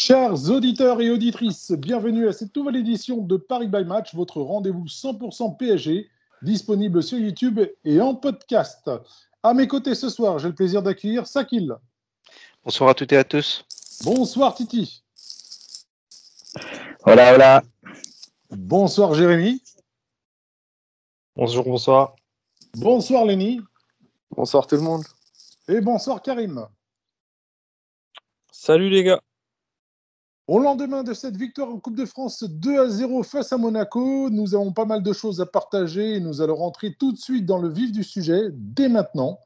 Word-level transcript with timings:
Chers 0.00 0.48
auditeurs 0.48 1.00
et 1.00 1.10
auditrices, 1.10 1.72
bienvenue 1.72 2.28
à 2.28 2.32
cette 2.32 2.54
nouvelle 2.54 2.76
édition 2.76 3.16
de 3.16 3.36
Paris 3.36 3.66
by 3.66 3.84
Match, 3.84 4.14
votre 4.14 4.40
rendez-vous 4.40 4.84
100% 4.84 5.56
PSG, 5.56 6.08
disponible 6.40 7.02
sur 7.02 7.18
YouTube 7.18 7.58
et 7.84 8.00
en 8.00 8.14
podcast. 8.14 8.88
À 9.42 9.54
mes 9.54 9.66
côtés 9.66 9.96
ce 9.96 10.08
soir, 10.08 10.38
j'ai 10.38 10.46
le 10.46 10.54
plaisir 10.54 10.84
d'accueillir 10.84 11.26
Sakil. 11.26 11.74
Bonsoir 12.64 12.90
à 12.90 12.94
toutes 12.94 13.12
et 13.12 13.16
à 13.16 13.24
tous. 13.24 13.64
Bonsoir 14.04 14.54
Titi. 14.54 15.02
Voilà, 17.04 17.30
voilà. 17.30 17.62
Bonsoir 18.50 19.14
Jérémy. 19.14 19.60
Bonjour, 21.34 21.64
bonsoir. 21.64 22.14
Bonsoir 22.74 23.24
Lenny. 23.24 23.60
Bonsoir 24.30 24.68
tout 24.68 24.76
le 24.76 24.82
monde. 24.82 25.02
Et 25.66 25.80
bonsoir 25.80 26.22
Karim. 26.22 26.68
Salut 28.52 28.90
les 28.90 29.02
gars. 29.02 29.20
Au 30.48 30.58
lendemain 30.58 31.02
de 31.02 31.12
cette 31.12 31.36
victoire 31.36 31.68
en 31.68 31.78
Coupe 31.78 31.94
de 31.94 32.06
France 32.06 32.42
2 32.42 32.80
à 32.80 32.88
0 32.88 33.22
face 33.22 33.52
à 33.52 33.58
Monaco, 33.58 34.30
nous 34.30 34.54
avons 34.54 34.72
pas 34.72 34.86
mal 34.86 35.02
de 35.02 35.12
choses 35.12 35.42
à 35.42 35.46
partager 35.46 36.14
et 36.14 36.20
nous 36.20 36.40
allons 36.40 36.54
rentrer 36.56 36.94
tout 36.98 37.12
de 37.12 37.18
suite 37.18 37.44
dans 37.44 37.58
le 37.58 37.68
vif 37.68 37.92
du 37.92 38.02
sujet 38.02 38.44
dès 38.52 38.88
maintenant. 38.88 39.40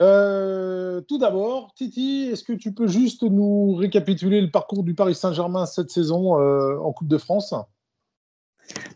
Euh, 0.00 1.02
tout 1.02 1.18
d'abord, 1.18 1.74
Titi, 1.74 2.30
est-ce 2.32 2.44
que 2.44 2.54
tu 2.54 2.72
peux 2.72 2.86
juste 2.86 3.24
nous 3.24 3.74
récapituler 3.74 4.40
le 4.40 4.50
parcours 4.50 4.84
du 4.84 4.94
Paris 4.94 5.14
Saint-Germain 5.14 5.66
cette 5.66 5.90
saison 5.90 6.40
euh, 6.40 6.78
en 6.78 6.92
Coupe 6.92 7.08
de 7.08 7.18
France? 7.18 7.54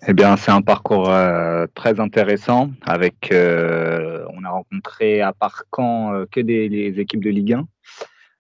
Eh 0.09 0.15
bien, 0.15 0.39
c'est 0.39 0.53
un 0.53 0.63
parcours 0.63 1.11
euh, 1.11 1.67
très 1.75 2.01
intéressant. 2.01 2.71
Avec, 2.81 3.29
on 3.31 4.43
a 4.43 4.49
rencontré 4.49 5.21
à 5.21 5.35
part 5.35 5.65
Caen 5.71 6.25
que 6.31 6.41
des 6.41 6.71
les 6.71 6.99
équipes 6.99 7.23
de 7.23 7.29
Ligue 7.29 7.53
1. 7.53 7.69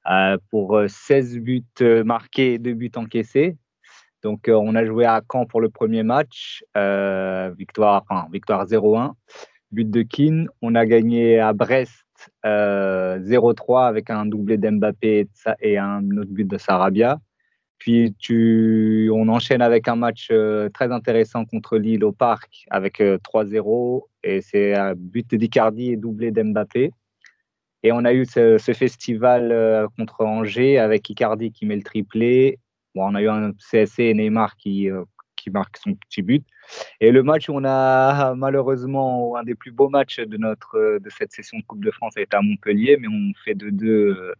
Euh, 0.08 0.38
pour 0.50 0.80
16 0.86 1.36
euh, 1.36 1.40
buts 1.40 1.64
euh, 1.80 2.04
marqués 2.04 2.54
et 2.54 2.58
2 2.58 2.74
buts 2.74 2.92
encaissés. 2.94 3.56
Donc, 4.22 4.48
on 4.48 4.74
a 4.74 4.84
joué 4.84 5.04
à 5.04 5.20
Caen 5.30 5.46
pour 5.46 5.60
le 5.60 5.68
premier 5.68 6.02
match, 6.02 6.64
victoire, 7.56 8.04
victoire 8.32 8.66
0-1, 8.66 9.12
but 9.70 9.88
de 9.88 10.02
Keane. 10.02 10.48
On 10.62 10.74
a 10.74 10.84
gagné 10.84 11.38
à 11.38 11.52
Brest 11.52 12.04
0-3 12.44 13.86
avec 13.86 14.10
un 14.10 14.26
doublé 14.26 14.56
d'Mbappé 14.56 15.28
et 15.60 15.78
un 15.78 16.02
autre 16.16 16.30
but 16.30 16.48
de 16.48 16.58
Sarabia. 16.58 17.20
Puis 17.78 18.16
on 19.12 19.28
enchaîne 19.28 19.62
avec 19.62 19.86
un 19.86 19.96
match 19.96 20.32
très 20.74 20.90
intéressant 20.90 21.44
contre 21.44 21.78
Lille 21.78 22.02
au 22.02 22.10
Parc 22.10 22.64
avec 22.70 23.00
3-0 23.00 24.02
et 24.24 24.40
c'est 24.40 24.74
un 24.74 24.94
but 24.96 25.36
d'Icardi 25.36 25.92
et 25.92 25.96
doublé 25.96 26.32
d'Mbappé. 26.32 26.90
Et 27.86 27.92
on 27.92 28.04
a 28.04 28.12
eu 28.12 28.24
ce, 28.24 28.58
festival 28.58 29.52
euh, 29.52 29.86
contre 29.96 30.24
Angers 30.24 30.76
avec 30.76 31.08
Icardi 31.08 31.52
qui 31.52 31.66
met 31.66 31.76
le 31.76 31.84
triplé. 31.84 32.58
Bon, 32.96 33.08
on 33.08 33.14
a 33.14 33.22
eu 33.22 33.28
un 33.28 33.52
CSC 33.52 34.00
et 34.00 34.14
Neymar 34.14 34.56
qui, 34.56 34.90
euh, 34.90 35.04
marque 35.52 35.76
son 35.76 35.94
petit 35.94 36.22
but. 36.22 36.44
Et 37.00 37.12
le 37.12 37.22
match 37.22 37.48
où 37.48 37.52
on 37.52 37.64
a 37.64 38.34
malheureusement 38.36 39.36
un 39.36 39.44
des 39.44 39.54
plus 39.54 39.70
beaux 39.70 39.88
matchs 39.88 40.18
de, 40.18 40.36
notre, 40.36 40.98
de 40.98 41.10
cette 41.10 41.30
session 41.30 41.58
de 41.58 41.62
Coupe 41.62 41.84
de 41.84 41.92
France 41.92 42.16
été 42.16 42.36
à 42.36 42.42
Montpellier, 42.42 42.96
mais 42.96 43.06
on 43.06 43.32
fait 43.44 43.54
de 43.54 43.70
deux 43.70 44.34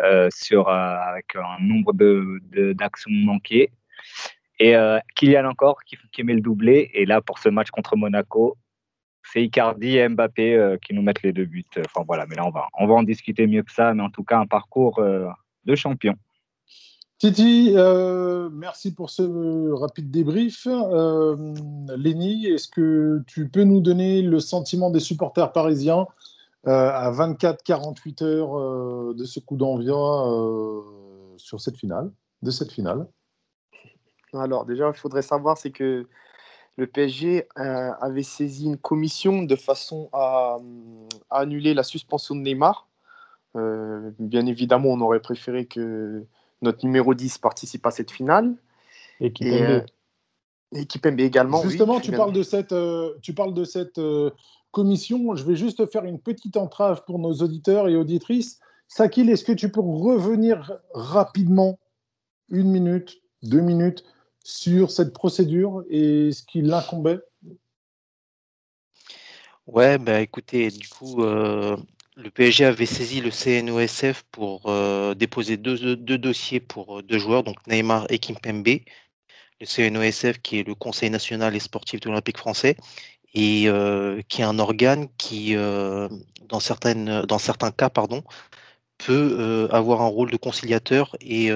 euh, 0.00 0.28
sur, 0.34 0.68
avec 0.68 1.36
un 1.36 1.62
nombre 1.62 1.92
d'actions 1.92 3.12
de, 3.12 3.24
manquées. 3.24 3.70
Et 4.58 4.74
Kylian 5.14 5.44
encore 5.44 5.84
qui, 5.84 5.96
qui 6.10 6.24
met 6.24 6.34
le 6.34 6.40
doublé. 6.40 6.90
Et 6.94 7.06
là, 7.06 7.20
pour 7.20 7.38
ce 7.38 7.50
match 7.50 7.70
contre 7.70 7.94
Monaco, 7.94 8.58
c'est 9.24 9.42
Icardi 9.42 9.96
et 9.96 10.08
Mbappé 10.08 10.54
euh, 10.54 10.76
qui 10.78 10.94
nous 10.94 11.02
mettent 11.02 11.22
les 11.22 11.32
deux 11.32 11.44
buts. 11.44 11.64
Enfin 11.78 12.04
voilà, 12.06 12.26
mais 12.26 12.36
là 12.36 12.46
on 12.46 12.50
va, 12.50 12.68
on 12.78 12.86
va 12.86 12.94
en 12.94 13.02
discuter 13.02 13.46
mieux 13.46 13.62
que 13.62 13.72
ça, 13.72 13.94
mais 13.94 14.02
en 14.02 14.10
tout 14.10 14.24
cas 14.24 14.38
un 14.38 14.46
parcours 14.46 14.98
euh, 14.98 15.28
de 15.64 15.74
champion. 15.74 16.14
Titi, 17.18 17.74
euh, 17.76 18.48
merci 18.50 18.94
pour 18.94 19.10
ce 19.10 19.72
rapide 19.72 20.10
débrief. 20.10 20.66
Euh, 20.66 21.36
Léni, 21.96 22.46
est-ce 22.46 22.68
que 22.68 23.22
tu 23.26 23.48
peux 23.48 23.64
nous 23.64 23.80
donner 23.80 24.22
le 24.22 24.40
sentiment 24.40 24.90
des 24.90 25.00
supporters 25.00 25.52
parisiens 25.52 26.06
à 26.64 27.10
24-48 27.12 28.24
heures 28.24 29.14
de 29.14 29.24
ce 29.24 29.40
coup 29.40 29.56
d'envoi 29.56 30.84
sur 31.38 31.60
cette 31.60 31.76
finale, 31.76 32.10
de 32.42 32.50
cette 32.50 32.72
finale? 32.72 33.06
Alors 34.34 34.64
déjà, 34.64 34.88
il 34.88 34.98
faudrait 34.98 35.22
savoir, 35.22 35.58
c'est 35.58 35.70
que 35.70 36.06
le 36.76 36.86
PSG 36.86 37.46
euh, 37.58 37.90
avait 38.00 38.22
saisi 38.22 38.66
une 38.66 38.78
commission 38.78 39.42
de 39.42 39.56
façon 39.56 40.08
à, 40.12 40.58
annuler 41.28 41.74
la 41.74 41.82
suspension 41.82 42.34
de 42.34 42.40
Neymar. 42.40 42.88
Euh, 43.56 44.10
bien 44.18 44.46
évidemment, 44.46 44.90
on 44.90 45.00
aurait 45.00 45.20
préféré 45.20 45.66
que 45.66 46.24
notre 46.62 46.84
numéro 46.84 47.14
10 47.14 47.38
participe 47.38 47.84
à 47.86 47.90
cette 47.90 48.10
finale. 48.10 48.54
Et 49.20 49.32
Kipembe. 49.32 51.20
Et, 51.20 51.24
également. 51.24 51.62
Justement, 51.62 52.00
tu, 52.00 52.12
parles 52.12 52.32
de 52.32 52.42
cette, 52.42 52.72
euh, 52.72 53.14
tu 53.22 53.34
parles 53.34 53.54
de 53.54 53.64
cette 53.64 54.00
commission. 54.70 55.34
Je 55.34 55.44
vais 55.44 55.56
juste 55.56 55.84
faire 55.90 56.04
une 56.04 56.20
petite 56.20 56.56
entrave 56.56 57.04
pour 57.04 57.18
nos 57.18 57.34
auditeurs 57.34 57.88
et 57.88 57.96
auditrices. 57.96 58.60
Sakil, 58.88 59.28
est-ce 59.30 59.44
que 59.44 59.52
tu 59.52 59.70
peux 59.70 59.80
revenir 59.80 60.78
rapidement, 60.94 61.78
une 62.48 62.70
minute, 62.70 63.20
deux 63.42 63.60
minutes, 63.60 64.04
sur 64.50 64.90
cette 64.90 65.12
procédure 65.12 65.84
et 65.88 66.32
ce 66.32 66.42
qui 66.42 66.62
l'incombait? 66.62 67.20
Ouais, 69.66 69.98
bah 69.98 70.20
écoutez, 70.20 70.70
du 70.70 70.88
coup, 70.88 71.22
euh, 71.22 71.76
le 72.16 72.30
PSG 72.30 72.64
avait 72.64 72.86
saisi 72.86 73.20
le 73.20 73.30
CNOSF 73.30 74.24
pour 74.32 74.62
euh, 74.66 75.14
déposer 75.14 75.56
deux, 75.56 75.96
dossiers 75.96 76.58
pour 76.58 76.98
euh, 76.98 77.02
deux 77.02 77.18
joueurs, 77.18 77.44
donc 77.44 77.64
Neymar 77.68 78.06
et 78.10 78.18
Kimpembe. 78.18 78.80
Le 79.60 79.66
CNOSF, 79.66 80.40
qui 80.42 80.58
est 80.58 80.66
le 80.66 80.74
Conseil 80.74 81.10
national 81.10 81.54
et 81.54 81.60
sportif 81.60 82.00
de 82.00 82.08
l'Olympique 82.08 82.38
français, 82.38 82.76
et 83.34 83.68
qui 84.28 84.40
est 84.40 84.44
un 84.44 84.58
organe 84.58 85.08
qui, 85.18 85.54
dans, 85.54 86.60
certaines, 86.60 87.22
dans 87.22 87.38
certains 87.38 87.70
cas, 87.70 87.90
pardon, 87.90 88.24
peut 88.98 89.68
avoir 89.70 90.02
un 90.02 90.06
rôle 90.06 90.30
de 90.30 90.36
conciliateur 90.36 91.14
et 91.20 91.50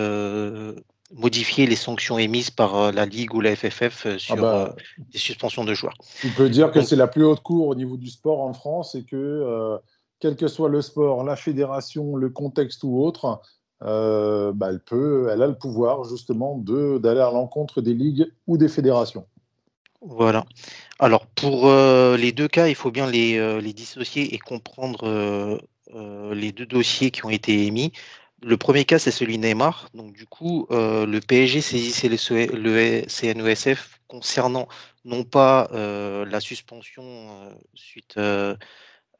modifier 1.14 1.66
les 1.66 1.76
sanctions 1.76 2.18
émises 2.18 2.50
par 2.50 2.76
euh, 2.76 2.92
la 2.92 3.06
Ligue 3.06 3.34
ou 3.34 3.40
la 3.40 3.54
FFF 3.54 4.06
euh, 4.06 4.18
sur 4.18 4.36
bah, 4.36 4.74
euh, 4.76 4.82
des 5.12 5.18
suspensions 5.18 5.64
de 5.64 5.72
joueurs. 5.72 5.96
On 6.24 6.30
peut 6.30 6.50
dire 6.50 6.70
que 6.72 6.82
c'est 6.82 6.96
la 6.96 7.06
plus 7.06 7.24
haute 7.24 7.40
cour 7.40 7.68
au 7.68 7.74
niveau 7.74 7.96
du 7.96 8.08
sport 8.08 8.40
en 8.40 8.52
France 8.52 8.94
et 8.94 9.04
que, 9.04 9.78
quel 10.18 10.36
que 10.36 10.48
soit 10.48 10.68
le 10.68 10.82
sport, 10.82 11.24
la 11.24 11.36
fédération, 11.36 12.16
le 12.16 12.30
contexte 12.30 12.82
ou 12.82 13.00
autre, 13.00 13.40
bah, 13.80 14.66
elle, 14.68 14.80
peut, 14.80 15.28
elle 15.32 15.42
a 15.42 15.46
le 15.46 15.56
pouvoir 15.56 16.04
justement 16.04 16.58
d'aller 16.58 17.20
à 17.20 17.30
l'encontre 17.30 17.80
des 17.80 17.94
ligues 17.94 18.26
ou 18.46 18.56
des 18.58 18.68
fédérations. 18.68 19.26
Voilà. 20.00 20.44
Alors 20.98 21.26
pour 21.26 21.70
les 21.70 22.32
deux 22.32 22.48
cas, 22.48 22.68
il 22.68 22.74
faut 22.74 22.90
bien 22.90 23.10
les, 23.10 23.60
les 23.60 23.72
dissocier 23.72 24.34
et 24.34 24.38
comprendre 24.38 25.60
les 26.32 26.52
deux 26.52 26.66
dossiers 26.66 27.10
qui 27.10 27.24
ont 27.24 27.30
été 27.30 27.66
émis. 27.66 27.92
Le 28.44 28.58
premier 28.58 28.84
cas, 28.84 28.98
c'est 28.98 29.10
celui 29.10 29.38
Neymar. 29.38 29.88
Donc, 29.94 30.12
du 30.12 30.26
coup, 30.26 30.66
euh, 30.70 31.06
le 31.06 31.20
PSG 31.20 31.62
saisissait 31.62 32.08
le, 32.08 33.02
CNESF 33.08 34.00
concernant 34.06 34.68
non 35.06 35.24
pas 35.24 35.68
euh, 35.72 36.26
la 36.26 36.40
suspension 36.40 37.02
euh, 37.04 37.54
suite 37.74 38.18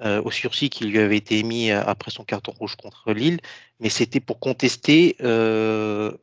au 0.01 0.31
sursis 0.31 0.69
qui 0.69 0.85
lui 0.85 0.99
avait 0.99 1.17
été 1.17 1.39
émis 1.39 1.71
après 1.71 2.11
son 2.11 2.25
carton 2.25 2.53
rouge 2.53 2.77
contre 2.77 3.13
Lille, 3.13 3.41
mais 3.81 3.89
c'était 3.89 4.21
pour 4.21 4.39
contester 4.41 5.17
le, 5.21 6.19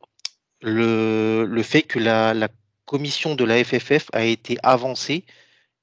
fait 1.64 1.82
que 1.82 1.98
la, 1.98 2.34
la, 2.36 2.50
commission 2.86 3.36
de 3.36 3.46
la 3.46 3.64
FFF 3.64 4.10
a 4.14 4.26
été 4.26 4.58
avancée 4.62 5.26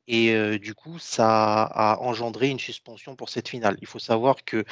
et 0.07 0.59
du 0.59 0.75
coup, 0.75 0.99
ça 0.99 1.63
a 1.65 1.99
engendré 2.01 2.49
une 2.49 2.59
suspension 2.61 3.17
pour 3.17 3.31
cette 3.31 3.49
finale. 3.49 3.77
Il 3.81 3.87
faut 3.89 3.99
savoir 3.99 4.45
que 4.45 4.65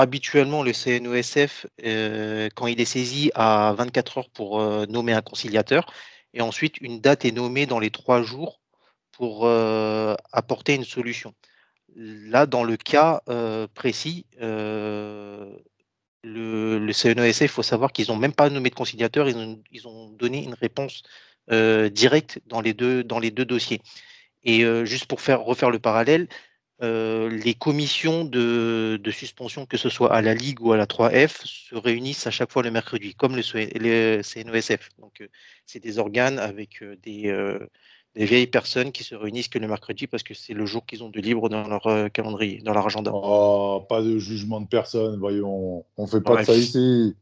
habituellement, 0.00 0.62
le 0.62 0.72
CNOSF, 0.72 1.66
euh, 1.84 2.48
quand 2.54 2.66
il 2.66 2.80
est 2.80 2.86
saisi, 2.86 3.30
a 3.34 3.74
24 3.76 4.18
heures 4.18 4.30
pour 4.30 4.60
euh, 4.60 4.86
nommer 4.86 5.12
un 5.12 5.20
conciliateur. 5.20 5.84
Et 6.32 6.40
ensuite, 6.40 6.80
une 6.80 7.00
date 7.00 7.26
est 7.26 7.32
nommée 7.32 7.66
dans 7.66 7.78
les 7.78 7.90
trois 7.90 8.22
jours 8.22 8.60
pour 9.12 9.46
euh, 9.46 10.14
apporter 10.32 10.74
une 10.74 10.84
solution. 10.84 11.34
Là, 11.96 12.46
dans 12.46 12.64
le 12.64 12.76
cas 12.76 13.20
précis, 13.74 14.24
le, 14.38 15.58
CNOSF, 16.24 17.42
il 17.42 17.48
faut 17.48 17.62
savoir 17.62 17.92
qu'ils 17.92 18.08
n'ont 18.08 18.16
même 18.16 18.32
pas 18.32 18.48
nommé 18.48 18.70
de 18.70 18.74
conciliateur, 18.74 19.28
ils 19.28 19.36
ont, 19.36 19.62
ils 19.70 19.86
ont, 19.88 20.10
donné 20.10 20.44
une 20.44 20.54
réponse 20.54 21.02
directe 21.50 22.38
dans 22.46 22.60
les 22.60 22.74
deux, 22.74 23.02
dans 23.02 23.18
les 23.18 23.32
deux 23.32 23.44
dossiers. 23.44 23.80
Et 24.44 24.62
juste 24.86 25.06
pour 25.06 25.20
faire, 25.20 25.42
refaire 25.42 25.70
le 25.70 25.80
parallèle, 25.80 26.28
les 26.80 27.54
commissions 27.54 28.24
de, 28.24 29.00
suspension, 29.10 29.66
que 29.66 29.76
ce 29.76 29.88
soit 29.88 30.12
à 30.12 30.22
la 30.22 30.34
Ligue 30.34 30.60
ou 30.60 30.72
à 30.72 30.76
la 30.76 30.86
3F, 30.86 31.44
se 31.44 31.74
réunissent 31.74 32.26
à 32.26 32.30
chaque 32.30 32.50
fois 32.50 32.62
le 32.62 32.70
mercredi, 32.70 33.14
comme 33.14 33.36
le, 33.36 34.22
CNOSF. 34.22 34.88
Donc, 34.98 35.28
c'est 35.66 35.80
des 35.80 35.98
organes 35.98 36.38
avec 36.38 36.82
des, 37.02 37.58
vieilles 38.14 38.46
personnes 38.46 38.92
qui 38.92 39.04
se 39.04 39.14
réunissent 39.14 39.48
que 39.48 39.58
le 39.58 39.68
mercredi 39.68 40.06
parce 40.06 40.22
que 40.22 40.34
c'est 40.34 40.54
le 40.54 40.66
jour 40.66 40.84
qu'ils 40.84 41.04
ont 41.04 41.10
de 41.10 41.20
libre 41.20 41.48
dans 41.48 41.68
leur 41.68 42.10
calendrier, 42.12 42.60
dans 42.62 42.72
leur 42.72 42.86
agenda. 42.86 43.12
Oh, 43.14 43.84
pas 43.88 44.02
de 44.02 44.18
jugement 44.18 44.60
de 44.60 44.66
personne, 44.66 45.18
voyons. 45.18 45.84
On 45.96 46.04
ne 46.04 46.08
fait 46.08 46.20
pas 46.20 46.40
de 46.40 46.44
ça 46.44 46.54
ici. 46.54 47.14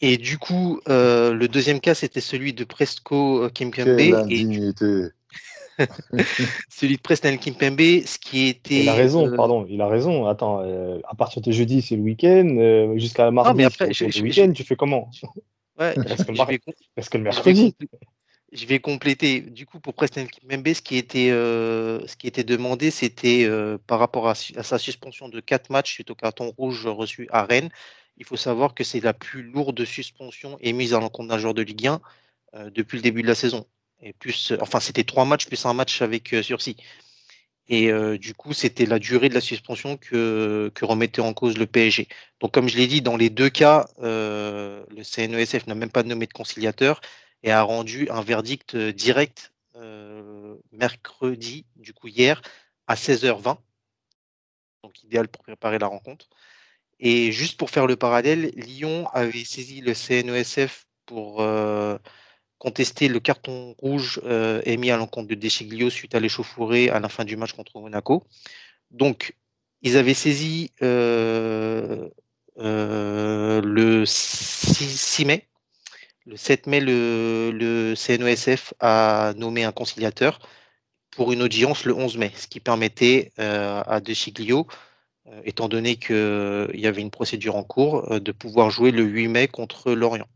Et 0.00 0.18
du 0.18 0.38
coup, 0.38 0.80
le 0.86 1.46
deuxième 1.46 1.80
cas, 1.80 1.94
c'était 1.94 2.20
celui 2.20 2.52
de 2.52 2.64
Presco 2.64 3.48
Kimpembe. 3.50 3.96
Quelle 3.96 5.12
celui 6.68 6.96
de 6.96 7.00
Presnel 7.00 7.38
Kimpembe, 7.38 8.04
ce 8.04 8.18
qui 8.18 8.46
était. 8.46 8.82
Il 8.82 8.88
a 8.88 8.94
raison, 8.94 9.26
euh, 9.26 9.36
pardon, 9.36 9.66
il 9.68 9.80
a 9.80 9.88
raison. 9.88 10.26
Attends, 10.26 10.60
euh, 10.62 10.98
à 11.08 11.14
partir 11.14 11.42
de 11.42 11.52
jeudi, 11.52 11.82
c'est 11.82 11.96
le 11.96 12.02
week-end, 12.02 12.56
euh, 12.58 12.98
jusqu'à 12.98 13.30
mardi, 13.30 13.56
mais 13.56 13.64
après, 13.64 13.92
c'est 13.92 14.14
le 14.14 14.22
week-end, 14.22 14.52
tu 14.52 14.64
fais 14.64 14.76
comment? 14.76 15.10
Ouais, 15.78 15.94
Est-ce 16.96 17.10
que, 17.10 17.18
le 17.18 17.24
mercredi 17.24 17.74
je 18.52 18.64
vais 18.64 18.78
compléter. 18.78 19.40
Du 19.40 19.66
coup, 19.66 19.80
pour 19.80 19.92
Presnel 19.92 20.28
Kimpembe, 20.30 20.72
ce 20.72 20.80
qui 20.80 20.96
était, 20.96 21.28
ce 21.28 22.16
qui 22.16 22.26
était 22.26 22.44
demandé, 22.44 22.90
c'était 22.90 23.46
par 23.86 23.98
rapport 23.98 24.28
à, 24.28 24.34
sa 24.34 24.78
suspension 24.78 25.28
de 25.28 25.40
4 25.40 25.68
matchs 25.68 25.92
suite 25.92 26.10
au 26.10 26.14
carton 26.14 26.54
rouge 26.56 26.86
reçu 26.86 27.28
à 27.32 27.42
Rennes. 27.42 27.70
Il 28.18 28.24
faut 28.24 28.36
savoir 28.36 28.72
que 28.72 28.84
c'est 28.84 29.00
la 29.00 29.12
plus 29.12 29.42
lourde 29.42 29.84
suspension 29.84 30.56
émise 30.60 30.94
à 30.94 31.00
l'encontre 31.00 31.28
d'un 31.28 31.38
joueur 31.38 31.54
de 31.54 31.60
Ligue 31.60 31.88
1 31.88 32.00
depuis 32.70 32.96
le 32.96 33.02
début 33.02 33.20
de 33.20 33.26
la 33.26 33.34
saison. 33.34 33.66
Et 34.00 34.12
plus, 34.12 34.52
euh, 34.52 34.58
enfin, 34.60 34.80
c'était 34.80 35.04
trois 35.04 35.24
matchs 35.24 35.46
plus 35.46 35.64
un 35.66 35.74
match 35.74 36.02
avec 36.02 36.32
euh, 36.34 36.42
sursis. 36.42 36.76
Et 37.68 37.90
euh, 37.90 38.18
du 38.18 38.34
coup, 38.34 38.52
c'était 38.52 38.86
la 38.86 38.98
durée 38.98 39.28
de 39.28 39.34
la 39.34 39.40
suspension 39.40 39.96
que, 39.96 40.70
que, 40.74 40.84
remettait 40.84 41.20
en 41.20 41.34
cause 41.34 41.58
le 41.58 41.66
PSG. 41.66 42.08
Donc, 42.40 42.52
comme 42.52 42.68
je 42.68 42.76
l'ai 42.76 42.86
dit, 42.86 43.02
dans 43.02 43.16
les 43.16 43.30
deux 43.30 43.50
cas, 43.50 43.88
le 43.98 45.02
CNESF 45.02 45.66
n'a 45.66 45.74
même 45.74 45.90
pas 45.90 46.04
nommé 46.04 46.26
de 46.26 46.32
conciliateur 46.32 47.00
et 47.42 47.50
a 47.50 47.62
rendu 47.62 48.08
un 48.10 48.22
verdict 48.22 48.76
direct 48.76 49.52
mercredi, 50.72 51.66
du 51.76 51.92
coup 51.92 52.08
hier, 52.08 52.40
à 52.86 52.94
16h20. 52.94 53.58
Donc, 54.84 55.02
idéal 55.02 55.26
pour 55.26 55.42
préparer 55.42 55.80
la 55.80 55.88
rencontre. 55.88 56.28
Et 57.00 57.32
juste 57.32 57.58
pour 57.58 57.70
faire 57.70 57.88
le 57.88 57.96
parallèle, 57.96 58.52
Lyon 58.54 59.08
avait 59.12 59.44
saisi 59.44 59.80
le 59.80 59.92
CNESF 59.94 60.86
pour 61.04 61.42
contester 62.58 63.08
le 63.08 63.20
carton 63.20 63.74
rouge 63.78 64.20
euh, 64.24 64.62
émis 64.64 64.90
à 64.90 64.96
l'encontre 64.96 65.28
de 65.28 65.34
Deschiglio 65.34 65.90
suite 65.90 66.14
à 66.14 66.20
l'échauffourée 66.20 66.88
à 66.90 67.00
la 67.00 67.08
fin 67.08 67.24
du 67.24 67.36
match 67.36 67.52
contre 67.52 67.78
Monaco. 67.80 68.24
Donc, 68.90 69.34
ils 69.82 69.96
avaient 69.96 70.14
saisi 70.14 70.72
euh, 70.82 72.08
euh, 72.58 73.60
le 73.62 74.04
6, 74.06 75.24
mai. 75.26 75.46
Le 76.24 76.36
7 76.36 76.66
mai, 76.66 76.80
le, 76.80 77.50
le, 77.52 77.94
CNOSF 77.94 78.74
a 78.80 79.32
nommé 79.36 79.64
un 79.64 79.72
conciliateur 79.72 80.40
pour 81.10 81.32
une 81.32 81.42
audience 81.42 81.84
le 81.84 81.94
11 81.94 82.18
mai, 82.18 82.32
ce 82.36 82.46
qui 82.46 82.60
permettait 82.60 83.32
à 83.38 84.00
Deschiglio, 84.00 84.66
étant 85.44 85.68
donné 85.68 85.96
qu'il 85.96 86.68
y 86.74 86.86
avait 86.86 87.00
une 87.00 87.10
procédure 87.10 87.56
en 87.56 87.62
cours, 87.62 88.20
de 88.20 88.32
pouvoir 88.32 88.70
jouer 88.70 88.90
le 88.90 89.04
8 89.04 89.28
mai 89.28 89.48
contre 89.48 89.92
Lorient. 89.92 90.26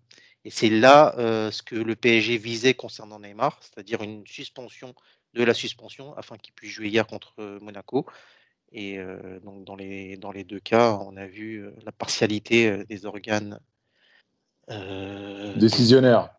Et 0.44 0.50
c'est 0.50 0.70
là 0.70 1.14
ce 1.50 1.62
que 1.62 1.76
le 1.76 1.96
PSG 1.96 2.38
visait 2.38 2.74
concernant 2.74 3.20
Neymar, 3.20 3.58
c'est-à-dire 3.60 4.02
une 4.02 4.26
suspension 4.26 4.94
de 5.34 5.44
la 5.44 5.54
suspension 5.54 6.14
afin 6.16 6.36
qu'il 6.38 6.54
puisse 6.54 6.72
jouer 6.72 6.88
hier 6.88 7.06
contre 7.06 7.58
Monaco. 7.60 8.06
Et 8.72 8.98
donc 9.44 9.64
dans 9.64 9.76
les, 9.76 10.16
dans 10.16 10.32
les 10.32 10.44
deux 10.44 10.60
cas, 10.60 10.98
on 11.02 11.16
a 11.16 11.26
vu 11.26 11.68
la 11.84 11.92
partialité 11.92 12.84
des 12.88 13.04
organes 13.04 13.60
décisionnaires 15.56 16.30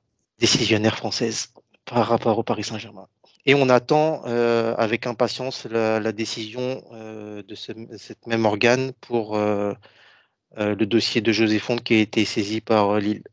décisionnaires 0.42 0.98
françaises 0.98 1.54
par 1.86 2.08
rapport 2.08 2.38
au 2.38 2.44
Paris 2.44 2.64
Saint-Germain. 2.64 3.08
Et 3.46 3.56
on 3.56 3.70
attend 3.70 4.24
avec 4.24 5.08
impatience 5.08 5.66
la, 5.66 6.12
décision 6.12 6.84
de 6.92 7.56
cette 7.56 8.28
même 8.28 8.46
organe 8.46 8.92
pour 9.00 9.38
le 9.38 10.86
dossier 10.86 11.22
de 11.22 11.32
José 11.32 11.60
Fonte 11.60 11.84
qui 11.84 11.94
a 11.94 12.00
été 12.00 12.26
saisi 12.26 12.60
par 12.60 13.00
Lille. 13.00 13.24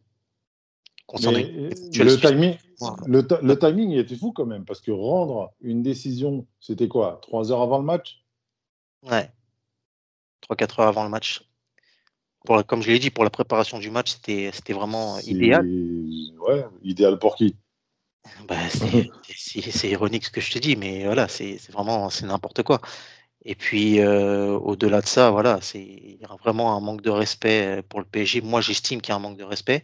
Euh, 1.15 1.71
le, 1.95 2.17
timing, 2.17 2.57
le, 3.07 3.55
timing 3.55 3.93
était 3.93 4.17
fou 4.17 4.33
quand 4.33 4.45
même, 4.45 4.65
parce 4.67 4.81
que 4.81 4.91
rendre 4.91 5.55
une 5.63 5.83
décision, 5.83 6.47
c'était 6.61 6.89
quoi 6.89 7.19
Trois 7.23 7.51
heures 7.51 7.63
avant 7.63 7.79
le 7.79 7.85
match? 7.85 8.23
Ouais. 9.09 9.31
3-4 10.51 10.81
heures 10.81 10.89
avant 10.89 11.05
le 11.05 11.11
match. 11.11 11.43
Pour 12.45 12.65
comme 12.67 12.83
je 12.83 12.91
l'ai 12.91 12.99
dit, 12.99 13.11
pour 13.11 13.25
la 13.25 13.31
préparation 13.31 13.79
du 13.79 13.91
match, 13.91 14.17
c'était 14.23 14.73
vraiment 14.73 15.19
idéal. 15.21 15.65
Ouais, 16.41 16.65
idéal 16.83 17.19
pour 17.19 17.37
qui? 17.37 17.57
Bah, 18.47 18.57
C'est 18.71 19.89
ironique 19.89 20.27
ce 20.27 20.31
que 20.31 20.43
je 20.43 20.53
te 20.53 20.59
dis, 20.59 20.77
mais 20.77 21.05
voilà, 21.05 21.29
c'est 21.29 21.59
vraiment 21.71 22.09
n'importe 22.23 22.63
quoi. 22.63 22.81
Et 23.45 23.55
puis, 23.55 24.01
euh, 24.01 24.59
au-delà 24.59 25.01
de 25.01 25.07
ça, 25.07 25.31
voilà, 25.31 25.61
il 25.75 26.19
y 26.21 26.25
a 26.25 26.37
vraiment 26.37 26.77
un 26.77 26.81
manque 26.81 27.01
de 27.01 27.11
respect 27.11 27.83
pour 27.89 28.01
le 28.01 28.05
PSG. 28.05 28.43
Moi, 28.43 28.61
j'estime 28.61 29.01
qu'il 29.01 29.11
y 29.11 29.13
a 29.13 29.17
un 29.17 29.21
manque 29.21 29.39
de 29.39 29.45
respect. 29.45 29.83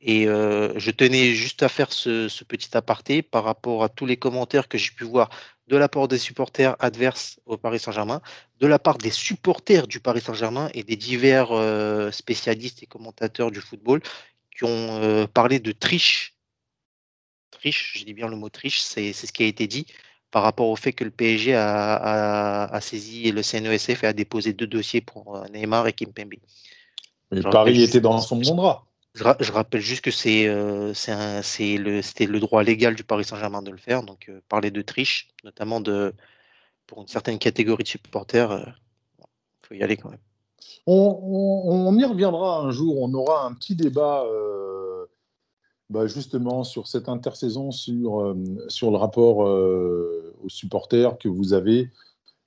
Et 0.00 0.26
je 0.26 0.90
tenais 0.90 1.32
juste 1.32 1.62
à 1.62 1.68
faire 1.68 1.92
ce, 1.92 2.44
petit 2.44 2.76
aparté 2.76 3.22
par 3.22 3.44
rapport 3.44 3.82
à 3.82 3.88
tous 3.88 4.06
les 4.06 4.16
commentaires 4.16 4.68
que 4.68 4.78
j'ai 4.78 4.90
pu 4.90 5.04
voir 5.04 5.30
de 5.68 5.76
la 5.76 5.88
part 5.88 6.06
des 6.06 6.18
supporters 6.18 6.76
adverses 6.78 7.40
au 7.44 7.56
Paris 7.56 7.80
Saint-Germain, 7.80 8.20
de 8.60 8.66
la 8.66 8.78
part 8.78 8.98
des 8.98 9.10
supporters 9.10 9.88
du 9.88 9.98
Paris 9.98 10.20
Saint-Germain 10.20 10.68
et 10.74 10.84
des 10.84 10.96
divers 10.96 11.48
spécialistes 12.12 12.82
et 12.82 12.86
commentateurs 12.86 13.50
du 13.50 13.60
football 13.60 14.00
qui 14.56 14.64
ont 14.64 15.26
parlé 15.32 15.58
de 15.58 15.72
triche. 15.72 16.34
Triche, 17.50 17.98
je 17.98 18.04
dis 18.04 18.14
bien 18.14 18.28
le 18.28 18.36
mot 18.36 18.48
triche, 18.48 18.80
c'est 18.80 19.12
ce 19.12 19.32
qui 19.32 19.42
a 19.42 19.46
été 19.46 19.66
dit 19.66 19.86
par 20.30 20.42
rapport 20.42 20.68
au 20.68 20.76
fait 20.76 20.92
que 20.92 21.04
le 21.04 21.10
PSG 21.10 21.54
a, 21.54 22.78
saisi 22.82 23.32
le 23.32 23.42
CNESF 23.42 24.04
et 24.04 24.06
a 24.06 24.12
déposé 24.12 24.52
deux 24.52 24.66
dossiers 24.66 25.00
pour 25.00 25.42
Neymar 25.50 25.86
et 25.86 25.92
Kimpembe. 25.92 26.34
Mais 27.30 27.40
Paris 27.40 27.82
était 27.82 28.00
dans 28.00 28.20
son 28.20 28.36
bon 28.36 28.54
droit. 28.54 28.86
Je, 29.16 29.52
rappelle 29.52 29.80
juste 29.80 30.04
que 30.04 30.10
c'est 30.10 30.46
euh, 30.46 30.92
le, 30.92 32.26
le 32.26 32.38
droit 32.38 32.62
légal 32.62 32.94
du 32.94 33.02
Paris 33.02 33.24
Saint-Germain 33.24 33.62
de 33.62 33.70
le 33.70 33.78
faire. 33.78 34.02
Donc, 34.02 34.26
euh, 34.28 34.42
parler 34.50 34.70
de 34.70 34.82
triche, 34.82 35.28
notamment 35.42 35.80
de, 35.80 36.12
pour 36.86 37.00
une 37.00 37.08
certaine 37.08 37.38
catégorie 37.38 37.84
de 37.84 37.88
supporters, 37.88 38.50
il 38.52 38.68
euh, 38.68 39.24
faut 39.62 39.74
y 39.74 39.82
aller 39.82 39.96
quand 39.96 40.10
même. 40.10 40.20
On, 40.86 41.96
y 41.98 42.04
reviendra 42.04 42.60
un 42.60 42.70
jour. 42.70 43.00
On 43.00 43.14
aura 43.14 43.46
un 43.46 43.54
petit 43.54 43.74
débat 43.74 44.24
bah, 45.88 46.06
justement 46.06 46.62
sur 46.62 46.86
cette 46.86 47.08
intersaison, 47.08 47.70
sur, 47.70 48.36
sur 48.68 48.90
le 48.90 48.96
rapport 48.96 49.38
aux 49.38 50.48
supporters 50.48 51.16
que 51.18 51.28
vous 51.28 51.54
avez 51.54 51.90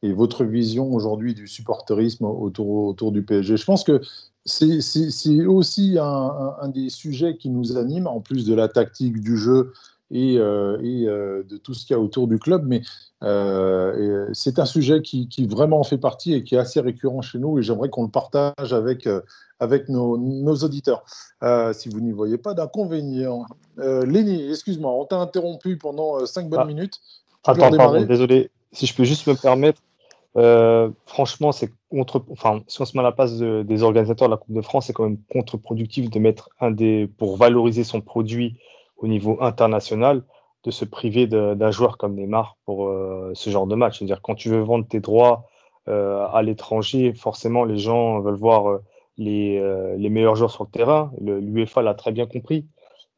et 0.04 0.14
votre 0.14 0.46
vision 0.46 0.94
aujourd'hui 0.94 1.34
du 1.34 1.48
supporterisme 1.48 2.26
autour, 2.26 2.86
autour 2.86 3.12
du 3.12 3.24
PSG. 3.24 3.58
Je 3.58 3.66
pense 3.66 3.84
que 3.84 4.02
c'est 4.46 5.46
aussi 5.46 5.98
un, 6.00 6.68
des 6.70 6.90
sujets 6.90 7.38
qui 7.38 7.50
nous 7.50 7.78
anime, 7.78 8.08
en 8.08 8.20
plus 8.20 8.46
de 8.46 8.54
la 8.54 8.68
tactique 8.68 9.22
du 9.22 9.38
jeu 9.38 9.74
et, 10.12 10.38
euh, 10.38 10.78
euh, 10.82 11.44
de 11.44 11.58
tout 11.58 11.74
ce 11.74 11.86
qu'il 11.86 11.96
y 11.96 11.98
a 11.98 12.00
autour 12.00 12.28
du 12.28 12.40
club. 12.40 12.64
Mais 12.66 12.82
euh, 13.24 14.28
c'est 14.34 14.60
un 14.60 14.66
sujet 14.66 15.02
qui, 15.02 15.28
vraiment 15.48 15.84
fait 15.84 15.98
partie 15.98 16.34
et 16.34 16.44
qui 16.44 16.56
est 16.56 16.60
assez 16.60 16.80
récurrent 16.80 17.22
chez 17.22 17.38
nous 17.38 17.60
et 17.60 17.64
j'aimerais 17.64 17.90
qu'on 17.90 18.04
le 18.04 18.10
partage 18.10 18.74
avec, 18.74 19.08
avec 19.60 19.90
nos, 19.90 20.18
auditeurs, 20.56 21.04
si 21.74 21.90
vous 21.90 22.00
n'y 22.00 22.12
voyez 22.12 22.38
pas 22.38 22.54
d'inconvénient. 22.54 23.46
Léni, 23.78 24.50
excuse-moi, 24.50 24.92
on 24.92 25.06
t'a 25.06 25.18
interrompu 25.18 25.78
pendant 25.78 26.26
cinq 26.26 26.50
bonnes 26.50 26.62
ah. 26.64 26.66
minutes. 26.66 27.00
Attends, 27.46 27.72
pardon, 27.72 28.04
désolé. 28.04 28.52
Si 28.72 28.86
je 28.86 28.96
peux 28.96 29.04
juste 29.04 29.26
me 29.26 29.34
permettre, 29.34 29.82
euh, 30.38 30.92
franchement, 31.06 31.52
c'est 31.52 31.72
contre. 31.90 32.24
Enfin, 32.32 32.62
si 32.68 32.82
on 32.82 32.86
se 32.86 32.96
met 32.96 33.02
à 33.02 33.04
la 33.04 33.12
place 33.12 33.38
des 33.40 33.84
organisateurs 33.84 34.28
de 34.28 34.34
la 34.34 34.38
Coupe 34.38 34.56
de 34.56 34.62
France, 34.62 34.88
c'est 34.88 34.94
quand 34.94 35.04
même 35.04 35.20
contre-productif 35.32 36.10
de 36.10 36.20
mettre 36.20 36.50
un 36.60 36.72
des 36.72 37.08
pour 37.18 37.38
valoriser 37.38 37.84
son 37.84 38.02
produit 38.02 38.58
au 38.98 39.08
niveau 39.08 39.38
international, 39.42 40.24
de 40.64 40.72
se 40.72 40.86
priver 40.86 41.26
d'un 41.28 41.72
joueur 41.72 41.98
comme 41.98 42.16
Neymar 42.16 42.58
pour 42.66 42.88
euh, 42.88 43.32
ce 43.34 43.50
genre 43.50 43.68
de 43.68 43.76
match. 43.76 44.00
C'est-à-dire 44.00 44.22
quand 44.22 44.36
tu 44.36 44.50
veux 44.50 44.60
vendre 44.60 44.88
tes 44.88 45.00
droits 45.00 45.46
euh, 45.88 46.26
à 46.32 46.44
l'étranger, 46.44 47.14
forcément 47.14 47.64
les 47.64 47.78
gens 47.78 48.20
veulent 48.20 48.36
voir 48.36 48.80
les, 49.18 49.62
les 49.98 50.10
meilleurs 50.10 50.36
joueurs 50.36 50.52
sur 50.52 50.64
le 50.66 50.70
terrain. 50.70 51.12
L'UEFA 51.22 51.82
l'a 51.82 51.96
très 51.96 52.12
bien 52.12 52.28
compris. 52.28 52.68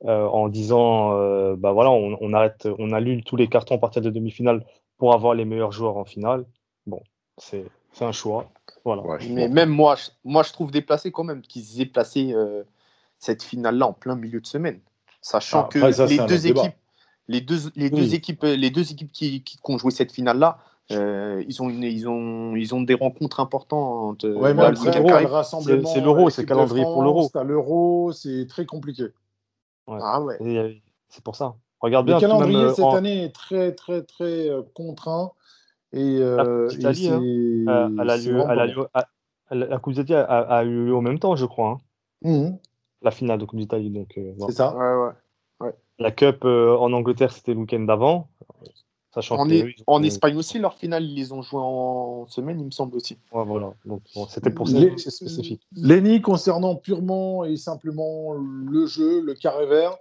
en 0.05 0.47
disant 0.47 1.11
bah 1.57 1.73
voilà 1.73 1.91
on, 1.91 2.17
on, 2.21 2.33
arrête 2.33 2.67
on 2.79 2.91
annule 2.91 3.23
tous 3.23 3.35
les 3.35 3.47
cartons 3.47 3.75
à 3.75 3.77
partir 3.79 4.01
de 4.01 4.09
demi-finale 4.09 4.65
pour 4.97 5.13
avoir 5.13 5.33
les 5.35 5.45
meilleurs 5.45 5.71
joueurs 5.71 5.97
en 5.97 6.05
finale 6.05 6.45
Bon, 6.87 7.01
c'est 7.37 7.65
un 8.01 8.11
choix. 8.11 8.51
Voilà. 8.83 9.03
mais 9.29 9.47
même 9.47 9.69
moi, 9.69 9.95
je, 9.95 10.09
moi, 10.23 10.43
je 10.43 10.51
trouve 10.53 10.71
déplacé 10.71 11.11
quand 11.11 11.23
même 11.23 11.41
qu'ils 11.41 11.81
aient 11.81 11.85
placé 11.85 12.33
euh, 12.33 12.63
cette 13.19 13.43
finale-là 13.43 13.87
en 13.87 13.93
plein 13.93 14.15
milieu 14.15 14.41
de 14.41 14.47
semaine. 14.47 14.79
Sachant 15.21 15.65
ah, 15.65 15.69
que 15.71 15.77
les, 16.07 16.17
deux 16.25 16.47
équipes, 16.47 16.73
les 17.27 17.41
deux, 17.41 17.59
les 17.75 17.89
deux 17.91 18.01
Oui. 18.07 18.15
équipes, 18.15 18.41
les 18.43 18.71
deux 18.71 18.91
équipes 18.91 19.11
qui, 19.11 19.43
qui, 19.43 19.59
ont 19.65 19.77
joué 19.77 19.91
cette 19.91 20.11
finale-là, 20.11 20.57
euh, 20.91 21.43
ils, 21.47 21.61
ont 21.61 21.69
une- 21.69 21.83
ils, 21.83 22.09
ont, 22.09 22.55
ils 22.55 22.73
ont 22.73 22.81
des 22.81 22.95
rencontres 22.95 23.39
importantes. 23.39 24.25
euh, 24.25 24.33
Ouais, 24.33 24.55
c'est- 24.75 25.85
c'est 25.85 26.01
l'Euro, 26.01 26.29
c'est 26.31 26.41
le 26.41 26.47
calendrier 26.47 26.83
pour 26.83 27.03
l'Euro. 27.03 27.29
T'as 27.31 27.43
l'Euro, 27.43 28.11
c'est 28.13 28.47
très 28.47 28.65
compliqué. 28.65 29.05
Ah 29.87 30.21
ouais. 30.21 30.37
Euh, 30.41 30.73
C'est 31.09 31.23
pour 31.23 31.35
ça. 31.35 31.55
Regarde 31.81 32.07
Le 32.07 32.13
bien, 32.13 32.19
tout 32.19 32.33
même, 32.33 32.37
calendrier 32.39 32.65
euh, 32.69 32.73
cette 32.73 32.83
en- 32.85 32.95
année 32.95 33.23
est 33.25 33.35
très, 33.35 33.73
très, 33.73 34.01
très 34.03 34.49
euh, 34.49 34.61
contraint. 34.73 35.31
Et, 35.93 36.17
euh, 36.19 36.69
Coupe 36.69 36.79
et 36.79 37.09
hein, 37.09 37.91
elle 37.99 38.09
a 38.09 38.17
lieu- 38.17 38.43
elle 38.49 38.59
a 38.59 38.65
lieu- 38.65 38.87
la 39.51 39.79
Coupe 39.79 39.93
d'Italie 39.93 40.13
a, 40.15 40.63
eu 40.63 40.85
lieu 40.85 40.95
en 40.95 41.01
même 41.01 41.19
temps, 41.19 41.35
je 41.35 41.45
crois, 41.45 41.69
hein, 41.69 41.77
Mhm, 42.21 42.57
la 43.01 43.11
finale 43.11 43.39
de 43.39 43.45
Coupe 43.45 43.59
d'Italie. 43.59 43.89
Donc, 43.89 44.17
euh, 44.17 44.33
voilà. 44.37 44.51
c'est 44.51 44.57
ça. 44.57 44.75
Ouais, 44.75 44.95
ouais. 44.95 45.11
La 45.99 46.11
Cup 46.11 46.45
euh, 46.45 46.75
en 46.77 46.93
Angleterre, 46.93 47.31
c'était 47.31 47.53
le 47.53 47.59
week-end 47.59 47.81
d'avant. 47.81 48.29
Sachant 49.13 49.37
En, 49.37 49.45
que, 49.45 49.53
E- 49.53 49.65
ont- 49.87 49.95
en 49.97 50.03
Espagne 50.03 50.37
aussi, 50.37 50.57
leur 50.57 50.73
finale, 50.73 51.03
ils 51.03 51.13
les 51.15 51.33
ont 51.33 51.41
joué 51.41 51.59
en 51.61 52.25
semaine, 52.27 52.59
il 52.61 52.65
me 52.65 52.71
semble 52.71 52.95
aussi. 52.95 53.17
Ouais, 53.33 53.43
voilà. 53.43 53.73
Donc, 53.85 54.01
bon, 54.15 54.25
c'était 54.27 54.49
pour 54.49 54.69
ça 54.69 54.79
c'est 54.97 55.11
spécifique. 55.11 55.61
Lenny, 55.75 56.21
concernant 56.21 56.75
purement 56.75 57.43
et 57.43 57.57
simplement 57.57 58.33
le 58.33 58.85
jeu, 58.85 59.21
le 59.21 59.33
carré 59.33 59.65
vert, 59.65 59.97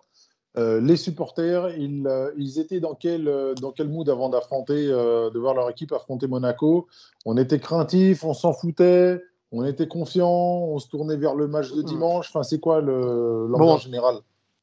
euh, 0.57 0.80
les 0.80 0.97
supporters, 0.97 1.71
ils, 1.76 2.07
euh, 2.07 2.33
ils 2.37 2.59
étaient 2.59 2.80
dans 2.80 2.95
quel, 2.95 3.28
euh, 3.28 3.54
dans 3.54 3.71
quel 3.73 3.88
mood 3.88 4.09
avant 4.09 4.28
d'affronter, 4.28 4.87
de 4.87 5.38
voir 5.38 5.54
leur 5.54 5.71
équipe 5.71 5.92
affronter 5.92 6.26
Monaco? 6.26 6.88
On 7.25 7.37
était 7.37 7.61
craintifs, 7.61 8.25
on 8.25 8.35
s'en 8.35 8.52
foutait, 8.52 9.23
on 9.52 9.64
était 9.64 9.88
confiants, 9.88 10.28
on 10.28 10.78
se 10.78 10.88
tournait 10.88 11.16
vers 11.16 11.35
le 11.35 11.47
match 11.49 11.73
de 11.73 11.83
dimanche. 11.83 12.28
Enfin, 12.30 12.42
c'est 12.42 12.61
quoi 12.61 12.80
le- 12.80 13.47
l'ambiance 13.49 13.80
Bon. 13.80 13.85
générale? 13.85 14.16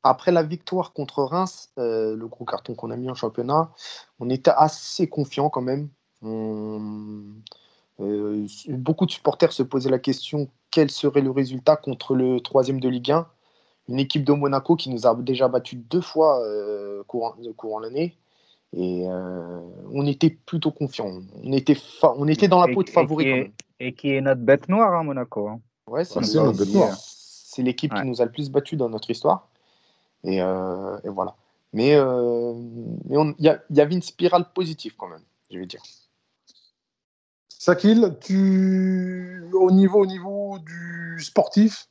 Après 0.03 0.31
la 0.31 0.43
victoire 0.43 0.93
contre 0.93 1.23
Reims, 1.23 1.69
le 1.77 2.25
gros 2.27 2.45
carton 2.45 2.75
qu'on 2.75 2.91
a 2.91 2.95
mis 2.95 3.09
en 3.09 3.15
championnat, 3.15 3.71
on 4.19 4.29
était 4.29 4.51
assez 4.55 5.07
confiant 5.07 5.49
quand 5.49 5.61
même. 5.61 5.89
On- 6.21 7.23
beaucoup 8.69 9.05
de 9.05 9.11
supporters 9.11 9.51
se 9.51 9.63
posaient 9.63 9.89
la 9.89 9.99
question 9.99 10.49
quel 10.71 10.91
serait 10.91 11.21
le 11.21 11.31
résultat 11.31 11.75
contre 11.75 12.13
le 12.13 12.39
troisième 12.39 12.79
de 12.79 12.87
Ligue 12.89 13.11
1 13.11 13.27
Une 13.89 13.99
équipe 13.99 14.23
de 14.25 14.33
Monaco 14.33 14.75
qui 14.75 14.89
nous 14.89 15.07
a 15.07 15.15
déjà 15.15 15.47
battu 15.47 15.75
deux 15.77 16.01
fois 16.01 16.41
euh, 16.43 17.03
courant, 17.07 17.35
courant 17.55 17.79
l'année. 17.79 18.17
Et 18.73 19.05
euh, 19.07 19.59
on 19.93 20.05
était 20.05 20.29
plutôt 20.29 20.71
confiant. 20.71 21.21
On 21.43 21.51
était, 21.53 21.75
fa- 21.75 22.13
on 22.17 22.27
était 22.27 22.49
dans 22.49 22.59
la 22.65 22.73
peau 22.73 22.83
de 22.83 22.89
favori. 22.89 23.51
Et 23.79 23.93
qui 23.93 24.11
est 24.11 24.21
notre 24.21 24.41
bête 24.41 24.67
noire, 24.67 24.93
hein, 24.93 25.03
Monaco. 25.03 25.47
hein. 25.47 25.61
Ouais, 25.87 26.03
c'est 26.03 26.17
Ah, 26.17 26.21
le- 26.21 26.25
c'est 26.27 26.37
notre 26.43 26.57
bête 26.59 26.73
noire. 26.73 26.97
c'est 26.99 27.61
l'équipe 27.63 27.93
Ouais. 27.93 28.01
qui 28.01 28.07
nous 28.07 28.21
a 28.21 28.25
le 28.25 28.31
plus 28.31 28.49
battu 28.49 28.75
dans 28.75 28.89
notre 28.89 29.09
histoire. 29.09 29.47
Et, 30.25 30.41
euh, 30.41 30.97
et 31.05 31.09
voilà. 31.09 31.35
Mais 31.71 31.95
euh, 31.95 32.53
y, 33.09 33.49
il 33.69 33.75
y 33.77 33.81
avait 33.81 33.93
une 33.95 34.01
spirale 34.01 34.51
positive 34.53 34.95
quand 34.97 35.07
même, 35.07 35.21
je 35.49 35.59
vais 35.59 35.65
dire. 35.65 35.81
Sakil, 37.49 38.15
tu... 38.21 39.43
au, 39.53 39.71
niveau, 39.71 40.01
au 40.01 40.05
niveau 40.05 40.57
du 40.59 41.17
sportif, 41.23 41.87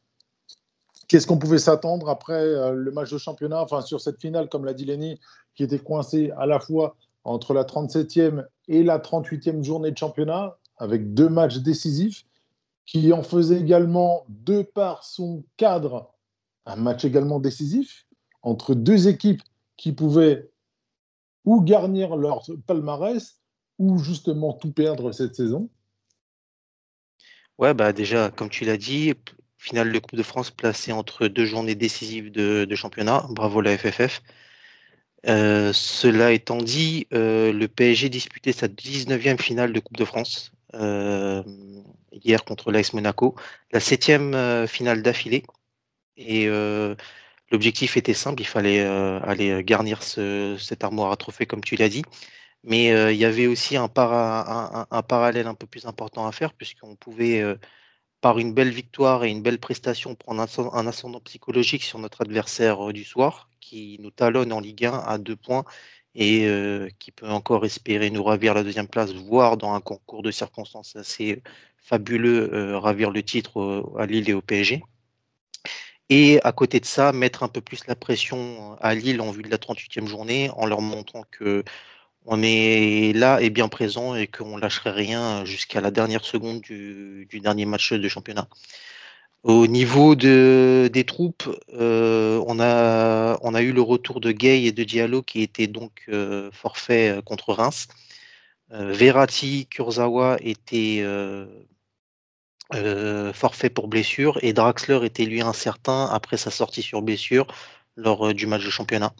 qu'est-ce 1.09 1.27
qu'on 1.27 1.39
pouvait 1.39 1.59
s'attendre 1.59 2.09
après 2.09 2.35
euh, 2.35 2.73
le 2.73 2.91
match 2.91 3.11
de 3.11 3.19
championnat, 3.19 3.63
enfin 3.63 3.81
sur 3.83 4.01
cette 4.01 4.21
finale, 4.21 4.49
comme 4.49 4.65
l'a 4.65 4.75
dit 4.75 4.85
Lenny, 4.85 5.21
qui 5.55 5.63
était 5.63 5.79
coincée 5.79 6.33
à 6.39 6.47
la 6.47 6.61
fois 6.61 6.97
entre 7.25 7.55
la 7.55 7.65
37e 7.65 8.47
et 8.69 8.83
la 8.83 8.99
38e 8.99 9.63
journée 9.65 9.91
de 9.91 9.99
championnat, 9.99 10.57
avec 10.79 11.15
deux 11.15 11.29
matchs 11.29 11.59
décisifs, 11.59 12.25
qui 12.85 13.13
en 13.13 13.23
faisait 13.23 13.59
également, 13.59 14.25
de 14.29 14.63
par 14.63 15.05
son 15.05 15.45
cadre, 15.57 16.15
un 16.67 16.77
match 16.77 17.05
également 17.05 17.41
décisif, 17.41 18.07
entre 18.43 18.75
deux 18.75 19.09
équipes 19.09 19.43
qui 19.77 19.93
pouvaient 19.93 20.51
ou 21.45 21.63
garnir 21.63 22.17
leur 22.17 22.43
palmarès, 22.67 23.41
ou 23.79 23.99
justement 23.99 24.53
tout 24.53 24.73
perdre 24.73 25.13
cette 25.13 25.35
saison. 25.35 25.69
Ouais, 27.59 27.75
bah 27.75 27.93
déjà, 27.93 28.31
comme 28.31 28.51
tu 28.51 28.65
l'as 28.65 28.77
dit, 28.77 29.15
finale 29.67 29.93
de 29.93 29.99
Coupe 29.99 30.17
de 30.17 30.23
France 30.23 30.51
placée 30.51 30.93
entre 30.93 31.27
deux 31.27 31.45
journées 31.45 31.75
décisives 31.75 32.31
de, 32.31 32.75
championnat. 32.75 33.27
Bravo 33.31 33.61
la 33.61 33.77
FFF. 33.77 34.23
Euh, 35.29 35.73
cela 35.73 36.33
étant 36.33 36.59
dit, 36.59 37.09
euh, 37.13 37.53
le 37.53 37.67
PSG 37.67 38.09
disputait 38.09 38.53
sa 38.53 38.69
19e 38.69 39.39
finale 39.39 39.73
de 39.73 39.81
Coupe 39.81 39.97
de 39.97 40.05
France 40.05 40.53
euh, 40.75 41.43
hier 42.13 42.45
contre 42.45 42.71
l'AS 42.71 42.93
Monaco, 42.93 43.35
la 43.73 43.81
septième 43.81 44.35
euh, 44.35 44.67
finale 44.69 45.03
d'affilée. 45.03 45.43
Et 46.17 46.47
l'objectif 47.53 47.97
était 47.97 48.15
simple, 48.15 48.41
il 48.43 48.47
fallait 48.47 48.81
aller 48.81 49.63
garnir 49.65 50.03
ce, 50.03 50.57
cette 50.59 50.83
armoire 50.85 51.13
à 51.13 51.17
trophées, 51.17 51.47
comme 51.47 51.63
tu 51.63 51.77
l'as 51.77 51.89
dit. 51.91 52.03
Mais 52.65 52.87
il 53.15 53.19
y 53.19 53.25
avait 53.27 53.47
aussi 53.49 53.77
un, 53.77 53.89
para- 53.89 54.51
un- 54.51 54.81
un- 54.83 54.87
un 54.91 55.03
parallèle 55.03 55.47
un 55.47 55.55
peu 55.55 55.67
plus 55.67 55.87
important 55.87 56.27
à 56.27 56.33
faire, 56.33 56.55
puisqu'on 56.55 56.97
pouvait, 56.97 57.43
par 58.27 58.41
une 58.41 58.53
belle 58.53 58.71
victoire 58.71 59.23
et 59.23 59.31
une 59.31 59.41
belle 59.41 59.61
prestation, 59.61 60.17
prendre 60.17 60.41
un, 60.41 60.47
ascend- 60.47 60.75
un 60.75 60.89
ascendant 60.89 61.21
psychologique 61.21 61.85
sur 61.85 62.01
notre 62.01 62.23
adversaire 62.23 62.89
euh, 62.89 62.93
du 62.93 63.05
soir, 63.05 63.49
qui 63.61 63.99
nous 64.01 64.11
talonne 64.11 64.53
en 64.53 64.59
Ligue 64.59 64.85
1 64.87 64.95
à 64.95 65.19
deux 65.19 65.37
points 65.37 65.65
et 66.17 66.45
euh, 66.49 66.89
qui 66.99 67.13
peut 67.13 67.29
encore 67.29 67.65
espérer 67.65 68.11
nous 68.11 68.25
ravir 68.25 68.53
la 68.53 68.65
deuxième 68.65 68.89
place, 68.89 69.13
voire 69.13 69.57
dans 69.57 69.75
un 69.75 69.81
concours 69.81 70.25
de 70.25 70.33
circonstances 70.33 70.97
assez 70.97 71.41
fabuleux, 71.79 72.53
euh, 72.53 72.81
ravir 72.81 73.13
le 73.13 73.23
titre 73.23 73.95
à 73.97 74.07
Lille 74.07 74.29
et 74.29 74.35
au 74.35 74.43
PSG. 74.43 74.83
Et 76.09 76.41
à 76.43 76.51
côté 76.51 76.81
de 76.81 76.85
ça, 76.85 77.13
mettre 77.13 77.45
un 77.45 77.49
peu 77.49 77.61
plus 77.61 77.87
la 77.87 77.95
pression 77.95 78.77
à 78.81 78.97
Lille 78.97 79.21
en 79.21 79.31
vue 79.31 79.43
de 79.43 79.51
la 79.51 79.59
38e 79.59 80.09
journée, 80.09 80.51
en 80.57 80.67
leur 80.67 80.81
montrant 80.81 81.23
que 81.31 81.63
on 82.27 82.43
est 82.43 83.13
là 83.15 83.41
et 83.41 83.51
bien 83.51 83.69
présent 83.69 84.15
et 84.17 84.27
qu'on 84.27 84.57
lâcherait 84.57 84.91
rien 84.91 85.45
jusqu'à 85.45 85.81
la 85.81 85.91
dernière 85.91 86.25
seconde 86.25 86.61
du, 86.61 87.29
dernier 87.43 87.67
match 87.67 87.93
de 87.93 88.09
championnat. 88.09 88.49
Au 89.45 89.69
niveau 89.69 90.17
de, 90.17 90.91
des 90.93 91.05
troupes, 91.05 91.49
euh, 91.75 92.43
on, 92.49 92.59
a, 92.59 93.39
on 93.43 93.55
a 93.55 93.63
eu 93.63 93.73
le 93.73 93.81
retour 93.81 94.21
de 94.21 94.33
Gay 94.33 94.65
et 94.65 94.73
de 94.73 94.83
Diallo 94.83 95.23
qui 95.23 95.43
étaient 95.43 95.69
donc 95.69 96.03
euh, 96.09 96.51
forfaits 96.53 97.19
euh, 97.19 97.23
contre 97.23 97.53
Reims. 97.53 97.87
Euh, 98.73 98.93
Verratti, 98.93 99.67
Kurzawa 99.67 100.39
étaient 100.41 101.01
euh, 102.75 103.33
forfaits 103.33 103.73
pour 103.73 103.87
blessure 103.87 104.41
et 104.43 104.53
Draxler 104.53 105.05
était 105.05 105.25
lui 105.27 105.41
incertain 105.43 106.07
après 106.07 106.37
sa 106.37 106.51
sortie 106.51 106.83
sur 106.83 107.03
blessure 107.03 107.47
lors 107.95 108.35
du 108.35 108.47
match 108.49 108.65
de 108.65 108.71
championnat. 108.71 109.15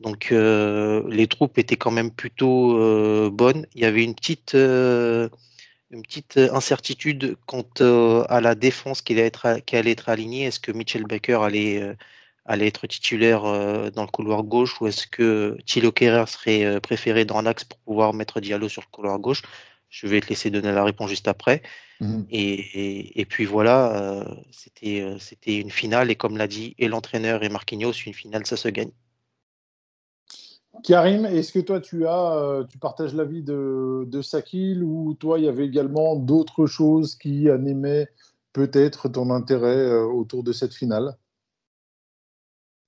Donc 0.00 0.30
euh, 0.30 1.02
les 1.08 1.26
troupes 1.26 1.58
étaient 1.58 1.76
quand 1.76 1.90
même 1.90 2.10
plutôt 2.10 2.78
euh, 2.78 3.30
bonnes. 3.30 3.66
Il 3.74 3.82
y 3.82 3.84
avait 3.84 4.04
une 4.04 4.14
petite, 4.14 4.54
euh, 4.54 5.28
une 5.90 6.02
petite 6.02 6.36
incertitude 6.36 7.36
quant 7.46 7.64
à 8.28 8.40
la 8.40 8.54
défense 8.54 9.02
qui 9.02 9.14
allait 9.14 9.26
être, 9.26 9.60
qui 9.64 9.76
allait 9.76 9.92
être 9.92 10.08
alignée. 10.08 10.44
Est-ce 10.44 10.60
que 10.60 10.72
Mitchell 10.72 11.04
Baker 11.04 11.38
allait, 11.42 11.96
allait 12.44 12.66
être 12.66 12.86
titulaire 12.86 13.42
dans 13.92 14.02
le 14.02 14.08
couloir 14.10 14.42
gauche 14.42 14.80
ou 14.80 14.86
est-ce 14.86 15.06
que 15.06 15.56
Thilo 15.66 15.92
Kerrer 15.92 16.26
serait 16.26 16.80
préféré 16.80 17.24
dans 17.24 17.40
l'axe 17.42 17.64
pour 17.64 17.78
pouvoir 17.80 18.12
mettre 18.14 18.40
Diallo 18.40 18.68
sur 18.68 18.82
le 18.82 18.88
couloir 18.90 19.18
gauche? 19.18 19.42
Je 19.88 20.06
vais 20.08 20.20
te 20.20 20.28
laisser 20.28 20.50
donner 20.50 20.72
la 20.72 20.84
réponse 20.84 21.08
juste 21.10 21.28
après. 21.28 21.62
Et, 22.30 22.54
et, 22.54 23.20
et 23.20 23.24
puis 23.24 23.46
voilà, 23.46 24.26
c'était 24.50 25.16
c'était 25.18 25.58
une 25.58 25.70
finale 25.70 26.10
et 26.10 26.16
comme 26.16 26.36
l'a 26.36 26.48
dit 26.48 26.74
et 26.78 26.88
l'entraîneur 26.88 27.42
et 27.44 27.48
Marquinhos, 27.48 27.92
une 27.92 28.14
finale 28.14 28.44
ça 28.46 28.56
se 28.56 28.68
gagne. 28.68 28.90
Karim, 30.82 31.26
est-ce 31.26 31.52
que 31.52 31.58
toi 31.58 31.80
tu 31.80 32.06
as, 32.06 32.36
euh, 32.36 32.64
tu 32.64 32.78
partages 32.78 33.14
l'avis 33.14 33.42
de, 33.42 34.04
de 34.06 34.22
Sakil 34.22 34.82
ou 34.82 35.14
toi 35.14 35.38
il 35.38 35.44
y 35.44 35.48
avait 35.48 35.66
également 35.66 36.16
d'autres 36.16 36.66
choses 36.66 37.16
qui 37.16 37.50
animaient 37.50 38.08
peut-être 38.52 39.08
ton 39.08 39.30
intérêt 39.30 39.76
euh, 39.76 40.04
autour 40.04 40.42
de 40.42 40.52
cette 40.52 40.74
finale? 40.74 41.16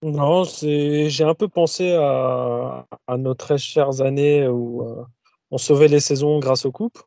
Non, 0.02 0.45
j'ai 0.45 1.25
un 1.25 1.35
peu 1.35 1.49
pensé 1.49 1.92
à, 1.92 2.87
nos 3.16 3.35
très 3.35 3.59
chères 3.59 4.00
années 4.00 4.47
où 4.47 4.83
euh, 4.83 5.04
on 5.50 5.59
sauvait 5.59 5.88
les 5.88 6.00
saisons 6.00 6.38
grâce 6.38 6.64
aux 6.64 6.73
coupes. 6.73 7.00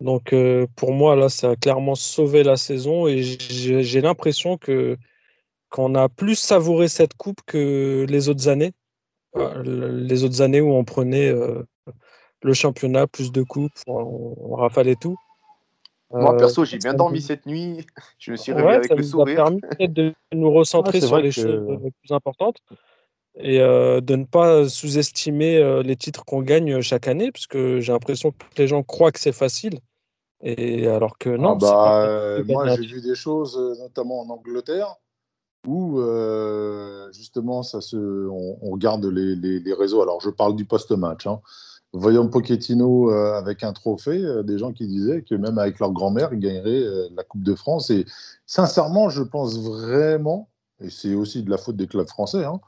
Donc 0.00 0.34
pour 0.76 0.92
moi, 0.92 1.16
là, 1.16 1.28
ça 1.28 1.50
a 1.50 1.56
clairement 1.56 1.94
sauvé 1.94 2.44
la 2.44 2.56
saison 2.56 3.08
et 3.08 3.22
j'ai 3.22 4.00
l'impression 4.00 4.58
qu'on 4.58 5.94
a 5.94 6.08
plus 6.08 6.36
savouré 6.36 6.86
cette 6.86 7.14
coupe 7.14 7.40
que 7.46 8.06
les 8.08 8.28
autres 8.28 8.48
années. 8.48 8.74
Euh, 9.38 9.92
les 9.92 10.24
autres 10.24 10.42
années 10.42 10.60
où 10.60 10.72
on 10.72 10.84
prenait 10.84 11.28
euh, 11.28 11.62
le 12.42 12.54
championnat, 12.54 13.06
plus 13.06 13.32
de 13.32 13.42
coupes, 13.42 13.72
on, 13.86 14.34
on 14.38 14.54
rafalait 14.56 14.96
tout. 14.96 15.16
Moi, 16.10 16.34
Euh, 16.34 16.38
perso, 16.38 16.64
j'ai 16.64 16.78
bien 16.78 16.92
ça 16.92 16.96
dormi 16.96 17.20
cette 17.20 17.44
nuit. 17.46 17.86
Je 18.18 18.32
me 18.32 18.36
suis 18.36 18.52
réveillé 18.52 18.70
Ouais, 18.70 18.76
avec 18.76 18.88
ça 18.88 18.94
le 18.94 19.02
nous 19.02 19.08
a 19.08 19.10
sourire. 19.10 19.36
permis 19.36 19.60
peut-être 19.60 19.92
de 19.92 20.14
nous 20.32 20.50
recentrer 20.50 20.98
Ah, 21.02 21.06
sur 21.06 21.18
les 21.18 21.30
que- 21.30 21.34
choses 21.34 21.78
les 21.82 21.90
plus 21.90 22.12
importantes 22.14 22.56
et 23.40 23.60
euh, 23.60 24.00
de 24.00 24.16
ne 24.16 24.24
pas 24.24 24.68
sous-estimer 24.68 25.58
euh, 25.58 25.82
les 25.82 25.96
titres 25.96 26.24
qu'on 26.24 26.42
gagne 26.42 26.80
chaque 26.80 27.06
année, 27.06 27.30
parce 27.30 27.46
que 27.46 27.78
j'ai 27.80 27.92
l'impression 27.92 28.32
que 28.32 28.36
les 28.56 28.66
gens 28.66 28.82
croient 28.82 29.12
que 29.12 29.20
c'est 29.20 29.32
facile, 29.32 29.78
et 30.42 30.88
alors 30.88 31.18
que 31.18 31.28
non, 31.28 31.50
Ah 31.52 31.58
c'est 31.60 31.66
bah, 31.66 32.04
euh, 32.06 32.44
Moi 32.44 32.66
j'ai 32.74 32.86
vu 32.86 33.00
des 33.00 33.14
choses, 33.14 33.56
notamment 33.78 34.22
en 34.22 34.30
Angleterre, 34.30 34.96
où 35.68 36.00
euh, 36.00 37.12
justement 37.12 37.60
on, 37.92 38.70
regarde 38.70 39.04
les, 39.04 39.74
réseaux. 39.74 40.00
Alors 40.02 40.20
je 40.20 40.30
parle 40.30 40.56
du 40.56 40.64
post-match. 40.64 41.26
Hein. 41.26 41.40
Voyons 41.92 42.28
Pochettino 42.28 43.10
euh, 43.10 43.34
avec 43.34 43.62
un 43.62 43.72
trophée, 43.72 44.24
euh, 44.24 44.42
des 44.42 44.58
gens 44.58 44.72
qui 44.72 44.86
disaient 44.86 45.22
que 45.22 45.34
même 45.34 45.58
avec 45.58 45.78
leur 45.78 45.92
grand-mère, 45.92 46.32
ils 46.32 46.40
gagneraient 46.40 47.08
la 47.14 47.22
Coupe 47.22 47.42
de 47.42 47.54
France. 47.54 47.90
Et 47.90 48.06
sincèrement, 48.46 49.10
je 49.10 49.22
pense 49.22 49.58
vraiment, 49.58 50.48
et 50.80 50.88
c'est 50.90 51.14
aussi 51.14 51.42
de 51.42 51.50
la 51.50 51.58
faute 51.58 51.76
des 51.76 51.86
clubs 51.86 52.08
français, 52.08 52.44
hein, 52.44 52.60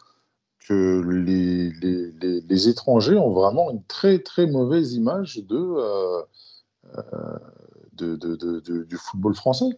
que 0.68 1.00
les, 1.00 2.68
étrangers 2.68 3.16
ont 3.16 3.30
vraiment 3.30 3.70
une 3.70 3.82
très 3.84 4.18
très 4.18 4.46
mauvaise 4.46 4.92
image 4.92 5.42
du 7.96 8.96
football 8.96 9.34
français. 9.34 9.70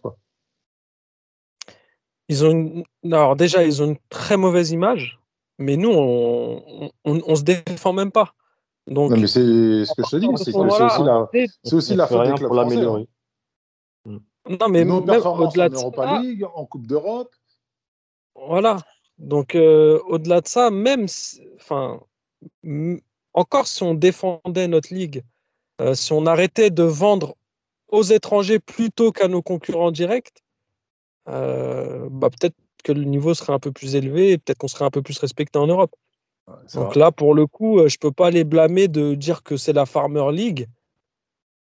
Ils 2.29 2.45
ont 2.45 2.51
une... 2.51 2.83
Alors 3.13 3.35
déjà, 3.35 3.63
ils 3.63 3.81
ont 3.81 3.87
une 3.87 3.97
très 4.09 4.37
mauvaise 4.37 4.71
image, 4.71 5.19
mais 5.59 5.75
nous, 5.77 5.91
on, 5.91 6.91
on, 7.05 7.21
on 7.25 7.35
se 7.35 7.43
défend 7.43 7.93
même 7.93 8.11
pas. 8.11 8.33
Donc, 8.87 9.11
Non, 9.11 9.17
mais 9.17 9.27
c'est 9.27 9.39
ce 9.85 9.93
que 9.95 10.03
je 10.03 10.09
te 10.09 10.15
dis, 10.17 10.27
c'est 10.43 10.55
aussi 10.55 11.03
la, 11.03 11.29
c'est 11.63 11.73
aussi 11.75 11.95
la 11.95 12.07
faute 12.07 12.17
des 12.19 12.23
rien 12.23 12.35
clubs 12.35 12.47
pour 12.47 12.55
français. 12.57 12.75
hein. 12.75 12.79
l'améliorer. 12.79 13.07
Non, 14.05 14.67
mais 14.69 14.83
Nos 14.83 14.99
même 14.99 15.05
performances 15.05 15.53
au-delà 15.53 15.65
en 15.65 15.69
de 15.69 15.75
ça, 15.75 15.81
Europa 15.81 16.19
League, 16.21 16.45
en 16.53 16.65
Coupe 16.65 16.85
d'Europe. 16.87 17.33
Voilà. 18.35 18.77
Donc, 19.17 19.55
euh, 19.55 19.99
au-delà 20.07 20.41
de 20.41 20.47
ça, 20.47 20.69
même, 20.69 21.07
si- 21.07 21.41
enfin, 21.55 22.01
m- 22.63 22.99
encore 23.33 23.67
si 23.67 23.83
on 23.83 23.93
défendait 23.93 24.67
notre 24.67 24.93
ligue, 24.93 25.23
euh, 25.79 25.93
si 25.93 26.11
on 26.11 26.25
arrêtait 26.25 26.71
de 26.71 26.83
vendre 26.83 27.35
aux 27.87 28.03
étrangers 28.03 28.59
plutôt 28.59 29.11
qu'à 29.13 29.27
nos 29.29 29.41
concurrents 29.41 29.91
directs, 29.91 30.42
euh, 31.29 32.07
bah, 32.11 32.29
peut-être 32.29 32.55
que 32.83 32.91
le 32.91 33.03
niveau 33.03 33.33
serait 33.33 33.53
un 33.53 33.59
peu 33.59 33.71
plus 33.71 33.95
élevé 33.95 34.31
et 34.31 34.37
peut-être 34.37 34.57
qu'on 34.57 34.67
serait 34.67 34.85
un 34.85 34.91
peu 34.91 35.01
plus 35.01 35.17
respecté 35.19 35.57
en 35.59 35.67
Europe. 35.67 35.95
Ouais, 36.47 36.55
Donc 36.75 36.95
vrai. 36.95 36.99
là, 36.99 37.11
pour 37.11 37.33
le 37.33 37.47
coup, 37.47 37.87
je 37.87 37.97
peux 37.97 38.11
pas 38.11 38.29
les 38.29 38.43
blâmer 38.43 38.87
de 38.87 39.15
dire 39.15 39.43
que 39.43 39.55
c'est 39.55 39.73
la 39.73 39.85
Farmer 39.85 40.31
League. 40.31 40.67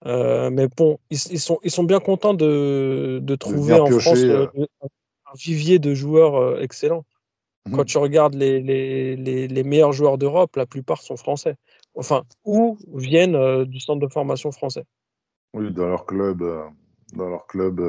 Euh, 0.05 0.49
mais 0.49 0.67
bon, 0.69 0.97
ils, 1.09 1.19
ils 1.31 1.39
sont, 1.39 1.59
ils 1.61 1.71
sont 1.71 1.83
bien 1.83 1.99
contents 1.99 2.33
de, 2.33 3.19
de 3.21 3.35
trouver 3.35 3.73
en 3.73 3.87
piocher, 3.87 4.01
France 4.01 4.23
euh. 4.23 4.47
euh, 4.55 4.65
un 4.81 5.37
vivier 5.37 5.77
de 5.77 5.93
joueurs 5.93 6.61
excellents. 6.61 7.05
Quand 7.65 7.79
Mhm. 7.79 7.85
tu 7.85 7.97
regardes 7.97 8.35
les, 8.35 8.61
les, 8.61 9.15
les, 9.17 9.47
les 9.47 9.63
meilleurs 9.63 9.91
joueurs 9.91 10.17
d'Europe, 10.17 10.55
la 10.55 10.65
plupart 10.65 11.01
sont 11.01 11.17
français. 11.17 11.55
Enfin, 11.93 12.23
ou 12.45 12.77
viennent 12.95 13.65
du 13.65 13.79
centre 13.81 13.99
de 13.99 14.11
formation 14.11 14.51
français. 14.51 14.85
Oui, 15.53 15.71
dans 15.71 15.87
leur 15.87 16.05
club, 16.05 16.41
dans 17.13 17.27
leur 17.27 17.45
club, 17.45 17.81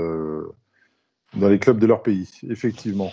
dans 1.36 1.48
les 1.48 1.58
clubs 1.58 1.78
de 1.78 1.86
leur 1.86 2.02
pays, 2.02 2.28
effectivement. 2.48 3.12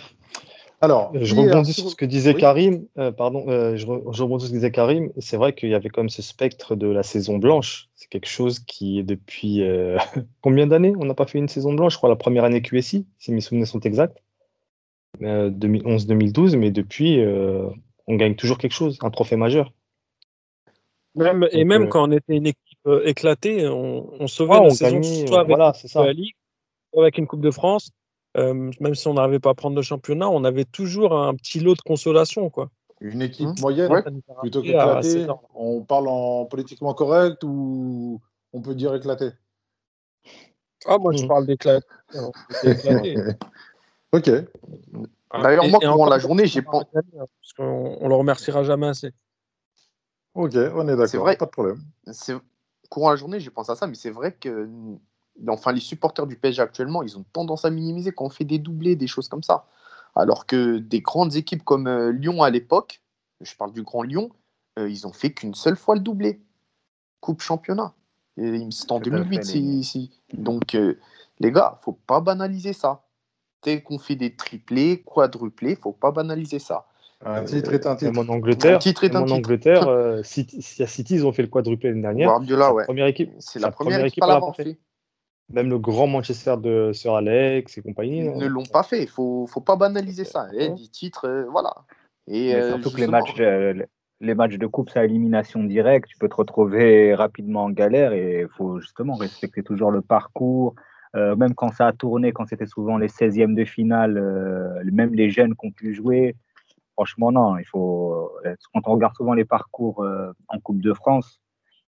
Alors, 0.80 1.12
Euh, 1.14 1.24
Je 1.24 1.34
rebondis 1.34 1.72
sur 1.72 1.90
ce 1.90 1.96
que 1.96 2.04
disait 2.04 2.34
Oui. 2.34 2.40
Karim. 2.40 2.86
euh, 2.98 3.10
pardon, 3.10 3.44
euh, 3.48 3.76
je, 3.76 3.84
re- 3.86 4.14
je 4.14 4.22
rebondis 4.22 4.44
sur 4.44 4.48
ce 4.48 4.52
que 4.52 4.56
disait 4.58 4.70
Karim. 4.70 5.10
C'est 5.18 5.36
vrai 5.36 5.52
qu'il 5.54 5.70
y 5.70 5.74
avait 5.74 5.88
quand 5.88 6.02
même 6.02 6.08
ce 6.08 6.22
spectre 6.22 6.76
de 6.76 6.86
la 6.86 7.02
saison 7.02 7.38
blanche. 7.38 7.88
C'est 7.96 8.08
quelque 8.08 8.28
chose 8.28 8.60
qui 8.60 8.98
est 9.00 9.02
depuis 9.02 9.62
euh, 9.62 9.98
combien 10.40 10.66
d'années 10.68 10.92
On 10.98 11.04
n'a 11.04 11.14
pas 11.14 11.26
fait 11.26 11.38
une 11.38 11.48
saison 11.48 11.72
blanche, 11.72 11.94
je 11.94 11.98
crois, 11.98 12.08
la 12.08 12.16
première 12.16 12.44
année 12.44 12.62
QSI, 12.62 13.06
si 13.18 13.32
mes 13.32 13.40
souvenirs 13.40 13.66
sont 13.66 13.80
exacts. 13.80 14.18
Euh, 15.22 15.50
2011-2012, 15.50 16.56
mais 16.56 16.70
depuis, 16.70 17.18
euh, 17.20 17.68
on 18.06 18.14
gagne 18.14 18.36
toujours 18.36 18.58
quelque 18.58 18.72
chose, 18.74 18.98
un 19.02 19.10
trophée 19.10 19.36
majeur. 19.36 19.72
Même, 21.16 21.48
et 21.50 21.64
même 21.64 21.84
euh, 21.84 21.86
quand 21.86 22.08
on 22.08 22.12
était 22.12 22.36
une 22.36 22.46
équipe 22.46 22.88
éclatée, 23.04 23.66
on, 23.66 24.12
on 24.20 24.28
sauvait 24.28 24.52
Ah, 24.54 24.60
la 24.60 24.68
on 24.68 24.70
saison 24.70 25.00
gagnait, 25.00 25.26
soit 25.26 25.40
avec 25.40 25.56
voilà, 25.56 25.72
c'est 25.72 25.88
ça. 25.88 26.04
la 26.04 26.12
Ligue, 26.12 26.34
soit 26.92 27.02
avec 27.02 27.18
une 27.18 27.26
Coupe 27.26 27.40
de 27.40 27.50
France. 27.50 27.90
Euh, 28.36 28.70
même 28.80 28.94
si 28.94 29.08
on 29.08 29.14
n'arrivait 29.14 29.38
pas 29.40 29.50
à 29.50 29.54
prendre 29.54 29.76
le 29.76 29.82
championnat, 29.82 30.28
on 30.28 30.44
avait 30.44 30.64
toujours 30.64 31.18
un 31.18 31.34
petit 31.34 31.60
lot 31.60 31.74
de 31.74 31.80
consolation. 31.80 32.50
Quoi. 32.50 32.70
une 33.00 33.22
équipe 33.22 33.48
Mhm. 33.48 33.54
moyenne, 33.60 33.90
Ouais. 33.92 34.02
Plutôt 34.40 34.62
qu'éclatée, 34.62 35.26
on 35.54 35.82
parle 35.82 36.08
en 36.08 36.44
politiquement 36.46 36.94
correct 36.94 37.42
ou 37.44 38.20
on 38.52 38.60
peut 38.60 38.74
dire 38.74 38.94
éclaté? 38.94 39.30
Ah, 40.86 40.98
moi, 40.98 41.12
je 41.12 41.22
Mhm. 41.22 41.28
parle 41.28 41.46
d'éclaté. 41.46 41.86
Alors, 42.14 42.32
c'était 42.50 42.72
éclaté. 42.72 43.16
Ok. 44.12 44.30
Ah, 45.30 45.42
D'ailleurs, 45.42 45.68
moi, 45.68 45.80
encore 45.84 46.08
la 46.08 46.18
journée, 46.18 46.46
j'ai 46.46 46.62
gagner, 46.62 46.86
hein, 46.94 47.26
parce 47.40 47.52
qu'on 47.56 47.98
on 48.00 48.08
le 48.08 48.14
remerciera 48.14 48.64
jamais 48.64 48.86
assez. 48.86 49.12
Ok, 50.34 50.54
on 50.54 50.88
est 50.88 50.96
d'accord, 50.96 51.24
vrai. 51.24 51.36
pas 51.36 51.46
de 51.46 51.50
problème. 51.50 51.82
c'est 52.12 52.34
courant 52.88 53.10
la 53.10 53.16
journée, 53.16 53.40
j'ai 53.40 53.50
pensé 53.50 53.72
à 53.72 53.74
ça, 53.74 53.86
mais 53.86 53.94
c'est 53.94 54.10
vrai 54.10 54.32
que 54.32 54.68
enfin, 55.48 55.72
les 55.72 55.80
supporters 55.80 56.26
du 56.26 56.36
PSG 56.36 56.62
actuellement, 56.62 57.02
ils 57.02 57.16
ont 57.18 57.24
tendance 57.32 57.64
à 57.64 57.70
minimiser 57.70 58.12
quand 58.12 58.24
on 58.24 58.30
fait 58.30 58.44
des 58.44 58.58
doublés, 58.58 58.96
des 58.96 59.06
choses 59.06 59.28
comme 59.28 59.42
ça. 59.42 59.66
Alors 60.14 60.46
que 60.46 60.78
des 60.78 61.00
grandes 61.00 61.36
équipes 61.36 61.62
comme 61.64 61.86
euh, 61.86 62.10
Lyon 62.10 62.42
à 62.42 62.50
l'époque, 62.50 63.02
je 63.40 63.54
parle 63.54 63.72
du 63.72 63.82
Grand 63.82 64.02
Lyon, 64.02 64.30
euh, 64.78 64.88
ils 64.88 65.06
ont 65.06 65.12
fait 65.12 65.30
qu'une 65.32 65.54
seule 65.54 65.76
fois 65.76 65.94
le 65.94 66.00
doublé. 66.00 66.40
Coupe 67.20 67.40
championnat. 67.42 67.94
Et 68.36 68.70
C'était 68.70 68.92
en 68.92 69.00
Tout 69.00 69.10
à 69.10 69.18
2008. 69.18 69.36
fait, 69.38 69.44
si- 69.44 69.60
les- 69.60 69.82
si. 69.82 70.10
Donc, 70.32 70.74
euh, 70.74 70.94
les 71.40 71.52
gars, 71.52 71.78
faut 71.82 71.92
pas 71.92 72.20
banaliser 72.20 72.72
ça. 72.72 73.02
Dès 73.64 73.82
qu'on 73.82 73.98
fait 73.98 74.14
des 74.16 74.34
triplés, 74.36 75.02
quadruplés, 75.04 75.74
faut 75.76 75.92
pas 75.92 76.12
banaliser 76.12 76.58
ça. 76.60 76.86
Un 77.24 77.42
titre 77.44 77.72
est 77.74 77.84
un 77.86 77.96
titre. 77.96 78.12
Même 78.12 78.30
en 78.30 78.32
Angleterre, 78.32 78.76
Un 78.76 78.78
titre 78.78 79.02
est 79.02 79.08
même 79.08 79.16
un 79.16 79.22
en 79.22 79.26
titre. 79.26 79.36
Angleterre 79.38 80.20
City, 80.24 80.62
si 80.62 80.82
à 80.84 80.86
City, 80.86 81.16
ils 81.16 81.26
ont 81.26 81.32
fait 81.32 81.42
le 81.42 81.48
quadruplé 81.48 81.88
l'année 81.88 82.02
dernière. 82.02 82.28
Guardiola, 82.28 82.72
ouais. 82.72 82.84
première 82.84 83.06
équipe. 83.06 83.32
C'est 83.40 83.58
la 83.58 83.72
première 83.72 84.04
équipe 84.04 84.22
à 84.22 84.28
l'a 84.28 84.34
l'avoir 84.34 84.52
pas 84.52 84.62
fait. 84.62 84.78
Même 85.52 85.70
le 85.70 85.78
grand 85.78 86.06
Manchester 86.06 86.56
de 86.58 86.92
Sir 86.92 87.14
Alex 87.14 87.78
et 87.78 87.82
compagnie. 87.82 88.18
Ils 88.18 88.28
euh, 88.28 88.36
ne 88.36 88.46
l'ont 88.46 88.66
pas 88.66 88.82
fait. 88.82 89.02
Il 89.02 89.08
faut, 89.08 89.46
faut 89.46 89.60
pas 89.60 89.76
banaliser 89.76 90.24
ça. 90.24 90.48
Eh, 90.52 90.68
des 90.68 90.88
titres, 90.88 91.26
euh, 91.26 91.46
voilà. 91.50 91.72
Et 92.26 92.54
euh, 92.54 92.72
surtout 92.72 92.90
que 92.90 93.00
les 93.00 93.06
matchs, 93.06 93.34
de, 93.34 93.86
les 94.20 94.34
matchs 94.34 94.58
de 94.58 94.66
coupe, 94.66 94.90
c'est 94.90 94.98
à 94.98 95.04
élimination 95.04 95.64
directe. 95.64 96.08
Tu 96.08 96.18
peux 96.18 96.28
te 96.28 96.36
retrouver 96.36 97.14
rapidement 97.14 97.64
en 97.64 97.70
galère 97.70 98.12
et 98.12 98.42
il 98.42 98.48
faut 98.48 98.80
justement 98.80 99.14
respecter 99.14 99.62
toujours 99.62 99.90
le 99.90 100.02
parcours. 100.02 100.74
Euh, 101.16 101.36
même 101.36 101.54
quand 101.54 101.72
ça 101.72 101.86
a 101.86 101.92
tourné, 101.92 102.32
quand 102.32 102.46
c'était 102.46 102.66
souvent 102.66 102.98
les 102.98 103.08
16e 103.08 103.54
de 103.54 103.64
finale, 103.64 104.18
euh, 104.18 104.82
même 104.92 105.14
les 105.14 105.30
jeunes 105.30 105.54
qui 105.54 105.66
ont 105.66 105.70
pu 105.70 105.94
jouer, 105.94 106.36
franchement, 106.92 107.32
non. 107.32 107.56
Il 107.58 107.64
faut, 107.64 108.30
euh, 108.44 108.54
quand 108.74 108.82
on 108.86 108.92
regarde 108.92 109.14
souvent 109.14 109.34
les 109.34 109.44
parcours 109.44 110.02
euh, 110.02 110.32
en 110.48 110.58
Coupe 110.58 110.82
de 110.82 110.92
France, 110.92 111.40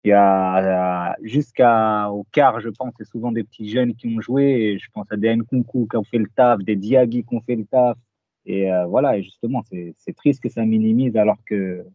il 0.08 0.12
y 0.12 0.14
a 0.14 1.10
euh, 1.10 1.14
jusqu'au 1.22 2.26
quart, 2.32 2.62
je 2.62 2.70
pense, 2.70 2.94
c'est 2.98 3.08
souvent 3.08 3.34
des 3.34 3.44
petits 3.44 3.70
jeunes 3.70 3.94
qui 3.94 4.08
ont 4.08 4.22
joué. 4.22 4.44
Et 4.44 4.80
je 4.80 4.88
pense 4.94 5.06
à 5.12 5.18
des 5.18 5.36
Nkunku 5.36 5.88
qui 5.90 5.98
ont 5.98 6.04
fait 6.04 6.18
le 6.18 6.30
taf, 6.34 6.60
des 6.64 6.78
Diaghi 6.78 7.26
qui 7.26 7.36
ont 7.36 7.42
fait 7.42 7.56
le 7.56 7.66
taf. 7.66 7.98
Et 8.46 8.72
euh, 8.72 8.86
voilà, 8.86 9.18
et 9.18 9.24
justement, 9.24 9.62
c'est 9.70 9.94
c'est 9.98 10.16
triste 10.16 10.42
que 10.42 10.48
ça 10.50 10.64
minimise 10.64 11.18
alors 11.18 11.38
que, 11.46 11.86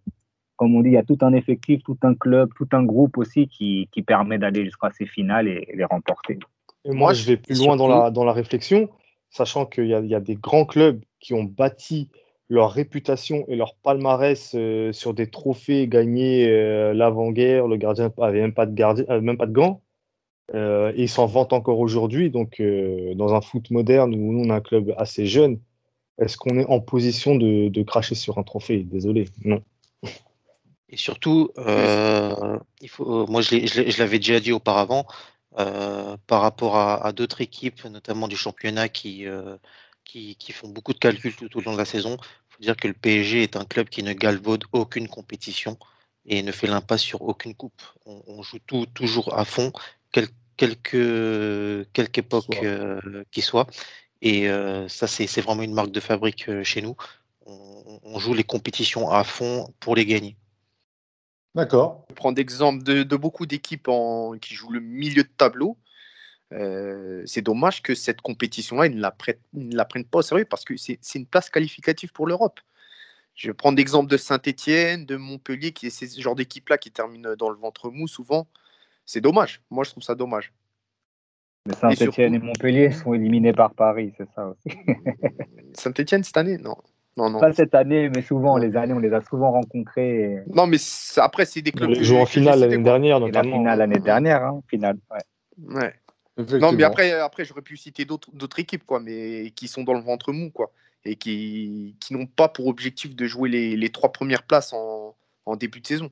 comme 0.56 0.76
on 0.76 0.82
dit, 0.82 0.90
il 0.90 0.94
y 0.94 0.98
a 0.98 1.02
tout 1.02 1.16
un 1.22 1.32
effectif, 1.32 1.82
tout 1.84 1.96
un 2.02 2.14
club, 2.14 2.50
tout 2.54 2.68
un 2.72 2.84
groupe 2.84 3.16
aussi 3.16 3.48
qui, 3.48 3.88
qui 3.92 4.02
permet 4.02 4.38
d'aller 4.38 4.64
jusqu'à 4.66 4.90
ces 4.90 5.06
finales 5.06 5.48
et, 5.48 5.64
et 5.68 5.76
les 5.76 5.84
remporter. 5.84 6.38
Et 6.84 6.92
moi, 6.92 7.14
je 7.14 7.24
vais 7.24 7.38
plus 7.38 7.58
loin 7.64 7.76
dans 7.76 7.88
la, 7.88 8.10
dans 8.10 8.24
la 8.24 8.34
réflexion, 8.34 8.90
sachant 9.30 9.64
qu'il 9.64 9.86
y 9.86 9.94
a, 9.94 10.00
il 10.00 10.10
y 10.10 10.14
a 10.14 10.20
des 10.20 10.34
grands 10.34 10.66
clubs 10.66 11.00
qui 11.18 11.32
ont 11.32 11.44
bâti 11.44 12.10
leur 12.48 12.72
réputation 12.72 13.44
et 13.48 13.56
leur 13.56 13.74
palmarès 13.76 14.52
euh, 14.54 14.92
sur 14.92 15.14
des 15.14 15.30
trophées 15.30 15.88
gagnés 15.88 16.46
euh, 16.48 16.92
l'avant-guerre, 16.92 17.66
le 17.66 17.76
gardien 17.76 18.12
avait 18.20 18.40
même 18.40 18.54
pas 18.54 18.66
de 18.66 18.74
gardien, 18.74 19.04
euh, 19.08 19.20
même 19.20 19.38
pas 19.38 19.46
de 19.46 19.52
gants, 19.52 19.80
euh, 20.54 20.92
et 20.94 21.04
ils 21.04 21.08
s'en 21.08 21.26
vantent 21.26 21.52
encore 21.52 21.78
aujourd'hui. 21.78 22.30
Donc, 22.30 22.60
dans 22.60 23.34
un 23.34 23.40
foot 23.40 23.70
moderne 23.70 24.14
où 24.14 24.32
nous 24.32 24.44
on 24.44 24.50
a 24.50 24.56
un 24.56 24.60
club 24.60 24.94
assez 24.98 25.26
jeune, 25.26 25.60
est-ce 26.18 26.36
qu'on 26.36 26.58
est 26.58 26.66
en 26.66 26.80
position 26.80 27.36
de, 27.36 27.68
de 27.68 27.82
cracher 27.82 28.14
sur 28.14 28.38
un 28.38 28.42
trophée? 28.42 28.82
Désolé, 28.82 29.28
non. 29.44 29.62
Et 30.90 30.98
surtout, 30.98 31.50
il 31.56 32.88
faut, 32.88 33.26
moi 33.28 33.40
je 33.40 33.98
l'avais 33.98 34.18
déjà 34.18 34.40
dit 34.40 34.52
auparavant, 34.52 35.06
par 35.54 36.42
rapport 36.42 36.76
à, 36.76 37.12
d'autres 37.12 37.40
équipes, 37.40 37.86
notamment 37.86 38.28
du 38.28 38.36
championnat, 38.36 38.90
qui, 38.90 39.24
qui, 40.12 40.36
qui 40.36 40.52
font 40.52 40.68
beaucoup 40.68 40.92
de 40.92 40.98
calculs 40.98 41.34
tout 41.34 41.56
au 41.56 41.62
long 41.62 41.72
de 41.72 41.78
la 41.78 41.86
saison. 41.86 42.18
Il 42.20 42.54
faut 42.54 42.62
dire 42.62 42.76
que 42.76 42.86
le 42.86 42.92
PSG 42.94 43.42
est 43.42 43.56
un 43.56 43.64
club 43.64 43.88
qui 43.88 44.02
ne 44.02 44.12
galvaude 44.12 44.64
aucune 44.72 45.08
compétition 45.08 45.78
et 46.26 46.42
ne 46.42 46.52
fait 46.52 46.66
l'impasse 46.66 47.00
sur 47.00 47.22
aucune 47.22 47.54
coupe. 47.54 47.80
On, 48.04 48.22
on 48.26 48.42
joue 48.42 48.58
tout, 48.66 48.84
toujours 48.94 49.38
à 49.38 49.44
fond, 49.46 49.72
quel- 50.12 50.28
quelque, 50.58 51.86
quelque 51.94 52.18
époque 52.18 52.54
Soit. 52.54 52.64
euh, 52.64 53.24
qui 53.30 53.40
soit. 53.40 53.66
Et 54.20 54.48
euh, 54.50 54.86
ça, 54.86 55.06
c'est 55.06 55.40
vraiment 55.40 55.62
une 55.62 55.72
marque 55.74 55.90
de 55.90 56.00
fabrique 56.00 56.48
euh, 56.48 56.62
chez 56.62 56.82
nous. 56.82 56.94
On, 57.46 57.98
on 58.04 58.18
joue 58.18 58.34
les 58.34 58.44
compétitions 58.44 59.10
à 59.10 59.24
fond 59.24 59.72
pour 59.80 59.96
les 59.96 60.04
gagner. 60.04 60.36
D'accord. 61.54 62.04
je 62.10 62.14
prends 62.14 62.32
d'exemple 62.32 62.82
de, 62.82 63.02
de 63.02 63.16
beaucoup 63.16 63.46
d'équipes 63.46 63.88
qui 64.42 64.54
jouent 64.54 64.70
le 64.72 64.80
milieu 64.80 65.22
de 65.22 65.28
tableau. 65.36 65.76
Euh, 66.52 67.22
c'est 67.26 67.42
dommage 67.42 67.82
que 67.82 67.94
cette 67.94 68.20
compétition-là, 68.20 68.86
ils 68.86 68.96
ne 68.96 69.00
la, 69.00 69.14
ils 69.54 69.68
ne 69.68 69.76
la 69.76 69.84
prennent 69.84 70.04
pas 70.04 70.18
au 70.18 70.22
sérieux 70.22 70.44
parce 70.44 70.64
que 70.64 70.76
c'est 70.76 70.98
une 71.14 71.26
place 71.26 71.48
qualificative 71.50 72.12
pour 72.12 72.26
l'Europe. 72.26 72.60
Je 73.34 73.48
vais 73.48 73.54
prendre 73.54 73.78
l'exemple 73.78 74.10
de 74.10 74.16
Saint-Etienne, 74.18 75.06
de 75.06 75.16
Montpellier, 75.16 75.72
qui 75.72 75.86
est 75.86 75.90
ce 75.90 76.20
genre 76.20 76.34
d'équipe-là 76.34 76.76
qui 76.76 76.90
termine 76.90 77.34
dans 77.38 77.48
le 77.48 77.56
ventre 77.56 77.90
mou 77.90 78.06
souvent. 78.06 78.46
C'est 79.06 79.22
dommage. 79.22 79.62
Moi, 79.70 79.84
je 79.84 79.90
trouve 79.90 80.02
ça 80.02 80.14
dommage. 80.14 80.52
Mais 81.66 81.74
Saint-Etienne 81.74 82.34
et, 82.34 82.36
surtout- 82.38 82.46
Montpellier 82.46 82.90
sont 82.90 83.14
éliminés 83.14 83.52
par 83.52 83.72
Paris, 83.74 84.12
c'est 84.18 84.28
ça 84.34 84.48
aussi. 84.48 84.76
Saint-Etienne 85.74 86.24
cette 86.24 86.36
année? 86.36 86.58
Non. 86.58 86.76
Non, 87.16 87.28
non. 87.30 87.40
Pas 87.40 87.52
cette 87.52 87.74
année, 87.74 88.08
mais 88.14 88.22
souvent, 88.22 88.56
les 88.56 88.74
années, 88.76 88.94
on 88.94 88.98
les 88.98 89.12
a 89.12 89.20
souvent 89.22 89.52
rencontrés. 89.52 90.22
et- 90.32 90.38
Non, 90.54 90.66
mais 90.66 90.78
après, 91.16 91.44
c'est 91.44 91.60
des 91.62 91.70
clubs. 91.72 91.94
Que- 91.94 92.02
joueurs 92.02 92.22
en 92.22 92.26
finale 92.26 92.60
l'année 92.60 92.78
dernière, 92.78 93.16
Et 93.18 93.20
la 93.20 93.26
notamment. 93.26 93.56
finale 93.58 93.78
l'année 93.78 93.98
dernière, 94.00 94.44
hein, 94.44 94.62
finale. 94.68 94.96
ouais. 95.10 95.74
Ouais. 95.74 95.94
Non, 96.60 96.72
mais 96.72 96.84
après, 96.84 97.12
après 97.12 97.44
j'aurais 97.44 97.62
pu 97.62 97.76
citer 97.76 98.04
d'autres 98.04 98.58
équipes, 98.58 98.84
quoi, 98.84 99.00
mais 99.00 99.50
qui 99.56 99.68
sont 99.68 99.82
dans 99.84 99.94
le 99.94 100.00
ventre 100.00 100.32
mou, 100.32 100.50
quoi, 100.50 100.72
et 101.04 101.16
qui, 101.16 101.96
qui 102.00 102.14
n'ont 102.14 102.26
pas 102.26 102.48
pour 102.48 102.66
objectif 102.66 103.14
de 103.14 103.26
jouer 103.26 103.48
les, 103.48 103.76
les 103.76 103.90
trois 103.90 104.12
premières 104.12 104.42
places 104.44 104.72
en, 104.72 105.14
en 105.46 105.56
début 105.56 105.80
de 105.80 105.86
saison. 105.86 106.10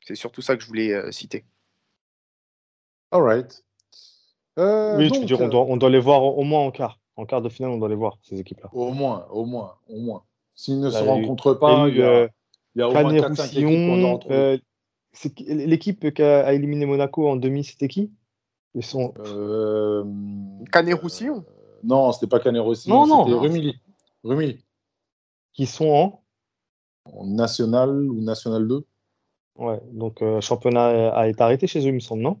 C'est 0.00 0.14
surtout 0.14 0.42
ça 0.42 0.56
que 0.56 0.62
je 0.62 0.66
voulais 0.66 0.92
euh, 0.92 1.10
citer. 1.12 1.44
All 3.10 3.22
right. 3.22 3.64
Euh, 4.58 4.96
Oui, 4.98 5.10
tu 5.10 5.14
veux 5.20 5.26
donc, 5.26 5.26
dire, 5.26 5.40
on 5.40 5.48
doit, 5.48 5.62
on 5.62 5.76
doit 5.76 5.90
les 5.90 5.98
voir 5.98 6.22
au 6.22 6.42
moins 6.42 6.60
en 6.60 6.70
quart. 6.70 6.98
En 7.16 7.26
quart 7.26 7.42
de 7.42 7.48
finale, 7.48 7.70
on 7.70 7.78
doit 7.78 7.88
les 7.88 7.94
voir, 7.94 8.18
ces 8.22 8.40
équipes-là. 8.40 8.70
Au 8.72 8.92
moins, 8.92 9.26
au 9.30 9.44
moins, 9.44 9.76
au 9.88 9.98
moins. 9.98 10.24
S'ils 10.54 10.80
ne 10.80 10.90
Là, 10.90 10.98
se 10.98 11.04
rencontrent 11.04 11.54
pas, 11.54 11.88
il 11.88 11.96
y 11.96 12.02
a, 12.02 12.06
euh, 12.06 12.28
il 12.74 12.80
y 12.80 12.82
a 12.82 12.88
au 12.88 12.92
moins 12.92 13.04
Canet 13.04 13.22
4-5 13.24 13.44
équipes 13.52 13.64
qu'on 13.64 13.70
doit 13.70 13.92
Roussillon, 13.94 14.14
retrouver. 14.14 14.34
euh, 14.34 14.58
c'est 15.12 15.32
qui- 15.34 15.44
l'équipe 15.44 16.12
qui 16.12 16.22
a 16.22 16.52
éliminé 16.52 16.86
Monaco 16.86 17.28
en 17.28 17.36
demi, 17.36 17.64
c'était 17.64 17.88
qui? 17.88 18.12
Ils 18.74 18.84
sont... 18.84 19.14
Euh, 19.18 20.04
Canet-Roussillon 20.72 21.44
euh, 21.48 21.80
Non, 21.84 22.12
c'était 22.12 22.26
pas 22.26 22.40
Canet 22.40 22.60
Roussillon, 22.62 22.94
Non, 23.00 23.06
non. 23.06 23.24
c'était 23.26 23.38
Rumilly. 23.38 23.80
Rumilly. 24.24 24.64
qui 25.52 25.66
sont 25.66 25.86
en 25.88 26.22
En 27.12 27.26
National 27.26 27.90
ou 27.90 28.20
National 28.20 28.66
2 28.66 28.84
Ouais, 29.56 29.80
donc 29.92 30.20
euh, 30.22 30.36
le 30.36 30.40
championnat 30.40 31.14
a 31.14 31.28
été 31.28 31.40
arrêté 31.42 31.66
chez 31.68 31.80
eux, 31.80 31.90
il 31.90 31.94
me 31.94 32.00
semble, 32.00 32.22
non? 32.22 32.40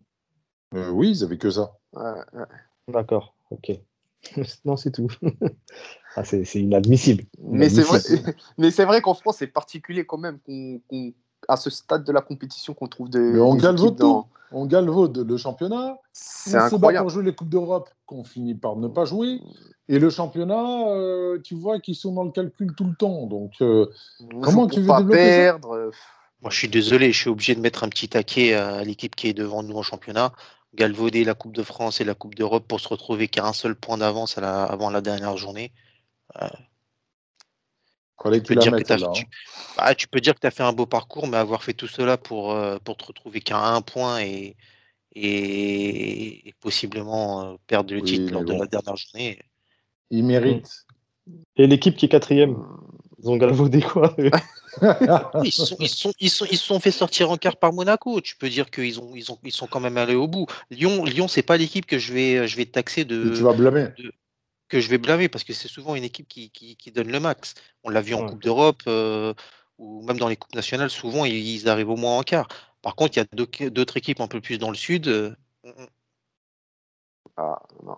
Euh, 0.74 0.90
Oui, 0.90 1.10
ils 1.10 1.22
avaient 1.22 1.38
que 1.38 1.50
ça. 1.50 1.76
Ouais, 1.92 2.02
ouais. 2.32 2.44
D'accord, 2.88 3.36
ok. 3.50 3.70
non, 4.64 4.76
c'est 4.76 4.90
tout. 4.90 5.06
ah, 6.16 6.24
c'est 6.24 6.44
c'est 6.44 6.60
inadmissible. 6.60 7.24
Mais 7.38 7.68
c'est 7.68 7.82
vrai, 7.82 8.00
mais 8.58 8.72
c'est 8.72 8.84
vrai 8.84 9.00
qu'en 9.00 9.14
France, 9.14 9.36
c'est 9.38 9.46
particulier 9.46 10.04
quand 10.04 10.18
même 10.18 10.40
qu'on, 10.40 10.80
qu'on- 10.88 11.12
à 11.46 11.56
ce 11.56 11.70
stade 11.70 12.02
de 12.04 12.10
la 12.10 12.22
compétition 12.22 12.74
qu'on 12.74 12.88
trouve 12.88 13.10
des. 13.10 13.20
Mais 13.20 13.38
on 13.40 13.54
équipes 13.54 13.96
dans- 13.96 14.22
tout. 14.22 14.28
On 14.54 14.66
galvaude 14.66 15.18
le 15.18 15.36
championnat. 15.36 15.98
C'est 16.12 16.56
on 16.56 16.70
se 16.70 16.76
bat 16.76 16.92
pour 16.92 17.10
jouer 17.10 17.24
les 17.24 17.34
Coupes 17.34 17.48
d'Europe 17.48 17.90
qu'on 18.06 18.22
finit 18.22 18.54
par 18.54 18.76
ne 18.76 18.86
pas 18.88 19.04
jouer. 19.04 19.40
Et 19.88 19.98
le 19.98 20.10
championnat, 20.10 20.88
euh, 20.88 21.40
tu 21.42 21.54
vois 21.54 21.80
qu'ils 21.80 21.96
sont 21.96 22.12
dans 22.12 22.24
le 22.24 22.30
calcul 22.30 22.74
tout 22.74 22.84
le 22.84 22.94
temps. 22.94 23.26
Donc, 23.26 23.52
euh, 23.60 23.86
Comment 24.42 24.66
tu 24.68 24.80
veux 24.80 24.86
pas 24.86 24.98
développer 24.98 25.30
ça? 25.30 25.36
perdre. 25.36 25.72
euh, 25.72 25.90
Moi, 26.40 26.50
je 26.50 26.56
suis 26.56 26.68
désolé, 26.68 27.12
je 27.12 27.20
suis 27.20 27.30
obligé 27.30 27.54
de 27.54 27.60
mettre 27.60 27.84
un 27.84 27.88
petit 27.88 28.08
taquet 28.08 28.54
à 28.54 28.84
l'équipe 28.84 29.16
qui 29.16 29.28
est 29.28 29.34
devant 29.34 29.62
nous 29.62 29.76
en 29.76 29.82
championnat. 29.82 30.32
Galvauder 30.74 31.24
la 31.24 31.34
Coupe 31.34 31.54
de 31.54 31.62
France 31.62 32.00
et 32.00 32.04
la 32.04 32.14
Coupe 32.14 32.34
d'Europe 32.34 32.66
pour 32.66 32.80
se 32.80 32.88
retrouver 32.88 33.28
qu'à 33.28 33.46
un 33.46 33.52
seul 33.52 33.74
point 33.74 33.98
d'avance 33.98 34.38
avant 34.38 34.90
la 34.90 35.00
dernière 35.00 35.36
journée. 35.36 35.72
que 36.34 36.73
Tu 38.22 38.40
tu 38.42 38.48
peux, 38.48 38.54
la 38.54 38.60
dire 38.62 38.72
que 38.72 38.76
mettes 38.76 38.86
t'as- 38.88 38.96
là. 38.98 39.12
tu- 39.12 39.26
bah, 39.76 39.94
tu 39.94 40.08
peux 40.08 40.20
dire 40.20 40.34
que 40.34 40.40
tu 40.40 40.46
as 40.46 40.50
fait 40.50 40.62
un 40.62 40.72
beau 40.72 40.86
parcours, 40.86 41.26
mais 41.26 41.36
avoir 41.36 41.62
fait 41.62 41.74
tout 41.74 41.88
cela 41.88 42.16
pour, 42.16 42.52
euh, 42.52 42.78
pour 42.78 42.96
te 42.96 43.04
retrouver 43.04 43.40
qu'à 43.40 43.58
un 43.58 43.82
point 43.82 44.20
et, 44.20 44.56
et, 45.14 46.48
et 46.48 46.52
possiblement 46.60 47.44
euh, 47.44 47.56
perdre 47.66 47.94
le 47.94 48.00
Oui, 48.00 48.06
titre 48.06 48.32
lors 48.32 48.44
de 48.44 48.52
la 48.52 48.66
dernière 48.66 48.96
journée. 48.96 49.40
Il 50.10 50.24
mérite. 50.24 50.86
Et 51.56 51.66
l'équipe 51.66 51.96
qui 51.96 52.06
est 52.06 52.08
quatrième, 52.08 52.56
ils 53.18 53.28
ont 53.30 53.36
galvaudé 53.36 53.80
quoi 53.80 54.14
Ils 55.42 55.52
se 55.52 55.66
sont, 55.66 55.76
ils 55.80 55.88
sont, 55.88 56.12
ils 56.20 56.30
sont, 56.30 56.46
ils 56.50 56.58
sont 56.58 56.80
fait 56.80 56.90
sortir 56.90 57.30
en 57.30 57.36
quart 57.36 57.56
par 57.56 57.72
Monaco. 57.72 58.20
Tu 58.20 58.36
peux 58.36 58.48
dire 58.48 58.70
qu'ils 58.70 59.00
ont, 59.00 59.12
ils 59.14 59.30
ont, 59.30 59.38
ils 59.42 59.52
sont 59.52 59.66
quand 59.66 59.80
même 59.80 59.96
allés 59.96 60.14
au 60.14 60.28
bout. 60.28 60.46
Lyon, 60.70 61.04
Lyon, 61.04 61.28
c'est 61.28 61.42
pas 61.42 61.56
l'équipe 61.56 61.86
que 61.86 61.98
je 61.98 62.12
vais, 62.12 62.48
je 62.48 62.56
vais 62.56 62.66
taxer 62.66 63.02
Et 63.02 63.04
de, 63.04 63.34
tu 63.36 63.42
vas 63.42 63.52
blâmer. 63.52 63.88
Que 64.68 64.80
je 64.80 64.88
vais 64.88 64.98
blâmer 64.98 65.28
parce 65.28 65.44
que 65.44 65.52
c'est 65.52 65.68
souvent 65.68 65.94
une 65.94 66.04
équipe 66.04 66.26
qui, 66.28 66.50
qui, 66.50 66.76
qui 66.76 66.90
donne 66.92 67.10
le 67.10 67.20
max. 67.20 67.54
On 67.82 67.90
l'a 67.90 68.00
vu 68.00 68.14
en 68.14 68.22
Ouais. 68.22 68.30
Coupe 68.30 68.42
d'Europe 68.42 68.82
euh, 68.86 69.34
ou 69.78 70.02
même 70.04 70.18
dans 70.18 70.28
les 70.28 70.36
Coupes 70.36 70.54
nationales, 70.54 70.90
souvent 70.90 71.24
ils, 71.24 71.34
ils 71.34 71.68
arrivent 71.68 71.90
au 71.90 71.96
moins 71.96 72.18
en 72.18 72.22
quart. 72.22 72.48
Par 72.82 72.94
contre, 72.96 73.16
il 73.16 73.20
y 73.20 73.22
a 73.22 73.70
d'autres 73.70 73.96
équipes 73.96 74.20
un 74.20 74.28
peu 74.28 74.40
plus 74.40 74.58
dans 74.58 74.70
le 74.70 74.76
sud. 74.76 75.08
euh, 75.08 75.34
Ah, 77.36 77.60
non. 77.82 77.96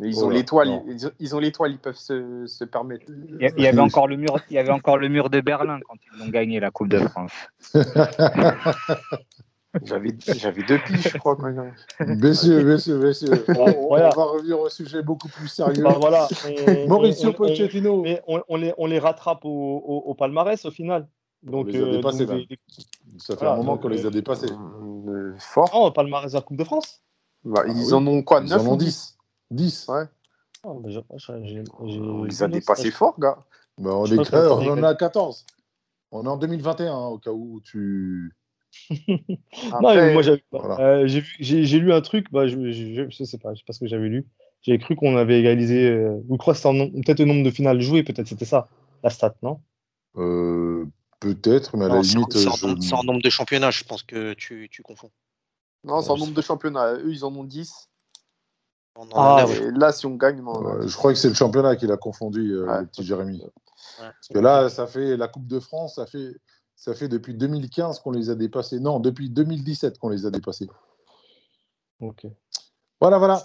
Mais 0.00 0.08
ils 0.08 0.24
ont 0.24 0.30
l'étoile, 0.30 0.82
ils, 0.86 1.10
ils 1.18 1.34
ont 1.34 1.40
l'étoile, 1.40 1.72
ils 1.72 1.78
peuvent 1.78 1.96
se, 1.96 2.46
se 2.46 2.62
permettre. 2.64 3.04
Il 3.08 3.42
y, 3.42 3.46
a- 3.46 3.50
il 3.56 3.64
y 3.64 3.66
avait 3.66 3.80
encore 3.80 4.06
le 4.06 4.16
mur, 4.16 4.38
il 4.48 4.54
y 4.54 4.58
avait 4.58 4.70
encore 4.70 4.96
le 4.96 5.08
mur 5.08 5.28
de 5.28 5.40
Berlin 5.40 5.80
quand 5.88 5.96
ils 6.14 6.22
ont 6.22 6.28
gagné 6.28 6.60
la 6.60 6.70
Coupe 6.70 6.88
de 6.88 7.00
France. 7.00 7.32
J'avais, 9.84 10.16
j'avais 10.18 10.62
deux 10.62 10.78
piges, 10.78 11.08
je 11.12 11.18
crois. 11.18 11.36
quand 11.36 11.50
même. 11.50 11.72
messieurs, 12.00 12.64
messieurs, 12.64 12.98
messieurs, 12.98 13.44
on, 13.48 13.52
on- 13.60 13.88
Voilà. 13.88 14.10
on 14.14 14.16
va 14.18 14.24
revenir 14.24 14.58
au 14.60 14.68
sujet 14.68 15.02
beaucoup 15.02 15.28
plus 15.28 15.48
sérieux. 15.48 15.82
Bah, 15.82 15.96
voilà, 16.00 16.28
on- 16.68 16.88
Mauricio 16.88 17.30
on- 17.30 17.32
Pochettino. 17.32 18.02
mais 18.02 18.22
on, 18.26 18.42
on 18.48 18.56
les, 18.56 18.72
on 18.78 18.86
les 18.86 18.98
rattrape 18.98 19.44
au, 19.44 19.48
au- 19.50 20.02
au 20.10 20.14
palmarès 20.14 20.64
au 20.64 20.70
final. 20.70 21.06
Donc, 21.42 21.68
les 21.68 21.80
a 21.80 21.84
euh, 21.84 21.90
dépassés, 21.96 22.26
donc, 22.26 22.36
même. 22.36 22.46
des- 22.46 22.58
Ça 23.18 23.34
fait 23.34 23.40
Voilà, 23.44 23.54
un 23.54 23.56
moment 23.58 23.78
qu'on 23.78 23.88
les 23.88 24.04
a 24.04 24.08
euh, 24.08 24.10
dépassés. 24.10 24.50
Euh, 24.50 25.34
fort. 25.38 25.74
Au 25.74 25.90
palmarès 25.92 26.32
de 26.32 26.36
la 26.36 26.42
Coupe 26.42 26.56
de 26.56 26.64
France 26.64 27.00
Bah, 27.44 27.62
Ah 27.64 27.68
ils 27.68 27.86
oui. 27.86 27.92
en 27.92 28.06
ont 28.06 28.22
quoi 28.22 28.40
Ils 28.42 28.48
9 28.50 28.60
en 28.62 28.66
ou 28.66 28.72
ont 28.72 28.76
10 28.76 29.16
10. 29.50 29.84
10. 29.84 29.86
Ouais. 29.88 30.04
Ah, 30.64 30.68
bah, 30.74 30.88
j'ai- 30.88 31.00
j'ai- 31.44 31.64
j'ai- 31.86 32.00
On 32.00 32.24
les 32.24 32.42
a 32.42 32.48
dépassés 32.48 32.90
fort, 32.90 33.18
gars. 33.20 33.38
Bah, 33.78 33.90
on, 33.94 34.04
est, 34.06 34.18
en 34.18 34.82
a 34.82 34.94
14. 34.96 35.46
On 36.10 36.24
est 36.24 36.28
en 36.28 36.36
2021, 36.36 36.92
hein, 36.92 37.06
au 37.06 37.18
cas 37.18 37.30
où 37.30 37.60
tu. 37.60 38.34
Non, 38.90 39.36
mais 39.80 39.88
Après, 39.88 40.12
moi 40.12 40.22
Voilà. 40.50 40.78
euh, 40.80 41.06
j'ai 41.40 41.78
lu 41.78 41.92
un 41.92 42.00
truc, 42.00 42.30
bah, 42.30 42.46
je, 42.46 42.70
je, 42.70 42.94
je, 42.94 43.10
je 43.10 43.24
sais 43.24 43.38
pas, 43.38 43.54
je 43.54 43.58
sais 43.60 43.64
pas 43.66 43.72
ce 43.72 43.80
que 43.80 43.86
j'avais 43.86 44.08
lu. 44.08 44.26
J'ai 44.62 44.78
cru 44.78 44.96
qu'on 44.96 45.16
avait 45.16 45.38
égalisé, 45.38 45.88
euh, 45.88 46.20
ou 46.28 46.36
crois 46.36 46.54
peut-être 47.04 47.20
le 47.20 47.26
nombre 47.26 47.44
de 47.44 47.50
finales 47.50 47.80
jouées, 47.80 48.02
peut-être 48.02 48.26
c'était 48.26 48.44
ça, 48.44 48.68
la 49.02 49.10
stat, 49.10 49.34
non? 49.42 49.60
Euh, 50.16 50.86
Peut-être, 51.20 51.76
mais 51.76 51.86
à 51.86 51.88
la 51.88 51.94
non, 51.94 52.00
en- 52.00 52.02
limite. 52.02 52.32
c'est 52.32 52.48
en, 52.48 52.52
je- 52.56 52.66
nombre- 52.66 52.82
c'est 52.82 52.94
en 52.94 53.02
nombre 53.02 53.22
de 53.22 53.30
championnats, 53.30 53.70
je 53.70 53.82
pense 53.84 54.02
que 54.04 54.34
tu, 54.34 54.68
tu 54.70 54.82
confonds. 54.82 55.10
non, 55.84 56.00
c'est 56.00 56.10
en 56.10 56.16
nombre 56.16 56.34
de 56.34 56.42
championnats. 56.42 56.94
Eux, 56.94 57.10
ils 57.10 57.24
en 57.24 57.34
ont 57.34 57.44
10. 57.44 57.88
On 58.94 59.02
en 59.12 59.36
Ah, 59.36 59.46
là, 59.76 59.92
si 59.92 60.06
on 60.06 60.14
gagne, 60.16 60.40
on 60.40 60.48
en 60.48 60.66
a 60.66 60.74
Ouais, 60.76 60.82
10. 60.86 60.90
je 60.92 60.96
crois 60.96 61.12
que 61.12 61.18
c'est 61.18 61.28
le 61.28 61.34
championnat 61.34 61.76
qui 61.76 61.86
l'a 61.86 61.96
confondu, 61.96 62.52
euh, 62.52 62.66
Ouais. 62.66 62.80
le 62.80 62.86
petit 62.86 63.04
Jérémy. 63.04 63.42
Ouais. 63.42 63.50
Parce 63.98 64.28
que 64.32 64.38
là, 64.38 64.68
ça 64.68 64.86
fait 64.86 65.16
la 65.16 65.28
Coupe 65.28 65.46
de 65.46 65.58
France, 65.60 65.96
ça 65.96 66.06
fait, 66.06 66.32
ça 66.78 66.94
fait 66.94 67.08
depuis 67.08 67.34
2015 67.34 67.98
qu'on 67.98 68.12
les 68.12 68.30
a 68.30 68.36
dépassés. 68.36 68.78
Non, 68.78 69.00
depuis 69.00 69.28
2017 69.28 69.98
qu'on 69.98 70.10
les 70.10 70.26
a 70.26 70.30
dépassés. 70.30 70.68
Ok. 72.00 72.26
Voilà, 73.00 73.18
voilà. 73.18 73.42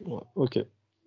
Ouais, 0.00 0.22
ok. 0.36 0.64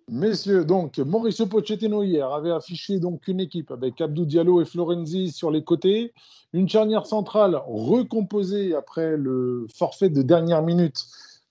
Messieurs, 0.08 0.64
donc 0.64 0.98
Mauricio 0.98 1.46
Pochettino 1.46 2.02
hier 2.02 2.30
avait 2.30 2.50
affiché 2.50 2.98
donc 2.98 3.28
une 3.28 3.40
équipe 3.40 3.70
avec 3.70 4.00
Abdou 4.00 4.26
Diallo 4.26 4.60
et 4.60 4.64
Florenzi 4.66 5.30
sur 5.30 5.50
les 5.50 5.64
côtés, 5.64 6.12
une 6.52 6.68
charnière 6.68 7.06
centrale 7.06 7.58
recomposée 7.66 8.74
après 8.74 9.16
le 9.16 9.68
forfait 9.72 10.10
de 10.10 10.20
dernière 10.20 10.62
minute 10.62 11.06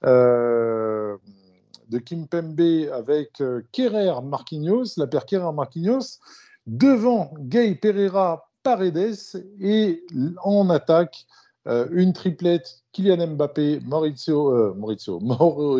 euh, 0.06 1.18
de 1.88 1.98
Kim 1.98 2.28
Pembe 2.28 2.60
avec 2.92 3.42
euh, 3.42 3.62
Kerrer 3.72 4.22
Marquinhos, 4.22 4.98
la 4.98 5.08
paire 5.08 5.26
Kerrer 5.26 5.54
Marquinhos, 5.54 6.20
devant 6.68 7.32
Gay 7.40 7.76
Pereira 7.76 8.49
Paredes 8.64 9.16
et 9.60 10.04
en 10.44 10.70
attaque 10.70 11.26
euh, 11.68 11.88
une 11.92 12.14
triplette 12.14 12.84
Kylian 12.94 13.28
Mbappé, 13.28 13.80
Maurizio, 13.82 14.52
euh, 14.52 14.74
Maurizio 14.76 15.20
Mauro 15.22 15.80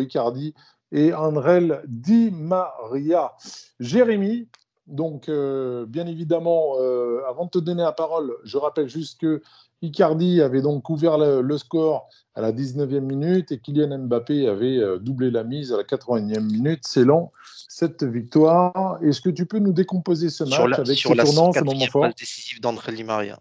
et 0.92 1.14
Andrel 1.14 1.82
Di 1.86 2.30
Maria. 2.30 3.32
Jérémy, 3.78 4.48
donc 4.90 5.28
euh, 5.28 5.86
bien 5.86 6.06
évidemment, 6.06 6.74
euh, 6.80 7.20
avant 7.28 7.46
de 7.46 7.50
te 7.50 7.58
donner 7.58 7.82
la 7.82 7.92
parole, 7.92 8.34
je 8.44 8.58
rappelle 8.58 8.88
juste 8.88 9.20
que 9.20 9.40
Icardi 9.82 10.42
avait 10.42 10.60
donc 10.60 10.90
ouvert 10.90 11.16
le, 11.16 11.40
le 11.40 11.58
score 11.58 12.08
à 12.34 12.40
la 12.40 12.52
19e 12.52 13.00
minute 13.00 13.50
et 13.50 13.58
Kylian 13.58 13.98
Mbappé 13.98 14.46
avait 14.46 14.76
euh, 14.76 14.98
doublé 14.98 15.30
la 15.30 15.44
mise 15.44 15.72
à 15.72 15.78
la 15.78 15.84
81e 15.84 16.40
minute, 16.40 16.86
scellant 16.86 17.32
cette 17.68 18.02
victoire. 18.02 18.98
Est-ce 19.02 19.20
que 19.20 19.30
tu 19.30 19.46
peux 19.46 19.58
nous 19.58 19.72
décomposer 19.72 20.28
ce 20.28 20.44
match 20.44 20.54
Sur 20.54 20.68
la, 20.68 20.76
avec 20.78 20.98
sur 20.98 21.10
ses 21.10 21.16
la 21.16 21.24
tournants, 21.24 21.50
quatrième 21.52 21.88
forts 21.88 22.02
passe 22.02 22.14
décisive 22.16 22.60
d'André 22.60 22.92
Di 22.92 23.04
Maria. 23.04 23.38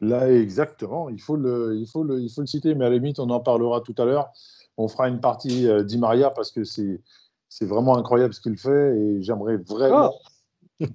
Là, 0.00 0.28
exactement. 0.32 1.08
Il 1.10 1.20
faut, 1.20 1.36
le, 1.36 1.76
il, 1.76 1.86
faut 1.86 2.02
le, 2.02 2.20
il 2.20 2.28
faut 2.28 2.40
le 2.40 2.48
citer, 2.48 2.74
mais 2.74 2.86
à 2.86 2.88
la 2.88 2.96
limite, 2.96 3.20
on 3.20 3.30
en 3.30 3.38
parlera 3.38 3.80
tout 3.82 3.94
à 3.98 4.04
l'heure. 4.04 4.30
On 4.76 4.88
fera 4.88 5.08
une 5.08 5.20
partie 5.20 5.68
euh, 5.68 5.84
Di 5.84 5.96
Maria 5.96 6.30
parce 6.30 6.50
que 6.50 6.64
c'est, 6.64 7.00
c'est 7.48 7.66
vraiment 7.66 7.96
incroyable 7.96 8.34
ce 8.34 8.40
qu'il 8.40 8.56
fait 8.56 8.96
et 8.96 9.22
j'aimerais 9.22 9.58
vraiment 9.58 10.12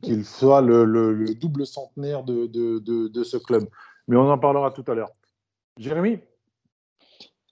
qu'il 0.02 0.26
soit 0.26 0.62
le, 0.62 0.86
le- 0.86 1.14
le 1.14 1.34
double 1.36 1.66
centenaire 1.66 2.24
de, 2.24 3.24
ce 3.24 3.38
club. 3.38 3.68
Mais 4.08 4.16
on 4.16 4.30
en 4.30 4.38
parlera 4.38 4.72
tout 4.72 4.84
à 4.88 4.96
l'heure. 4.96 5.12
Jérémy? 5.78 6.20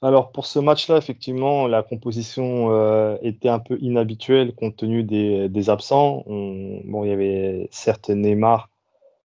Alors 0.02 0.32
pour 0.32 0.46
ce 0.46 0.60
match-là, 0.60 0.98
effectivement, 0.98 1.68
la 1.68 1.82
composition 1.82 2.72
euh, 2.72 3.18
était 3.22 3.50
un 3.50 3.60
peu 3.60 3.78
inhabituelle 3.82 4.54
compte 4.54 4.76
tenu 4.76 5.04
des, 5.04 5.70
absents. 5.70 6.24
On- 6.28 6.82
bon, 6.86 7.04
il 7.04 7.10
y 7.10 7.14
avait 7.14 7.68
certes 7.72 8.10
Neymar 8.10 8.70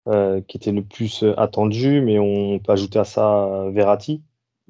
euh, 0.09 0.40
qui 0.40 0.57
était 0.57 0.72
le 0.72 0.83
plus 0.83 1.24
attendu, 1.37 2.01
mais 2.01 2.18
on 2.18 2.59
peut 2.59 2.72
ajouter 2.72 2.98
à 2.98 3.05
ça 3.05 3.68
Verratti 3.70 4.22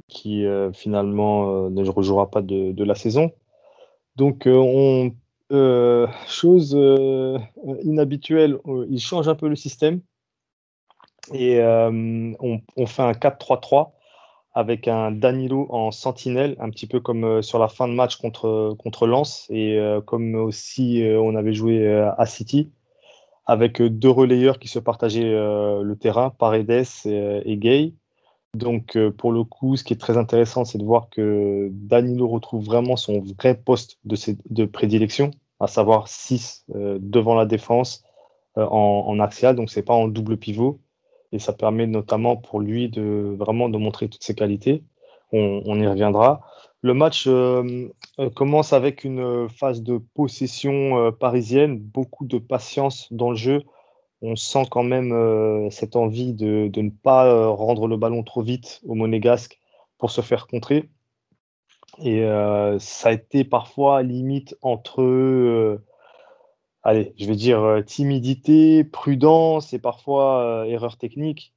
qui 0.08 0.44
euh, 0.44 0.72
finalement 0.72 1.68
ne 1.70 1.88
rejouera 1.88 2.30
pas 2.30 2.42
de 2.42 2.84
la 2.84 2.94
saison. 2.94 3.32
Donc, 4.16 4.44
on, 4.46 5.12
chose 6.26 6.78
inhabituelle, 7.82 8.58
il 8.88 9.00
change 9.00 9.28
un 9.28 9.34
peu 9.34 9.48
le 9.48 9.56
système 9.56 10.00
et 11.32 11.60
on, 11.62 12.86
fait 12.86 13.02
un 13.02 13.12
4-3-3 13.12 13.92
avec 14.58 14.88
un 14.88 15.12
Danilo 15.12 15.68
en 15.70 15.92
sentinelle, 15.92 16.56
un 16.58 16.68
petit 16.70 16.88
peu 16.88 16.98
comme 16.98 17.22
euh, 17.22 17.42
sur 17.42 17.60
la 17.60 17.68
fin 17.68 17.86
de 17.86 17.92
match 17.92 18.16
contre, 18.16 18.74
contre 18.76 19.06
Lens 19.06 19.46
et 19.50 19.78
euh, 19.78 20.00
comme 20.00 20.34
aussi 20.34 21.04
euh, 21.04 21.20
on 21.20 21.36
avait 21.36 21.52
joué 21.52 21.88
à 21.96 22.26
City, 22.26 22.72
avec 23.46 23.80
deux 23.80 24.10
relayeurs 24.10 24.58
qui 24.58 24.66
se 24.66 24.80
partageaient 24.80 25.32
le 25.32 25.94
terrain, 25.94 26.30
Paredes 26.30 26.84
et, 27.06 27.56
Gay. 27.56 27.94
Donc 28.54 28.98
pour 29.18 29.32
le 29.32 29.44
coup, 29.44 29.76
ce 29.76 29.84
qui 29.84 29.92
est 29.92 29.98
très 29.98 30.16
intéressant, 30.16 30.64
c'est 30.64 30.78
de 30.78 30.84
voir 30.84 31.08
que 31.10 31.68
Danilo 31.70 32.28
retrouve 32.28 32.64
vraiment 32.64 32.96
son 32.96 33.20
vrai 33.20 33.54
poste 33.54 33.98
de, 34.04 34.64
prédilection, 34.64 35.30
à 35.60 35.66
savoir 35.66 36.08
6 36.08 36.64
devant 36.74 37.34
la 37.34 37.46
défense 37.46 38.04
en, 38.56 39.04
en 39.06 39.20
axial, 39.20 39.54
donc 39.54 39.70
c'est 39.70 39.82
pas 39.82 39.94
en 39.94 40.08
double 40.08 40.38
pivot 40.38 40.80
et 41.32 41.38
ça 41.38 41.52
permet 41.52 41.86
notamment 41.86 42.36
pour 42.36 42.60
lui 42.60 42.88
de 42.88 43.34
vraiment 43.38 43.68
de 43.68 43.78
montrer 43.78 44.08
toutes 44.08 44.22
ses 44.22 44.34
qualités. 44.34 44.82
On, 45.32 45.78
y 45.78 45.86
reviendra. 45.86 46.40
Le 46.80 46.94
match 46.94 47.26
euh, 47.26 47.92
euh, 48.18 48.30
commence 48.30 48.72
avec 48.72 49.04
une 49.04 49.46
phase 49.50 49.82
de 49.82 49.98
possession 49.98 50.98
euh, 50.98 51.10
parisienne, 51.10 51.78
beaucoup 51.78 52.24
de 52.24 52.38
patience 52.38 53.12
dans 53.12 53.30
le 53.30 53.36
jeu. 53.36 53.62
On 54.22 54.36
sent 54.36 54.64
quand 54.70 54.82
même 54.82 55.70
cette 55.70 55.94
envie 55.96 56.34
de, 56.34 56.68
de, 56.68 56.82
ne 56.82 56.90
pas 56.90 57.48
rendre 57.50 57.86
le 57.86 57.96
ballon 57.96 58.24
trop 58.24 58.42
vite 58.42 58.80
au 58.84 58.94
Monégasque 58.94 59.58
pour 59.98 60.10
se 60.10 60.20
faire 60.20 60.46
contrer. 60.46 60.88
Et 62.00 62.22
ça 62.80 63.10
a 63.10 63.12
été 63.12 63.44
parfois 63.44 64.02
limite 64.02 64.56
entre 64.62 65.78
allez, 66.82 67.12
je 67.18 67.26
vais 67.26 67.36
dire 67.36 67.62
euh, 67.62 67.82
timidité, 67.82 68.84
prudence 68.84 69.72
et 69.72 69.78
parfois 69.78 70.42
euh, 70.42 70.64
erreur 70.64 70.96
technique. 70.96 71.54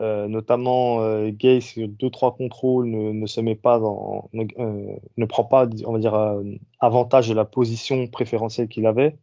Euh, 0.00 0.26
notamment 0.26 1.28
Gay 1.28 1.60
sur 1.60 1.86
deux 1.86 2.08
trois 2.08 2.34
contrôles 2.34 2.86
ne, 2.86 3.26
se 3.26 3.42
met 3.42 3.54
pas 3.54 3.78
dans, 3.78 4.30
ne, 4.32 5.26
prend 5.26 5.44
pas 5.44 5.68
on 5.84 5.92
va 5.92 5.98
dire 5.98 6.14
avantage 6.80 7.28
de 7.28 7.34
la 7.34 7.44
position 7.44 8.06
préférentielle 8.06 8.68
qu'il 8.68 8.86
avait 8.86 9.18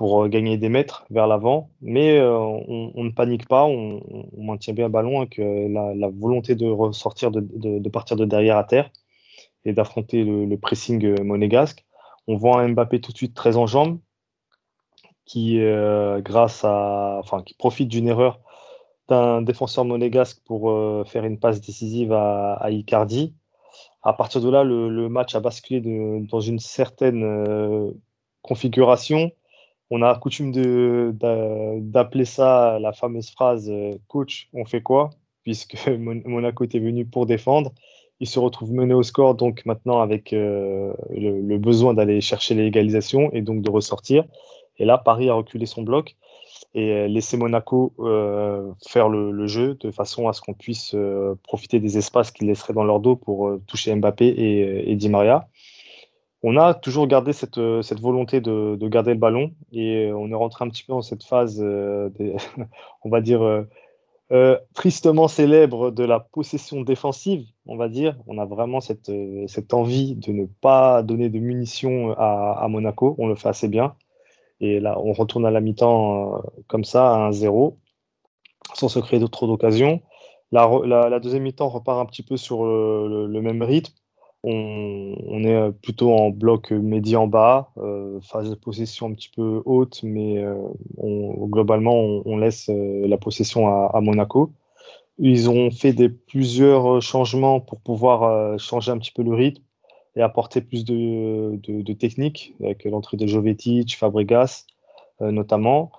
pour 0.00 0.28
gagner 0.28 0.56
des 0.56 0.70
mètres 0.70 1.04
vers 1.10 1.26
l'avant 1.26 1.68
mais 1.82 2.18
on, 2.22 3.04
ne 3.04 3.10
panique 3.10 3.46
pas 3.46 3.66
on, 3.66 4.00
maintient 4.38 4.72
bien 4.72 4.86
le 4.86 4.92
ballon 4.92 5.18
avec 5.18 5.36
la, 5.36 6.08
volonté 6.08 6.54
de 6.54 6.66
ressortir 6.66 7.30
de, 7.30 7.88
partir 7.90 8.16
de 8.16 8.24
derrière 8.24 8.56
à 8.56 8.64
terre 8.64 8.90
et 9.66 9.74
d'affronter 9.74 10.24
le, 10.24 10.56
pressing 10.56 11.22
monégasque 11.22 11.84
on 12.28 12.36
voit 12.36 12.62
un 12.62 12.68
Mbappé 12.70 13.02
tout 13.02 13.12
de 13.12 13.16
suite 13.18 13.34
très 13.34 13.58
en 13.58 13.66
jambes 13.66 13.98
qui, 15.30 15.60
euh, 15.60 16.20
grâce 16.20 16.64
à, 16.64 17.18
enfin, 17.20 17.42
qui 17.44 17.54
profite 17.54 17.88
d'une 17.88 18.08
erreur 18.08 18.40
d'un 19.08 19.42
défenseur 19.42 19.84
monégasque 19.84 20.40
pour 20.44 20.70
euh, 20.70 21.04
faire 21.04 21.24
une 21.24 21.38
passe 21.38 21.60
décisive 21.60 22.12
à, 22.12 22.68
Icardi. 22.70 23.34
À 24.02 24.12
partir 24.12 24.40
de 24.40 24.50
là, 24.50 24.64
le, 24.64 25.08
match 25.08 25.36
a 25.36 25.40
basculé 25.40 25.80
dans 26.28 26.40
une 26.40 26.58
certaine 26.58 27.22
euh, 27.22 27.92
configuration. 28.42 29.30
On 29.90 30.02
a 30.02 30.14
coutume 30.16 30.52
d'appeler 31.12 32.24
ça 32.24 32.78
la 32.80 32.92
fameuse 32.92 33.30
phrase 33.30 33.72
coach, 34.08 34.48
on 34.52 34.64
fait 34.64 34.82
quoi? 34.82 35.10
Puisque 35.42 35.76
Monaco 35.98 36.64
était 36.64 36.78
venu 36.78 37.04
pour 37.06 37.26
défendre. 37.26 37.72
Il 38.20 38.28
se 38.28 38.38
retrouve 38.38 38.72
mené 38.72 38.94
au 38.94 39.02
score, 39.02 39.34
donc 39.34 39.64
maintenant 39.64 40.00
avec 40.00 40.30
le, 40.32 40.94
le, 41.10 41.58
besoin 41.58 41.94
d'aller 41.94 42.20
chercher 42.20 42.54
l'égalisation 42.54 43.30
et 43.32 43.40
donc 43.40 43.62
de 43.62 43.70
ressortir. 43.70 44.24
Et 44.78 44.84
là, 44.84 44.98
Paris 44.98 45.28
a 45.30 45.34
reculé 45.34 45.66
son 45.66 45.82
bloc 45.82 46.16
et 46.74 46.92
euh, 46.92 47.08
laissé 47.08 47.36
Monaco 47.36 47.92
euh, 48.00 48.72
faire 48.88 49.08
le, 49.08 49.46
jeu 49.46 49.74
de 49.74 49.90
façon 49.90 50.28
à 50.28 50.32
ce 50.32 50.40
qu'on 50.40 50.54
puisse 50.54 50.92
euh, 50.94 51.34
profiter 51.42 51.80
des 51.80 51.98
espaces 51.98 52.30
qu'ils 52.30 52.46
laisseraient 52.46 52.74
dans 52.74 52.84
leur 52.84 53.00
dos 53.00 53.16
pour 53.16 53.58
toucher 53.66 53.94
Mbappé 53.94 54.26
et, 54.26 54.96
Di 54.96 55.08
Maria. 55.08 55.48
On 56.42 56.56
a 56.56 56.74
toujours 56.74 57.06
gardé 57.06 57.32
cette, 57.32 57.60
cette 57.82 58.00
volonté 58.00 58.40
de, 58.40 58.76
garder 58.88 59.12
le 59.12 59.18
ballon 59.18 59.52
et 59.72 60.10
on 60.12 60.30
est 60.30 60.34
rentré 60.34 60.64
un 60.64 60.68
petit 60.68 60.84
peu 60.84 60.92
dans 60.92 61.02
cette 61.02 61.22
phase, 61.22 61.62
on 63.04 63.10
va 63.10 63.20
dire, 63.20 63.66
tristement 64.74 65.28
célèbre 65.28 65.90
de 65.90 66.04
la 66.04 66.20
possession 66.20 66.80
défensive, 66.80 67.46
on 67.66 67.76
va 67.76 67.88
dire. 67.88 68.16
On 68.26 68.38
a 68.38 68.46
vraiment 68.46 68.80
cette, 68.80 69.10
envie 69.72 70.14
de 70.14 70.32
ne 70.32 70.46
pas 70.46 71.02
donner 71.02 71.28
de 71.28 71.38
munitions 71.38 72.14
à, 72.16 72.66
Monaco. 72.68 73.14
On 73.18 73.28
le 73.28 73.34
fait 73.34 73.48
assez 73.48 73.68
bien. 73.68 73.94
Et 74.60 74.78
là, 74.78 74.98
on 74.98 75.12
retourne 75.12 75.46
à 75.46 75.50
la 75.50 75.60
mi-temps 75.60 76.36
euh, 76.36 76.38
comme 76.68 76.84
ça, 76.84 77.14
à 77.14 77.30
1-0, 77.30 77.76
sans 78.74 78.88
se 78.88 78.98
créer 78.98 79.20
trop 79.30 79.46
d'occasions. 79.46 80.02
La, 80.52 81.20
deuxième 81.20 81.44
mi-temps 81.44 81.68
repart 81.68 82.00
un 82.00 82.06
petit 82.06 82.22
peu 82.22 82.36
sur 82.36 82.64
le, 82.64 83.40
même 83.40 83.62
rythme. 83.62 83.94
On, 84.42 85.44
est 85.44 85.54
euh, 85.54 85.70
plutôt 85.70 86.12
en 86.12 86.30
bloc 86.30 86.70
médian 86.70 87.26
bas, 87.26 87.72
euh, 87.76 88.20
phase 88.22 88.48
de 88.48 88.54
possession 88.54 89.08
un 89.08 89.12
petit 89.12 89.30
peu 89.34 89.62
haute, 89.64 90.02
mais 90.02 90.42
globalement, 90.98 91.94
on, 92.24 92.38
laisse 92.38 92.68
la 92.68 93.18
possession 93.18 93.68
à, 93.68 94.00
Monaco. 94.00 94.52
Ils 95.18 95.50
ont 95.50 95.70
fait 95.70 95.94
plusieurs 96.08 97.02
changements 97.02 97.60
pour 97.60 97.80
pouvoir 97.80 98.58
changer 98.58 98.90
un 98.90 98.98
petit 98.98 99.12
peu 99.12 99.22
le 99.22 99.34
rythme 99.34 99.62
et 100.16 100.22
apporter 100.22 100.60
plus 100.62 100.84
de, 100.84 101.60
de, 101.62 101.92
technique 101.92 102.54
avec 102.62 102.84
l'entrée 102.84 103.16
de 103.16 103.26
Jovetic, 103.26 103.96
Fabregas 103.96 104.64
euh, 105.22 105.30
notamment. 105.32 105.92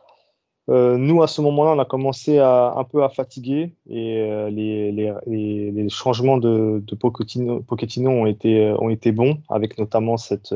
Euh, 0.70 0.98
nous, 0.98 1.24
à 1.24 1.28
ce 1.28 1.42
moment-là, 1.42 1.72
on 1.72 1.80
a 1.80 1.86
commencé 1.86 2.38
à, 2.38 2.74
un 2.78 2.84
peu 2.84 3.04
à 3.04 3.10
fatiguer 3.10 3.74
et 3.90 4.22
euh, 4.22 4.50
les, 4.50 5.90
changements 5.90 6.38
de, 6.38 6.84
de 6.86 6.96
Pochettino, 6.96 8.10
ont, 8.10 8.26
été, 8.26 9.12
bons, 9.12 9.40
avec 9.50 9.78
notamment 9.78 10.18
cette 10.18 10.54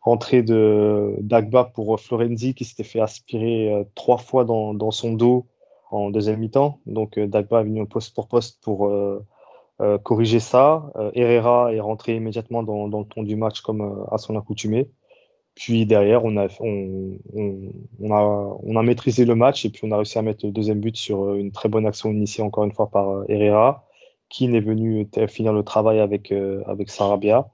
rentrée 0.00 0.42
de 0.42 1.16
d'Agba 1.20 1.64
pour 1.64 1.98
Florenzi 2.00 2.54
qui 2.54 2.64
s'était 2.64 2.84
fait 2.84 3.00
aspirer 3.00 3.86
trois 3.94 4.18
fois 4.18 4.44
dans, 4.44 4.74
dans, 4.74 4.90
son 4.90 5.12
dos 5.12 5.46
en 5.90 6.10
deuxième 6.10 6.40
mi-temps. 6.40 6.80
Donc 6.86 7.18
Dagba 7.18 7.60
est 7.60 7.64
venu 7.64 7.86
poste 7.86 8.14
pour 8.14 8.28
poste 8.28 8.62
pour 8.62 8.90
euh, 9.80 9.98
corriger 9.98 10.38
ça. 10.38 10.92
Euh, 10.94 11.10
Herrera 11.14 11.74
est 11.74 11.80
rentré 11.80 12.14
immédiatement 12.14 12.62
dans, 12.62 12.86
le 12.86 13.04
ton 13.06 13.24
du 13.24 13.34
match 13.34 13.60
comme 13.60 13.80
euh, 13.80 14.04
à 14.12 14.18
son 14.18 14.38
accoutumé. 14.38 14.88
Puis 15.54 15.86
derrière, 15.86 16.24
on 16.24 16.36
a, 16.36 16.48
on, 16.60 17.16
a, 18.10 18.58
on 18.62 18.76
a 18.76 18.82
maîtrisé 18.82 19.24
le 19.24 19.34
match 19.34 19.64
et 19.64 19.70
puis 19.70 19.82
on 19.84 19.92
a 19.92 19.96
réussi 19.96 20.18
à 20.18 20.22
mettre 20.22 20.44
le 20.44 20.52
deuxième 20.52 20.80
but 20.80 20.96
sur 20.96 21.34
une 21.34 21.52
très 21.52 21.68
bonne 21.68 21.86
action 21.86 22.10
initiée 22.10 22.42
encore 22.42 22.64
une 22.64 22.72
fois 22.72 22.90
par 22.90 23.24
Herrera, 23.28 23.86
qui 24.28 24.46
est 24.46 24.60
venu 24.60 25.08
finir 25.28 25.52
le 25.52 25.62
travail 25.62 26.00
avec, 26.00 26.32
avec 26.66 26.90
Sarabia. 26.90 27.48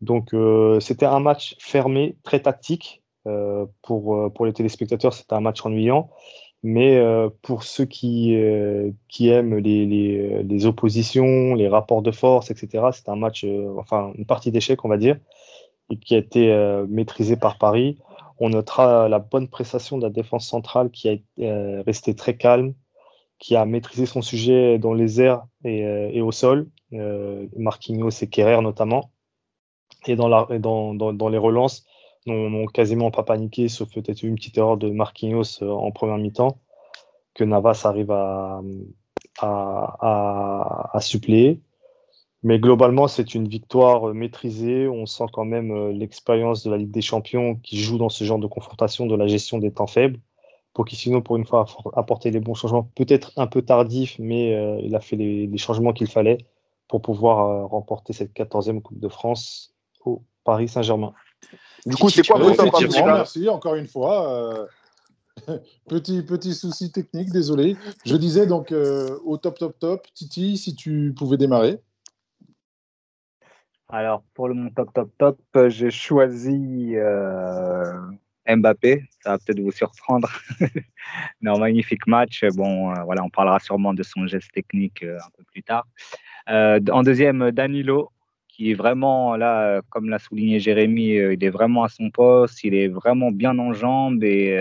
Donc 0.00 0.34
c'était 0.80 1.06
un 1.06 1.20
match 1.20 1.54
fermé, 1.60 2.16
très 2.24 2.40
tactique. 2.40 3.02
pour, 3.82 4.32
pour 4.34 4.46
les 4.46 4.52
téléspectateurs, 4.52 5.14
c'était 5.14 5.34
un 5.34 5.40
match 5.40 5.64
ennuyant. 5.64 6.10
Mais 6.62 6.96
euh, 6.96 7.28
pour 7.42 7.62
ceux 7.62 7.84
qui, 7.84 8.34
euh, 8.34 8.90
qui 9.08 9.28
aiment 9.28 9.56
les, 9.58 9.86
les, 10.42 10.66
oppositions, 10.66 11.54
les 11.54 11.68
rapports 11.68 12.02
de 12.02 12.10
force, 12.10 12.50
etc., 12.50 12.86
c'est 12.92 13.08
un 13.08 13.14
match, 13.14 13.44
euh, 13.44 13.72
enfin 13.78 14.12
une 14.16 14.26
partie 14.26 14.50
d'échec, 14.50 14.84
on 14.84 14.88
va 14.88 14.96
dire, 14.96 15.16
et 15.90 15.96
qui 15.98 16.14
a 16.14 16.18
été 16.18 16.52
maîtrisé 16.88 17.36
par 17.36 17.58
Paris. 17.58 17.98
On 18.38 18.50
notera 18.50 19.08
la 19.08 19.18
bonne 19.18 19.48
prestation 19.48 19.98
de 19.98 20.02
la 20.02 20.10
défense 20.10 20.46
centrale 20.46 20.90
qui 20.90 21.08
a 21.08 21.12
été 21.12 21.80
restée 21.86 22.14
très 22.14 22.36
calme, 22.36 22.74
qui 23.38 23.56
a 23.56 23.64
maîtrisé 23.64 24.06
son 24.06 24.22
sujet 24.22 24.78
dans 24.78 24.94
les 24.94 25.20
airs 25.20 25.46
et, 25.64 25.80
et 25.80 26.20
au 26.20 26.32
sol, 26.32 26.68
Marquinhos 26.90 28.10
et 28.22 28.28
Kerrer 28.28 28.60
notamment. 28.62 29.10
Et 30.06 30.16
dans, 30.16 31.28
les 31.28 31.38
relances, 31.38 31.84
n'ont 32.26 32.66
quasiment 32.66 33.10
pas 33.10 33.22
paniqué, 33.22 33.68
sauf 33.68 33.92
peut-être 33.92 34.22
une 34.22 34.36
petite 34.36 34.58
erreur 34.58 34.76
de 34.76 34.90
Marquinhos 34.90 35.62
euh, 35.62 35.70
en 35.70 35.90
première 35.90 36.18
mi-temps, 36.18 36.58
que 37.34 37.44
Navas 37.44 37.82
arrive 37.84 38.10
à, 38.10 38.62
suppléer. 41.00 41.60
Mais 42.46 42.58
globalement, 42.58 43.08
c'est 43.08 43.34
une 43.34 43.48
victoire 43.48 44.08
euh, 44.08 44.14
maîtrisée. 44.14 44.88
On 44.88 45.04
sent 45.04 45.26
quand 45.32 45.44
même 45.44 45.70
euh, 45.70 45.92
l'expérience 45.92 46.62
de 46.62 46.70
la 46.70 46.76
Ligue 46.76 46.90
des 46.90 47.02
Champions 47.02 47.56
qui 47.56 47.78
joue 47.78 47.98
dans 47.98 48.08
ce 48.08 48.24
genre 48.24 48.38
de 48.38 48.46
confrontation, 48.46 49.06
de 49.06 49.16
la 49.16 49.26
gestion 49.26 49.58
des 49.58 49.72
temps 49.72 49.86
faibles. 49.86 50.20
Pochettino, 50.72 51.20
pour 51.22 51.36
une 51.36 51.46
fois, 51.46 51.66
a 51.94 51.98
apporté 52.00 52.30
les 52.30 52.40
bons 52.40 52.54
changements, 52.54 52.88
peut-être 52.94 53.32
un 53.36 53.46
peu 53.46 53.62
tardifs, 53.62 54.16
mais 54.18 54.50
il 54.84 54.94
a 54.94 55.00
fait 55.00 55.16
les, 55.16 55.46
les 55.46 55.56
changements 55.56 55.94
qu'il 55.94 56.06
fallait 56.06 56.36
pour 56.86 57.00
pouvoir 57.00 57.66
remporter 57.70 58.12
cette 58.12 58.34
14e 58.34 58.82
Coupe 58.82 59.00
de 59.00 59.08
France 59.08 59.72
au 60.04 60.22
Paris 60.44 60.68
Saint-Germain. 60.68 61.14
Du 61.84 61.96
coup, 61.96 62.08
c'est 62.08 62.26
quoi 62.26 62.38
votre 62.38 62.64
Merci 63.04 63.48
encore 63.48 63.74
une 63.74 63.86
fois. 63.86 64.66
Euh, 65.48 65.58
petit, 65.88 66.22
petit 66.22 66.54
souci 66.54 66.90
technique, 66.90 67.30
désolé. 67.30 67.76
Je 68.04 68.16
disais 68.16 68.46
donc 68.46 68.72
euh, 68.72 69.18
au 69.24 69.36
top, 69.36 69.58
top, 69.58 69.78
top, 69.78 70.06
Titi, 70.14 70.56
si 70.56 70.74
tu 70.74 71.14
pouvais 71.16 71.36
démarrer. 71.36 71.78
Alors, 73.88 74.24
pour 74.34 74.48
le 74.48 74.54
mon 74.54 74.70
top, 74.70 74.92
top, 74.92 75.10
top, 75.16 75.38
j'ai 75.68 75.92
choisi 75.92 76.94
euh, 76.96 77.84
Mbappé. 78.48 79.04
Ça 79.20 79.30
va 79.30 79.38
peut-être 79.38 79.60
vous 79.60 79.70
surprendre. 79.70 80.28
non, 81.40 81.58
magnifique 81.58 82.04
match. 82.08 82.44
Bon, 82.56 82.90
euh, 82.90 83.02
voilà, 83.04 83.22
on 83.22 83.30
parlera 83.30 83.60
sûrement 83.60 83.94
de 83.94 84.02
son 84.02 84.26
geste 84.26 84.50
technique 84.52 85.04
euh, 85.04 85.16
un 85.18 85.30
peu 85.36 85.44
plus 85.44 85.62
tard. 85.62 85.86
en 86.48 87.02
deuxième, 87.04 87.52
Danilo, 87.52 88.10
qui 88.48 88.72
est 88.72 88.74
vraiment, 88.74 89.36
là, 89.36 89.80
comme 89.88 90.08
l'a 90.08 90.18
souligné 90.18 90.58
Jérémy, 90.58 91.14
il 91.34 91.44
est 91.44 91.50
vraiment 91.50 91.84
à 91.84 91.88
son 91.88 92.10
poste. 92.10 92.64
Il 92.64 92.74
est 92.74 92.88
vraiment 92.88 93.30
bien 93.30 93.56
en 93.56 93.72
jambes 93.72 94.24
et 94.24 94.58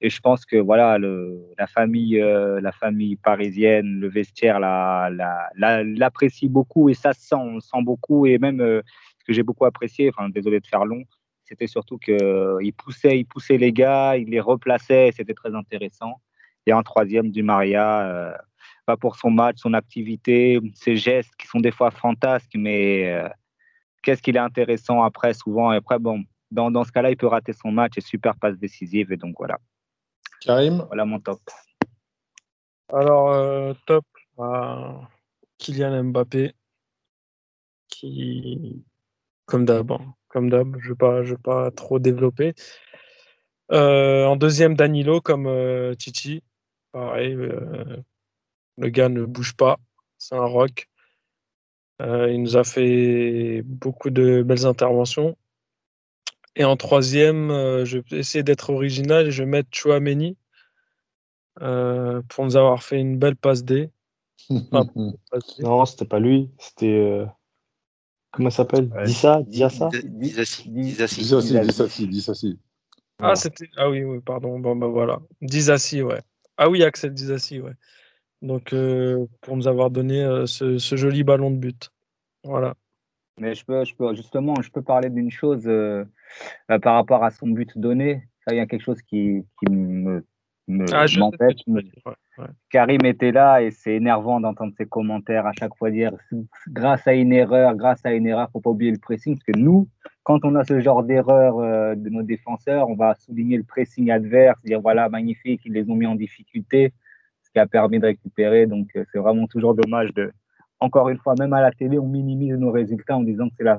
et 0.00 0.10
je 0.10 0.20
pense 0.20 0.44
que 0.44 0.56
voilà, 0.56 0.98
le, 0.98 1.40
la, 1.58 1.66
famille, 1.66 2.20
euh, 2.20 2.60
la 2.60 2.72
famille 2.72 3.16
parisienne, 3.16 4.00
le 4.00 4.08
vestiaire 4.08 4.60
l'apprécie 4.60 5.16
la, 5.56 5.82
la, 5.84 6.50
beaucoup 6.50 6.88
et 6.88 6.94
ça 6.94 7.12
se 7.12 7.20
sent, 7.20 7.36
on 7.36 7.60
sent 7.60 7.82
beaucoup. 7.82 8.26
Et 8.26 8.38
même 8.38 8.60
euh, 8.60 8.82
ce 9.18 9.24
que 9.24 9.32
j'ai 9.32 9.42
beaucoup 9.42 9.64
apprécié, 9.64 10.10
enfin, 10.10 10.28
désolé 10.28 10.60
de 10.60 10.66
faire 10.66 10.84
long, 10.84 11.02
c'était 11.44 11.66
surtout 11.66 11.98
qu'il 11.98 12.22
euh, 12.22 12.70
poussait, 12.76 13.18
il 13.18 13.24
poussait 13.24 13.58
les 13.58 13.72
gars, 13.72 14.16
il 14.16 14.28
les 14.28 14.40
replaçait, 14.40 15.10
c'était 15.16 15.34
très 15.34 15.54
intéressant. 15.54 16.20
Et 16.66 16.72
un 16.72 16.82
troisième, 16.82 17.30
du 17.30 17.42
Maria, 17.42 18.36
pas 18.86 18.96
pour 18.96 19.16
son 19.16 19.30
match, 19.30 19.56
son 19.58 19.72
activité, 19.72 20.60
ses 20.74 20.94
gestes 20.94 21.34
qui 21.38 21.46
sont 21.46 21.58
des 21.58 21.70
fois 21.70 21.90
fantasques, 21.90 22.52
mais 22.54 23.24
qu'est-ce 24.02 24.22
qu'il 24.22 24.36
est 24.36 24.40
intéressant 24.40 25.02
après, 25.02 25.32
souvent. 25.32 25.72
Et 25.72 25.76
après, 25.76 25.98
bon, 25.98 26.22
dans, 26.50 26.70
dans 26.70 26.84
ce 26.84 26.92
cas-là, 26.92 27.10
il 27.10 27.16
peut 27.16 27.26
rater 27.26 27.52
son 27.52 27.72
match 27.72 27.92
et 27.96 28.00
super 28.00 28.36
passe 28.36 28.58
décisive. 28.58 29.12
Et 29.12 29.16
donc 29.16 29.36
voilà. 29.38 29.58
Karim 30.40 30.84
Voilà 30.88 31.04
mon 31.04 31.20
top. 31.20 31.40
Alors, 32.92 33.30
euh, 33.30 33.74
top, 33.86 34.04
bah, 34.36 35.08
Kylian 35.58 36.04
Mbappé, 36.04 36.54
qui, 37.88 38.84
comme 39.44 39.64
d'hab, 39.64 39.92
hein, 39.92 40.14
comme 40.28 40.50
d'hab, 40.50 40.76
je 40.80 40.92
ne 40.92 41.22
vais, 41.22 41.36
pas 41.36 41.70
trop 41.70 41.98
développer. 41.98 42.54
Euh, 43.70 44.24
en 44.24 44.36
deuxième, 44.36 44.74
Danilo, 44.74 45.20
comme 45.20 45.46
euh, 45.46 45.94
Chichi. 45.98 46.42
Pareil, 46.92 47.34
le 47.34 48.88
gars 48.88 49.08
ne 49.08 49.24
bouge 49.24 49.54
pas, 49.54 49.78
c'est 50.18 50.34
un 50.34 50.44
rock. 50.44 50.88
il 52.00 52.42
nous 52.42 52.56
a 52.56 52.64
fait 52.64 53.62
beaucoup 53.64 54.10
de 54.10 54.42
belles 54.42 54.66
interventions. 54.66 55.36
Et 56.56 56.64
en 56.64 56.76
troisième, 56.76 57.50
euh, 57.50 57.84
je 57.84 57.98
vais 57.98 58.18
essayer 58.18 58.42
d'être 58.42 58.70
original 58.70 59.28
et 59.28 59.30
je 59.30 59.42
vais 59.42 59.48
mettre 59.48 59.68
Chouameni 59.72 60.36
euh, 61.62 62.22
pour 62.28 62.44
nous 62.44 62.56
avoir 62.56 62.82
fait 62.82 62.98
une 62.98 63.18
belle 63.18 63.36
passe 63.36 63.64
D. 63.64 63.90
non, 64.50 65.84
c'était 65.84 66.06
pas 66.06 66.18
lui. 66.18 66.50
C'était. 66.58 66.86
Euh, 66.86 67.26
comment 68.32 68.50
ça 68.50 68.58
s'appelle? 68.58 68.90
Dissa 69.04 69.42
Diassa 69.42 69.90
Dissassi. 70.02 72.08
Dissassi. 72.08 72.58
Ah, 73.20 73.36
c'était. 73.36 73.68
Ah 73.76 73.88
oui, 73.88 74.02
oui, 74.02 74.20
pardon. 74.20 74.58
Bon, 74.58 74.74
bah 74.74 74.88
voilà. 74.88 75.20
Dissassi, 75.42 76.02
ouais. 76.02 76.20
Ah 76.56 76.68
oui, 76.68 76.82
Axel 76.82 77.14
Dissassi, 77.14 77.60
ouais. 77.60 77.74
Donc, 78.42 78.74
pour 79.42 79.56
nous 79.56 79.68
avoir 79.68 79.90
donné 79.90 80.44
ce, 80.46 80.78
ce, 80.78 80.96
joli 80.96 81.22
ballon 81.22 81.50
de 81.50 81.58
but. 81.58 81.90
Voilà. 82.42 82.74
Mais 83.40 83.54
je 83.54 83.64
peux, 83.64 83.84
je 83.84 83.94
peux 83.94 84.14
justement, 84.14 84.54
je 84.60 84.70
peux 84.70 84.82
parler 84.82 85.08
d'une 85.08 85.30
chose 85.30 85.66
euh, 85.66 86.04
euh, 86.70 86.78
par 86.78 86.94
rapport 86.94 87.24
à 87.24 87.30
son 87.30 87.48
but 87.48 87.76
donné. 87.76 88.22
Ça, 88.44 88.54
il 88.54 88.58
y 88.58 88.60
a 88.60 88.66
quelque 88.66 88.84
chose 88.84 89.00
qui, 89.00 89.42
qui 89.58 89.72
me, 89.72 90.22
ah, 90.92 91.06
m'empêche. 91.18 91.56
Karim 92.70 93.04
était 93.04 93.32
là 93.32 93.62
et 93.62 93.70
c'est 93.70 93.94
énervant 93.94 94.40
d'entendre 94.40 94.74
ses 94.76 94.86
commentaires 94.86 95.46
à 95.46 95.52
chaque 95.58 95.74
fois 95.76 95.90
dire 95.90 96.12
grâce 96.68 97.06
à 97.06 97.14
une 97.14 97.32
erreur, 97.32 97.74
grâce 97.74 98.04
à 98.04 98.12
une 98.12 98.26
erreur, 98.26 98.50
faut 98.52 98.60
pas 98.60 98.70
oublier 98.70 98.92
le 98.92 98.98
pressing. 98.98 99.36
Parce 99.36 99.44
que 99.44 99.58
nous, 99.58 99.88
quand 100.22 100.44
on 100.44 100.54
a 100.54 100.64
ce 100.64 100.78
genre 100.80 101.02
d'erreur 101.02 101.58
euh, 101.58 101.94
de 101.94 102.10
nos 102.10 102.22
défenseurs, 102.22 102.90
on 102.90 102.94
va 102.94 103.14
souligner 103.14 103.56
le 103.56 103.64
pressing 103.64 104.10
adverse, 104.10 104.60
dire 104.64 104.82
voilà, 104.82 105.08
magnifique, 105.08 105.62
ils 105.64 105.72
les 105.72 105.88
ont 105.88 105.96
mis 105.96 106.06
en 106.06 106.14
difficulté, 106.14 106.92
ce 107.42 107.50
qui 107.50 107.58
a 107.58 107.66
permis 107.66 108.00
de 108.00 108.06
récupérer. 108.06 108.66
Donc, 108.66 108.88
c'est 108.92 109.18
vraiment 109.18 109.46
toujours 109.46 109.74
dommage 109.74 110.12
de, 110.14 110.30
encore 110.80 111.08
une 111.08 111.18
fois, 111.18 111.34
même 111.38 111.52
à 111.52 111.60
la 111.60 111.72
télé, 111.72 111.98
on 111.98 112.06
minimise 112.06 112.54
nos 112.54 112.72
résultats 112.72 113.16
en 113.16 113.22
disant 113.22 113.48
que 113.48 113.54
c'est 113.58 113.64
la, 113.64 113.78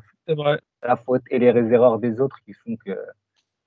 la, 0.84 0.96
faute 0.96 1.24
et 1.30 1.40
les 1.40 1.48
erreurs 1.48 2.00
des 2.00 2.20
autres 2.20 2.38
qui 2.46 2.54
font 2.54 2.76
que 2.86 2.98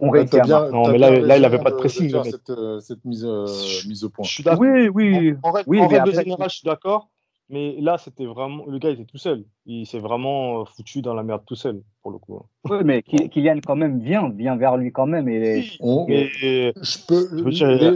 on 0.01 0.11
réussit 0.11 0.45
Non, 0.47 0.89
mais 0.89 0.99
là, 0.99 1.11
là 1.11 1.37
il 1.37 1.43
n'avait 1.43 1.59
pas 1.59 1.71
de 1.71 1.77
pressing. 1.77 2.11
De 2.11 2.23
cette, 2.23 2.51
euh, 2.51 2.81
cette 2.81 3.05
mise, 3.05 3.25
euh, 3.25 3.47
mise, 3.87 4.05
au 4.05 4.11
point. 4.11 4.25
Je 4.25 4.33
suis 4.33 4.43
d'accord. 4.43 4.61
Oui, 4.61 4.89
oui. 4.89 5.35
En, 5.43 5.51
en, 5.51 5.63
oui, 5.67 5.81
en 5.81 5.89
règle 5.89 6.13
générale, 6.13 6.51
je 6.51 6.57
suis 6.57 6.67
d'accord. 6.67 7.09
Mais 7.51 7.77
là, 7.79 7.99
c'était 7.99 8.25
vraiment. 8.25 8.65
Le 8.67 8.79
gars 8.79 8.91
était 8.91 9.05
tout 9.05 9.19
seul. 9.19 9.45
Il 9.67 9.87
s'est 9.87 9.99
vraiment 9.99 10.63
euh, 10.63 10.65
foutu 10.65 11.03
dans 11.03 11.15
la 11.15 11.23
merde 11.23 11.43
tout 11.47 11.55
seul, 11.55 11.83
pour 12.03 12.11
le 12.11 12.19
coup. 12.19 12.41
Oui, 12.69 12.79
mais 12.85 13.03
Kylian, 13.03 13.61
quand 13.65 13.77
même, 13.77 14.01
vient, 14.01 14.31
vient 14.31 14.57
vers 14.57 14.77
lui 14.79 14.93
quand 14.93 15.07
même. 15.07 15.29
Et, 15.29 15.63
je 15.63 17.07
peux. 17.07 17.29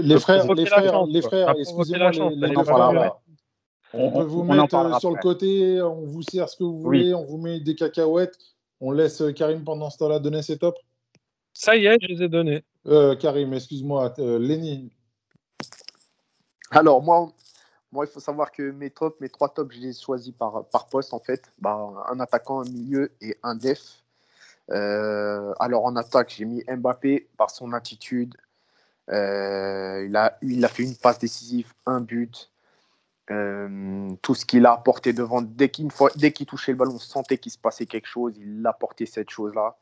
les, 0.03 0.18
frères, 0.18 0.53
les 0.53 0.66
frères, 0.66 1.07
les 1.07 1.22
frères, 1.22 1.55
excusez-moi, 1.59 2.11
les, 2.11 2.53
frères, 2.53 3.16
on, 3.94 4.11
peut 4.11 4.24
vous 4.24 4.44
mettre 4.44 4.74
euh, 4.74 4.98
sur 4.98 5.11
le 5.11 5.20
côté, 5.20 5.81
on 5.81 6.05
vous 6.05 6.22
sert 6.22 6.48
ce 6.48 6.57
que 6.57 6.64
vous 6.64 6.81
voulez, 6.81 7.14
on 7.14 7.24
vous 7.24 7.38
met 7.38 7.61
des 7.61 7.74
cacahuètes. 7.74 8.38
On 8.81 8.92
laisse 8.92 9.20
euh, 9.22 9.33
Karim 9.33 9.64
pendant 9.64 9.90
ce 9.90 9.98
temps-là 9.98 10.18
donner 10.18 10.42
ses 10.42 10.59
tops? 10.59 10.79
Ça 11.53 11.74
y 11.74 11.87
est, 11.87 11.98
je 12.01 12.07
les 12.07 12.22
ai 12.22 12.29
donnés. 12.29 12.64
Euh, 12.87 13.16
Karim, 13.16 13.53
excuse-moi, 13.55 14.14
Lenny. 14.18 14.90
Alors, 16.70 17.03
moi, 17.03 17.33
moi, 17.90 18.05
il 18.05 18.09
faut 18.09 18.20
savoir 18.20 18.53
que 18.53 18.70
mes 18.70 18.90
tops, 18.90 19.18
mes 19.20 19.31
trois 19.31 19.48
tops, 19.48 19.74
je 19.74 19.81
les 19.81 19.88
ai 19.88 20.01
choisis 20.01 20.33
par, 20.33 20.66
par 20.66 20.88
poste, 20.88 21.14
en 21.14 21.18
fait. 21.18 21.51
Bah, 21.59 21.90
un 22.09 22.20
attaquant, 22.20 22.61
un 22.61 22.70
milieu 22.70 23.11
et 23.20 23.37
un 23.42 23.57
def. 23.57 24.03
alors, 24.68 25.87
en 25.87 25.96
attaque, 25.96 26.35
j'ai 26.37 26.44
mis 26.44 26.62
Mbappé 26.68 27.29
par 27.37 27.51
son 27.51 27.72
attitude. 27.72 28.35
il, 29.09 29.12
a, 30.14 30.38
il 30.42 30.64
a 30.64 30.68
fait 30.68 30.85
une 30.85 30.94
passe 30.94 31.18
décisive, 31.18 31.72
un 31.87 32.01
but. 32.01 32.51
Euh, 33.31 34.09
tout 34.23 34.35
ce 34.35 34.47
qu'il 34.47 34.64
a 34.64 34.73
apporté 34.73 35.12
devant, 35.12 35.43
dès 35.43 35.69
qu'il 35.69 35.91
touchait 36.47 36.73
le 36.73 36.79
ballon, 36.79 36.95
on 36.95 36.99
sentait 36.99 37.38
qu'il 37.38 37.53
se 37.53 37.59
passait 37.59 37.87
quelque 37.87 38.07
chose. 38.07 38.35
Il 38.38 38.67
apportait 38.67 39.07
cette 39.07 39.31
chose-là. 39.31 39.77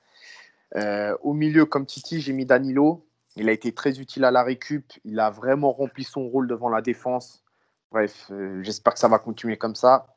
Euh, 0.74 1.16
au 1.22 1.32
milieu, 1.32 1.64
comme 1.64 1.86
Titi, 1.86 2.20
j'ai 2.20 2.32
mis 2.32 2.44
Danilo. 2.44 3.06
Il 3.36 3.48
a 3.48 3.52
été 3.52 3.72
très 3.72 4.00
utile 4.00 4.24
à 4.24 4.30
la 4.30 4.42
récup. 4.42 4.92
Il 5.04 5.20
a 5.20 5.30
vraiment 5.30 5.72
rempli 5.72 6.02
son 6.02 6.26
rôle 6.28 6.48
devant 6.48 6.68
la 6.68 6.82
défense. 6.82 7.44
Bref, 7.92 8.26
euh, 8.30 8.62
j'espère 8.62 8.94
que 8.94 8.98
ça 8.98 9.08
va 9.08 9.18
continuer 9.18 9.56
comme 9.56 9.76
ça. 9.76 10.16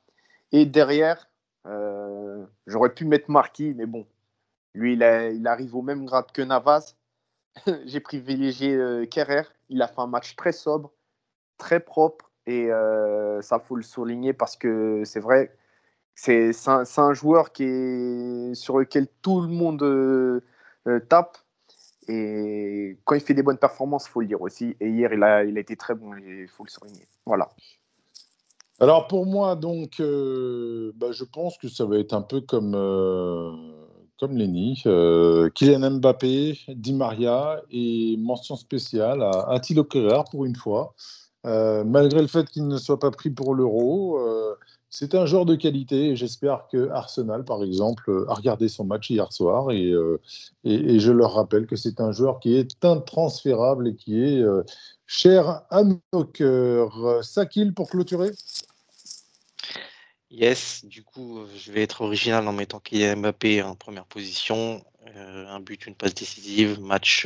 Et 0.51 0.65
derrière, 0.65 1.29
j'aurais 2.65 2.93
pu 2.95 3.05
mettre 3.05 3.29
Marquis, 3.29 3.75
mais 3.75 3.85
bon, 3.85 4.07
lui, 4.73 4.93
il, 4.93 5.03
il, 5.35 5.45
arrive 5.45 5.75
au 5.75 5.83
même 5.83 6.05
grade 6.05 6.31
que 6.31 6.41
Navas. 6.41 6.95
j'ai 7.85 7.99
privilégié 7.99 9.07
Kerrer. 9.11 9.43
Il 9.69 9.83
a 9.83 9.87
fait 9.87 9.99
un 9.99 10.07
match 10.07 10.35
très 10.35 10.51
sobre, 10.51 10.91
très 11.59 11.79
propre 11.79 12.28
et 12.49 12.71
euh, 12.71 13.43
ça, 13.43 13.59
faut 13.59 13.75
le 13.75 13.83
souligner 13.83 14.33
parce 14.33 14.57
que 14.57 15.03
c'est 15.05 15.19
vrai, 15.19 15.55
c'est 16.15 16.49
un, 16.65 16.83
un, 16.97 17.13
joueur 17.13 17.51
qui 17.51 17.63
est, 17.63 18.55
sur 18.55 18.79
lequel 18.79 19.07
tout 19.21 19.41
le 19.41 19.49
monde 19.49 19.83
euh, 19.83 20.41
euh, 20.87 20.99
tape. 20.99 21.37
Et 22.07 22.97
quand 23.05 23.13
il 23.13 23.21
fait 23.21 23.35
des 23.35 23.43
bonnes 23.43 23.59
performances, 23.59 24.07
il 24.07 24.09
faut 24.09 24.21
le 24.21 24.25
dire 24.25 24.41
aussi. 24.41 24.75
Et 24.79 24.89
hier, 24.89 25.13
il 25.13 25.21
a, 25.21 25.43
il 25.43 25.57
a 25.57 25.59
été 25.59 25.75
très 25.75 25.93
bon, 25.93 26.15
il 26.15 26.47
faut 26.47 26.63
le 26.63 26.71
souligner. 26.71 27.07
Voilà. 27.23 27.49
Alors 28.79 29.07
pour 29.07 29.27
moi, 29.27 29.55
donc, 29.55 29.99
bah, 29.99 31.11
je 31.11 31.23
pense 31.25 31.55
que 31.59 31.67
ça 31.67 31.85
va 31.85 31.99
être 31.99 32.13
un 32.13 32.23
peu 32.23 32.41
comme, 32.41 32.71
comme 34.19 34.35
Lenny. 34.35 34.81
Kylian 35.53 35.99
Mbappé, 35.99 36.57
Di 36.69 36.93
Maria 36.95 37.61
et 37.69 38.15
mention 38.17 38.55
spéciale 38.55 39.21
à 39.21 39.51
Attilo 39.51 39.83
Kerrer 39.83 40.23
pour 40.31 40.45
une 40.45 40.55
fois. 40.55 40.95
Euh, 41.45 41.85
malgré 41.85 42.21
le 42.21 42.27
fait 42.27 42.49
qu'il 42.49 42.67
ne 42.67 42.77
soit 42.77 42.99
pas 42.99 43.11
pris 43.11 43.29
pour 43.29 43.55
l'euro, 43.55 44.19
euh, 44.19 44.55
c'est 44.89 45.15
un 45.15 45.25
joueur 45.25 45.45
de 45.45 45.55
qualité 45.55 46.15
j'espère 46.15 46.67
que 46.69 46.89
Arsenal, 46.89 47.45
par 47.45 47.63
exemple, 47.63 48.25
a 48.27 48.33
regardé 48.33 48.67
son 48.67 48.83
match 48.83 49.09
hier 49.09 49.31
soir 49.31 49.71
et, 49.71 49.89
euh, 49.91 50.19
et, 50.65 50.99
je 50.99 51.11
leur 51.11 51.33
rappelle 51.35 51.65
que 51.65 51.77
c'est 51.77 52.01
un 52.01 52.11
joueur 52.11 52.39
qui 52.39 52.55
est 52.57 52.83
intransférable 52.83 53.87
et 53.89 53.95
qui 53.95 54.21
est 54.21 54.43
cher 55.05 55.63
à 55.69 55.83
nos 55.83 56.25
cœurs. 56.25 57.23
Sakil 57.23 57.73
pour 57.73 57.89
clôturer 57.89 58.31
Yes, 60.31 60.85
du 60.85 61.03
coup, 61.03 61.39
je 61.55 61.71
vais 61.71 61.81
être 61.83 62.01
original 62.01 62.47
en 62.47 62.53
mettant 62.53 62.79
Kylian 62.79 63.17
Mbappé 63.17 63.63
en 63.63 63.75
première 63.75 64.05
position. 64.05 64.83
un 65.15 65.59
but, 65.59 65.87
une 65.87 65.95
passe 65.95 66.13
décisive, 66.13 66.81
match 66.81 67.25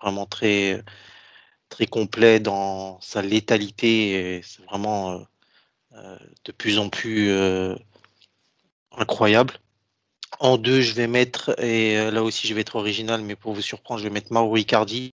vraiment 0.00 0.26
très 0.26 0.82
très 1.72 1.86
complet 1.86 2.38
dans 2.38 3.00
sa 3.00 3.22
létalité. 3.22 4.42
C'est 4.44 4.62
vraiment 4.66 5.12
euh, 5.12 5.18
euh, 5.94 6.18
de 6.44 6.52
plus 6.52 6.78
en 6.78 6.90
plus 6.90 7.30
euh, 7.30 7.74
incroyable. 8.92 9.54
En 10.40 10.58
deux, 10.58 10.80
je 10.82 10.92
vais 10.92 11.06
mettre, 11.06 11.58
et 11.62 12.10
là 12.10 12.22
aussi 12.22 12.46
je 12.46 12.54
vais 12.54 12.62
être 12.62 12.76
original, 12.76 13.22
mais 13.22 13.36
pour 13.36 13.54
vous 13.54 13.62
surprendre, 13.62 14.00
je 14.00 14.04
vais 14.04 14.12
mettre 14.12 14.32
Mauro 14.32 14.56
Icardi, 14.56 15.12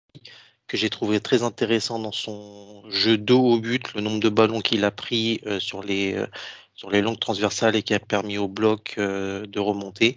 que 0.67 0.77
j'ai 0.77 0.89
trouvé 0.89 1.19
très 1.19 1.43
intéressant 1.43 1.99
dans 1.99 2.11
son 2.11 2.83
jeu 2.89 3.17
dos 3.17 3.41
au 3.41 3.59
but, 3.59 3.93
le 3.93 4.01
nombre 4.01 4.19
de 4.19 4.29
ballons 4.29 4.61
qu'il 4.61 4.83
a 4.85 4.91
pris 4.91 5.41
sur 5.59 5.83
les 5.83 6.25
sur 6.73 6.89
les 6.89 7.01
longues 7.01 7.19
transversales 7.19 7.75
et 7.75 7.83
qui 7.83 7.93
a 7.93 7.99
permis 7.99 8.37
au 8.37 8.47
bloc 8.47 8.95
de 8.97 9.59
remonter. 9.59 10.15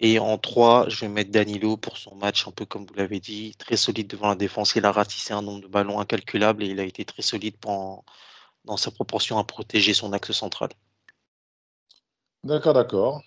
Et 0.00 0.18
en 0.20 0.38
3, 0.38 0.88
je 0.88 1.00
vais 1.00 1.08
mettre 1.08 1.32
Danilo 1.32 1.76
pour 1.76 1.96
son 1.96 2.14
match, 2.14 2.46
un 2.46 2.52
peu 2.52 2.64
comme 2.64 2.86
vous 2.86 2.94
l'avez 2.94 3.18
dit, 3.18 3.54
très 3.58 3.76
solide 3.76 4.06
devant 4.06 4.28
la 4.28 4.36
défense. 4.36 4.76
Il 4.76 4.84
a 4.84 4.92
ratissé 4.92 5.32
un 5.32 5.42
nombre 5.42 5.62
de 5.62 5.66
ballons 5.66 5.98
incalculable 5.98 6.62
et 6.62 6.66
il 6.66 6.78
a 6.78 6.84
été 6.84 7.04
très 7.04 7.22
solide 7.22 7.56
dans 7.60 8.76
sa 8.76 8.92
proportion 8.92 9.38
à 9.38 9.44
protéger 9.44 9.94
son 9.94 10.12
axe 10.12 10.30
central. 10.30 10.70
D'accord, 12.44 12.74
d'accord. 12.74 13.22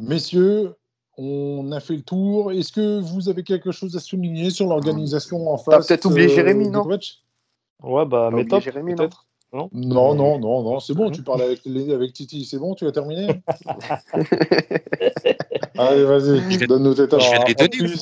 Messieurs, 0.00 0.74
on 1.16 1.70
a 1.70 1.78
fait 1.78 1.94
le 1.94 2.02
tour. 2.02 2.50
Est-ce 2.50 2.72
que 2.72 2.98
vous 3.00 3.28
avez 3.28 3.44
quelque 3.44 3.70
chose 3.70 3.94
à 3.96 4.00
souligner 4.00 4.50
sur 4.50 4.66
l'organisation 4.66 5.52
en 5.52 5.58
face 5.58 5.86
peut-être 5.86 6.06
oublié 6.06 6.28
Jérémy, 6.28 6.66
euh, 6.66 6.70
non? 6.70 6.98
Ouais, 7.82 8.06
bah, 8.06 8.30
mais 8.32 8.44
top, 8.44 8.62
Jérémy, 8.62 8.96
peut-être. 8.96 9.27
Non, 9.52 9.70
non, 9.72 10.14
non, 10.14 10.38
non, 10.38 10.62
non. 10.62 10.80
c'est 10.80 10.92
bon, 10.92 11.10
tu 11.10 11.22
parles 11.22 11.40
avec, 11.40 11.66
avec 11.66 12.12
Titi, 12.12 12.44
c'est 12.44 12.58
bon, 12.58 12.74
tu 12.74 12.86
as 12.86 12.92
terminé 12.92 13.28
Allez, 15.78 16.04
vas-y, 16.04 16.66
donne-nous 16.66 16.94
tes. 16.94 17.04
Je 17.04 17.16
viens 17.16 17.40
de 17.40 17.48
les 17.48 17.54
donner. 17.54 17.94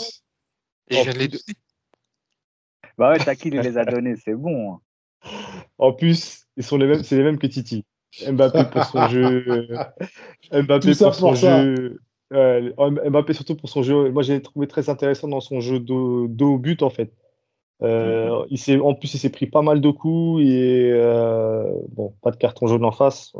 Je 0.90 1.02
viens 1.02 1.12
de 1.12 1.18
les 1.18 1.28
donner. 1.28 1.42
Bah 2.98 3.12
ouais, 3.12 3.36
qui 3.36 3.50
les 3.50 3.78
a 3.78 3.84
donnés, 3.84 4.16
c'est 4.16 4.34
bon. 4.34 4.72
Hein. 4.72 4.80
En 5.78 5.92
plus, 5.92 6.46
ils 6.56 6.62
sont 6.62 6.78
les 6.78 6.86
mêmes, 6.86 7.02
c'est 7.02 7.16
les 7.16 7.22
mêmes 7.22 7.38
que 7.38 7.46
Titi. 7.46 7.84
Mbappé 8.26 8.64
pour 8.72 8.84
son 8.84 9.08
jeu. 9.08 9.68
Mbappé 10.52 10.92
pour 10.94 11.14
son 11.14 11.34
jeu. 11.34 12.00
Mbappé 12.30 13.32
surtout 13.34 13.56
pour 13.56 13.68
son 13.68 13.82
jeu. 13.82 14.10
Moi, 14.10 14.22
j'ai 14.22 14.40
trouvé 14.40 14.66
très 14.66 14.88
intéressant 14.88 15.28
dans 15.28 15.40
son 15.40 15.60
jeu 15.60 15.80
dos, 15.80 16.28
au 16.40 16.58
but, 16.58 16.82
en 16.82 16.90
fait. 16.90 17.12
Euh, 17.82 18.44
il 18.50 18.80
en 18.80 18.94
plus, 18.94 19.14
il 19.14 19.18
s'est 19.18 19.30
pris 19.30 19.46
pas 19.46 19.62
mal 19.62 19.80
de 19.80 19.90
coups 19.90 20.42
et 20.42 20.90
euh, 20.92 21.70
bon, 21.90 22.14
pas 22.22 22.30
de 22.30 22.36
carton 22.36 22.66
jaune 22.66 22.84
en 22.84 22.92
face, 22.92 23.34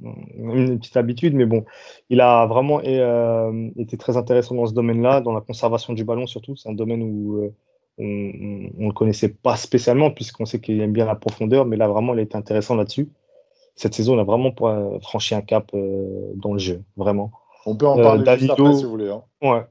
une 0.00 0.78
petite 0.78 0.96
habitude, 0.96 1.34
mais 1.34 1.46
bon, 1.46 1.64
il 2.10 2.20
a 2.20 2.46
vraiment 2.46 2.80
euh, 2.84 3.70
été 3.76 3.96
très 3.96 4.16
intéressant 4.16 4.56
dans 4.56 4.66
ce 4.66 4.74
domaine-là, 4.74 5.20
dans 5.20 5.32
la 5.32 5.40
conservation 5.40 5.92
du 5.92 6.04
ballon 6.04 6.26
surtout. 6.26 6.56
C'est 6.56 6.68
un 6.68 6.74
domaine 6.74 7.02
où 7.02 7.52
on 7.98 8.02
ne 8.02 8.86
le 8.86 8.92
connaissait 8.92 9.30
pas 9.30 9.56
spécialement 9.56 10.10
puisqu'on 10.10 10.46
sait 10.46 10.60
qu'il 10.60 10.80
aime 10.80 10.92
bien 10.92 11.06
la 11.06 11.14
profondeur, 11.14 11.64
mais 11.64 11.76
là 11.76 11.88
vraiment, 11.88 12.12
il 12.14 12.18
a 12.18 12.22
été 12.22 12.36
intéressant 12.36 12.74
là-dessus 12.74 13.08
cette 13.78 13.92
saison, 13.92 14.16
on 14.16 14.18
a 14.18 14.24
vraiment 14.24 14.54
franchi 15.02 15.34
un 15.34 15.42
cap 15.42 15.70
dans 15.72 16.54
le 16.54 16.58
jeu, 16.58 16.82
vraiment. 16.96 17.30
On 17.66 17.76
peut 17.76 17.86
en 17.86 17.96
parler 17.96 18.24
juste 18.38 18.52
après, 18.52 18.74
si 18.74 18.84
vous 18.84 18.90
voulez. 18.90 19.10
Hein. 19.10 19.22
Ouais. 19.42 19.66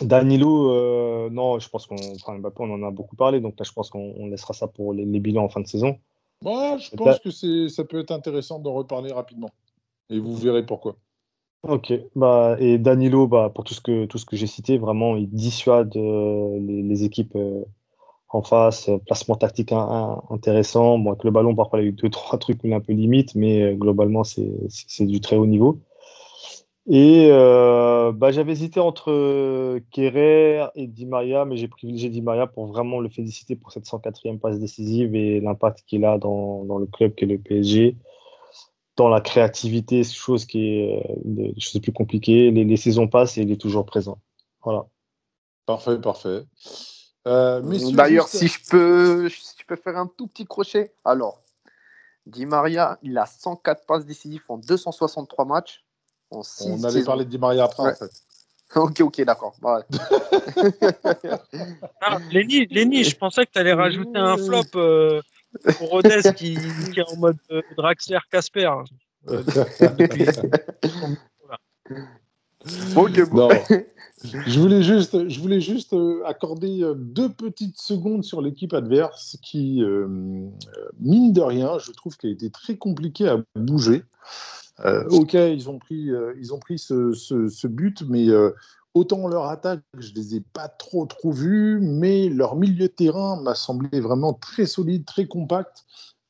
Danilo, 0.00 0.70
euh, 0.70 1.30
non, 1.30 1.58
je 1.58 1.68
pense 1.68 1.86
qu'on 1.86 1.96
enfin, 1.96 2.40
on 2.58 2.70
en 2.70 2.82
a 2.82 2.90
beaucoup 2.90 3.16
parlé, 3.16 3.40
donc 3.40 3.58
là, 3.58 3.64
je 3.64 3.72
pense 3.72 3.90
qu'on 3.90 4.26
laissera 4.26 4.54
ça 4.54 4.66
pour 4.66 4.92
les, 4.92 5.04
bilans 5.20 5.44
en 5.44 5.48
fin 5.48 5.60
de 5.60 5.66
saison. 5.66 5.98
Ouais, 6.44 6.76
je 6.78 6.94
pense 6.96 7.18
que 7.20 7.68
ça 7.68 7.84
peut 7.84 8.00
être 8.00 8.10
intéressant 8.10 8.58
d'en 8.58 8.74
reparler 8.74 9.12
rapidement. 9.12 9.50
Et 10.10 10.18
vous 10.18 10.36
verrez 10.36 10.64
pourquoi. 10.64 10.96
Ok, 11.62 11.92
bah, 12.14 12.56
et 12.60 12.78
Danilo, 12.78 13.26
bah, 13.26 13.50
pour 13.52 13.64
tout 13.64 13.74
ce 13.74 13.80
que, 13.80 14.04
tout 14.04 14.18
ce 14.18 14.26
que 14.26 14.36
j'ai 14.36 14.46
cité, 14.46 14.78
vraiment, 14.78 15.16
il 15.16 15.28
dissuade 15.30 15.94
les, 15.94 16.82
les, 16.82 17.04
équipes 17.04 17.36
en 18.28 18.42
face, 18.42 18.88
euh, 18.88 18.98
placement 18.98 19.36
tactique 19.36 19.72
intéressant. 20.30 20.98
Bon, 20.98 21.10
avec 21.10 21.24
le 21.24 21.30
ballon, 21.30 21.54
parfois, 21.54 21.80
il 21.80 21.82
y 21.82 21.86
a 21.86 21.88
eu 21.88 21.92
deux, 21.92 22.10
trois 22.10 22.38
trucs 22.38 22.64
un 22.64 22.80
peu 22.80 22.92
limite, 22.92 23.34
mais 23.34 23.62
euh, 23.62 23.74
globalement, 23.74 24.24
c'est 24.24 25.06
du 25.06 25.20
très 25.20 25.36
haut 25.36 25.46
niveau. 25.46 25.80
Et 26.88 27.28
euh, 27.32 28.12
bah, 28.12 28.30
j'avais 28.30 28.52
hésité 28.52 28.78
entre 28.78 29.80
Kerrer 29.90 30.66
et 30.76 30.86
Di 30.86 31.04
Maria, 31.06 31.44
mais 31.44 31.56
j'ai 31.56 31.66
privilégié 31.66 32.10
Di 32.10 32.22
Maria 32.22 32.46
pour 32.46 32.66
vraiment 32.66 33.00
le 33.00 33.08
féliciter 33.08 33.56
pour 33.56 33.72
cette 33.72 33.86
104e 33.86 34.38
passe 34.38 34.60
décisive 34.60 35.14
et 35.16 35.40
l'impact 35.40 35.82
qu'il 35.86 36.04
a 36.04 36.16
dans, 36.18 36.64
dans, 36.64 36.78
le 36.78 36.86
club 36.86 37.14
qu'est 37.14 37.26
le 37.26 37.38
PSG. 37.38 37.96
Dans 38.96 39.08
la 39.08 39.20
créativité, 39.20 40.04
chose 40.04 40.46
qui 40.46 40.68
est 40.68 41.02
une 41.24 41.34
des 41.34 41.54
choses 41.58 41.80
plus 41.82 41.92
compliquées. 41.92 42.50
Les, 42.52 42.64
les 42.64 42.76
saisons 42.76 43.08
passent 43.08 43.36
et 43.36 43.42
il 43.42 43.50
est 43.50 43.60
toujours 43.60 43.84
présent. 43.84 44.18
Voilà. 44.62 44.86
Parfait, 45.66 46.00
parfait. 46.00 46.44
Euh, 47.26 47.60
D'ailleurs, 47.92 48.28
si 48.28 48.46
je 48.46 48.60
peux, 48.70 49.28
si 49.28 49.56
je 49.60 49.66
peux 49.66 49.76
faire 49.76 49.96
un 49.96 50.06
tout 50.06 50.28
petit 50.28 50.46
crochet, 50.46 50.94
alors, 51.04 51.42
Di 52.26 52.46
Maria, 52.46 52.98
il 53.02 53.18
a 53.18 53.26
104 53.26 53.84
passes 53.86 54.06
décisives 54.06 54.44
en 54.48 54.58
263 54.58 55.44
matchs. 55.44 55.85
En 56.30 56.42
On 56.62 56.84
allait 56.84 57.04
parler 57.04 57.24
de 57.24 57.30
Di 57.30 57.38
Maria 57.38 57.64
après, 57.64 57.92
en 57.92 57.94
fait. 57.94 58.10
Ok, 58.74 59.00
ok, 59.00 59.20
d'accord. 59.22 59.54
ah, 62.02 62.18
Lenny, 62.32 63.04
je 63.04 63.16
pensais 63.16 63.46
que 63.46 63.52
tu 63.52 63.60
allais 63.60 63.72
rajouter 63.72 64.18
un 64.18 64.36
flop 64.36 64.64
euh, 64.74 65.22
pour 65.78 65.90
Rodez 65.90 66.22
qui, 66.34 66.58
qui, 66.92 66.98
est 66.98 67.08
en 67.08 67.16
mode 67.16 67.38
euh, 67.52 67.62
Draxler 67.76 68.18
Casper. 68.28 68.72
Euh, 69.28 69.42
ok, 72.96 73.30
bon. 73.30 73.48
Je 74.24 74.60
voulais 74.60 74.82
juste, 74.82 75.28
je 75.28 75.40
voulais 75.40 75.60
juste 75.60 75.92
euh, 75.92 76.22
accorder 76.24 76.82
euh, 76.82 76.94
deux 76.94 77.28
petites 77.28 77.78
secondes 77.78 78.24
sur 78.24 78.40
l'équipe 78.40 78.72
adverse 78.72 79.36
qui, 79.42 79.82
euh, 79.82 80.06
mine 80.98 81.32
de 81.32 81.40
rien, 81.40 81.78
je 81.78 81.92
trouve 81.92 82.16
qu'elle 82.16 82.30
a 82.30 82.32
été 82.32 82.50
très 82.50 82.76
compliquée 82.76 83.28
à 83.28 83.38
bouger. 83.54 84.04
Ok, 84.84 85.34
ils 85.34 85.68
ont 85.68 85.78
pris, 85.78 86.10
ils 86.38 86.54
ont 86.54 86.58
pris 86.58 86.78
ce, 86.78 87.12
ce, 87.12 87.66
but, 87.66 88.02
mais 88.08 88.26
autant 88.94 89.28
leur 89.28 89.46
attaque, 89.46 89.80
je 89.98 90.12
les 90.14 90.36
ai 90.36 90.40
pas 90.40 90.68
trop 90.68 91.06
trop 91.06 91.32
vus, 91.32 91.80
mais 91.80 92.28
leur 92.28 92.56
milieu 92.56 92.88
de 92.88 92.92
terrain 92.92 93.40
m'a 93.40 93.54
semblé 93.54 94.00
vraiment 94.00 94.34
très 94.34 94.66
solide, 94.66 95.04
très 95.04 95.26
compact, 95.26 95.84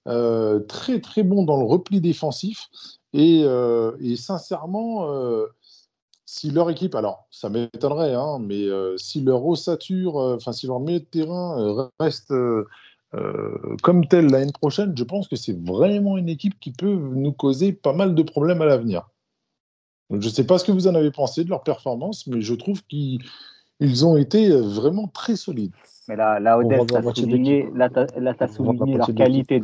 très 0.04 1.00
très 1.00 1.22
bon 1.22 1.44
dans 1.44 1.58
le 1.58 1.66
repli 1.66 2.00
défensif. 2.00 2.68
Et, 3.12 3.44
sincèrement, 4.16 5.08
si 6.26 6.50
leur 6.50 6.68
équipe, 6.70 6.94
alors 6.96 7.26
ça 7.30 7.48
m'étonnerait, 7.48 8.14
hein, 8.14 8.38
mais 8.40 8.64
euh, 8.64 8.96
si 8.98 9.20
leur 9.20 9.46
ossature, 9.46 10.18
euh, 10.18 10.36
enfin 10.36 10.52
si 10.52 10.66
leur 10.66 10.80
milieu 10.80 10.98
de 10.98 11.04
terrain 11.04 11.58
euh, 11.60 11.88
reste 12.00 12.34
comme 13.82 14.06
tel 14.06 14.26
l'année 14.26 14.52
prochaine, 14.52 14.94
je 14.96 15.04
pense 15.04 15.28
que 15.28 15.36
c'est 15.36 15.58
vraiment 15.64 16.16
une 16.16 16.28
équipe 16.28 16.58
qui 16.60 16.72
peut 16.72 16.94
nous 16.94 17.32
causer 17.32 17.72
pas 17.72 17.92
mal 17.92 18.14
de 18.14 18.22
problèmes 18.22 18.62
à 18.62 18.66
l'avenir. 18.66 19.08
je 20.10 20.16
ne 20.16 20.20
sais 20.20 20.46
pas 20.46 20.58
ce 20.58 20.64
que 20.64 20.72
vous 20.72 20.86
en 20.86 20.94
avez 20.94 21.10
pensé 21.10 21.44
de 21.44 21.50
leur 21.50 21.62
performance, 21.62 22.26
mais 22.26 22.40
je 22.40 22.54
trouve 22.54 22.82
qu'ils 22.84 24.06
ont 24.06 24.16
été 24.16 24.50
vraiment 24.50 25.08
très 25.08 25.36
solides. 25.36 25.72
Mais 26.08 26.16
là, 26.16 26.38
là 26.38 26.58
Odette, 26.58 26.86
tu 26.86 26.96
as 26.96 27.14
souligné, 27.14 27.68
là, 27.74 27.88
as 27.94 28.48
souligné 28.48 28.96
leur 28.96 29.14
qualité, 29.14 29.60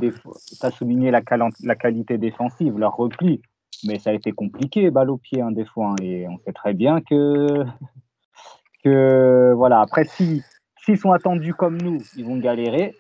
as 0.60 0.70
souligné 0.72 1.10
la, 1.10 1.22
la 1.62 1.76
qualité 1.76 2.18
défensive, 2.18 2.78
leur 2.78 2.96
repli 2.96 3.40
mais 3.84 3.98
ça 3.98 4.10
a 4.10 4.12
été 4.12 4.32
compliqué, 4.32 4.90
balle 4.90 5.10
au 5.10 5.16
pied, 5.16 5.40
hein, 5.40 5.50
des 5.50 5.64
fois. 5.64 5.90
Hein, 5.90 5.96
et 6.02 6.26
on 6.28 6.38
sait 6.38 6.52
très 6.52 6.74
bien 6.74 7.00
que, 7.00 7.64
que 8.84 9.52
voilà. 9.56 9.80
Après, 9.80 10.04
si 10.04 10.42
s'ils 10.84 10.98
sont 10.98 11.12
attendus 11.12 11.54
comme 11.54 11.80
nous, 11.80 12.02
ils 12.16 12.24
vont 12.24 12.38
galérer. 12.38 12.96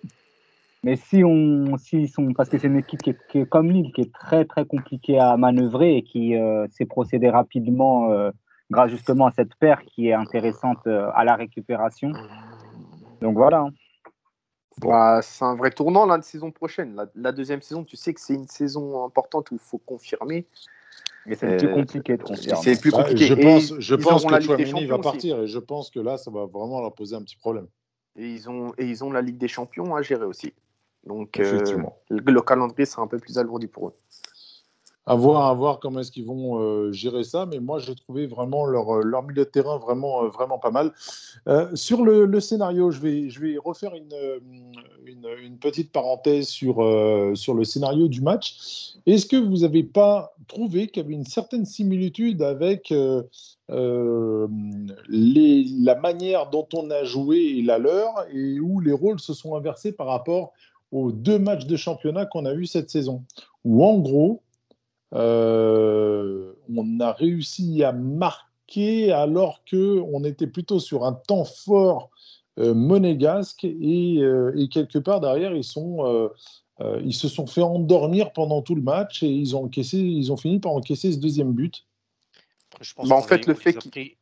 Mais 0.84 0.96
si 0.96 1.22
on, 1.22 1.76
s'ils 1.76 2.08
sont, 2.08 2.32
parce 2.32 2.48
que 2.48 2.58
c'est 2.58 2.66
une 2.66 2.78
équipe 2.78 3.02
qui 3.02 3.38
est, 3.38 3.46
comme 3.46 3.70
Lille, 3.70 3.92
qui 3.94 4.00
est 4.00 4.12
très 4.12 4.44
très 4.44 4.66
compliquée 4.66 5.18
à 5.18 5.36
manœuvrer 5.36 5.96
et 5.96 6.02
qui 6.02 6.36
euh, 6.36 6.66
s'est 6.72 6.86
procédé 6.86 7.30
rapidement 7.30 8.10
euh, 8.10 8.30
grâce 8.70 8.90
justement 8.90 9.26
à 9.26 9.30
cette 9.30 9.54
paire 9.54 9.82
qui 9.84 10.08
est 10.08 10.12
intéressante 10.12 10.84
euh, 10.88 11.08
à 11.14 11.24
la 11.24 11.36
récupération. 11.36 12.10
Donc 13.20 13.36
voilà. 13.36 13.60
Hein. 13.60 13.70
Bah, 14.78 15.20
c'est 15.22 15.44
un 15.44 15.54
vrai 15.54 15.70
tournant 15.70 16.04
la 16.04 16.20
saison 16.22 16.50
prochaine. 16.50 17.00
La, 17.14 17.30
deuxième 17.30 17.62
saison, 17.62 17.84
tu 17.84 17.96
sais 17.96 18.12
que 18.12 18.20
c'est 18.20 18.34
une 18.34 18.48
saison 18.48 19.04
importante 19.04 19.52
où 19.52 19.54
il 19.54 19.60
faut 19.60 19.78
confirmer. 19.78 20.46
Mais 21.26 21.36
c'est 21.36 21.58
plus 21.58 21.72
compliqué 21.72 22.16
de 22.16 22.22
confirmer. 22.24 22.60
C'est 22.60 22.80
plus 22.80 22.90
bah, 22.90 23.04
compliqué. 23.04 23.26
je 23.26 23.34
pense, 23.34 23.74
je 23.78 23.94
pense 23.94 24.24
que 24.24 24.40
Chouamini 24.40 24.86
va 24.86 24.98
partir 24.98 25.42
et 25.42 25.46
je 25.46 25.58
pense 25.60 25.90
que 25.90 26.00
là, 26.00 26.16
ça 26.16 26.32
va 26.32 26.46
vraiment 26.46 26.80
leur 26.80 26.92
poser 26.92 27.14
un 27.14 27.22
petit 27.22 27.36
problème. 27.36 27.68
Et 28.16 28.28
ils 28.32 28.50
ont, 28.50 28.72
et 28.78 28.86
ils 28.86 29.04
ont 29.04 29.12
la 29.12 29.22
Ligue 29.22 29.38
des 29.38 29.46
Champions 29.46 29.94
à 29.94 30.02
gérer 30.02 30.24
aussi. 30.24 30.52
Donc 31.06 31.38
euh, 31.40 31.64
le 32.10 32.40
calendrier 32.42 32.86
sera 32.86 33.02
un 33.02 33.06
peu 33.06 33.18
plus 33.18 33.38
alourdi 33.38 33.66
pour 33.66 33.88
eux. 33.88 33.94
À 35.04 35.16
voir, 35.16 35.46
à 35.46 35.54
voir 35.54 35.80
comment 35.80 35.98
est-ce 35.98 36.12
qu'ils 36.12 36.26
vont 36.26 36.60
euh, 36.60 36.92
gérer 36.92 37.24
ça, 37.24 37.44
mais 37.44 37.58
moi 37.58 37.80
j'ai 37.80 37.96
trouvé 37.96 38.28
vraiment 38.28 38.64
leur, 38.64 38.98
euh, 38.98 39.02
leur, 39.02 39.24
milieu 39.24 39.44
de 39.44 39.50
terrain 39.50 39.76
vraiment, 39.76 40.28
vraiment 40.28 40.60
pas 40.60 40.70
mal. 40.70 40.92
sur 41.74 42.04
le, 42.04 42.38
scénario, 42.38 42.92
je 42.92 43.00
vais, 43.00 43.28
je 43.28 43.40
vais 43.40 43.58
refaire 43.58 43.96
une, 43.96 44.14
une, 45.04 45.58
petite 45.58 45.90
parenthèse 45.90 46.46
sur, 46.46 46.76
sur 47.34 47.54
le 47.54 47.64
scénario 47.64 48.06
du 48.06 48.20
match. 48.20 48.94
Est-ce 49.06 49.26
que 49.26 49.34
vous 49.34 49.58
n'avez 49.58 49.82
pas 49.82 50.36
trouvé 50.46 50.86
qu'il 50.86 51.02
y 51.02 51.06
avait 51.06 51.14
une 51.14 51.26
certaine 51.26 51.66
similitude 51.66 52.40
avec 52.40 52.94
les, 53.68 55.64
la 55.80 55.94
manière 55.96 56.48
dont 56.50 56.68
on 56.74 56.92
a 56.92 57.02
joué 57.02 57.38
et 57.38 57.62
la 57.62 57.78
leur, 57.78 58.24
et 58.32 58.60
où 58.60 58.78
les 58.78 58.92
rôles 58.92 59.18
se 59.18 59.34
sont 59.34 59.56
inversés 59.56 59.90
par 59.90 60.06
rapport 60.06 60.52
aux 60.92 61.10
deux 61.10 61.38
matchs 61.38 61.66
de 61.66 61.76
championnat 61.76 62.26
qu'on 62.26 62.44
a 62.46 62.54
eu 62.54 62.66
cette 62.66 62.90
saison 62.90 63.24
Où 63.64 63.84
en 63.84 63.98
gros, 63.98 64.42
euh, 65.14 66.52
on 66.74 67.00
a 67.00 67.12
réussi 67.12 67.82
à 67.82 67.92
marquer 67.92 69.12
alors 69.12 69.62
qu'on 69.68 70.24
était 70.24 70.46
plutôt 70.46 70.78
sur 70.78 71.04
un 71.04 71.12
temps 71.12 71.44
fort 71.44 72.10
euh, 72.58 72.74
monégasque 72.74 73.64
et, 73.64 74.18
euh, 74.20 74.52
et, 74.56 74.68
quelque 74.68 74.98
part 74.98 75.20
derrière 75.20 75.54
ils 75.54 75.64
sont 75.64 76.30
Euh, 76.80 77.00
ils 77.04 77.14
se 77.14 77.28
sont 77.28 77.46
fait 77.46 77.62
endormir 77.62 78.32
pendant 78.32 78.62
tout 78.62 78.74
le 78.74 78.82
match 78.82 79.22
et 79.22 79.28
ils 79.28 79.54
ont, 79.54 79.64
encaissé, 79.64 79.98
ils 79.98 80.32
ont 80.32 80.36
fini 80.36 80.58
par 80.58 80.72
encaisser 80.72 81.12
ce 81.12 81.18
deuxième 81.18 81.52
but. 81.52 81.86
Après, 82.72 82.84
je 82.84 82.94
pense 82.94 83.08
Bah, 83.08 83.16
en 83.16 83.20
qu'on 83.20 83.28
fait, 83.28 83.46
les- 83.46 83.52
le 83.52 83.52
on 83.52 83.56
fait 83.56 84.16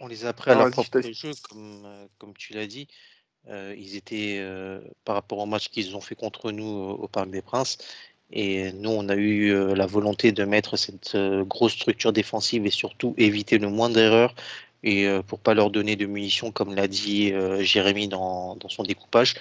On 0.00 0.06
les 0.06 0.24
a 0.24 0.32
pris 0.32 0.50
à 0.50 0.54
leur 0.54 0.70
propre 0.70 1.00
jeu, 1.00 1.32
comme, 1.48 1.86
comme 2.18 2.32
tu 2.34 2.54
l'as 2.54 2.66
dit. 2.66 2.88
Euh, 3.48 3.74
ils 3.76 3.96
étaient 3.96 4.38
euh, 4.40 4.80
par 5.04 5.16
rapport 5.16 5.38
au 5.38 5.46
match 5.46 5.68
qu'ils 5.68 5.96
ont 5.96 6.00
fait 6.00 6.14
contre 6.14 6.52
nous 6.52 6.64
au, 6.64 7.08
Parc 7.08 7.30
des 7.30 7.42
Princes. 7.42 7.78
Et 8.30 8.72
nous, 8.72 8.90
on 8.90 9.08
a 9.08 9.16
eu 9.16 9.50
euh, 9.52 9.74
la 9.74 9.86
volonté 9.86 10.32
de 10.32 10.44
mettre 10.44 10.76
cette 10.76 11.16
grosse 11.46 11.72
structure 11.72 12.12
défensive 12.12 12.66
et 12.66 12.70
surtout 12.70 13.14
éviter 13.18 13.58
le 13.58 13.68
moins 13.68 13.90
d'erreurs 13.90 14.34
et 14.84 15.06
pour 15.28 15.38
pas 15.38 15.54
leur 15.54 15.70
donner 15.70 15.94
de 15.94 16.06
munitions, 16.06 16.50
comme 16.50 16.74
l'a 16.74 16.88
dit 16.88 17.32
Jérémy 17.60 18.08
dans, 18.08 18.58
son 18.68 18.82
découpage. 18.82 19.34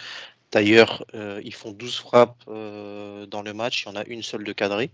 D'ailleurs, 0.52 1.04
ils 1.44 1.54
font 1.54 1.72
12 1.72 1.98
frappes 1.98 2.44
dans 2.46 3.42
le 3.44 3.52
match, 3.52 3.84
il 3.84 3.90
y 3.90 3.92
en 3.92 3.96
a 3.96 4.06
une 4.06 4.22
seule 4.22 4.44
de 4.44 4.54
cadrée. 4.54 4.92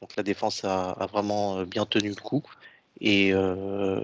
Donc 0.00 0.14
la 0.16 0.22
défense 0.22 0.64
a, 0.64 1.08
vraiment 1.10 1.64
bien 1.64 1.86
tenu 1.86 2.10
le 2.10 2.14
coup. 2.14 2.44
Et 3.00 3.32
euh, 3.32 4.00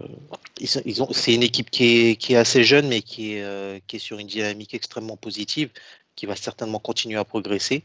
c'est 0.64 1.34
une 1.34 1.42
équipe 1.42 1.70
qui 1.70 2.18
est, 2.18 2.34
assez 2.36 2.64
jeune, 2.64 2.88
mais 2.88 3.02
qui 3.02 3.34
est, 3.34 3.42
euh, 3.42 3.78
qui 3.86 3.96
est 3.96 3.98
sur 3.98 4.18
une 4.18 4.26
dynamique 4.26 4.74
extrêmement 4.74 5.16
positive, 5.16 5.70
qui 6.16 6.26
va 6.26 6.36
certainement 6.36 6.80
continuer 6.80 7.18
à 7.18 7.24
progresser. 7.24 7.84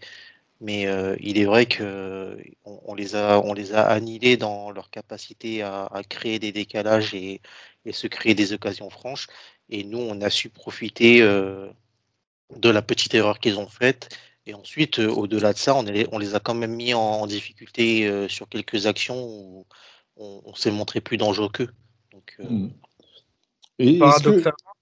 Mais 0.62 0.88
euh, 0.88 1.16
il 1.20 1.38
est 1.38 1.45
vrai 1.45 1.66
que 1.68 2.38
on, 2.66 2.80
on 2.86 2.93
les 2.95 3.16
a, 3.16 3.38
annihilés 3.88 4.38
dans 4.38 4.72
leur 4.72 4.89
capacité 4.89 5.62
à, 5.64 5.89
créer 6.10 6.39
des 6.39 6.51
décalages 6.51 7.14
et, 7.14 7.41
se 7.91 8.08
créer 8.08 8.36
des 8.36 8.53
occasions 8.53 8.89
franches. 8.89 9.28
Et 9.70 9.84
nous, 9.84 9.99
on 9.99 10.22
a 10.22 10.30
su 10.30 10.49
profiter 10.49 11.22
de 11.22 12.70
la 12.70 12.82
petite 12.82 13.14
erreur 13.14 13.39
qu'ils 13.39 13.60
ont 13.60 13.68
faite. 13.68 14.10
Et 14.47 14.53
ensuite, 14.53 14.99
au-delà 14.99 15.53
de 15.53 15.58
ça, 15.58 15.76
on, 15.76 15.84
les 16.20 16.36
a 16.36 16.39
quand 16.39 16.53
même 16.56 16.76
mis 16.76 16.93
en, 16.93 17.28
difficulté 17.28 18.28
sur 18.30 18.47
quelques 18.49 18.86
actions 18.88 19.66
on, 20.18 20.41
on 20.45 20.55
s'est 20.55 20.72
montré 20.72 21.01
plus 21.01 21.18
dangereux 21.18 21.49
qu'eux. 21.49 21.70
Donc, 22.11 22.36
euh, 22.39 22.49
Mm. 22.49 22.72
Et 23.80 23.97
est-ce 23.97 23.99
que- 23.99 23.99
Paradoxalement, 23.99 24.74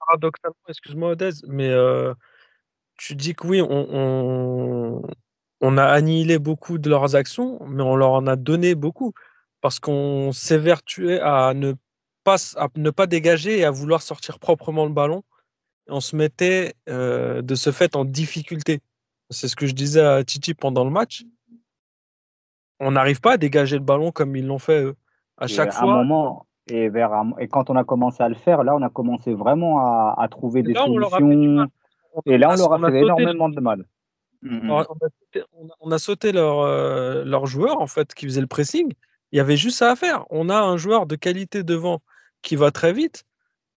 paradoxalement, 0.00 0.56
excuse-moi 0.68 1.10
Odez, 1.10 1.30
mais 1.46 1.68
euh, 1.68 2.12
tu 2.96 3.14
dis 3.14 3.34
que 3.34 3.46
oui, 3.46 3.62
on, 3.62 3.68
on, 3.70 5.02
on 5.60 5.78
a 5.78 5.84
annihilé 5.84 6.38
beaucoup 6.38 6.78
de 6.78 6.90
leurs 6.90 7.14
actions, 7.14 7.64
mais 7.66 7.82
on 7.82 7.94
leur 7.94 8.10
en 8.10 8.26
a 8.26 8.34
donné 8.36 8.74
beaucoup 8.74 9.12
parce 9.60 9.78
qu'on 9.78 10.32
s'évertuait 10.32 11.20
à 11.20 11.54
ne 11.54 11.74
pas, 12.24 12.36
à 12.56 12.66
ne 12.76 12.90
pas 12.90 13.06
dégager 13.06 13.58
et 13.58 13.64
à 13.64 13.70
vouloir 13.70 14.02
sortir 14.02 14.38
proprement 14.40 14.84
le 14.84 14.92
ballon. 14.92 15.22
Et 15.88 15.92
on 15.92 16.00
se 16.00 16.16
mettait 16.16 16.74
euh, 16.88 17.42
de 17.42 17.54
ce 17.54 17.70
fait 17.70 17.94
en 17.94 18.04
difficulté. 18.04 18.80
C'est 19.30 19.46
ce 19.48 19.54
que 19.54 19.66
je 19.66 19.74
disais 19.74 20.00
à 20.00 20.24
Titi 20.24 20.54
pendant 20.54 20.84
le 20.84 20.90
match. 20.90 21.24
On 22.80 22.92
n'arrive 22.92 23.20
pas 23.20 23.32
à 23.32 23.36
dégager 23.36 23.76
le 23.76 23.84
ballon 23.84 24.10
comme 24.10 24.34
ils 24.36 24.46
l'ont 24.46 24.58
fait 24.58 24.82
eux. 24.82 24.96
À 25.36 25.44
Et 25.44 25.48
chaque 25.48 25.68
à 25.74 25.78
un 25.78 25.80
fois, 25.80 25.94
moment, 25.96 26.46
et, 26.68 26.88
vers 26.88 27.12
un- 27.12 27.32
et 27.38 27.46
quand 27.48 27.70
on 27.70 27.76
a 27.76 27.84
commencé 27.84 28.22
à 28.22 28.28
le 28.28 28.34
faire, 28.34 28.64
là, 28.64 28.74
on 28.74 28.82
a 28.82 28.88
commencé 28.88 29.34
vraiment 29.34 29.80
à, 29.80 30.14
à 30.18 30.28
trouver 30.28 30.62
des 30.62 30.72
là, 30.72 30.84
solutions. 30.84 31.66
Et 32.26 32.38
là, 32.38 32.50
on 32.50 32.56
leur 32.56 32.72
a 32.72 32.78
on 32.78 32.82
a 32.82 32.90
fait 32.90 33.00
énormément 33.00 33.48
de 33.48 33.60
mal. 33.60 33.84
Mm, 34.42 34.58
On 34.62 34.64
mm. 34.64 34.70
a, 34.70 34.86
on 34.88 35.06
a 35.06 35.08
sauté- 35.08 35.44
on 35.52 35.66
a- 35.68 35.74
on 35.80 35.92
a 35.92 35.98
sauté 35.98 36.32
leur, 36.32 36.60
euh, 36.60 37.24
leur 37.24 37.46
joueur 37.46 37.80
en 37.80 37.86
fait 37.86 38.14
qui 38.14 38.24
faisait 38.26 38.40
le 38.40 38.46
pressing. 38.46 38.92
Il 39.32 39.36
y 39.36 39.40
avait 39.40 39.56
juste 39.56 39.78
ça 39.78 39.92
à 39.92 39.96
faire. 39.96 40.24
On 40.30 40.48
a 40.48 40.58
un 40.60 40.76
joueur 40.76 41.06
de 41.06 41.14
qualité 41.16 41.62
devant 41.62 42.00
qui 42.42 42.56
va 42.56 42.70
très 42.70 42.92
vite 42.92 43.24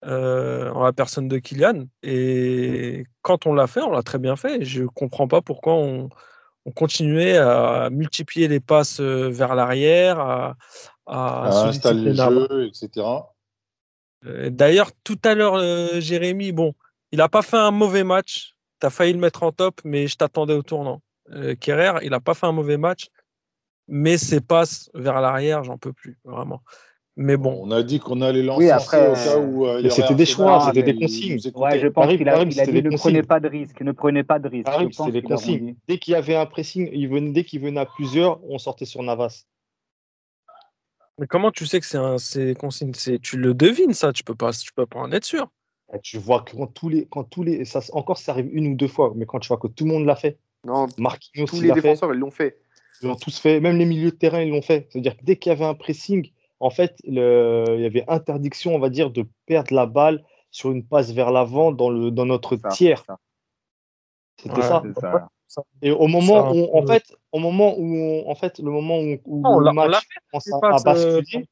euh, 0.05 0.71
en 0.73 0.83
la 0.83 0.93
personne 0.93 1.29
de 1.29 1.39
Kylian. 1.39 1.85
Et 2.03 3.05
quand 3.23 3.47
on 3.47 3.53
l'a 3.55 3.67
fait, 3.67 3.81
on 3.83 3.91
l'a 3.91 4.03
très 4.03 4.19
bien 4.19 4.37
fait. 4.37 4.65
Je 4.65 4.85
comprends 4.85 5.29
pas 5.29 5.43
pourquoi 5.43 5.75
on, 5.75 6.09
on 6.67 6.73
continuait 6.73 7.37
à 7.37 7.89
multiplier 7.91 8.49
les 8.49 8.61
passes 8.61 9.01
euh, 9.01 9.29
vers 9.31 9.55
l'arrière, 9.55 10.21
à, 10.21 10.57
à 11.07 11.65
à 11.65 11.69
installer 11.69 12.03
le 12.03 12.15
solliciter 12.15 12.31
Navas. 12.31 12.47
jeu, 12.51 12.67
etc. 12.67 13.07
D'ailleurs, 14.51 14.91
tout 15.03 15.19
à 15.25 15.35
l'heure, 15.35 15.55
euh, 15.55 15.99
Jérémy, 16.01 16.53
bon, 16.53 16.75
il 17.13 17.19
n'a 17.19 17.29
pas 17.29 17.43
fait 17.43 17.57
un 17.57 17.71
mauvais 17.71 18.05
match. 18.05 18.55
Tu 18.81 18.87
as 18.87 18.91
failli 18.91 19.13
le 19.13 19.19
mettre 19.19 19.43
en 19.43 19.53
top, 19.53 19.81
mais 19.85 20.07
je 20.07 20.17
t'attendais 20.17 20.55
au 20.55 20.63
tournant. 20.63 21.03
Euh, 21.33 21.55
Kerrer, 21.55 22.01
il 22.03 22.11
n'a 22.11 22.21
pas 22.21 22.35
fait 22.35 22.47
un 22.47 22.53
mauvais 22.53 22.77
match, 22.77 23.09
mais 23.89 24.19
ses 24.19 24.41
passes 24.41 24.91
vers 24.95 25.21
l'arrière, 25.21 25.65
j'en 25.65 25.79
peux 25.79 25.93
plus, 25.93 26.19
vraiment. 26.25 26.63
Mais 27.23 27.37
bon, 27.37 27.61
On 27.63 27.71
a 27.71 27.83
dit 27.83 28.01
qu'on 28.01 28.23
allait 28.23 28.43
lancer 28.43 28.65
Oui, 28.65 28.71
après, 28.71 29.11
au 29.11 29.13
cas 29.13 29.37
où 29.37 29.67
euh, 29.67 29.87
c'était 29.91 30.15
des 30.15 30.25
choix, 30.25 30.65
c'était 30.67 30.83
des 30.83 30.95
consignes. 30.99 31.39
Ouais, 31.55 31.79
je 31.79 31.89
pense 31.89 32.09
qu'il 32.17 32.27
a, 32.31 32.39
a 32.39 32.45
dit 32.47 32.55
des 32.57 32.81
ne 32.81 32.97
prenez 32.97 33.21
consignes. 33.21 33.23
pas 33.25 33.41
de 33.41 33.49
risque, 33.49 33.81
ne 33.83 33.93
prenez 33.93 34.25
pas 34.25 34.39
de 34.39 34.49
risque. 34.49 34.65
Karim, 34.65 34.91
Je 34.91 34.97
pense 34.97 35.07
c'était 35.07 35.21
des 35.21 35.29
consignes. 35.29 35.77
Dès 35.87 35.99
qu'il 35.99 36.13
y 36.13 36.15
avait 36.15 36.35
un 36.35 36.47
pressing, 36.47 36.89
il 36.95 37.09
venait, 37.11 37.33
dès 37.33 37.45
qu'il 37.45 37.61
venait 37.61 37.81
à 37.81 37.85
plusieurs, 37.85 38.43
on 38.49 38.57
sortait 38.57 38.87
sur 38.87 39.03
Navas. 39.03 39.45
mais 41.19 41.27
comment 41.27 41.51
tu 41.51 41.67
sais 41.67 41.79
que 41.79 41.85
c'est 41.87 41.99
un 41.99 42.17
c'est 42.17 42.55
consigne 42.59 42.93
c'est 42.95 43.19
Tu 43.19 43.37
le 43.37 43.53
devines, 43.53 43.93
ça, 43.93 44.15
tu 44.15 44.25
peux 44.25 44.35
pas, 44.35 44.53
tu 44.53 44.73
peux 44.73 44.87
pas 44.87 45.01
en 45.01 45.13
être 45.13 45.27
sûr. 45.27 45.47
Et 45.95 46.01
tu 46.01 46.17
vois 46.17 46.41
que 46.41 46.57
quand 46.57 46.69
tous 46.69 46.89
les, 46.89 47.05
quand 47.07 47.25
tous 47.25 47.43
les, 47.43 47.67
ça, 47.67 47.81
encore 47.93 48.17
ça 48.17 48.33
arrive 48.33 48.49
une 48.51 48.69
ou 48.69 48.77
deux 48.77 48.89
fois, 48.89 49.13
mais 49.15 49.27
quand 49.27 49.41
tu 49.41 49.49
vois 49.49 49.59
que 49.59 49.67
tout 49.69 49.85
le 49.85 49.91
monde 49.91 50.07
l'a 50.07 50.17
fait, 50.17 50.39
Non, 50.65 50.87
Marquinhos 50.97 51.49
tous 51.49 51.57
il 51.59 51.65
les 51.65 51.73
défenseurs, 51.73 52.15
ils 52.15 52.19
l'ont 52.19 52.31
fait. 52.31 52.63
ils 53.03 53.09
l'ont 53.09 53.17
tous 53.17 53.39
fait, 53.39 53.61
même 53.61 53.77
les 53.77 53.85
milieux 53.85 54.11
de 54.13 54.17
terrain 54.17 54.41
ils 54.41 54.49
l'ont 54.51 54.63
fait. 54.63 54.87
C'est-à-dire 54.91 55.19
que 55.19 55.23
dès 55.25 55.37
qu'il 55.37 55.51
y 55.51 55.53
avait 55.53 55.67
un 55.67 55.75
pressing, 55.75 56.31
en 56.61 56.71
fait, 56.71 56.97
le, 57.05 57.65
il 57.77 57.81
y 57.83 57.87
avait 57.87 58.05
interdiction, 58.09 58.75
on 58.75 58.79
va 58.79 58.91
dire, 58.91 59.11
de 59.11 59.27
perdre 59.47 59.75
la 59.75 59.87
balle 59.87 60.23
sur 60.51 60.71
une 60.71 60.85
passe 60.85 61.11
vers 61.13 61.31
l'avant 61.31 61.73
dans 61.73 61.91
le, 61.91 62.11
dans 62.11 62.27
notre 62.27 62.57
Ça, 62.57 62.69
tiers. 62.69 63.05
ça, 63.07 63.19
C'était 64.39 64.57
Ouais. 64.57 64.63
ça. 64.63 64.83
c'est 64.85 65.01
ça. 65.01 65.63
Et 65.83 65.91
au 65.91 66.07
moment 66.07 66.43
Ça, 66.43 66.53
où, 66.53 66.77
en 66.77 66.83
euh, 66.85 66.87
fait, 66.87 67.05
au 67.33 67.39
moment 67.41 67.75
où, 67.77 67.85
on- 67.97 68.31
en 68.31 68.35
fait, 68.37 68.59
le 68.61 68.71
moment 68.71 68.99
où, 69.01 69.19
où 69.25 69.41
Non, 69.43 69.57
on 69.57 69.59
le 69.59 69.73
match 69.73 69.99
fait, 70.01 70.21
commence 70.31 70.49
à, 70.63 70.79
ce- 70.79 70.85
basculer, 71.17 71.49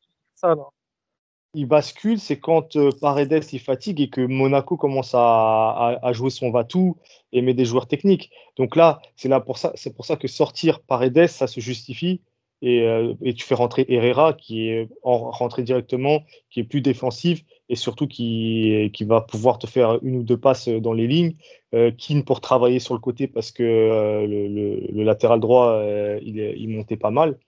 il 1.54 1.66
bascule, 1.66 2.20
c'est 2.20 2.38
quand 2.38 2.76
euh, 2.76 2.90
Paredes 3.00 3.42
il 3.52 3.59
fatigue 3.59 4.00
et 4.00 4.11
que 4.11 4.20
Monaco 4.20 4.76
commence 4.76 5.14
à, 5.14 5.20
à- 5.20 5.98
à 6.06 6.12
jouer 6.12 6.30
son 6.30 6.50
va-tout 6.50 6.96
et 7.32 7.40
met 7.42 7.54
des 7.54 7.64
joueurs 7.64 7.88
techniques. 7.88 8.30
Donc 8.56 8.76
là, 8.76 9.00
c'est 9.16 9.28
là 9.28 9.40
pour 9.40 9.59
ça, 9.59 9.72
c'est 9.74 9.94
pour 9.94 10.04
ça 10.04 10.16
que 10.16 10.28
sortir 10.28 10.80
Paredes, 10.82 11.26
ça 11.26 11.46
se 11.46 11.59
justifie 11.61 12.20
et, 12.62 12.82
euh, 12.82 13.14
et 13.22 13.34
tu 13.34 13.44
fais 13.44 13.54
rentrer 13.54 13.84
Herrera 13.88 14.32
qui 14.32 14.68
est 14.68 14.88
en, 15.02 15.30
rentré 15.30 15.62
directement, 15.62 16.22
qui 16.50 16.61
est 16.61 16.64
plus 16.64 16.80
défensif 16.80 17.44
et 17.68 17.76
surtout 17.76 18.06
qui, 18.06 18.90
qui 18.92 19.04
va 19.04 19.20
pouvoir 19.20 19.59
te 19.59 19.66
faire 19.66 19.98
une 20.02 20.16
ou 20.16 20.22
deux 20.22 20.38
passes 20.38 20.68
dans 20.68 20.92
les 20.92 21.06
lignes. 21.06 21.34
Euh, 21.74 21.90
Keane 21.90 22.24
pour 22.24 22.40
travailler 22.40 22.78
sur 22.78 22.94
le 22.94 23.00
côté 23.00 23.28
parce 23.28 23.52
que 23.52 23.62
euh, 23.62 24.26
le, 24.26 25.02
latéral 25.04 25.38
droit 25.38 25.72
euh, 25.72 26.18
il, 26.22 26.38
il 26.38 26.68
montait 26.70 26.96
pas 26.96 27.11
mal. 27.11 27.38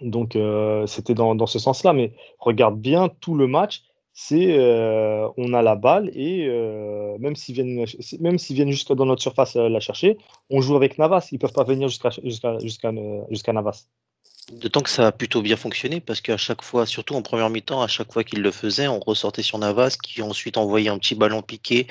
Donc 0.00 0.36
c'était 0.86 1.14
dans, 1.14 1.34
dans 1.36 1.46
ce 1.46 1.58
sens-là. 1.60 1.92
Mais 1.92 2.12
regarde 2.38 2.80
bien 2.80 3.08
tout 3.20 3.34
le 3.34 3.46
match. 3.46 3.84
C'est 4.14 4.58
euh, 4.58 5.26
on 5.38 5.54
a 5.54 5.62
la 5.62 5.74
balle 5.74 6.10
et 6.14 6.46
euh, 6.46 7.16
même 7.18 7.34
s'ils 7.34 7.54
viennent 7.54 7.86
même 8.20 8.38
s'ils 8.38 8.56
viennent 8.56 8.70
jusqu'à 8.70 8.94
dans 8.94 9.06
notre 9.06 9.22
surface 9.22 9.56
euh, 9.56 9.70
la 9.70 9.80
chercher, 9.80 10.18
on 10.50 10.60
joue 10.60 10.76
avec 10.76 10.98
Navas. 10.98 11.28
Ils 11.32 11.38
peuvent 11.38 11.54
pas 11.54 11.64
venir 11.64 11.88
jusqu'à 11.88 12.10
jusqu'à 12.22 12.58
jusqu'à 12.58 13.52
Navas. 13.52 13.86
D'autant 14.52 14.82
que 14.82 14.90
ça 14.90 15.06
a 15.06 15.12
plutôt 15.12 15.40
bien 15.40 15.56
fonctionné 15.56 16.00
parce 16.00 16.20
qu'à 16.20 16.36
chaque 16.36 16.62
fois, 16.62 16.84
surtout 16.84 17.14
en 17.14 17.22
première 17.22 17.48
mi-temps, 17.48 17.80
à 17.80 17.88
chaque 17.88 18.12
fois 18.12 18.22
qu'il 18.22 18.42
le 18.42 18.50
faisait, 18.50 18.86
on 18.86 19.00
ressortait 19.00 19.42
sur 19.42 19.56
Navas 19.56 19.96
qui 20.02 20.20
ensuite 20.20 20.58
envoyait 20.58 20.90
un 20.90 20.98
petit 20.98 21.14
ballon 21.14 21.40
piqué, 21.40 21.86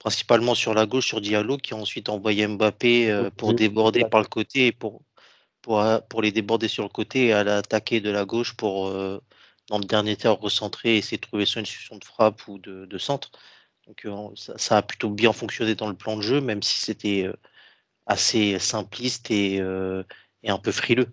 principalement 0.00 0.56
sur 0.56 0.74
la 0.74 0.86
gauche 0.86 1.06
sur 1.06 1.20
Diallo, 1.20 1.56
qui 1.56 1.74
ensuite 1.74 2.08
envoyé 2.08 2.48
Mbappé 2.48 3.28
pour 3.36 3.54
déborder 3.54 4.04
par 4.06 4.22
le 4.22 4.26
côté 4.26 4.68
et 4.68 4.72
pour, 4.72 5.02
pour, 5.62 5.84
pour 6.08 6.22
les 6.22 6.32
déborder 6.32 6.66
sur 6.66 6.82
le 6.82 6.88
côté 6.88 7.26
et 7.26 7.32
à 7.32 7.44
l'attaquer 7.44 8.00
de 8.00 8.10
la 8.10 8.24
gauche 8.24 8.54
pour, 8.54 8.90
dans 9.70 9.78
le 9.78 9.84
dernier 9.84 10.16
tiers, 10.16 10.38
recentrer 10.38 10.96
et 10.96 10.98
essayer 10.98 11.16
de 11.16 11.22
trouver 11.22 11.46
soit 11.46 11.60
une 11.60 11.66
solution 11.66 11.96
de 11.96 12.04
frappe 12.04 12.46
ou 12.48 12.58
de, 12.58 12.86
de 12.86 12.98
centre. 12.98 13.30
Donc 13.86 14.04
euh, 14.04 14.28
ça, 14.34 14.58
ça 14.58 14.76
a 14.76 14.82
plutôt 14.82 15.10
bien 15.10 15.32
fonctionné 15.32 15.76
dans 15.76 15.88
le 15.88 15.94
plan 15.96 16.16
de 16.16 16.22
jeu, 16.22 16.40
même 16.40 16.62
si 16.62 16.80
c'était 16.80 17.24
euh, 17.26 17.32
assez 18.06 18.58
simpliste 18.58 19.30
et, 19.30 19.60
euh, 19.60 20.02
et 20.42 20.50
un 20.50 20.58
peu 20.58 20.72
frileux. 20.72 21.08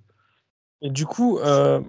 Et 0.81 0.89
du 0.89 1.05
coup, 1.05 1.37
euh, 1.37 1.81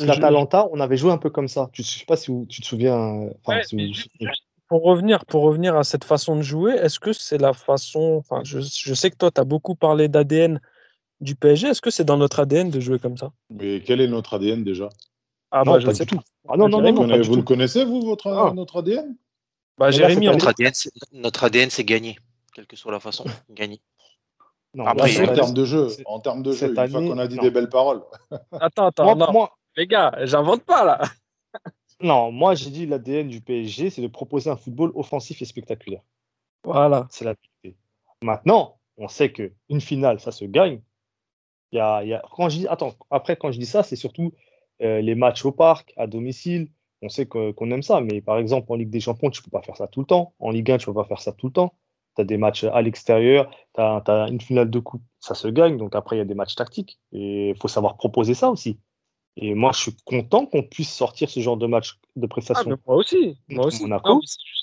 l'Atalanta, 0.00 0.66
on 0.72 0.80
avait 0.80 0.96
joué 0.96 1.12
un 1.12 1.18
peu 1.18 1.28
comme 1.30 1.48
ça. 1.48 1.68
Tu, 1.72 1.82
je 1.82 1.98
sais 1.98 2.04
pas 2.06 2.16
si 2.16 2.30
vous- 2.30 2.46
tu 2.46 2.62
te 2.62 2.66
souviens. 2.66 3.28
Ouais, 3.46 3.62
si 3.62 3.76
vous- 3.76 4.26
pour 4.68 4.82
revenir, 4.82 5.24
pour 5.26 5.42
revenir 5.42 5.76
à 5.76 5.84
cette 5.84 6.04
façon 6.04 6.34
de 6.36 6.42
jouer, 6.42 6.72
est-ce 6.72 6.98
que 6.98 7.12
c'est 7.12 7.38
la 7.38 7.52
façon. 7.52 8.16
Enfin, 8.18 8.40
je, 8.42 8.58
je 8.60 8.94
sais 8.94 9.10
que 9.10 9.16
toi, 9.16 9.30
tu 9.30 9.40
as 9.40 9.44
beaucoup 9.44 9.74
parlé 9.74 10.08
d'ADN 10.08 10.60
du 11.20 11.36
PSG. 11.36 11.68
Est-ce 11.68 11.82
que 11.82 11.90
c'est 11.90 12.04
dans 12.04 12.16
notre 12.16 12.40
ADN 12.40 12.70
de 12.70 12.80
jouer 12.80 12.98
comme 12.98 13.16
ça? 13.16 13.32
Mais 13.50 13.80
quel 13.80 14.00
est 14.00 14.08
notre 14.08 14.34
ADN 14.34 14.64
déjà? 14.64 14.88
Ah, 15.56 15.62
non, 15.64 15.72
bah, 15.72 15.80
je 15.80 15.86
pas 15.86 15.94
sais 15.94 16.04
du 16.04 16.16
tout. 16.16 16.22
Ah 16.48 16.56
non, 16.56 16.68
non, 16.68 16.78
non, 16.80 16.84
Jérémy, 16.84 17.00
non, 17.18 17.22
Vous 17.22 17.36
le 17.36 17.42
connaissez, 17.42 17.84
vous, 17.84 18.02
votre, 18.02 18.28
Ah. 18.28 18.52
notre 18.54 18.78
ADN 18.78 19.16
Bah, 19.78 19.90
Jérémy, 19.90 20.26
Notre 20.26 20.48
ADN, 20.48 20.72
c'est- 20.74 20.90
notre 21.12 21.44
ADN, 21.44 21.70
c'est 21.70 21.84
gagner, 21.84 22.18
quelle 22.54 22.66
que 22.66 22.76
soit 22.76 22.92
la 22.92 23.00
façon, 23.00 23.24
gagner. 23.50 23.80
Non, 24.74 24.84
Après, 24.86 25.08
là, 25.08 25.08
Là, 25.08 25.08
c'est 25.08 25.20
cette 25.20 25.30
en 25.30 25.34
termes 25.34 25.54
de 25.54 25.64
jeu. 25.64 25.88
c'est- 25.88 26.02
En 26.06 26.20
termes 26.20 26.42
de 26.42 26.52
jeu, 26.52 26.68
une 26.68 26.74
fois 26.90 27.00
qu'on 27.00 27.18
a 27.18 27.26
dit 27.26 27.36
non. 27.36 27.42
des 27.42 27.50
belles 27.50 27.68
paroles. 27.70 28.02
Attends, 28.52 28.86
attends, 28.86 29.04
moi, 29.04 29.14
non. 29.26 29.32
moi, 29.32 29.56
Les 29.78 29.86
gars, 29.86 30.12
j'invente 30.24 30.62
pas 30.64 30.84
là. 30.84 31.00
non, 32.00 32.30
moi, 32.32 32.54
j'ai 32.54 32.70
dit 32.70 32.86
l'ADN 32.86 33.28
du 33.28 33.40
PSG, 33.40 33.90
c'est 33.90 34.02
de 34.02 34.08
proposer 34.08 34.48
un 34.50 34.56
football 34.56 34.90
offensif 34.94 35.40
et 35.42 35.44
spectaculaire. 35.46 36.02
Voilà. 36.64 37.06
C'est 37.10 37.24
la 37.26 37.34
vérité. 37.62 37.78
Maintenant, 38.22 38.78
on 38.96 39.08
sait 39.08 39.30
qu'une 39.32 39.80
finale, 39.80 40.20
ça 40.20 40.32
se 40.32 40.44
gagne. 40.46 40.80
Il 41.72 41.76
y 41.76 41.80
a, 41.80 42.02
il 42.02 42.08
y 42.08 42.14
a- 42.14 42.22
quand 42.34 42.48
je 42.48 42.58
dis, 42.60 42.68
attends, 42.68 42.94
après, 43.10 43.36
quand 43.36 43.50
je 43.52 43.58
dis 43.58 43.66
ça, 43.66 43.82
c'est 43.82 43.96
surtout 43.96 44.32
euh, 44.82 45.00
les 45.00 45.14
matchs 45.14 45.44
au 45.44 45.52
parc, 45.52 45.92
à 45.96 46.06
domicile. 46.06 46.68
On 47.02 47.08
sait 47.08 47.26
qu'on 47.26 47.70
aime 47.70 47.82
ça, 47.82 48.00
mais 48.00 48.20
par 48.20 48.38
exemple, 48.38 48.72
en 48.72 48.74
Ligue 48.76 48.90
des 48.90 49.00
Champions, 49.00 49.30
tu 49.30 49.42
peux 49.42 49.50
pas 49.50 49.62
faire 49.62 49.76
ça 49.76 49.86
tout 49.86 50.00
le 50.00 50.06
temps. 50.06 50.34
En 50.38 50.50
Ligue 50.50 50.70
1, 50.70 50.78
tu 50.78 50.86
peux 50.86 50.94
pas 50.94 51.04
faire 51.04 51.20
ça 51.20 51.32
tout 51.32 51.46
le 51.46 51.52
temps. 51.52 51.74
Tu 52.16 52.22
as 52.22 52.24
des 52.24 52.38
matchs 52.38 52.64
à 52.64 52.80
l'extérieur, 52.80 53.50
tu 53.74 53.80
as, 53.82 54.26
une 54.30 54.40
finale 54.40 54.70
de 54.70 54.78
coupe, 54.78 55.02
ça 55.20 55.34
se 55.34 55.48
gagne. 55.48 55.76
Donc 55.76 55.94
après, 55.94 56.16
il 56.16 56.20
y 56.20 56.22
a 56.22 56.24
des 56.24 56.34
matchs 56.34 56.54
tactiques. 56.54 56.98
Et 57.12 57.50
il 57.50 57.56
faut 57.56 57.68
savoir 57.68 57.96
proposer 57.96 58.32
ça 58.34 58.50
aussi. 58.50 58.78
Et 59.36 59.54
moi, 59.54 59.72
je 59.72 59.80
suis 59.80 59.96
content 60.06 60.46
qu'on 60.46 60.62
puisse 60.62 60.90
sortir 60.92 61.28
ce 61.28 61.40
genre 61.40 61.58
de 61.58 61.66
match 61.66 61.98
de 62.16 62.24
Ah, 62.24 62.28
prestation. 62.28 62.70
mais 62.70 62.76
moi 62.86 62.96
aussi. 62.96 63.38
Moi 63.48 63.66
aussi. 63.66 63.84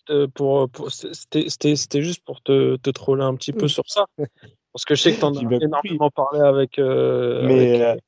Euh, 0.09 0.27
pour, 0.27 0.67
pour- 0.69 0.91
c'était- 0.91 1.47
c'était 1.49 2.01
juste 2.01 2.25
pour 2.25 2.41
te, 2.41 2.75
te 2.77 2.89
troller 2.89 3.23
un 3.23 3.35
petit 3.35 3.53
peu 3.53 3.67
sur 3.67 3.83
ça. 3.87 4.05
Parce 4.73 4.85
que 4.85 4.95
je 4.95 5.01
sais 5.03 5.13
que 5.13 5.19
tu 5.19 5.25
en 5.25 5.35
as 5.53 5.63
énormément 5.63 6.09
parlé 6.09 6.41
avec. 6.41 6.79
euh, 6.79 7.47
Mais, 7.47 7.81
avec, 7.81 7.99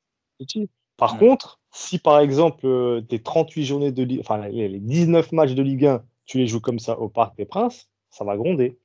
euh. 0.60 0.66
Par 0.96 1.14
Mm. 1.14 1.18
contre, 1.18 1.60
si 1.76 1.98
par 1.98 2.20
exemple, 2.20 2.66
euh, 2.66 3.00
tes 3.02 3.18
38 3.22 3.64
journées 3.64 3.92
de 3.92 4.02
Ligue, 4.02 4.20
enfin 4.20 4.38
les 4.48 4.68
les 4.68 4.80
19 4.80 5.32
matchs 5.32 5.52
de 5.52 5.62
Ligue 5.62 5.84
1, 5.86 6.02
tu 6.24 6.38
les 6.38 6.46
joues 6.46 6.60
comme 6.60 6.78
ça 6.78 6.98
au 6.98 7.08
Parc 7.08 7.36
des 7.36 7.44
Princes, 7.44 7.88
ça 8.10 8.24
va 8.24 8.36
gronder. 8.36 8.78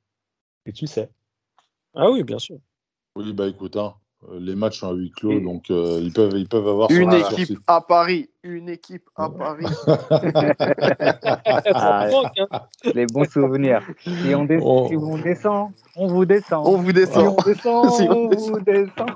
Et 0.66 0.72
tu 0.72 0.84
le 0.84 0.88
sais. 0.90 1.08
Ah 1.94 2.10
oui, 2.10 2.22
bien 2.22 2.38
sûr. 2.38 2.56
Oui, 3.16 3.32
bah 3.32 3.48
écoute, 3.48 3.76
hein, 3.76 3.94
euh, 4.28 4.38
les 4.38 4.54
matchs 4.54 4.80
sont 4.80 4.88
à 4.90 4.92
huis 4.92 5.10
clos, 5.10 5.32
Et- 5.32 5.40
donc 5.40 5.70
euh, 5.70 6.00
ils, 6.02 6.12
peuvent, 6.12 6.32
ils 6.36 6.48
peuvent 6.48 6.68
avoir 6.68 6.90
Une 6.90 7.12
équipe 7.12 7.46
sur- 7.46 7.60
à 7.66 7.80
Paris. 7.80 8.28
Une 8.44 8.68
équipe 8.68 9.08
à 9.16 9.28
Paris. 9.30 9.64
Ah, 11.44 11.62
Ça 11.64 12.06
me 12.06 12.10
manque, 12.12 12.38
hein. 12.50 12.60
Les 12.94 13.06
bons 13.06 13.28
souvenirs. 13.30 13.82
Si 14.04 14.34
on, 14.34 14.44
dé- 14.44 14.58
Oh. 14.62 14.86
si 14.88 14.96
on 14.96 15.16
descend, 15.18 15.72
on 15.96 16.06
vous 16.08 16.24
descend. 16.24 16.66
On 16.66 16.76
vous 16.76 16.88
Si 16.88 16.94
descend. 16.94 17.36
on 17.38 17.42
descend, 17.42 17.90
Si 17.96 18.02
on 18.08 18.12
on 18.12 18.28
vous 18.28 18.60
descend. 18.60 19.10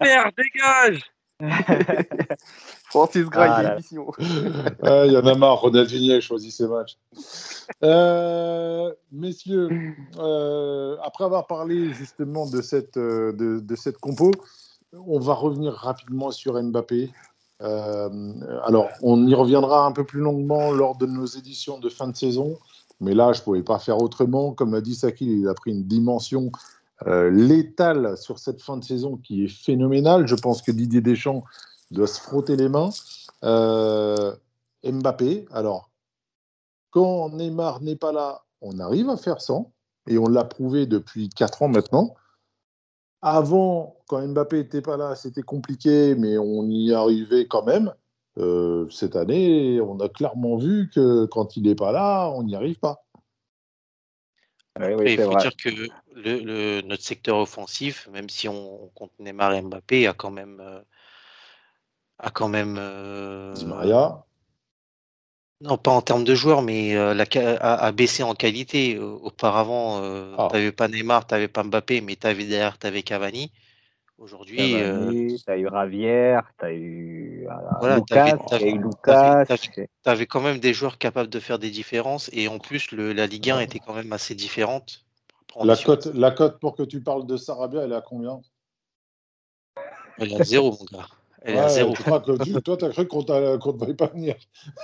Père, 0.00 0.30
dégage 0.36 1.00
Francis 2.90 3.24
Gray, 3.24 3.48
Ah 3.50 3.62
l'émission. 3.62 4.12
Ah, 4.82 5.04
Il 5.06 5.12
y 5.12 5.16
en 5.16 5.26
a 5.26 5.34
marre, 5.34 5.60
Ronaldinho 5.60 6.16
a 6.16 6.20
choisi 6.20 6.50
ses 6.50 6.68
matchs. 6.68 6.96
Euh, 7.82 8.92
messieurs, 9.10 9.68
euh, 10.18 10.96
après 11.02 11.24
avoir 11.24 11.46
parlé 11.46 11.92
justement 11.92 12.48
de 12.48 12.62
cette, 12.62 12.96
euh, 12.96 13.32
de, 13.32 13.60
de 13.60 13.76
cette 13.76 13.98
compo, 13.98 14.30
on 14.92 15.18
va 15.18 15.34
revenir 15.34 15.72
rapidement 15.72 16.30
sur 16.30 16.60
Mbappé. 16.62 17.10
Euh, 17.62 18.32
alors, 18.64 18.88
on 19.02 19.26
y 19.26 19.34
reviendra 19.34 19.86
un 19.86 19.92
peu 19.92 20.04
plus 20.04 20.20
longuement 20.20 20.70
lors 20.70 20.96
de 20.96 21.06
nos 21.06 21.26
éditions 21.26 21.78
de 21.78 21.88
fin 21.88 22.08
de 22.08 22.16
saison, 22.16 22.58
mais 23.00 23.14
là, 23.14 23.32
je 23.32 23.40
ne 23.40 23.44
pouvais 23.44 23.62
pas 23.62 23.78
faire 23.78 23.98
autrement. 23.98 24.52
Comme 24.52 24.72
l'a 24.72 24.80
dit 24.80 24.94
Sakil, 24.94 25.30
il 25.30 25.48
a 25.48 25.54
pris 25.54 25.72
une 25.72 25.84
dimension 25.84 26.50
euh, 27.06 27.30
létale 27.30 28.16
sur 28.16 28.38
cette 28.38 28.62
fin 28.62 28.76
de 28.76 28.84
saison 28.84 29.16
qui 29.16 29.44
est 29.44 29.48
phénoménale. 29.48 30.26
Je 30.26 30.36
pense 30.36 30.62
que 30.62 30.70
Didier 30.70 31.00
Deschamps 31.00 31.44
doit 31.90 32.06
se 32.06 32.20
frotter 32.20 32.56
les 32.56 32.68
mains. 32.68 32.90
Euh, 33.42 34.34
Mbappé, 34.84 35.46
alors, 35.52 35.90
quand 36.90 37.30
Neymar 37.30 37.82
n'est 37.82 37.96
pas 37.96 38.12
là, 38.12 38.44
on 38.60 38.78
arrive 38.78 39.10
à 39.10 39.16
faire 39.16 39.40
100, 39.40 39.72
et 40.06 40.18
on 40.18 40.28
l'a 40.28 40.44
prouvé 40.44 40.86
depuis 40.86 41.28
4 41.28 41.62
ans 41.62 41.68
maintenant. 41.68 42.14
Avant, 43.22 43.96
quand 44.06 44.26
Mbappé 44.26 44.58
n'était 44.58 44.82
pas 44.82 44.96
là, 44.96 45.14
c'était 45.14 45.42
compliqué, 45.42 46.14
mais 46.14 46.38
on 46.38 46.64
y 46.68 46.92
arrivait 46.92 47.46
quand 47.46 47.64
même. 47.64 47.92
Euh, 48.38 48.88
cette 48.90 49.16
année, 49.16 49.80
on 49.80 49.98
a 50.00 50.08
clairement 50.08 50.56
vu 50.56 50.90
que 50.94 51.24
quand 51.26 51.56
il 51.56 51.64
n'est 51.64 51.74
pas 51.74 51.92
là, 51.92 52.30
on 52.30 52.42
n'y 52.42 52.54
arrive 52.54 52.78
pas. 52.78 53.04
Oui, 54.80 55.12
il 55.12 55.18
faut 55.18 55.34
vrai. 55.34 55.42
dire 55.42 55.56
que 55.56 55.68
le, 55.68 55.88
le- 56.40 56.80
notre 56.82 57.02
secteur 57.02 57.38
offensif, 57.38 58.08
même 58.08 58.28
si 58.28 58.48
on, 58.48 58.84
on 58.84 58.88
compte 58.88 59.12
Neymar 59.18 59.52
et 59.54 59.62
Mbappé, 59.62 60.06
a 60.06 60.14
quand 60.14 60.30
même, 60.30 60.60
euh, 60.60 60.80
a 62.18 62.30
quand 62.30 62.48
même 62.48 62.76
euh, 62.78 63.54
Maria, 63.66 64.24
non 65.60 65.78
pas 65.78 65.90
en 65.92 66.02
termes 66.02 66.24
de 66.24 66.34
joueurs, 66.34 66.62
mais 66.62 66.94
euh, 66.96 67.14
la, 67.14 67.24
a, 67.60 67.74
a 67.86 67.92
baissé 67.92 68.22
en 68.22 68.34
qualité. 68.34 68.98
Auparavant, 68.98 70.00
euh, 70.02 70.36
Ah. 70.36 70.48
tu 70.48 70.54
n'avais 70.56 70.72
pas 70.72 70.88
Neymar, 70.88 71.26
tu 71.26 71.34
n'avais 71.34 71.48
pas 71.48 71.62
Mbappé, 71.64 72.00
mais 72.00 72.16
avais 72.22 72.44
derrière, 72.46 72.78
tu 72.78 72.86
avais 72.86 73.02
Cavani. 73.02 73.50
Aujourd'hui, 74.18 74.80
euh, 74.80 75.36
t'as 75.44 75.56
eu 75.58 75.66
Ravière, 75.66 76.48
t'as 76.56 76.72
eu 76.72 77.46
euh, 77.50 77.54
Voilà, 77.80 77.96
Lucas, 77.96 78.36
t'avais- 78.38 78.44
t'as 78.48 78.56
eu 78.56 78.60
t'avais- 78.60 78.78
Lucas. 78.78 79.44
t'avais- 79.44 79.60
c'est- 79.74 79.88
tu 80.04 80.10
avais 80.10 80.26
quand 80.26 80.40
même 80.40 80.58
des 80.58 80.72
joueurs 80.72 80.98
capables 80.98 81.28
de 81.28 81.40
faire 81.40 81.58
des 81.58 81.70
différences, 81.70 82.30
et 82.32 82.46
en 82.46 82.58
plus, 82.58 82.92
le, 82.92 83.12
la 83.12 83.26
Ligue 83.26 83.50
1 83.50 83.60
était 83.60 83.80
quand 83.80 83.94
même 83.94 84.12
assez 84.12 84.34
différente. 84.36 85.04
La 85.60 85.76
cote, 85.76 86.06
la 86.06 86.30
cote 86.30 86.60
pour 86.60 86.76
que 86.76 86.82
tu 86.84 87.00
parles 87.00 87.26
de 87.26 87.36
Sarabia, 87.36 87.82
elle 87.82 87.92
est 87.92 87.96
à 87.96 88.00
combien? 88.02 88.40
Elle 90.18 90.32
est 90.32 90.40
à 90.40 90.44
zéro, 90.44 90.70
mon 90.70 90.98
gars. 90.98 91.06
Elle 91.42 91.56
est 91.56 91.58
à 91.58 91.64
Ouais, 91.64 91.68
zéro. 91.70 91.92
tu 91.94 92.02
crois 92.02 92.20
que 92.20 92.42
tu- 92.42 92.62
Toi, 92.62 92.76
tu 92.76 92.84
as 92.84 92.90
cru 92.90 93.06
qu'on 93.08 93.18
ne 93.22 93.78
devait 93.78 93.94
pas 93.94 94.06
venir. 94.06 94.36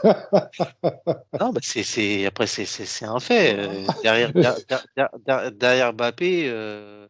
Non, 1.41 1.51
bah 1.53 1.61
c'est, 1.63 2.27
après, 2.27 2.47
c'est, 2.49 3.05
un 3.05 3.21
fait. 3.21 3.57
Euh, 3.57 3.87
derrière, 4.03 4.33
der- 4.33 4.57
der- 4.69 4.85
der- 4.97 5.11
der- 5.25 5.53
derrière 5.53 5.93
Mbappé, 5.93 6.49
euh, 6.49 7.07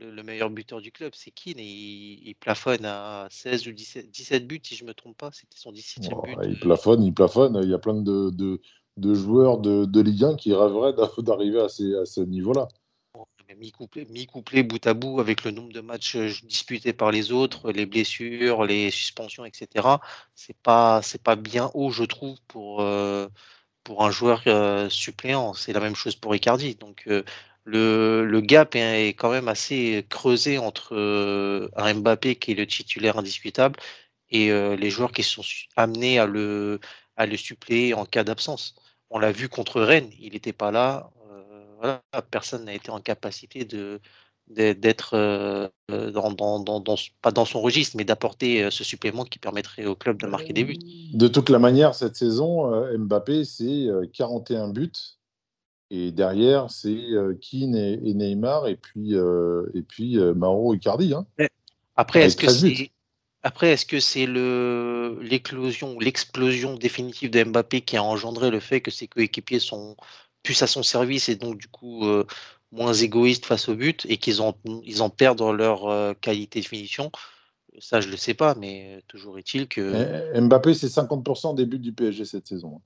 le, 0.00 0.10
le 0.10 0.22
meilleur 0.22 0.50
buteur 0.50 0.80
du 0.80 0.92
club, 0.92 1.12
c'est 1.14 1.30
Keane. 1.30 1.58
Et 1.58 1.64
il, 1.64 2.28
il 2.28 2.34
plafonne 2.34 2.84
à 2.84 3.28
16 3.30 3.68
ou 3.68 3.72
17, 3.72 4.10
17 4.10 4.46
buts, 4.46 4.60
si 4.64 4.76
je 4.76 4.84
ne 4.84 4.88
me 4.88 4.94
trompe 4.94 5.16
pas. 5.16 5.30
C'était 5.32 5.58
son 5.58 5.72
17e 5.72 6.16
Oh, 6.16 6.22
but. 6.22 6.38
il 6.44 6.58
plafonne, 6.58 7.02
il 7.04 7.14
plafonne. 7.14 7.58
Il 7.62 7.68
y 7.70 7.74
a 7.74 7.78
plein 7.78 7.94
de, 7.94 8.30
de, 8.30 8.60
de 8.96 9.14
joueurs 9.14 9.58
de, 9.58 9.84
de 9.84 10.00
Ligue 10.00 10.24
1 10.24 10.36
qui 10.36 10.52
rêveraient 10.54 10.92
d'a- 10.94 11.10
d'arriver 11.22 11.60
à, 11.60 11.68
ces, 11.68 11.94
à 11.94 12.04
ce 12.06 12.20
niveau-là. 12.20 12.68
Mi-couplé, 13.58 14.06
mi-couplé 14.06 14.62
bout 14.62 14.86
à 14.86 14.94
bout 14.94 15.18
avec 15.20 15.44
le 15.44 15.50
nombre 15.50 15.72
de 15.72 15.80
matchs 15.80 16.14
euh, 16.16 16.30
disputés 16.44 16.92
par 16.92 17.10
les 17.10 17.32
autres, 17.32 17.72
les 17.72 17.84
blessures, 17.84 18.64
les 18.64 18.90
suspensions, 18.92 19.44
etc. 19.44 20.00
C'est 20.34 20.56
pas, 20.56 21.02
c'est 21.02 21.22
pas 21.22 21.34
bien 21.36 21.70
haut, 21.74 21.90
je 21.90 22.04
trouve, 22.04 22.38
pour, 22.46 22.80
euh, 22.80 23.28
pour 23.84 24.04
un 24.04 24.10
joueur 24.12 24.42
euh, 24.48 24.90
suppléant. 24.90 25.54
C'est 25.54 25.72
la 25.72 25.80
même 25.80 25.96
chose 25.96 26.16
pour 26.16 26.34
Icardi. 26.36 26.76
Donc 26.76 27.04
euh, 27.08 27.24
le, 27.64 28.40
gap 28.40 28.74
est, 28.74 29.08
quand 29.08 29.30
même 29.30 29.48
assez 29.48 30.04
creusé 30.08 30.58
entre 30.58 30.94
euh, 30.94 31.68
un 31.76 31.94
Mbappé 31.94 32.36
qui 32.36 32.52
est 32.52 32.54
le 32.54 32.66
titulaire 32.66 33.18
indiscutable 33.18 33.78
et 34.30 34.50
euh, 34.50 34.76
les 34.76 34.90
joueurs 34.90 35.12
qui 35.12 35.22
sont 35.22 35.42
amenés 35.76 36.18
à 36.18 36.26
le, 36.26 36.80
suppléer 37.36 37.94
en 37.94 38.04
cas 38.04 38.24
d'absence. 38.24 38.74
On 39.10 39.18
l'a 39.18 39.32
vu 39.32 39.48
contre 39.48 39.80
Rennes, 39.80 40.10
il 40.18 40.32
n'était 40.32 40.52
pas 40.52 40.70
là. 40.70 41.10
euh, 41.84 41.98
personne 42.30 42.64
n'a 42.64 42.74
été 42.74 42.90
en 42.90 43.00
capacité 43.00 43.66
d'être 44.48 45.70
pas 47.22 47.30
dans 47.32 47.44
son 47.44 47.60
registre, 47.60 47.96
mais 47.96 48.04
d'apporter 48.04 48.70
ce 48.70 48.84
supplément 48.84 49.24
qui 49.24 49.38
permettrait 49.38 49.86
au 49.86 49.96
club 49.96 50.20
de 50.20 50.26
marquer 50.26 50.52
des 50.52 50.64
buts. 50.64 50.78
De 51.12 51.28
toute 51.28 51.48
la 51.48 51.58
manière, 51.58 51.94
cette 51.94 52.16
saison, 52.16 52.70
Mbappé, 52.96 53.44
c'est 53.44 53.64
euh, 53.64 54.06
41 54.12 54.68
buts. 54.68 54.92
Et 55.90 56.12
derrière, 56.12 56.70
c'est 56.70 56.88
euh, 56.88 57.34
Keane 57.40 57.74
et, 57.74 58.14
Neymar, 58.14 58.68
et 58.68 58.76
puis, 58.76 59.14
euh, 59.14 59.68
et 59.74 59.82
puis 59.82 60.18
euh, 60.18 60.34
Mauro 60.34 60.74
Icardi. 60.74 61.14
Hein. 61.14 61.26
Après, 61.96 62.22
est-ce 62.22 62.36
que 62.36 62.46
13 62.46 62.62
buts. 62.62 62.76
c'est 62.76 62.90
après, 63.42 63.70
est-ce 63.70 63.86
que 63.86 64.00
c'est 64.00 64.26
le 64.26 65.18
l'éclosion 65.22 65.98
l'explosion 65.98 66.74
définitive 66.74 67.30
de 67.30 67.42
Mbappé 67.42 67.80
qui 67.80 67.96
a 67.96 68.04
engendré 68.04 68.50
le 68.50 68.60
fait 68.60 68.82
que 68.82 68.90
ses 68.90 69.08
coéquipiers 69.08 69.60
sont 69.60 69.96
plus 70.42 70.62
à 70.62 70.66
son 70.66 70.82
service 70.82 71.28
et 71.28 71.36
donc 71.36 71.56
du 71.56 71.68
coup 71.68 72.06
euh, 72.06 72.26
moins 72.70 72.92
égoïstes 72.92 73.46
face 73.46 73.68
au 73.68 73.74
but 73.74 74.06
et 74.10 74.18
qu'ils 74.18 74.42
en 74.42 74.54
ils 74.84 75.00
en 75.00 75.08
perdent 75.08 75.40
leur 75.40 75.86
euh, 75.86 76.12
qualité 76.20 76.60
de 76.60 76.66
finition? 76.66 77.10
Ça, 77.78 78.00
je 78.00 78.08
le 78.08 78.16
sais 78.16 78.34
pas, 78.34 78.54
mais 78.56 79.00
toujours 79.08 79.38
est-il 79.38 79.68
que 79.68 80.38
Mbappé, 80.38 80.74
c'est 80.74 80.88
50% 80.88 81.54
des 81.54 81.64
buts 81.64 81.78
du 81.78 81.92
PSG 81.92 82.26
cette 82.26 82.46
saison. 82.48 82.82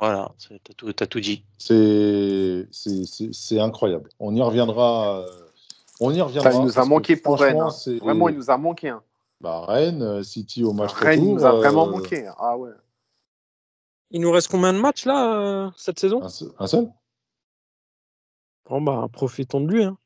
Voilà, 0.00 0.32
t'as 0.64 0.74
tout, 0.74 0.92
t'as 0.92 1.06
tout 1.06 1.20
dit. 1.20 1.44
C'est 1.58 2.66
incroyable. 3.60 4.10
On 4.20 4.34
y 4.34 4.42
reviendra. 4.42 5.18
euh, 5.20 5.26
On 6.00 6.12
y 6.12 6.20
reviendra. 6.20 6.50
Enfin, 6.50 6.60
il 6.60 6.64
nous 6.64 6.78
a 6.78 6.84
manqué 6.84 7.16
pour 7.16 7.38
Rennes. 7.40 7.60
hein. 7.60 7.70
Vraiment, 8.00 8.28
il 8.28 8.36
nous 8.36 8.50
a 8.50 8.56
manqué. 8.56 8.88
hein. 8.90 9.02
bah, 9.40 9.64
Rennes, 9.66 10.02
euh, 10.02 10.22
City 10.22 10.62
au 10.64 10.72
match 10.72 10.92
Rennes, 10.92 11.20
retour, 11.20 11.34
nous 11.34 11.44
a 11.44 11.52
vraiment 11.54 11.86
euh, 11.88 11.90
manqué. 11.90 12.26
hein. 12.26 12.34
Ah 12.38 12.56
ouais. 12.56 12.70
Il 14.10 14.20
nous 14.20 14.30
reste 14.30 14.48
combien 14.48 14.72
de 14.72 14.78
matchs 14.78 15.04
là 15.04 15.34
euh, 15.40 15.70
cette 15.76 15.98
saison? 15.98 16.22
Un, 16.22 16.28
seul- 16.28 16.52
un 16.58 16.66
seul? 16.66 16.90
Bon 18.70 18.80
bah 18.80 19.06
profitons 19.12 19.60
de 19.60 19.70
lui. 19.72 19.84
Hein. 19.84 19.96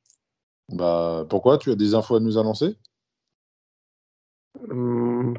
Bah, 0.71 1.25
pourquoi? 1.29 1.59
Tu 1.59 1.71
as 1.71 1.75
des 1.77 1.95
infos 1.95 2.17
à 2.17 2.21
nous 2.21 2.39
annoncer? 2.39 2.77
Hum, 4.71 5.35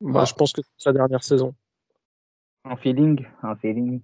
bah, 0.00 0.20
Ah. 0.22 0.24
Je 0.24 0.34
pense 0.34 0.52
que 0.52 0.62
c'est 0.62 0.84
sa 0.84 0.92
dernière 0.92 1.22
saison. 1.24 1.54
Un 2.64 2.76
feeling, 2.76 3.24
un 3.42 3.56
feeling. 3.56 4.00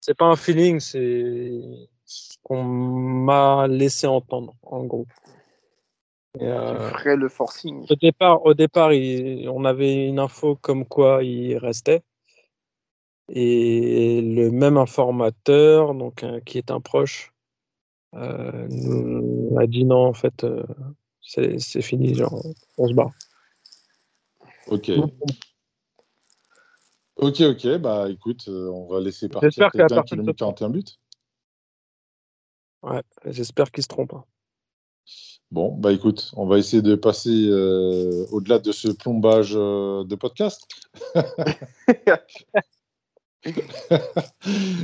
C'est 0.00 0.16
pas 0.16 0.26
un 0.26 0.36
feeling, 0.36 0.80
c'est 0.80 1.88
ce 2.04 2.36
qu'on 2.42 2.62
m'a 2.64 3.66
laissé 3.68 4.06
entendre, 4.06 4.54
en 4.62 4.84
gros. 4.84 5.06
Et, 6.36 6.38
Tu 6.40 6.44
euh, 6.46 6.90
ferais 6.90 7.16
le 7.16 7.28
forcing. 7.28 7.86
au 7.90 7.94
départ, 7.96 8.46
au 8.46 8.54
départ 8.54 8.92
il- 8.92 9.48
on 9.48 9.64
avait 9.64 10.06
une 10.06 10.18
info 10.20 10.56
comme 10.56 10.84
quoi 10.86 11.22
il 11.24 11.56
restait. 11.58 12.02
Et 13.28 14.22
le 14.22 14.50
même 14.50 14.76
informateur, 14.76 15.94
donc, 15.94 16.22
euh, 16.24 16.40
qui 16.40 16.58
est 16.58 16.70
un 16.70 16.80
proche, 16.80 17.32
euh, 18.14 18.66
nous 18.68 19.56
a 19.58 19.66
dit 19.66 19.84
non, 19.84 20.06
en 20.06 20.12
fait, 20.14 20.42
euh, 20.44 20.64
c'est 21.20 21.58
c'est 21.60 21.82
fini, 21.82 22.14
genre, 22.14 22.42
on 22.78 22.88
se 22.88 22.94
bat. 22.94 23.10
Ok. 24.68 24.90
Ok, 27.20 27.40
ok. 27.40 27.76
Bah 27.78 28.08
écoute, 28.08 28.46
euh, 28.48 28.68
on 28.70 28.86
va 28.86 29.00
laisser 29.00 29.28
partir 29.28 29.70
quelqu'un 29.70 30.02
qui 30.02 30.16
nous 30.16 30.22
met 30.24 30.32
se 30.32 30.36
trompe. 30.36 30.58
41 30.58 30.70
buts. 30.70 30.84
Ouais, 32.82 33.02
j'espère 33.26 33.70
qu'il 33.70 33.82
se 33.82 33.88
trompe. 33.88 34.14
hein. 34.14 34.24
Bon, 35.50 35.72
bah 35.76 35.92
écoute, 35.92 36.30
on 36.36 36.46
va 36.46 36.58
essayer 36.58 36.80
de 36.80 36.94
passer 36.94 37.46
euh, 37.48 38.24
au-delà 38.30 38.58
de 38.60 38.70
ce 38.72 38.88
plombage 38.88 39.52
euh, 39.54 40.04
de 40.04 40.14
podcast. 40.14 40.66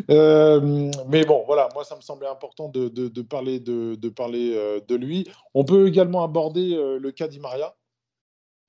Euh, 0.09 0.91
mais 1.09 1.25
bon, 1.27 1.45
voilà, 1.47 1.69
moi 1.75 1.85
ça 1.85 1.95
me 1.95 2.01
semblait 2.01 2.27
important 2.27 2.69
de, 2.71 2.89
de- 2.89 3.09
de 3.09 3.23
parler, 3.23 3.61
de, 3.61 3.97
de 3.97 4.09
parler 4.09 4.81
de 4.89 4.95
lui. 4.95 5.29
On 5.53 5.65
peut 5.65 5.87
également 5.87 6.25
aborder 6.25 6.75
le 6.99 7.11
cas 7.13 7.29
d'Imaria, 7.29 7.77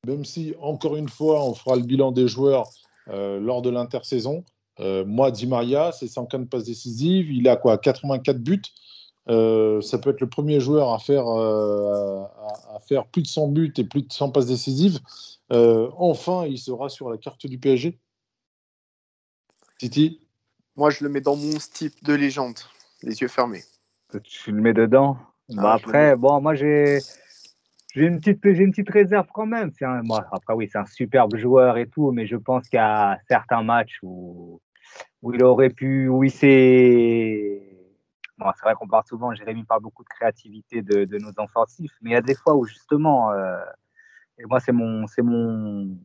même 0.05 0.26
si, 0.26 0.53
encore 0.59 0.97
une 0.97 1.07
fois, 1.07 1.41
on 1.45 1.53
fera 1.53 1.78
le 1.78 1.84
bilan 1.84 2.11
des 2.11 2.28
joueurs 2.28 2.70
lors 3.10 3.62
de 3.62 3.70
l'intersaison. 3.70 4.43
Euh, 4.80 5.05
moi, 5.05 5.32
Di 5.32 5.47
Maria, 5.47 5.91
c'est 5.91 6.08
104 6.08 6.45
passes 6.45 6.66
décisives, 6.66 7.32
il 7.32 7.47
a 7.47 7.55
quoi 7.55 7.78
84 7.78 8.38
buts. 8.38 8.62
Euh, 9.30 9.82
ça 9.82 9.97
peut 9.97 10.12
être 10.12 10.22
le 10.22 10.30
premier 10.30 10.60
joueur 10.60 10.93
à 10.93 10.99
faire, 10.99 11.28
euh, 11.28 12.24
à, 12.24 12.76
à 12.76 12.80
faire 12.80 13.08
plus 13.08 13.24
de 13.24 13.28
100 13.28 13.49
buts 13.49 13.74
et 13.78 13.84
plus 13.84 14.03
de 14.03 14.14
100 14.14 14.32
passes 14.32 14.45
décisives. 14.45 14.99
Euh, 15.51 15.89
enfin, 15.97 16.45
il 16.45 16.58
sera 16.58 16.89
sur 16.89 17.10
la 17.10 17.18
carte 17.18 17.45
du 17.45 17.58
PSG. 17.58 17.99
Titi 19.80 20.22
Moi, 20.76 20.89
je 20.91 21.03
le 21.03 21.10
mets 21.10 21.22
dans 21.22 21.36
mon 21.36 21.58
type 21.74 22.03
de 22.03 22.14
légende, 22.14 22.60
les 23.03 23.22
yeux 23.22 23.28
fermés. 23.28 23.64
Tu 24.24 24.51
le 24.51 24.62
mets 24.62 24.74
dedans? 24.74 25.18
Ah, 25.51 25.62
Bah 25.62 25.74
après, 25.74 26.16
bon, 26.16 26.41
moi 26.41 26.55
j'ai 26.55 26.99
j'ai 27.98 28.06
une 28.06 28.20
petite 28.20 28.39
j'ai 28.43 28.64
une 28.64 28.72
petite 28.72 28.89
réserve 28.91 29.28
quand 29.34 29.48
même. 29.48 29.72
C'est 29.78 29.86
un, 29.86 30.02
moi, 30.04 30.26
après 30.32 30.54
oui, 30.54 30.70
c'est 30.72 30.78
un 30.78 30.86
superbe 30.86 31.36
joueur 31.36 31.78
et 31.78 31.88
tout, 31.88 32.12
mais 32.12 32.28
je 32.28 32.36
pense 32.38 32.70
qu'il 32.70 32.78
y 32.78 32.80
a 32.80 33.18
certains 33.28 33.64
matchs 33.64 33.98
où 34.04 34.62
où 35.22 35.34
il 35.34 35.43
aurait 35.43 35.72
pu, 35.72 36.08
où 36.08 36.24
il 36.24 36.32
s'est. 36.32 37.62
Bon, 38.38 38.45
c'est 38.56 38.62
vrai 38.64 38.76
qu'on 38.76 38.88
parle 38.88 39.04
souvent, 39.08 39.34
Jérémy 39.34 39.64
parle 39.64 39.82
beaucoup 39.82 40.04
de 40.04 40.10
créativité 40.10 40.84
de, 40.84 41.06
de 41.06 41.18
nos 41.18 41.32
offensifs, 41.38 41.91
mais 42.02 42.12
il 42.12 42.14
y 42.14 42.18
a 42.18 42.22
des 42.22 42.36
fois 42.36 42.56
où 42.56 42.66
justement, 42.66 43.32
euh, 43.32 43.58
et 44.38 44.45
moi 44.45 44.60
c'est 44.60 44.72
mon 44.72 45.08
c'est 45.08 45.24
mon 45.24 45.98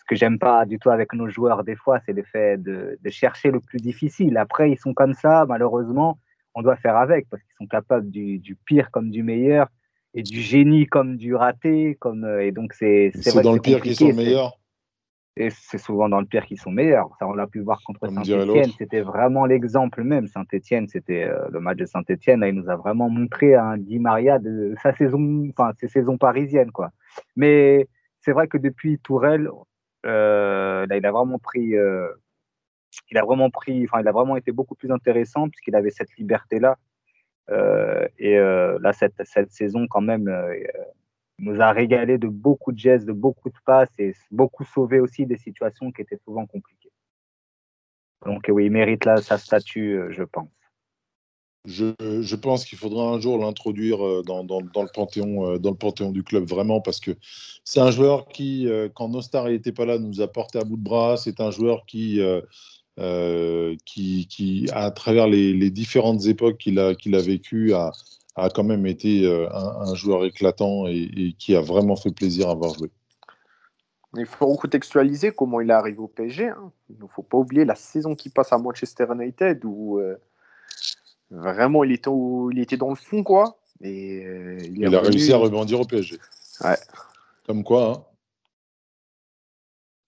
ce 0.00 0.04
que 0.08 0.16
j'aime 0.16 0.40
pas 0.40 0.66
du 0.66 0.80
tout 0.80 0.90
avec 0.90 1.12
nos 1.12 1.28
joueurs 1.28 1.62
des 1.62 1.76
fois, 1.76 2.00
c'est 2.04 2.12
le 2.12 2.24
fait 2.24 2.60
de, 2.60 2.98
de 3.00 3.10
chercher 3.10 3.52
le 3.52 3.60
plus 3.60 3.78
difficile. 3.78 4.36
Après, 4.36 4.72
ils 4.72 4.78
sont 4.78 4.92
comme 4.92 5.14
ça, 5.14 5.46
malheureusement 5.48 6.18
on 6.54 6.62
doit 6.62 6.76
faire 6.76 6.96
avec 6.96 7.28
parce 7.30 7.42
qu'ils 7.42 7.54
sont 7.58 7.66
capables 7.66 8.10
du, 8.10 8.38
du, 8.38 8.56
pire 8.56 8.90
comme 8.90 9.10
du 9.10 9.22
meilleur 9.22 9.68
et 10.14 10.22
du 10.22 10.40
génie 10.40 10.86
comme 10.86 11.16
du 11.16 11.34
raté. 11.34 11.96
Comme, 11.96 12.24
euh, 12.24 12.44
et 12.44 12.52
donc, 12.52 12.72
c'est 12.74 13.12
C'est 13.14 13.42
dans 13.42 13.52
le 13.52 13.60
pire 13.60 13.80
qu'ils 13.80 13.96
sont 13.96 14.12
meilleurs. 14.12 14.58
Et 15.36 15.48
c'est 15.48 15.78
souvent 15.78 16.10
dans 16.10 16.20
le 16.20 16.26
pire 16.26 16.44
qu'ils 16.44 16.60
sont 16.60 16.70
meilleurs. 16.70 17.08
Ça, 17.18 17.26
on 17.26 17.32
l'a 17.32 17.46
pu 17.46 17.60
voir 17.60 17.80
contre 17.86 18.06
Saint-Etienne. 18.06 18.70
C'était 18.76 19.00
vraiment 19.00 19.46
l'exemple 19.46 20.02
même. 20.02 20.26
Saint-Etienne, 20.26 20.88
c'était 20.88 21.24
euh, 21.24 21.48
le 21.50 21.58
match 21.60 21.78
de 21.78 21.86
Saint-Etienne. 21.86 22.44
Il 22.46 22.54
nous 22.54 22.68
a 22.68 22.76
vraiment 22.76 23.08
montré 23.08 23.54
un 23.54 23.78
Di 23.78 23.98
Maria 23.98 24.38
de 24.38 24.74
sa 24.82 24.94
saison, 24.94 25.48
enfin, 25.48 25.72
ses 25.80 25.88
saisons 25.88 26.18
parisiennes, 26.18 26.70
quoi. 26.70 26.90
Mais 27.34 27.88
c'est 28.20 28.32
vrai 28.32 28.46
que 28.46 28.58
depuis 28.58 28.98
Tourelle, 28.98 29.48
euh, 30.04 30.86
là, 30.86 30.96
il 30.98 31.06
a 31.06 31.12
vraiment 31.12 31.38
pris, 31.38 31.76
euh, 31.76 32.08
il 33.10 33.16
a 33.16 33.24
vraiment 33.24 33.48
pris, 33.48 33.84
enfin, 33.84 34.02
il 34.02 34.08
a 34.08 34.12
vraiment 34.12 34.36
été 34.36 34.52
beaucoup 34.52 34.74
plus 34.74 34.90
intéressant 34.90 35.48
puisqu'il 35.48 35.76
avait 35.76 35.90
cette 35.90 36.14
liberté-là. 36.18 36.76
Euh, 37.50 38.06
et 38.18 38.36
euh, 38.38 38.78
là, 38.80 38.92
cette, 38.92 39.50
saison, 39.50 39.86
quand 39.88 40.00
même, 40.00 40.28
euh, 40.28 40.54
nous 41.38 41.60
a 41.60 41.72
régalé 41.72 42.18
de 42.18 42.28
beaucoup 42.28 42.72
de 42.72 42.78
gestes, 42.78 43.06
de 43.06 43.12
beaucoup 43.12 43.50
de 43.50 43.56
passes 43.64 43.92
et 43.98 44.14
beaucoup 44.30 44.64
sauvé 44.64 45.00
aussi 45.00 45.26
des 45.26 45.38
situations 45.38 45.90
qui 45.90 46.02
étaient 46.02 46.20
souvent 46.24 46.46
compliquées. 46.46 46.92
Donc 48.24 48.44
oui, 48.48 48.66
il 48.66 48.70
mérite 48.70 49.04
là 49.04 49.16
sa 49.16 49.38
statue, 49.38 50.00
je 50.10 50.22
pense. 50.22 50.48
Je, 51.64 52.34
pense 52.34 52.64
qu'il 52.64 52.76
faudra 52.76 53.08
un 53.10 53.20
jour 53.20 53.38
l'introduire 53.38 53.98
dans, 54.24 54.42
le 54.42 54.92
panthéon, 54.92 55.58
dans 55.58 55.70
le 55.70 55.76
panthéon 55.76 56.10
du 56.10 56.24
club, 56.24 56.44
vraiment, 56.44 56.80
parce 56.80 57.00
que 57.00 57.12
c'est 57.64 57.80
un 57.80 57.90
joueur 57.90 58.26
qui, 58.28 58.68
quand 58.94 59.08
Nostar 59.08 59.46
n'était 59.48 59.72
pas 59.72 59.84
là, 59.84 59.98
nous 59.98 60.20
a 60.20 60.28
porté 60.28 60.58
à 60.58 60.64
bout 60.64 60.76
de 60.76 60.82
bras. 60.82 61.16
C'est 61.16 61.40
un 61.40 61.50
joueur 61.50 61.84
qui, 61.86 62.20
euh, 62.98 63.74
qui, 63.86 64.26
qui, 64.28 64.68
à 64.72 64.90
travers 64.90 65.26
les, 65.26 65.54
les 65.54 65.70
différentes 65.70 66.26
époques 66.26 66.58
qu'il 66.58 66.78
a, 66.78 66.94
qu'il 66.94 67.14
a 67.14 67.22
vécues, 67.22 67.72
a, 67.72 67.92
a 68.36 68.50
quand 68.50 68.64
même 68.64 68.86
été 68.86 69.24
euh, 69.26 69.48
un, 69.52 69.90
un 69.90 69.94
joueur 69.94 70.24
éclatant 70.24 70.86
et, 70.86 71.10
et, 71.16 71.32
qui 71.38 71.56
a 71.56 71.60
vraiment 71.60 71.96
fait 71.96 72.12
plaisir 72.12 72.48
à 72.50 72.54
voir 72.54 72.74
jouer. 72.74 72.90
Il 74.16 74.26
faut 74.26 74.46
recontextualiser 74.46 75.32
comment 75.32 75.60
il 75.62 75.70
est 75.70 75.74
arrivé 75.74 75.98
au 75.98 76.08
PSG. 76.08 76.48
Hein. 76.48 76.70
Il 76.90 77.02
ne 77.02 77.08
faut 77.08 77.22
pas 77.22 77.38
oublier 77.38 77.64
la 77.64 77.74
saison 77.74 78.14
qui 78.14 78.28
passe 78.28 78.52
à 78.52 78.58
Manchester 78.58 79.06
United 79.10 79.64
où 79.64 79.98
euh, 79.98 80.16
vraiment 81.30 81.82
il 81.84 81.92
était, 81.92 82.08
au, 82.08 82.50
il 82.50 82.58
était 82.58 82.76
dans 82.76 82.90
le 82.90 82.94
fond, 82.94 83.22
quoi. 83.22 83.58
Et, 83.80 84.24
euh, 84.26 84.58
il, 84.64 84.82
il 84.82 84.94
a 84.94 85.00
réussi 85.00 85.32
à 85.32 85.38
rebondir 85.38 85.80
au 85.80 85.84
PSG. 85.84 86.18
Ouais. 86.62 86.76
Comme 87.46 87.64
quoi, 87.64 87.92
hein. 87.92 88.11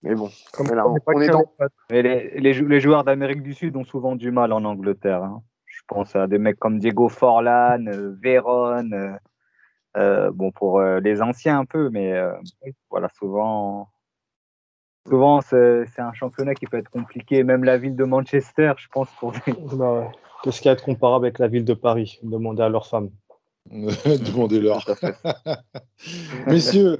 Mais 0.05 0.15
bon, 0.15 0.29
Comme 0.53 0.67
là, 0.67 0.87
on, 0.87 0.97
on 1.05 1.21
est 1.21 1.29
dans. 1.29 1.43
Mais 1.89 2.01
les, 2.01 2.39
les, 2.39 2.53
les 2.53 2.79
joueurs 2.79 3.03
d'Amérique 3.03 3.41
du 3.41 3.53
Sud 3.53 3.75
ont 3.75 3.83
souvent 3.83 4.15
du 4.15 4.31
mal 4.31 4.53
en 4.53 4.63
Angleterre. 4.63 5.23
Hein. 5.23 5.41
Je 5.65 5.81
pense 5.87 6.15
à 6.15 6.27
des 6.27 6.37
mecs 6.37 6.59
comme 6.59 6.79
Diego 6.79 7.09
Forlan, 7.09 7.85
euh, 7.87 8.15
Véron, 8.21 8.91
euh, 8.91 9.11
euh, 9.97 10.31
bon 10.31 10.51
pour 10.51 10.79
euh, 10.79 10.99
les 10.99 11.21
anciens 11.21 11.59
un 11.59 11.65
peu, 11.65 11.89
mais 11.89 12.13
euh, 12.13 12.31
voilà 12.89 13.09
souvent. 13.17 13.89
Souvent, 15.07 15.41
c'est 15.41 15.99
un 15.99 16.13
championnat 16.13 16.55
qui 16.55 16.65
peut 16.65 16.77
être 16.77 16.89
compliqué. 16.89 17.43
Même 17.43 17.63
la 17.63 17.77
ville 17.77 17.95
de 17.95 18.05
Manchester, 18.05 18.73
je 18.77 18.87
pense, 18.87 19.07
pour 19.19 19.33
des... 19.33 19.53
bah 19.73 19.93
ouais. 19.93 20.09
Qu'est-ce 20.41 20.61
qu'il 20.61 20.69
y 20.69 20.71
a 20.71 20.75
de 20.75 20.81
comparable 20.81 21.25
avec 21.25 21.37
la 21.37 21.47
ville 21.47 21.63
de 21.63 21.75
Paris? 21.75 22.19
Demandez 22.23 22.63
à 22.63 22.69
leurs 22.69 22.87
femmes. 22.87 23.11
Demandez-leur. 23.71 24.85
Messieurs, 26.47 26.99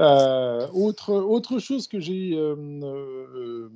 euh, 0.00 0.66
autre, 0.72 1.12
autre 1.12 1.58
chose 1.58 1.86
que 1.88 2.00
j'ai 2.00 2.32
euh, 2.34 2.56
euh, 2.82 3.70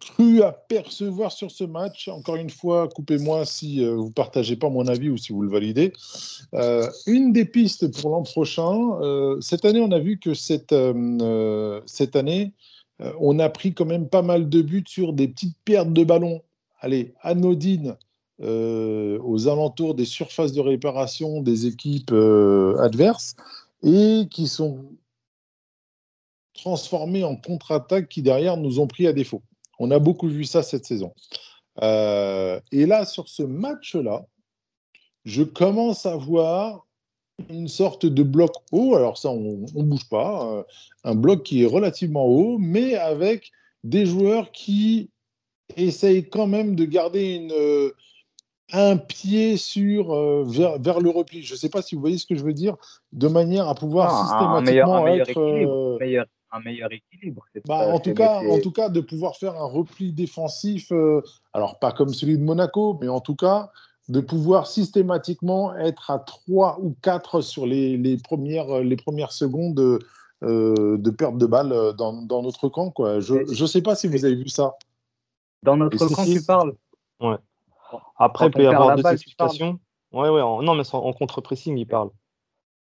cru 0.00 0.42
apercevoir 0.42 1.30
sur 1.30 1.50
ce 1.50 1.64
match, 1.64 2.08
encore 2.08 2.36
une 2.36 2.48
fois, 2.48 2.88
coupez-moi 2.88 3.44
si 3.44 3.84
vous 3.84 4.06
ne 4.06 4.12
partagez 4.12 4.56
pas 4.56 4.70
mon 4.70 4.86
avis 4.86 5.10
ou 5.10 5.18
si 5.18 5.32
vous 5.32 5.42
le 5.42 5.50
validez. 5.50 5.92
Euh, 6.54 6.88
une 7.06 7.32
des 7.32 7.44
pistes 7.44 8.00
pour 8.00 8.10
l'an 8.10 8.22
prochain, 8.22 8.72
cette 9.40 9.66
année, 9.66 9.80
on 9.80 9.92
a 9.92 9.98
vu 9.98 10.18
que 10.18 10.32
cette, 10.32 10.74
cette 11.86 12.16
année, 12.16 12.54
on 13.20 13.38
a 13.38 13.48
pris 13.50 13.74
quand 13.74 13.84
même 13.84 14.08
pas 14.08 14.22
mal 14.22 14.48
de 14.48 14.62
buts 14.62 14.84
sur 14.86 15.12
des 15.12 15.28
petites 15.28 15.56
pertes 15.64 15.92
de 15.92 16.04
ballon. 16.04 16.40
Allez, 16.80 17.14
anodines 17.20 17.96
euh, 18.42 19.20
aux 19.22 19.46
alentours 19.46 19.94
des 19.94 20.04
surfaces 20.04 20.52
de 20.52 20.60
réparation 20.60 21.42
des 21.42 21.66
équipes 21.66 22.10
euh, 22.10 22.76
adverses 22.80 23.36
et 23.84 24.26
qui 24.32 24.48
sont 24.48 24.84
transformées 26.52 27.22
en 27.22 27.36
contre-attaques 27.36 28.08
qui 28.08 28.20
derrière 28.20 28.56
nous 28.56 28.80
ont 28.80 28.88
pris 28.88 29.06
à 29.06 29.12
défaut. 29.12 29.42
On 29.78 29.92
a 29.92 30.00
beaucoup 30.00 30.26
vu 30.26 30.44
ça 30.44 30.64
cette 30.64 30.84
saison. 30.84 31.14
Euh, 31.82 32.60
et 32.72 32.84
là, 32.84 33.04
sur 33.04 33.28
ce 33.28 33.44
match-là, 33.44 34.26
je 35.24 35.44
commence 35.44 36.04
à 36.04 36.16
voir 36.16 36.84
une 37.48 37.68
sorte 37.68 38.06
de 38.06 38.24
bloc 38.24 38.50
haut. 38.72 38.96
Alors 38.96 39.18
ça, 39.18 39.30
on 39.30 39.58
ne 39.58 39.82
bouge 39.84 40.08
pas. 40.08 40.64
Un 41.04 41.14
bloc 41.14 41.44
qui 41.44 41.62
est 41.62 41.66
relativement 41.66 42.26
haut, 42.26 42.58
mais 42.58 42.96
avec 42.96 43.52
des 43.84 44.04
joueurs 44.04 44.50
qui 44.50 45.10
essayent 45.76 46.28
quand 46.28 46.48
même 46.48 46.74
de 46.74 46.84
garder 46.84 47.34
une 47.34 47.92
un 48.72 48.96
pied 48.96 49.56
sur 49.56 50.14
euh, 50.14 50.44
vers, 50.46 50.78
vers, 50.78 51.00
le 51.00 51.10
repli. 51.10 51.42
Je 51.42 51.54
ne 51.54 51.58
sais 51.58 51.68
pas 51.68 51.82
si 51.82 51.94
vous 51.94 52.00
voyez 52.00 52.18
ce 52.18 52.26
que 52.26 52.34
je 52.34 52.42
veux 52.42 52.54
dire, 52.54 52.76
de 53.12 53.28
manière 53.28 53.68
à 53.68 53.74
pouvoir 53.74 54.10
systématiquement 54.10 54.56
un 54.56 54.60
meilleur, 54.62 54.92
un 54.92 55.04
meilleur 55.04 55.28
être 55.28 55.30
équilibre, 55.30 55.72
euh, 55.72 55.98
meilleur, 55.98 56.26
un 56.50 56.60
meilleur 56.60 56.90
équilibre. 56.92 57.44
Bah, 57.66 57.88
en 57.92 58.00
tout 58.00 58.14
cas, 58.14 58.40
en 58.40 58.58
tout 58.60 58.72
cas, 58.72 58.88
de 58.88 59.00
pouvoir 59.00 59.36
faire 59.36 59.54
un 59.60 59.66
repli 59.66 60.12
défensif, 60.12 60.90
euh, 60.90 61.20
alors 61.52 61.78
pas 61.78 61.92
comme 61.92 62.14
celui 62.14 62.38
de 62.38 62.42
Monaco, 62.42 62.98
mais 63.00 63.08
en 63.08 63.20
tout 63.20 63.36
cas 63.36 63.70
de 64.08 64.20
pouvoir 64.20 64.66
systématiquement 64.66 65.76
être 65.76 66.10
à 66.10 66.18
3 66.18 66.80
ou 66.82 66.96
4 67.02 67.40
sur 67.40 67.66
les, 67.66 67.96
les 67.96 68.16
premières, 68.16 68.80
les 68.80 68.96
premières 68.96 69.30
secondes 69.30 69.74
de, 69.74 70.00
de 70.42 71.10
perte 71.10 71.38
de 71.38 71.46
balle 71.46 71.94
dans, 71.96 72.20
dans 72.22 72.42
notre 72.42 72.68
camp. 72.68 72.90
Quoi. 72.90 73.20
Je 73.20 73.34
ne 73.48 73.66
sais 73.66 73.80
pas 73.80 73.94
si 73.94 74.08
vous 74.08 74.24
avez 74.24 74.34
vu 74.34 74.48
ça. 74.48 74.74
Dans 75.62 75.76
notre 75.76 76.04
camp, 76.08 76.24
tu 76.24 76.42
parles 76.42 76.74
Ouais. 77.20 77.36
Après, 78.16 78.46
il 78.46 78.52
peut 78.52 78.62
y 78.62 78.66
avoir 78.66 78.96
deux 78.96 79.06
explications. 79.10 79.78
Ouais, 80.12 80.28
ouais, 80.28 80.42
en, 80.42 80.62
non, 80.62 80.74
mais 80.74 80.82
en, 80.94 80.98
en 80.98 81.12
contre-pressing, 81.12 81.76
il 81.78 81.86
parle. 81.86 82.10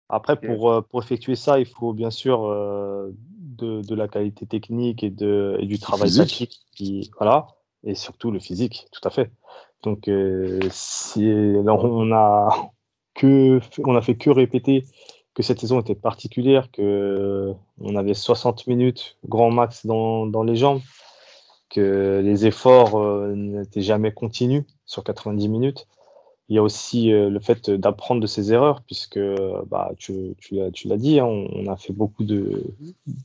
Après, 0.09 0.33
okay. 0.33 0.47
pour, 0.47 0.71
euh, 0.71 0.81
pour 0.81 1.01
effectuer 1.01 1.35
ça, 1.35 1.59
il 1.59 1.65
faut 1.65 1.93
bien 1.93 2.11
sûr 2.11 2.45
euh, 2.45 3.09
de, 3.39 3.81
de, 3.81 3.95
la 3.95 4.09
qualité 4.09 4.45
technique 4.45 5.03
et, 5.03 5.09
de, 5.09 5.57
et 5.59 5.65
du 5.65 5.79
travail 5.79 6.13
tactique. 6.13 6.59
Qui, 6.73 7.09
voilà, 7.17 7.47
et 7.85 7.95
surtout 7.95 8.31
le 8.31 8.39
physique, 8.39 8.87
tout 8.91 9.07
à 9.07 9.09
fait. 9.09 9.31
Donc, 9.83 10.09
si, 10.69 11.31
on 11.65 12.11
a 12.11 12.49
que 13.15 13.59
on 13.85 13.95
a 13.95 14.01
fait 14.01 14.15
que 14.15 14.29
répéter 14.29 14.85
que 15.33 15.43
cette 15.43 15.59
saison 15.59 15.79
était 15.79 15.95
particulière, 15.95 16.69
que 16.71 17.53
on 17.79 17.95
avait 17.95 18.13
60 18.13 18.67
minutes 18.67 19.17
grand 19.25 19.49
max 19.49 19.85
dans, 19.85 20.25
dans 20.25 20.43
les 20.43 20.55
jambes, 20.55 20.81
que 21.71 22.21
les 22.23 22.45
efforts 22.45 22.99
n'étaient 23.35 23.81
jamais 23.81 24.11
continus 24.11 24.63
sur 24.85 25.03
90 25.03 25.49
minutes. 25.49 25.87
Il 26.49 26.55
y 26.55 26.57
a 26.57 26.63
aussi 26.63 27.09
le 27.11 27.39
fait 27.39 27.69
d'apprendre 27.69 28.19
de 28.19 28.27
ses 28.27 28.51
erreurs, 28.51 28.81
puisque 28.81 29.19
bah, 29.67 29.91
tu, 29.97 30.35
tu 30.39 30.87
l'as 30.87 30.97
dit, 30.97 31.19
hein, 31.19 31.25
on, 31.25 31.67
a 31.67 31.77
fait 31.77 31.93
beaucoup 31.93 32.25
de, 32.25 32.65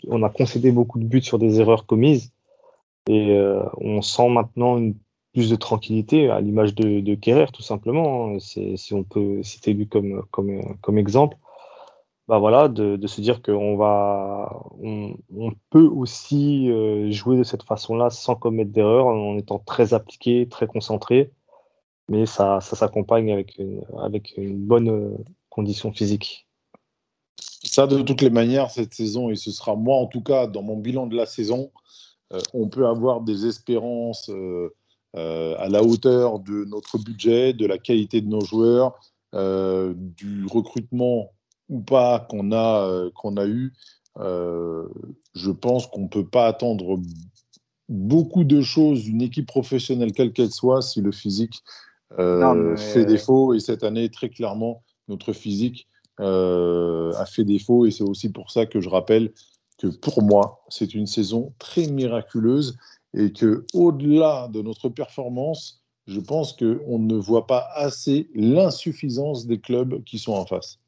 on 0.07 0.23
a 0.23 0.31
concédé 0.31 0.71
beaucoup 0.71 1.01
de 1.01 1.05
buts 1.05 1.23
sur 1.23 1.39
des 1.39 1.61
erreurs 1.61 1.87
commises, 1.87 2.33
et 3.09 3.37
on 3.79 4.01
sent 4.01 4.29
maintenant 4.29 4.81
plus 5.37 5.51
de 5.51 5.57
tranquillité, 5.57 6.31
à 6.31 6.41
l'image 6.41 6.75
de, 6.75 7.01
de 7.01 7.47
tout 7.51 7.63
simplement. 7.63 8.29
Hein. 8.29 8.39
si 8.39 8.95
on 8.95 9.03
peut 9.03 9.43
citer 9.43 9.75
lui 9.75 9.87
comme, 9.87 10.23
comme, 10.31 10.77
comme 10.81 10.97
exemple, 10.97 11.37
bah 12.29 12.39
voilà, 12.39 12.69
de, 12.69 13.07
se 13.07 13.21
dire 13.21 13.41
qu'on 13.41 13.77
va, 13.77 14.65
on, 14.83 15.15
peut 15.71 15.87
aussi 15.87 16.69
euh, 16.71 17.11
jouer 17.13 17.37
de 17.37 17.45
cette 17.45 17.63
façon-là 17.63 18.11
sans 18.11 18.35
commettre 18.35 18.73
d'erreur, 18.73 19.07
en 19.07 19.39
étant 19.39 19.61
très 19.61 19.95
appliqué, 19.95 20.49
très 20.49 20.67
concentré, 20.67 21.31
mais 22.09 22.27
ça, 22.27 22.61
ça 22.61 22.75
s'accompagne 22.75 23.33
avec 23.33 23.59
une, 23.59 23.85
avec 24.03 24.35
une 24.37 24.59
bonne 24.59 24.89
euh, 24.91 25.17
condition 25.51 25.93
physique. 25.93 26.49
Ça, 27.63 27.87
de 27.87 28.03
toutes 28.03 28.23
les 28.23 28.31
manières, 28.31 28.71
cette 28.71 28.95
saison, 28.95 29.31
et 29.31 29.37
ce 29.37 29.53
sera 29.53 29.77
moi 29.77 29.97
en 29.97 30.07
tout 30.07 30.23
cas, 30.23 30.49
dans 30.49 30.63
mon 30.63 30.77
bilan 30.77 31.07
de 31.07 31.17
la 31.17 31.27
saison, 31.27 31.71
euh, 32.33 32.41
on 32.55 32.69
peut 32.69 32.89
avoir 32.89 33.21
des 33.21 33.47
espérances 33.47 34.31
à 35.15 35.69
la 35.71 35.83
hauteur 35.83 36.41
de 36.41 36.65
notre 36.65 36.99
budget, 36.99 37.55
de 37.55 37.67
la 37.67 37.79
qualité 37.79 38.21
de 38.21 38.29
nos 38.29 38.43
joueurs, 38.43 38.99
du 39.33 40.45
recrutement 40.47 41.31
ou 41.69 41.81
pas 41.81 42.27
qu'on 42.29 42.53
a, 42.53 42.87
euh, 42.87 43.11
qu'on 43.15 43.37
a 43.37 43.47
eu. 43.47 43.73
je 44.19 45.51
pense 45.51 45.87
qu'on 45.87 46.03
ne 46.03 46.09
peut 46.09 46.27
pas 46.27 46.47
attendre 46.47 46.99
beaucoup 47.89 48.45
de 48.45 48.63
choses 48.63 49.05
d'une 49.05 49.23
équipe 49.23 49.47
professionnelle, 49.47 50.13
quelle 50.13 50.33
qu'elle 50.33 50.53
soit, 50.53 50.83
si 50.83 51.01
le 51.01 51.13
physique 51.13 51.63
fait 52.17 53.05
défaut. 53.05 53.55
Et 53.55 53.61
cette 53.61 53.85
année, 53.85 54.09
très 54.09 54.31
clairement, 54.31 54.83
notre 55.09 55.33
physique 55.33 55.87
a 56.19 57.27
fait 57.27 57.45
défaut. 57.45 57.85
Et 57.85 57.91
c'est 57.91 58.05
aussi 58.05 58.31
pour 58.31 58.51
ça 58.51 58.65
que 58.65 58.81
je 58.81 58.89
rappelle 58.89 59.33
que 59.79 59.89
pour 59.89 60.23
moi, 60.23 60.65
c'est 60.69 60.95
une 60.95 61.07
saison 61.07 61.53
très 61.59 61.87
miraculeuse 61.87 62.77
et 63.15 63.33
que 63.33 63.65
au-delà 63.75 64.49
de 64.53 64.63
notre 64.63 64.89
performance, 64.89 65.83
je 66.07 66.21
pense 66.21 66.53
qu'on 66.53 66.99
ne 66.99 67.17
voit 67.17 67.47
pas 67.47 67.69
assez 67.75 68.31
l'insuffisance 68.35 69.47
des 69.47 69.59
clubs 69.59 70.03
qui 70.05 70.19
sont 70.19 70.33
en 70.33 70.47
face. 70.47 70.79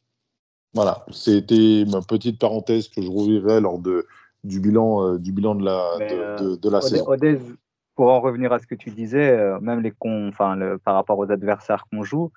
Voilà, 0.74 1.04
c'était 1.10 1.84
ma 1.90 2.00
petite 2.02 2.38
parenthèse 2.38 2.88
que 2.88 3.00
je 3.02 3.08
rouvrirai 3.08 3.60
lors 3.60 3.78
de, 3.78 4.06
du, 4.44 4.60
bilan, 4.60 5.02
euh, 5.02 5.18
du 5.18 5.32
bilan 5.32 5.54
de 5.54 5.64
la, 5.64 5.98
de, 5.98 6.56
de, 6.56 6.70
la 6.70 6.80
saison. 6.80 7.06
pour 7.94 8.10
en 8.10 8.20
revenir 8.20 8.52
à 8.52 8.58
ce 8.58 8.66
que 8.66 8.74
tu 8.74 8.90
disais, 8.90 9.30
euh, 9.30 9.58
même 9.60 9.80
les 9.80 9.92
enfin, 10.02 10.56
le, 10.56 10.78
par 10.78 10.94
rapport 10.94 11.18
aux 11.18 11.30
adversaires 11.30 11.84
qu'on 11.90 12.02
joue, 12.02 12.30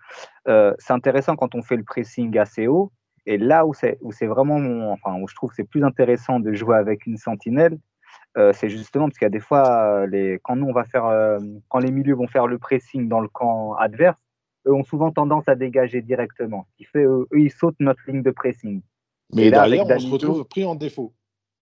euh, 0.47 0.73
c'est 0.79 0.93
intéressant 0.93 1.35
quand 1.35 1.55
on 1.55 1.61
fait 1.61 1.77
le 1.77 1.83
pressing 1.83 2.37
assez 2.37 2.67
haut. 2.67 2.91
Et 3.27 3.37
là 3.37 3.67
où 3.67 3.73
c'est 3.73 3.99
vraiment, 4.25 4.91
enfin, 4.91 5.19
où 5.21 5.27
je 5.27 5.35
trouve 5.35 5.51
que 5.51 5.55
c'est 5.55 5.63
plus 5.63 5.83
intéressant 5.83 6.39
de 6.39 6.53
jouer 6.53 6.75
avec 6.75 7.05
une 7.05 7.17
sentinelle, 7.17 7.77
euh, 8.37 8.53
c'est 8.53 8.69
justement 8.69 9.07
parce 9.07 9.17
qu'il 9.17 9.25
y 9.25 9.27
a 9.27 9.29
des 9.29 9.39
fois, 9.39 9.67
euh, 9.67 10.07
les, 10.07 10.39
quand 10.43 10.55
nous 10.55 10.67
on 10.67 10.73
va 10.73 10.85
faire, 10.85 11.05
euh, 11.05 11.39
quand 11.67 11.79
les 11.79 11.91
milieux 11.91 12.15
vont 12.15 12.27
faire 12.27 12.47
le 12.47 12.57
pressing 12.57 13.09
dans 13.09 13.19
le 13.19 13.27
camp 13.27 13.73
adverse, 13.73 14.17
eux 14.67 14.73
ont 14.73 14.83
souvent 14.83 15.11
tendance 15.11 15.47
à 15.47 15.55
dégager 15.55 16.01
directement. 16.01 16.65
Ce 16.71 16.77
qui 16.77 16.83
fait, 16.85 17.03
eux, 17.03 17.27
ils 17.35 17.51
sautent 17.51 17.79
notre 17.79 18.01
ligne 18.07 18.21
de 18.21 18.31
pressing. 18.31 18.81
Mais 19.33 19.49
là, 19.49 19.67
derrière, 19.67 19.85
on 19.89 19.99
se 19.99 20.07
retrouve 20.07 20.45
pris 20.45 20.65
en 20.65 20.75
défaut. 20.75 21.13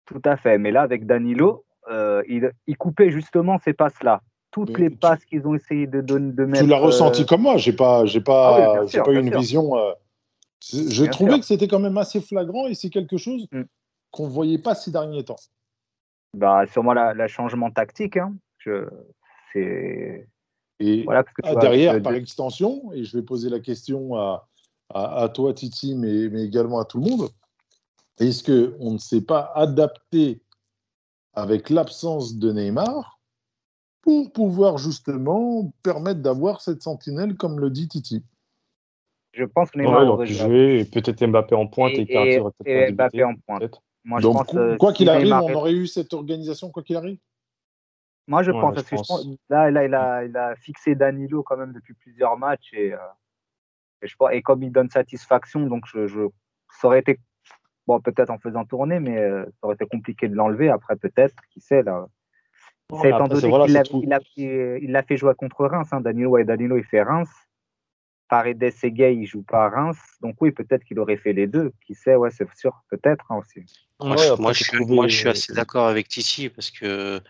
Tout 0.05 0.21
à 0.23 0.38
fait. 0.38 0.57
Mais 0.57 0.71
là, 0.71 0.81
avec 0.81 1.05
Danilo, 1.05 1.65
il, 1.89 2.51
il, 2.67 2.77
coupait 2.77 3.11
justement 3.11 3.57
ces 3.59 3.73
passes-là. 3.73 4.21
Toutes 4.51 4.77
les 4.77 4.89
passes 4.89 5.23
qu'ils 5.25 5.45
ont 5.45 5.55
essayé 5.55 5.88
de, 5.88 6.01
donner, 6.01 6.31
de 6.31 6.45
mettre. 6.45 6.63
Tu 6.63 6.69
l'as 6.69 6.77
ressenti 6.77 7.25
comme 7.25 7.41
moi. 7.41 7.57
J'ai 7.57 7.73
pas, 7.73 8.05
j'ai 8.05 8.21
pas, 8.21 8.81
ah 8.81 9.03
pas 9.03 9.11
eu 9.11 9.19
une 9.19 9.35
vision. 9.35 9.73
J'ai 10.61 11.09
trouvé 11.09 11.39
que 11.39 11.45
c'était 11.45 11.67
quand 11.67 11.79
même 11.79 11.97
assez 11.97 12.21
flagrant 12.21 12.67
et 12.67 12.73
c'est 12.73 12.89
quelque 12.89 13.17
chose 13.17 13.47
mm. 13.51 13.63
qu'on 14.11 14.25
ne 14.25 14.31
voyait 14.31 14.57
pas 14.57 14.75
ces 14.75 14.91
derniers 14.91 15.23
temps. 15.23 15.39
Bah, 16.33 16.65
sûrement 16.67 16.93
le 16.93 17.27
changement 17.27 17.71
tactique. 17.71 18.17
Hein. 18.17 18.35
Je, 18.57 18.88
c'est... 19.53 20.27
Et 20.80 21.03
voilà, 21.03 21.23
parce 21.23 21.36
que 21.36 21.59
derrière, 21.59 22.01
par 22.01 22.13
extension, 22.13 22.91
et 22.93 23.03
je 23.03 23.17
vais 23.17 23.23
poser 23.23 23.49
la 23.49 23.59
question 23.59 24.15
à, 24.15 24.47
à, 24.93 25.30
toi, 25.30 25.53
Titi, 25.53 25.95
mais, 25.95 26.30
mais, 26.30 26.43
également 26.43 26.80
à 26.80 26.86
tout 26.86 26.99
le 26.99 27.09
monde, 27.09 27.30
est-ce 28.19 28.43
qu'on 28.43 28.91
ne 28.91 28.97
s'est 28.97 29.21
pas 29.21 29.51
adapté 29.55 30.41
avec 31.34 31.69
l'absence 31.69 32.36
de 32.38 32.51
Neymar 32.51 33.19
pour 34.01 34.32
pouvoir 34.32 34.78
justement 34.78 35.71
permettre 35.84 36.21
d'avoir 36.21 36.61
cette 36.61 36.84
sentinelle, 36.84 37.36
comme 37.36 37.59
le 37.59 37.69
dit 37.69 37.88
Titi? 37.88 38.23
Je 39.34 39.45
pense 39.45 39.71
que 39.71 39.80
Neymar 39.80 40.07
aurait 40.07 40.28
joué, 40.28 40.80
et 40.80 40.86
peut-être 40.86 41.25
Mbappé 41.25 41.55
en 41.55 41.67
pointe 41.67 41.93
et, 41.93 42.07
et, 42.11 42.39
et 42.65 42.91
Mbappé 42.91 43.23
en 43.23 43.36
pointe. 43.36 43.82
Donc, 44.21 44.53
euh, 44.55 44.78
quoi 44.78 44.93
qu'il 44.93 45.09
arrive, 45.09 45.34
on 45.34 45.53
aurait 45.53 45.73
eu 45.73 45.86
cette 45.86 46.13
organisation, 46.13 46.69
quoi 46.71 46.82
qu'il 46.84 46.95
arrive? 46.95 47.17
Moi, 48.28 48.43
je 48.43 48.51
pense. 48.51 48.84
que 48.84 49.38
là, 49.49 49.71
là 49.71 49.86
il, 49.86 49.95
a, 49.95 50.25
il 50.25 50.36
a 50.36 50.55
fixé 50.55 50.95
Danilo 50.95 51.43
quand 51.43 51.57
même 51.57 51.71
depuis 51.71 51.93
plusieurs 51.93 52.38
matchs. 52.38 52.73
Et, 52.73 52.93
euh, 52.93 52.97
et, 54.01 54.07
je, 54.07 54.15
et 54.32 54.41
comme 54.41 54.63
il 54.63 54.71
donne 54.71 54.89
satisfaction, 54.89 55.61
donc 55.61 55.86
je, 55.88 56.07
je, 56.07 56.21
ça 56.80 56.88
aurait 56.88 56.99
été, 56.99 57.19
bon, 57.88 57.99
peut-être 58.01 58.30
en 58.30 58.38
faisant 58.38 58.65
tourner, 58.65 58.99
mais 58.99 59.17
euh, 59.17 59.45
ça 59.45 59.51
aurait 59.63 59.75
été 59.75 59.86
compliqué 59.86 60.28
de 60.28 60.36
l'enlever. 60.36 60.69
Après, 60.69 60.97
peut-être, 60.97 61.36
qui 61.51 61.61
sait, 61.61 61.84
là. 61.84 62.07
C'est 63.01 63.09
étant 63.09 63.28
donné 63.28 64.21
qu'il 64.21 64.91
l'a 64.91 65.03
fait 65.03 65.17
jouer 65.17 65.34
contre 65.36 65.65
Reims. 65.65 65.89
Hein, 65.91 65.99
Danilo, 65.99 66.38
et 66.38 66.45
Danilo, 66.45 66.78
il 66.78 66.86
fait 66.86 67.01
Reims. 67.01 67.30
Paredes 68.30 68.63
et 68.63 68.91
Gay, 68.91 69.15
ils 69.15 69.25
jouent 69.25 69.43
pas 69.43 69.65
à 69.65 69.69
Reims. 69.69 69.97
Donc 70.21 70.36
oui, 70.41 70.51
peut-être 70.51 70.84
qu'il 70.84 70.99
aurait 70.99 71.17
fait 71.17 71.34
les 71.34 71.47
deux. 71.47 71.73
Qui 71.86 71.95
sait, 71.95 72.15
ouais, 72.15 72.32
c'est 72.32 72.47
sûr, 72.55 72.82
peut-être 72.89 73.25
hein, 73.30 73.38
aussi. 73.38 73.61
Moi, 73.99 74.53
je, 74.53 74.63
suis, 75.09 75.28
assez 75.28 75.53
d'accord 75.53 75.88
avec 75.88 76.07
Tissi 76.07 76.49
parce 76.49 76.71
que 76.71 77.21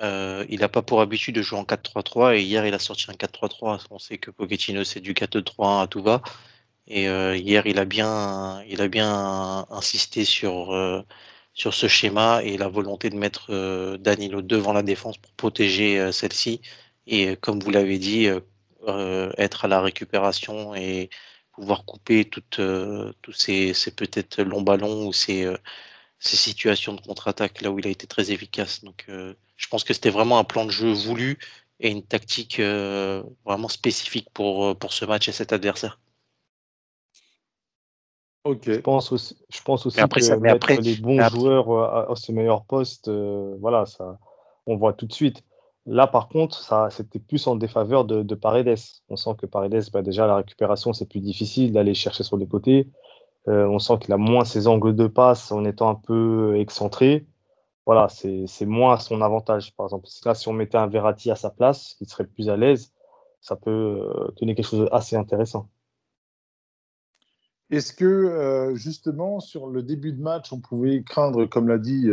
euh, 0.00 0.44
il 0.48 0.60
n'a 0.60 0.68
pas 0.68 0.82
pour 0.82 1.00
habitude 1.00 1.36
de 1.36 1.42
jouer 1.42 1.58
en 1.58 1.64
4-3-3 1.64 2.36
et 2.36 2.42
hier 2.42 2.66
il 2.66 2.74
a 2.74 2.78
sorti 2.78 3.06
un 3.10 3.14
4-3-3. 3.14 3.86
On 3.90 3.98
sait 3.98 4.18
que 4.18 4.30
Pochettino 4.30 4.84
c'est 4.84 5.00
du 5.00 5.14
4-3 5.14 5.82
à 5.82 5.86
tout 5.86 6.02
va. 6.02 6.22
Et 6.88 7.08
euh, 7.08 7.36
hier 7.36 7.66
il 7.66 7.78
a 7.78 7.84
bien, 7.84 8.62
il 8.68 8.82
a 8.82 8.88
bien 8.88 9.66
insisté 9.70 10.24
sur, 10.24 10.74
euh, 10.74 11.02
sur 11.54 11.74
ce 11.74 11.88
schéma 11.88 12.42
et 12.44 12.58
la 12.58 12.68
volonté 12.68 13.10
de 13.10 13.16
mettre 13.16 13.96
Danilo 13.98 14.42
devant 14.42 14.72
la 14.72 14.82
défense 14.82 15.18
pour 15.18 15.32
protéger 15.32 16.12
celle-ci. 16.12 16.60
Et 17.06 17.36
comme 17.36 17.60
vous 17.60 17.70
l'avez 17.70 17.98
dit, 17.98 18.28
être 19.38 19.64
à 19.64 19.68
la 19.68 19.80
récupération 19.80 20.74
et 20.74 21.10
pouvoir 21.52 21.84
couper 21.84 22.24
toutes, 22.24 22.60
tous 23.22 23.32
ces, 23.32 23.74
ces 23.74 23.90
peut-être 23.92 24.42
longs 24.42 24.62
ballons 24.62 25.06
ou 25.06 25.12
ces 25.12 25.46
ces 26.18 26.36
situations 26.36 26.94
de 26.94 27.00
contre-attaque 27.02 27.60
là 27.62 27.70
où 27.70 27.78
il 27.78 27.86
a 27.86 27.90
été 27.90 28.06
très 28.06 28.30
efficace. 28.32 28.82
Donc, 28.84 29.06
je 29.56 29.68
pense 29.68 29.84
que 29.84 29.94
c'était 29.94 30.10
vraiment 30.10 30.38
un 30.38 30.44
plan 30.44 30.64
de 30.64 30.70
jeu 30.70 30.92
voulu 30.92 31.38
et 31.80 31.90
une 31.90 32.02
tactique 32.02 32.60
euh, 32.60 33.22
vraiment 33.44 33.68
spécifique 33.68 34.28
pour, 34.32 34.64
euh, 34.64 34.74
pour 34.74 34.92
ce 34.92 35.04
match 35.04 35.28
et 35.28 35.32
cet 35.32 35.52
adversaire. 35.52 35.98
Ok. 38.44 38.64
Je 38.66 38.80
pense 38.80 39.10
aussi, 39.10 39.36
je 39.48 39.62
pense 39.62 39.86
aussi 39.86 40.00
après, 40.00 40.20
que 40.20 40.26
ça, 40.26 40.36
mettre 40.36 40.56
après, 40.56 40.76
les 40.76 40.96
bons 40.96 41.20
joueurs 41.28 41.72
à, 41.72 42.12
à, 42.12 42.16
ce 42.16 42.30
meilleur 42.30 42.64
poste, 42.64 43.08
voilà, 43.08 43.86
ça, 43.86 44.18
on 44.66 44.76
voit 44.76 44.92
tout 44.92 45.06
de 45.06 45.12
suite. 45.12 45.42
Là, 45.86 46.06
par 46.06 46.28
contre, 46.28 46.62
ça, 46.62 46.88
c'était 46.90 47.18
plus 47.18 47.46
en 47.46 47.56
défaveur 47.56 48.04
de, 48.04 48.22
de 48.22 48.34
Paredes. 48.34 48.78
On 49.08 49.16
sent 49.16 49.32
que 49.38 49.46
Paredes, 49.46 49.84
bah, 49.92 50.02
déjà, 50.02 50.26
la 50.26 50.36
récupération, 50.36 50.92
c'est 50.92 51.08
plus 51.08 51.20
difficile 51.20 51.72
d'aller 51.72 51.92
chercher 51.94 52.22
sur 52.22 52.38
les 52.38 52.46
côtés. 52.46 52.88
Euh, 53.48 53.66
on 53.66 53.78
sent 53.78 53.98
qu'il 54.00 54.12
a 54.14 54.16
moins 54.16 54.46
ses 54.46 54.66
angles 54.66 54.96
de 54.96 55.06
passe 55.06 55.52
en 55.52 55.64
étant 55.66 55.90
un 55.90 55.94
peu 55.94 56.56
excentré. 56.58 57.26
Voilà, 57.86 58.08
c'est 58.08 58.66
moins 58.66 58.94
à 58.94 58.98
son 58.98 59.20
avantage. 59.20 59.74
Par 59.76 59.86
exemple, 59.86 60.08
là, 60.24 60.34
si 60.34 60.48
on 60.48 60.54
mettait 60.54 60.78
un 60.78 60.86
Verratti 60.86 61.30
à 61.30 61.36
sa 61.36 61.50
place, 61.50 61.96
il 62.00 62.08
serait 62.08 62.26
plus 62.26 62.48
à 62.48 62.56
l'aise, 62.56 62.92
ça 63.40 63.56
peut 63.56 63.70
euh, 63.70 64.30
donner 64.40 64.54
quelque 64.54 64.68
chose 64.68 64.88
d'assez 64.90 65.16
intéressant. 65.16 65.68
Est-ce 67.70 67.92
que 67.92 68.04
euh, 68.04 68.74
justement 68.74 69.40
sur 69.40 69.66
le 69.66 69.82
début 69.82 70.12
de 70.12 70.22
match, 70.22 70.52
on 70.52 70.60
pouvait 70.60 71.02
craindre, 71.02 71.44
comme 71.44 71.68
l'a 71.68 71.78
dit 71.78 72.08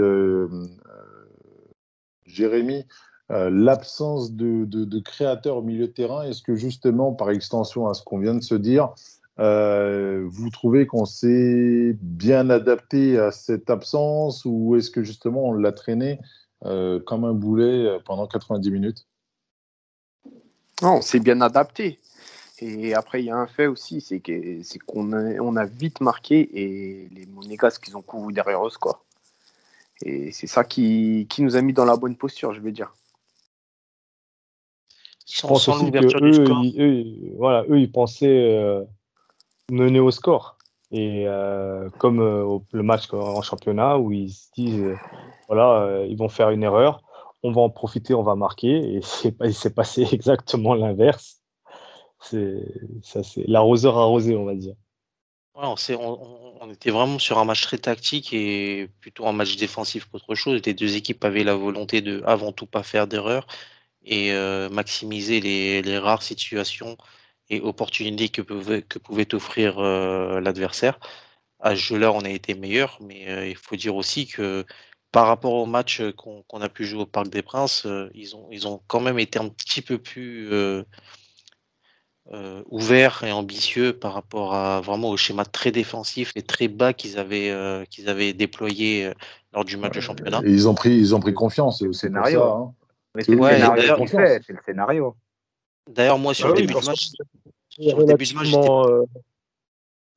Jérémy, 2.25 2.85
l'absence 3.29 4.33
de, 4.33 4.65
de, 4.65 4.99
créateurs 4.99 5.57
au 5.57 5.61
milieu 5.61 5.87
de 5.87 5.93
terrain? 5.93 6.23
Est-ce 6.23 6.41
que 6.41 6.55
justement, 6.55 7.13
par 7.13 7.29
extension 7.29 7.87
à 7.87 7.93
ce 7.93 8.03
qu'on 8.03 8.19
vient 8.19 8.35
de 8.35 8.43
se 8.43 8.55
dire, 8.55 8.93
euh, 9.39 10.25
vous 10.29 10.49
trouvez 10.49 10.85
qu'on 10.87 11.05
s'est 11.05 11.97
bien 12.01 12.49
adapté 12.49 13.17
à 13.19 13.31
cette 13.31 13.69
absence 13.69 14.43
ou 14.45 14.75
est-ce 14.75 14.91
que 14.91 15.03
justement 15.03 15.45
on 15.45 15.53
l'a 15.53 15.71
traîné 15.71 16.19
euh, 16.65 16.99
comme 16.99 17.25
un 17.25 17.33
boulet 17.33 17.87
euh, 17.87 17.99
pendant 18.03 18.27
90 18.27 18.71
minutes? 18.71 19.07
Non, 20.81 20.95
on 20.97 21.01
s'est 21.01 21.19
bien 21.19 21.41
adapté. 21.41 21.99
Et 22.59 22.93
après, 22.93 23.21
il 23.21 23.25
y 23.25 23.31
a 23.31 23.37
un 23.37 23.47
fait 23.47 23.67
aussi, 23.67 24.01
c'est 24.01 24.21
qu'on 24.85 25.13
a, 25.13 25.39
on 25.41 25.55
a 25.55 25.65
vite 25.65 26.01
marqué 26.01 26.49
et 26.53 27.09
les 27.11 27.25
Monégasques, 27.27 27.87
ils 27.87 27.97
ont 27.97 28.01
couru 28.03 28.33
derrière 28.33 28.65
eux, 28.65 28.71
quoi. 28.79 29.03
Et 30.03 30.31
c'est 30.31 30.47
ça 30.47 30.63
qui, 30.63 31.27
qui 31.29 31.43
nous 31.43 31.55
a 31.55 31.61
mis 31.61 31.73
dans 31.73 31.85
la 31.85 31.95
bonne 31.97 32.15
posture, 32.15 32.53
je 32.53 32.61
vais 32.61 32.71
dire. 32.71 32.93
Je 35.27 35.41
Sans, 35.41 35.47
pense 35.47 35.63
sans 35.65 35.77
aussi 35.77 35.93
que 35.93 36.03
l'ouverture 36.03 36.21
du 36.21 36.33
eux, 36.33 36.33
score. 36.33 36.65
ils, 36.65 36.81
eux, 36.81 36.93
ils- 36.93 37.33
voilà, 37.37 37.63
eux, 37.69 37.79
ils 37.79 37.91
pensaient 37.91 38.27
euh, 38.27 38.83
mener 39.69 39.99
au 39.99 40.11
score. 40.11 40.57
Et 40.91 41.25
euh, 41.25 41.89
comme 41.99 42.19
euh, 42.19 42.59
le 42.73 42.83
match 42.83 43.11
en 43.13 43.41
championnat 43.41 43.97
où 43.97 44.11
ils 44.11 44.31
se 44.31 44.49
disent, 44.55 44.81
euh, 44.81 44.95
voilà, 45.47 46.03
ils 46.05 46.17
vont 46.17 46.29
faire 46.29 46.49
une 46.49 46.63
erreur, 46.63 47.01
on 47.43 47.51
va 47.51 47.61
en 47.61 47.69
profiter, 47.69 48.13
on 48.13 48.23
va 48.23 48.35
marquer. 48.35 48.95
Et 48.95 49.01
c'est 49.03 49.35
il 49.43 49.53
s'est 49.53 49.73
passé 49.73 50.05
exactement 50.11 50.75
l'inverse. 50.75 51.41
C'est 52.19 52.63
ça, 53.01 53.23
c'est 53.23 53.47
l'arroseur 53.47 53.97
arrosé, 53.97 54.35
on 54.35 54.45
va 54.45 54.53
dire. 54.53 54.75
On, 55.55 55.75
s'est- 55.75 55.95
on- 55.95 56.69
était 56.71 56.91
vraiment 56.91 57.19
sur 57.19 57.37
un 57.39 57.45
match 57.45 57.63
très 57.63 57.77
tactique 57.77 58.31
et 58.33 58.89
plutôt 59.01 59.25
un 59.27 59.33
match 59.33 59.57
défensif 59.57 60.05
qu'autre 60.05 60.35
chose. 60.35 60.61
Les 60.65 60.73
deux 60.73 60.95
équipes 60.95 61.23
avaient 61.25 61.43
la 61.43 61.55
volonté 61.55 62.01
de, 62.01 62.21
avant 62.25 62.51
tout, 62.51 62.65
pas 62.67 62.83
faire 62.83 63.07
d'erreur 63.07 63.47
et 64.03 64.31
maximiser 64.71 65.41
les, 65.41 65.81
les 65.81 65.97
rares 65.97 66.21
situations 66.21 66.97
et 67.51 67.59
opportunités 67.61 68.29
que 68.29 68.41
pouvait, 68.41 68.81
que 68.81 68.97
pouvait 68.97 69.35
offrir 69.35 69.77
euh, 69.79 70.39
l'adversaire. 70.39 70.97
À 71.59 71.71
ce 71.75 71.81
jeu-là, 71.81 72.11
on 72.11 72.21
a 72.21 72.29
été 72.29 72.55
meilleur, 72.55 72.97
mais 73.01 73.29
euh, 73.29 73.47
il 73.47 73.55
faut 73.57 73.75
dire 73.75 73.95
aussi 73.95 74.25
que 74.25 74.65
par 75.11 75.27
rapport 75.27 75.53
au 75.53 75.65
match 75.65 76.01
qu'on 76.17 76.43
qu'on 76.43 76.61
a 76.61 76.69
pu 76.69 76.85
jouer 76.85 77.01
au 77.01 77.05
Parc 77.05 77.27
des 77.27 77.41
Princes, 77.41 77.85
euh, 77.85 78.09
ils 78.15 78.35
ont, 78.35 78.47
ils 78.51 78.67
ont 78.67 78.81
quand 78.87 79.01
même 79.01 79.19
été 79.19 79.37
un 79.37 79.49
petit 79.49 79.81
peu 79.81 79.97
plus 79.97 80.51
euh, 80.53 80.83
euh, 82.31 82.63
ouverts 82.69 83.23
et 83.23 83.31
ambitieux 83.33 83.91
par 83.91 84.13
rapport 84.13 84.53
à 84.55 84.79
vraiment 84.79 85.09
au 85.09 85.17
schéma 85.17 85.43
très 85.43 85.71
défensif 85.71 86.31
et 86.35 86.41
très 86.43 86.69
bas 86.69 86.93
qu'ils 86.93 87.19
avaient, 87.19 87.49
euh, 87.51 87.83
qu'ils 87.85 88.07
avaient 88.07 88.31
déployé 88.33 89.07
euh, 89.07 89.13
lors 89.53 89.65
du 89.65 89.75
match 89.75 89.95
de 89.95 89.99
championnat. 89.99 90.41
Et 90.45 90.51
ils 90.51 90.69
ont 90.69 90.73
pris, 90.73 90.91
ils 90.95 91.13
ont 91.13 91.19
pris 91.19 91.33
confiance, 91.33 91.79
pour 91.83 91.93
Scénario. 91.93 92.43
hein. 92.43 92.73
C'est 93.19 93.35
Ouais, 93.35 93.51
le 93.51 93.57
scénario 93.57 93.81
d'ailleurs- 93.81 93.99
le 93.99 94.59
scénario. 94.65 95.15
Moi, 96.17 96.33
sur 96.33 96.45
Ah 96.45 96.49
le 96.49 96.53
oui, 96.55 96.61
début 96.61 96.79
du 96.79 96.85
match, 96.85 97.09
match, 98.35 98.53
euh, 98.87 99.05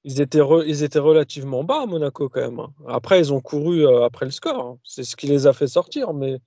ils, 0.05 0.21
étaient 0.21 0.41
re- 0.41 0.65
ils 0.67 0.83
étaient 0.83 0.99
relativement 0.99 1.65
bas 1.65 1.83
à 1.83 1.87
Monaco 1.87 2.29
quand 2.29 2.41
même. 2.41 2.61
hein. 2.61 2.73
Après, 2.87 3.19
ils 3.19 3.33
ont 3.33 3.41
couru 3.41 3.87
euh, 3.87 4.05
après 4.05 4.27
le 4.27 4.31
score. 4.33 4.67
hein. 4.67 4.79
C'est 4.85 5.05
ce 5.05 5.17
qui 5.17 5.27
les 5.27 5.47
a 5.47 5.53
fait 5.53 5.67
sortir, 5.67 6.12
mais 6.12 6.39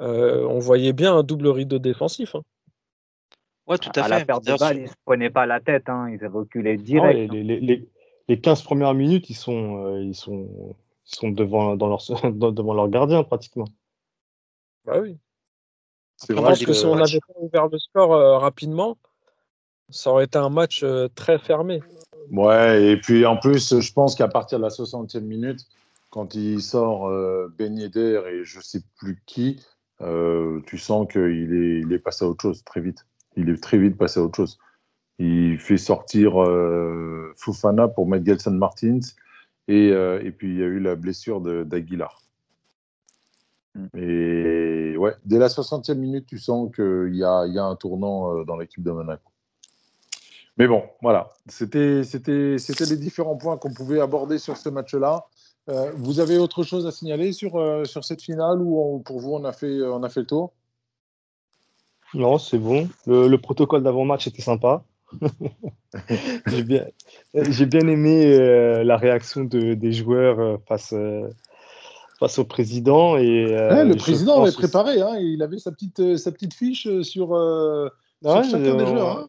euh, 0.00 0.44
on 0.46 0.58
voyait 0.58 0.92
bien 0.92 1.14
un 1.16 1.22
double 1.22 1.48
rideau 1.48 1.78
défensif. 1.78 2.34
hein. 2.34 2.42
ouais, 3.66 3.78
tout 3.78 3.90
à, 3.96 4.00
à 4.00 4.04
fait. 4.04 4.10
la 4.10 4.24
perte 4.24 4.44
de 4.44 4.58
balle, 4.58 4.78
ils 4.78 4.88
se 4.88 4.94
prenaient 5.04 5.30
pas 5.30 5.46
la 5.46 5.60
tête, 5.60 5.88
hein, 5.88 6.08
ils 6.10 6.26
reculaient 6.26 6.78
direct. 6.78 7.30
les, 7.32 7.42
les, 7.44 7.60
les, 7.60 7.88
les 8.28 8.40
15 8.40 8.62
premières 8.62 8.94
minutes, 8.94 9.28
ils 9.30 9.34
sont, 9.34 9.84
euh, 9.84 10.02
ils 10.02 10.14
sont, 10.14 10.74
ils 11.06 11.14
sont 11.16 11.30
devant, 11.30 11.76
dans 11.76 11.88
leur, 11.88 12.00
dans- 12.32 12.52
devant 12.52 12.74
leur 12.74 12.88
gardien 12.88 13.22
pratiquement. 13.22 13.66
Bah 14.84 14.98
oui. 15.00 15.18
Je 16.28 16.34
pense 16.34 16.60
que 16.60 16.64
que 16.66 16.72
si 16.72 16.86
on 16.86 16.94
n'avait 16.94 17.20
pas 17.20 17.34
ouvert 17.36 17.68
le 17.68 17.78
score 17.78 18.12
euh, 18.14 18.38
rapidement, 18.38 18.96
ça 19.92 20.10
aurait 20.10 20.24
été 20.24 20.38
un 20.38 20.50
match 20.50 20.82
euh, 20.82 21.08
très 21.14 21.38
fermé. 21.38 21.80
Ouais, 22.30 22.84
et 22.84 22.96
puis 22.96 23.26
en 23.26 23.36
plus, 23.36 23.80
je 23.80 23.92
pense 23.92 24.14
qu'à 24.14 24.28
partir 24.28 24.58
de 24.58 24.64
la 24.64 24.70
60e 24.70 25.20
minute, 25.20 25.60
quand 26.10 26.34
il 26.34 26.60
sort 26.62 27.08
euh, 27.08 27.52
Ben 27.58 27.76
Yedder 27.78 28.22
et 28.30 28.44
je 28.44 28.60
sais 28.60 28.82
plus 28.98 29.22
qui, 29.26 29.60
euh, 30.02 30.60
tu 30.66 30.78
sens 30.78 31.06
qu'il 31.10 31.54
est, 31.54 31.80
il 31.80 31.92
est 31.92 31.98
passé 31.98 32.24
à 32.24 32.28
autre 32.28 32.42
chose 32.42 32.64
très 32.64 32.80
vite. 32.80 33.06
Il 33.36 33.48
est 33.48 33.62
très 33.62 33.78
vite 33.78 33.96
passé 33.96 34.20
à 34.20 34.22
autre 34.22 34.36
chose. 34.36 34.58
Il 35.18 35.58
fait 35.58 35.78
sortir 35.78 36.42
euh, 36.42 37.32
Fofana 37.36 37.88
pour 37.88 38.06
mettre 38.06 38.26
Gelson 38.26 38.52
Martins 38.52 39.00
et, 39.68 39.90
euh, 39.92 40.22
et 40.22 40.32
puis 40.32 40.48
il 40.48 40.58
y 40.58 40.62
a 40.62 40.66
eu 40.66 40.80
la 40.80 40.96
blessure 40.96 41.40
de- 41.40 41.64
d'Aguilar. 41.64 42.22
Mm. 43.74 43.86
Et 43.96 44.96
ouais, 44.98 45.14
dès 45.24 45.38
la 45.38 45.48
60e 45.48 45.94
minute, 45.94 46.26
tu 46.26 46.38
sens 46.38 46.74
qu'il 46.74 47.14
y 47.14 47.24
a, 47.24 47.46
il 47.46 47.54
y 47.54 47.58
a 47.58 47.64
un 47.64 47.76
tournant 47.76 48.44
dans 48.44 48.56
l'équipe 48.56 48.82
de 48.82 48.90
Monaco. 48.90 49.31
Mais 50.58 50.66
bon, 50.68 50.82
voilà, 51.00 51.30
c'était 51.48 52.02
les 52.02 52.96
différents 52.96 53.36
points 53.36 53.56
qu'on 53.56 53.72
pouvait 53.72 54.00
aborder 54.00 54.38
sur 54.38 54.56
ce 54.56 54.68
match-là. 54.68 55.24
Euh, 55.70 55.92
vous 55.96 56.20
avez 56.20 56.38
autre 56.38 56.62
chose 56.62 56.86
à 56.86 56.90
signaler 56.90 57.32
sur, 57.32 57.56
euh, 57.56 57.84
sur 57.84 58.04
cette 58.04 58.20
finale 58.20 58.60
ou 58.60 59.00
pour 59.04 59.20
vous, 59.20 59.32
on 59.32 59.44
a 59.44 59.52
fait, 59.52 59.66
euh, 59.66 59.94
on 59.94 60.02
a 60.02 60.08
fait 60.08 60.20
le 60.20 60.26
tour? 60.26 60.52
Non, 62.14 62.36
c'est 62.38 62.58
bon. 62.58 62.88
Le, 63.06 63.28
le 63.28 63.38
protocole 63.38 63.82
d'avant-match 63.82 64.26
était 64.26 64.42
sympa. 64.42 64.84
J'ai 66.46 66.62
bien, 66.62 67.88
aimé 67.88 68.84
la 68.84 68.96
réaction 68.96 69.44
de, 69.44 69.74
des 69.74 69.92
joueurs 69.92 70.58
face, 70.68 70.94
face 72.18 72.38
au 72.38 72.44
président. 72.44 73.16
Et, 73.16 73.46
Ouais, 73.46 73.84
Le 73.86 73.94
président 73.96 74.42
avait 74.42 74.52
préparé, 74.52 75.00
hein, 75.00 75.16
il 75.18 75.42
avait 75.42 75.58
sa 75.58 75.70
petite, 75.72 76.18
sa 76.18 76.32
petite 76.32 76.52
fiche 76.54 77.00
sur, 77.02 77.34
euh, 77.34 77.88
sur 78.22 78.34
Ouais, 78.36 78.42
chacun 78.44 78.76
des 78.76 78.86
joueurs. 78.86 79.18
hein. 79.18 79.28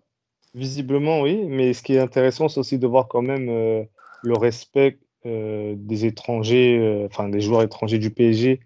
Visiblement, 0.54 1.22
oui. 1.22 1.46
Mais 1.48 1.74
ce 1.74 1.82
qui 1.82 1.96
est 1.96 2.00
intéressant, 2.00 2.48
c'est 2.48 2.60
aussi 2.60 2.78
de 2.78 2.88
voir 2.88 3.08
quand 3.08 3.22
même 3.22 3.50
euh, 3.50 3.84
le 4.22 4.38
respect 4.38 5.00
euh, 5.26 5.74
des 5.78 6.06
étrangers, 6.06 6.78
euh, 6.78 7.08
enfin 7.08 7.30
des 7.30 7.42
joueurs 7.42 7.64
étrangers 7.64 8.00
du 8.00 8.12
PSG 8.12 8.60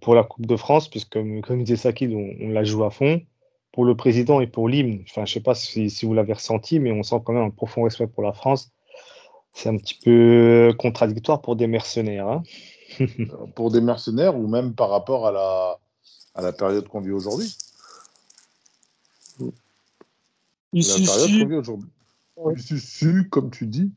pour 0.00 0.16
la 0.16 0.24
Coupe 0.24 0.46
de 0.46 0.56
France, 0.56 0.88
puisque 0.88 1.12
comme, 1.12 1.62
disait 1.62 1.76
Sakil, 1.76 2.16
on, 2.16 2.48
la 2.48 2.64
joue 2.64 2.82
à 2.82 2.90
fond. 2.90 3.22
Pour 3.70 3.84
le 3.84 3.94
président 3.96 4.40
et 4.40 4.48
pour 4.48 4.68
l'hymne, 4.68 5.04
enfin, 5.08 5.24
je 5.24 5.32
sais 5.32 5.40
pas 5.40 5.54
si, 5.54 5.88
vous 6.02 6.12
l'avez 6.12 6.32
ressenti, 6.32 6.80
mais 6.80 6.90
on 6.90 7.04
sent 7.04 7.22
quand 7.24 7.32
même 7.32 7.44
un 7.44 7.50
profond 7.50 7.84
respect 7.84 8.08
pour 8.08 8.24
la 8.24 8.32
France. 8.32 8.72
C'est 9.52 9.68
un 9.68 9.76
petit 9.76 9.94
peu 9.94 10.74
contradictoire 10.76 11.40
pour 11.40 11.54
des 11.54 11.68
mercenaires. 11.68 12.26
hein. 12.26 12.42
pour 13.54 13.70
des 13.70 13.80
mercenaires 13.80 14.36
ou 14.36 14.48
même 14.48 14.74
par 14.74 14.90
rapport 14.90 15.28
à 15.28 15.78
la 16.42 16.52
période 16.52 16.88
qu'on 16.88 17.00
vit 17.00 17.12
aujourd'hui. 17.12 17.54
La 19.38 19.46
Ici, 20.72 21.04
période 21.04 21.28
si, 21.28 21.42
aujourd'hui. 21.44 21.88
Ouais. 22.36 22.54
Si, 22.58 22.78
si, 22.78 23.28
comme 23.30 23.50
tu 23.50 23.66
dis. 23.66 23.90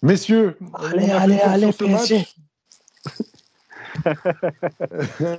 Messieurs, 0.00 0.56
Allez, 0.74 1.10
allez, 1.10 1.38
allez, 1.38 1.72
PSG. 1.72 2.16
match. 2.18 2.34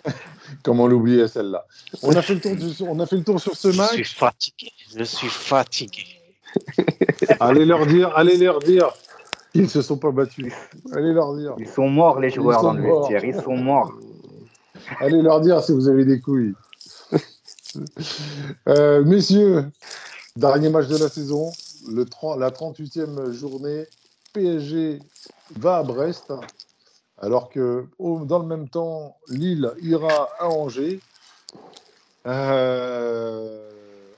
Comment 0.63 0.87
l'oublier 0.87 1.27
celle-là? 1.27 1.65
On 2.03 2.15
a 2.15 2.21
fait 2.21 2.35
le 2.35 2.39
tour, 2.41 2.55
du- 2.55 2.83
on 2.83 2.99
a 2.99 3.05
fait 3.05 3.17
le 3.17 3.23
tour 3.23 3.39
sur 3.41 3.55
ce 3.55 3.69
je 3.69 3.71
suis 3.71 3.77
match. 3.81 4.15
fatigué. 4.15 4.71
Je 4.95 5.03
suis 5.03 5.27
fatigué. 5.27 6.03
Allez 7.39 7.65
leur 7.65 7.85
dire, 7.87 8.15
allez 8.15 8.37
leur 8.37 8.59
dire 8.59 8.93
ne 9.55 9.67
se 9.67 9.81
sont 9.81 9.97
pas 9.97 10.11
battus. 10.11 10.53
Allez 10.93 11.13
leur 11.13 11.35
dire. 11.35 11.55
Ils 11.57 11.67
sont 11.67 11.89
morts, 11.89 12.19
les 12.19 12.29
Ils 12.29 12.35
joueurs, 12.35 12.61
dans 12.61 12.73
le 12.73 12.81
vestiaire. 12.83 13.23
Ils 13.23 13.41
sont 13.41 13.57
morts. 13.57 13.93
Allez 14.99 15.21
leur 15.21 15.41
dire 15.41 15.63
si 15.63 15.71
vous 15.71 15.87
avez 15.87 16.05
des 16.05 16.19
couilles. 16.19 16.53
Euh, 18.67 19.03
messieurs, 19.03 19.65
dernier 20.35 20.69
match 20.69 20.87
de 20.87 20.97
la 20.97 21.09
saison, 21.09 21.51
le 21.87 22.05
30 22.05 22.39
la 22.39 22.49
38e 22.49 23.31
journée, 23.31 23.85
PSG 24.33 24.99
va 25.57 25.77
à 25.77 25.83
Brest, 25.83 26.33
alors 27.19 27.49
que 27.49 27.85
au- 27.99 28.25
dans 28.25 28.39
le 28.39 28.47
même 28.47 28.67
temps, 28.67 29.15
Lille 29.29 29.71
ira 29.81 30.29
à 30.39 30.47
Angers. 30.47 31.01
Euh, 32.25 33.69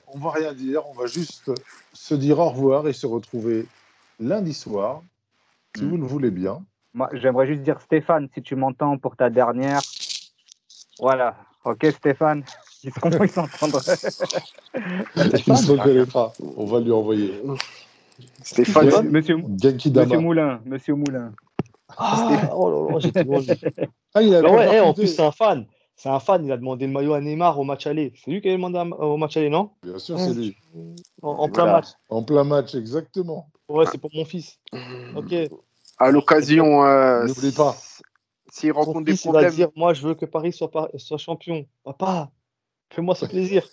on 0.06 0.18
va 0.18 0.30
rien 0.30 0.54
dire, 0.54 0.86
on 0.88 0.94
va 0.94 1.06
juste 1.06 1.50
se 1.92 2.14
dire 2.14 2.38
au 2.38 2.48
revoir 2.50 2.88
et 2.88 2.92
se 2.92 3.06
retrouver 3.06 3.66
lundi 4.18 4.54
soir, 4.54 5.02
si 5.76 5.84
Mm. 5.84 5.88
vous 5.88 5.96
le 5.96 6.06
voulez 6.06 6.30
bien. 6.30 6.64
Moi, 6.94 7.10
j'aimerais 7.12 7.46
juste 7.46 7.62
dire, 7.62 7.80
Stéphane, 7.82 8.28
si 8.32 8.42
tu 8.42 8.56
m'entends 8.56 8.96
pour 8.96 9.16
ta 9.16 9.28
dernière. 9.28 9.82
Voilà. 10.98 11.36
Ok, 11.64 11.84
Stéphane. 11.98 12.44
Sont, 12.92 13.22
ils 13.22 13.28
s'entendraient. 13.30 13.96
Il 15.46 15.56
se 15.56 15.72
reconnaîtra. 15.72 16.32
On 16.56 16.64
va 16.64 16.80
lui 16.80 16.92
envoyer. 16.92 17.42
Stéphane, 18.42 18.88
Stéphane 18.88 19.10
Monsieur, 19.10 19.36
Monsieur 19.38 19.90
Dama. 19.90 20.18
Moulin. 20.18 20.60
Monsieur 20.64 20.94
Moulin. 20.94 21.32
Ah, 21.98 22.50
oh 22.54 22.70
là 22.88 22.92
là, 22.94 22.98
j'ai 23.00 23.12
trop 23.12 23.36
envie. 23.36 23.48
Ah, 24.14 24.22
il 24.22 24.34
a 24.34 24.40
ouais, 24.40 24.78
pas 24.78 24.82
en 24.82 24.94
plus, 24.94 25.08
c'est 25.08 25.22
un 25.22 25.30
fan. 25.30 25.66
C'est 25.94 26.08
un 26.08 26.20
fan, 26.20 26.42
il 26.44 26.50
a 26.50 26.56
demandé 26.56 26.86
le 26.86 26.92
maillot 26.92 27.12
à 27.12 27.20
Neymar 27.20 27.58
au 27.58 27.64
match 27.64 27.86
aller. 27.86 28.14
C'est 28.16 28.30
lui 28.30 28.40
qui 28.40 28.48
a 28.48 28.52
demandé 28.52 28.78
un- 28.78 28.90
au 28.92 29.18
match 29.18 29.36
aller, 29.36 29.50
non? 29.50 29.70
Bien 29.82 29.98
sûr, 29.98 30.18
c'est 30.18 30.32
lui. 30.32 30.56
En, 31.20 31.30
en 31.32 31.48
plein 31.50 31.64
Voilà. 31.64 31.72
match. 31.78 31.88
En 32.08 32.22
plein 32.22 32.44
match, 32.44 32.74
exactement. 32.74 33.50
Ouais, 33.68 33.84
c'est 33.90 33.98
pour 33.98 34.10
mon 34.14 34.24
fils. 34.24 34.58
Ok. 35.14 35.34
à 35.98 36.10
l'occasion, 36.10 36.84
euh, 36.84 37.26
N'oublie 37.26 37.52
pas. 37.52 37.76
s'il 38.50 38.72
rencontre 38.72 39.02
des 39.04 39.12
fils, 39.12 39.24
il 39.24 39.28
va 39.28 39.32
problèmes, 39.32 39.54
dire 39.54 39.68
Moi, 39.76 39.92
je 39.92 40.06
veux 40.06 40.14
que 40.14 40.24
Paris 40.24 40.52
soit, 40.52 40.70
par- 40.70 40.88
soit 40.96 41.18
champion. 41.18 41.66
Papa, 41.84 42.30
fais-moi 42.90 43.14
ce 43.14 43.26
plaisir. 43.26 43.66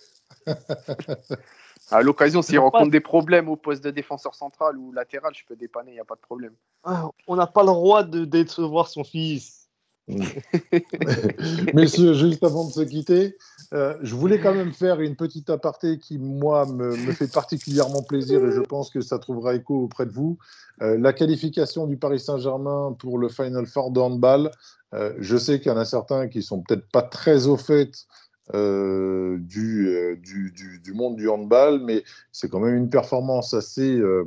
à 1.90 2.02
l'occasion, 2.02 2.42
s'il 2.42 2.56
pas- 2.56 2.62
rencontre 2.62 2.90
des 2.90 3.00
problèmes 3.00 3.48
au 3.48 3.56
poste 3.56 3.84
de 3.84 3.90
défenseur 3.90 4.34
central 4.34 4.76
ou 4.78 4.92
latéral, 4.92 5.32
je 5.34 5.44
peux 5.46 5.56
dépanner, 5.56 5.92
il 5.92 5.94
n'y 5.94 6.00
a 6.00 6.04
pas 6.04 6.16
de 6.16 6.20
problème. 6.20 6.54
Ah, 6.84 7.08
on 7.26 7.36
n'a 7.36 7.46
pas 7.46 7.62
le 7.62 7.68
droit 7.68 8.02
de 8.02 8.24
décevoir 8.24 8.88
son 8.88 9.04
fils. 9.04 9.64
Messieurs, 11.74 12.12
juste 12.12 12.44
avant 12.44 12.66
de 12.66 12.72
se 12.72 12.82
quitter, 12.82 13.36
Euh, 13.72 13.96
je 14.02 14.14
voulais 14.14 14.38
quand 14.38 14.54
même 14.54 14.72
faire 14.72 15.00
une 15.00 15.16
petite 15.16 15.50
aparté 15.50 15.98
qui, 15.98 16.18
moi, 16.18 16.64
me, 16.66 16.90
me, 16.90 17.12
fait 17.12 17.32
particulièrement 17.32 18.02
plaisir 18.02 18.44
et 18.44 18.52
je 18.52 18.60
pense 18.60 18.90
que 18.90 19.00
ça 19.00 19.18
trouvera 19.18 19.54
écho 19.54 19.84
auprès 19.84 20.06
de 20.06 20.12
vous. 20.12 20.38
Euh, 20.82 20.96
la 20.98 21.12
qualification 21.12 21.86
du 21.86 21.96
Paris 21.96 22.20
Saint-Germain 22.20 22.94
pour 22.98 23.18
le 23.18 23.28
Final 23.28 23.66
Four 23.66 23.90
de 23.90 24.00
handball. 24.00 24.50
Euh, 24.92 25.14
je 25.18 25.36
sais 25.36 25.58
qu'il 25.58 25.72
y 25.72 25.74
en 25.74 25.78
a 25.78 25.84
certains 25.84 26.28
qui 26.28 26.42
sont 26.42 26.62
peut-être 26.62 26.88
pas 26.92 27.02
très 27.02 27.48
au 27.48 27.56
fait 27.56 28.06
euh, 28.52 29.38
du, 29.40 29.88
euh, 29.88 30.16
du, 30.16 30.50
du, 30.50 30.80
du, 30.80 30.92
monde 30.92 31.16
du 31.16 31.28
handball, 31.28 31.80
mais 31.80 32.04
c'est 32.30 32.50
quand 32.50 32.60
même 32.60 32.76
une 32.76 32.90
performance 32.90 33.54
assez, 33.54 33.96
euh, 33.96 34.24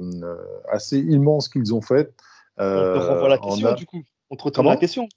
assez 0.72 0.97
immense 0.97 1.49
qu'ils 1.49 1.74
ont 1.74 1.82
faite. 1.82 2.13
on 2.57 2.63
te 2.63 2.97
renvoie 2.99 3.30
la 3.30 3.38
question, 3.38 3.68
a... 3.68 3.74
du 3.74 3.86
coup. 3.86 4.03
On 4.30 4.36
te 4.36 4.43
retourne 4.43 4.65
Comment? 4.65 4.74
la 4.74 4.80
question 4.80 5.07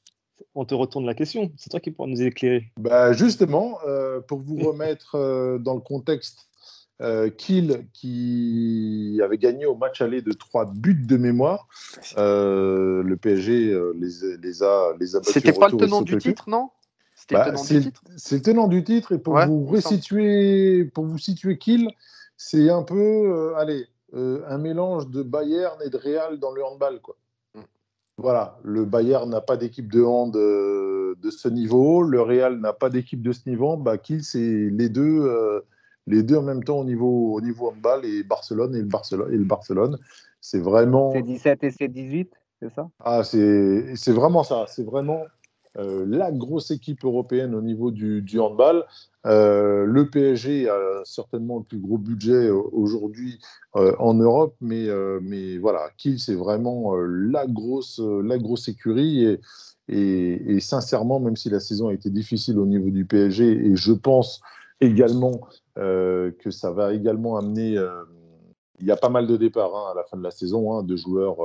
on 0.55 0.64
te 0.64 0.74
retourne 0.74 1.07
la 1.07 1.14
question. 1.14 1.53
C'est 1.57 1.70
toi 1.70 1.80
qui 1.80 1.90
pourras 1.90 2.09
nous 2.09 2.22
éclairer. 2.22 2.70
Bah 2.78 3.12
justement, 3.12 3.78
euh, 3.86 4.20
pour 4.20 4.40
vous 4.40 4.57
remettre 4.70 5.14
euh, 5.14 5.59
dans 5.59 5.74
le 5.74 5.80
contexte, 5.80 6.48
euh, 7.01 7.30
Kiel 7.30 7.86
qui 7.94 9.20
avait 9.24 9.38
gagné 9.38 9.64
au 9.64 9.74
match 9.74 10.03
aller 10.03 10.20
de 10.20 10.32
3 10.32 10.66
buts 10.66 11.07
de 11.07 11.16
mémoire, 11.16 11.66
le 12.16 13.14
PSG 13.14 13.74
les, 13.98 14.36
les, 14.36 14.62
a 14.62 14.92
les 14.98 15.16
a 15.16 15.22
C'était 15.22 15.53
pas 15.53 15.68
le 15.68 15.78
tenant 15.78 16.03
du 16.03 16.18
titre, 16.18 16.44
non? 16.48 16.70
C'était 17.31 17.53
bah, 17.53 17.93
le 18.33 18.41
tenant 18.41 18.68
du 18.68 18.83
titre. 18.83 19.12
Et 19.12 19.18
pour 19.18 19.35
ouais, 19.35 19.47
vous 19.47 19.64
resituer, 19.64 20.85
pour 20.85 21.05
vous 21.05 21.18
situer 21.18 21.59
Kiel, 21.59 21.89
c'est 22.37 22.70
un 22.70 22.83
peu, 22.83 23.55
allez, 23.57 23.87
un 24.12 24.59
mélange 24.59 25.09
de 25.09 25.22
Bayern 25.22 25.78
et 25.85 25.91
de 25.91 25.97
Real 25.97 26.39
dans 26.39 26.53
le 26.53 26.64
handball, 26.64 27.01
quoi. 27.01 27.16
Voilà, 28.20 28.59
le 28.62 28.85
Bayern 28.85 29.31
n'a 29.31 29.41
pas 29.41 29.57
d'équipe 29.57 29.91
de 29.91 30.03
hand 30.03 30.35
de, 30.35 31.16
de, 31.22 31.31
ce 31.31 31.49
niveau, 31.49 32.03
le 32.03 32.20
Real 32.20 32.61
n'a 32.61 32.74
pas 32.74 32.91
d'équipe 32.91 33.22
de 33.22 33.33
ce 33.33 33.49
niveau. 33.49 33.78
Bah, 33.78 33.97
Kiel, 33.97 34.22
c'est 34.22 34.39
les 34.39 34.91
deux, 34.91 35.22
euh, 35.22 35.61
les 36.07 36.22
deux 36.22 36.37
en 36.37 36.43
même 36.43 36.62
temps 36.62 36.81
au 36.81 36.85
niveau, 36.85 37.33
au 37.33 37.41
niveau 37.41 37.70
handball 37.70 38.05
et 38.05 38.22
Barcelone 38.22 38.74
et 38.74 38.81
le 38.81 38.85
Barcelone. 38.85 39.33
Et 39.33 39.39
le 39.39 39.45
Barcelone. 39.45 39.99
C'est 40.43 40.59
vraiment. 40.59 41.12
C'est 41.12 41.22
17 41.22 41.64
et 41.64 41.70
c'est 41.70 41.89
18, 41.89 42.31
c'est 42.61 42.74
ça? 42.74 42.89
Ah, 43.03 43.22
c'est 43.24 44.12
vraiment 44.12 44.43
ça. 44.43 44.66
C'est 44.68 44.85
vraiment 44.85 45.22
euh, 45.78 46.04
la 46.08 46.32
grosse 46.32 46.72
équipe 46.72 47.04
européenne 47.04 47.54
au 47.54 47.62
niveau 47.62 47.90
du, 47.92 48.40
handball. 48.40 48.84
Euh, 49.26 49.84
le 49.84 50.10
PSG 50.10 50.68
a 50.68 50.76
certainement 51.04 51.58
le 51.58 51.64
plus 51.64 51.78
gros 51.78 51.98
budget 51.98 52.48
euh, 52.48 52.60
aujourd'hui 52.72 53.38
en 53.74 54.14
Europe, 54.14 54.56
mais, 54.60 54.88
mais 55.22 55.58
voilà, 55.58 55.90
Kiel, 55.96 56.18
c'est 56.18 56.34
vraiment 56.34 56.96
la, 56.96 57.46
grosse, 57.46 58.00
la 58.00 58.36
grosse 58.38 58.68
écurie. 58.68 59.38
Et, 59.88 60.60
sincèrement, 60.60 61.20
même 61.20 61.36
si 61.36 61.50
la 61.50 61.60
saison 61.60 61.88
a 61.88 61.94
été 61.94 62.10
difficile 62.10 62.58
au 62.58 62.66
niveau 62.66 62.90
du 62.90 63.04
PSG, 63.04 63.44
et 63.44 63.76
je 63.76 63.92
pense 63.92 64.40
également 64.80 65.40
que 65.76 66.50
ça 66.50 66.72
va 66.72 66.92
également 66.92 67.36
amener. 67.36 67.78
il 68.80 68.86
y 68.86 68.90
a 68.90 68.96
pas 68.96 69.08
mal 69.08 69.28
de 69.28 69.36
départs 69.36 69.76
hein, 69.76 69.92
à 69.92 69.94
la 69.94 70.02
fin 70.02 70.16
de 70.16 70.24
la 70.24 70.32
saison, 70.32 70.72
hein, 70.74 70.82
de 70.82 70.96
joueurs 70.96 71.36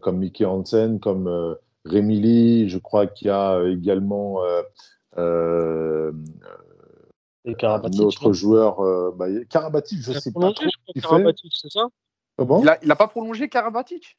comme 0.00 0.18
Mickey 0.18 0.46
Hansen, 0.46 1.00
comme 1.00 1.56
Rémi 1.84 2.20
Lee, 2.20 2.68
je 2.68 2.78
crois 2.78 3.06
qu'il 3.06 3.28
y 3.28 3.30
a 3.30 3.62
également 3.68 4.40
euh, 5.18 6.12
et 7.44 7.54
Karabatic, 7.54 8.00
notre 8.00 8.28
non 8.28 8.32
joueur, 8.32 8.80
euh, 8.80 9.12
bah, 9.16 9.26
Karabatic, 9.50 10.00
je 10.00 10.12
ne 10.12 10.18
sais 10.20 10.30
pas 10.30 10.52
trop. 10.52 10.64
Karabatic, 11.00 11.52
c'est 11.60 11.70
ça? 11.70 11.88
Comment? 12.36 12.62
Il 12.82 12.88
n'a 12.88 12.96
pas 12.96 13.08
prolongé 13.08 13.48
Karabatic? 13.48 14.18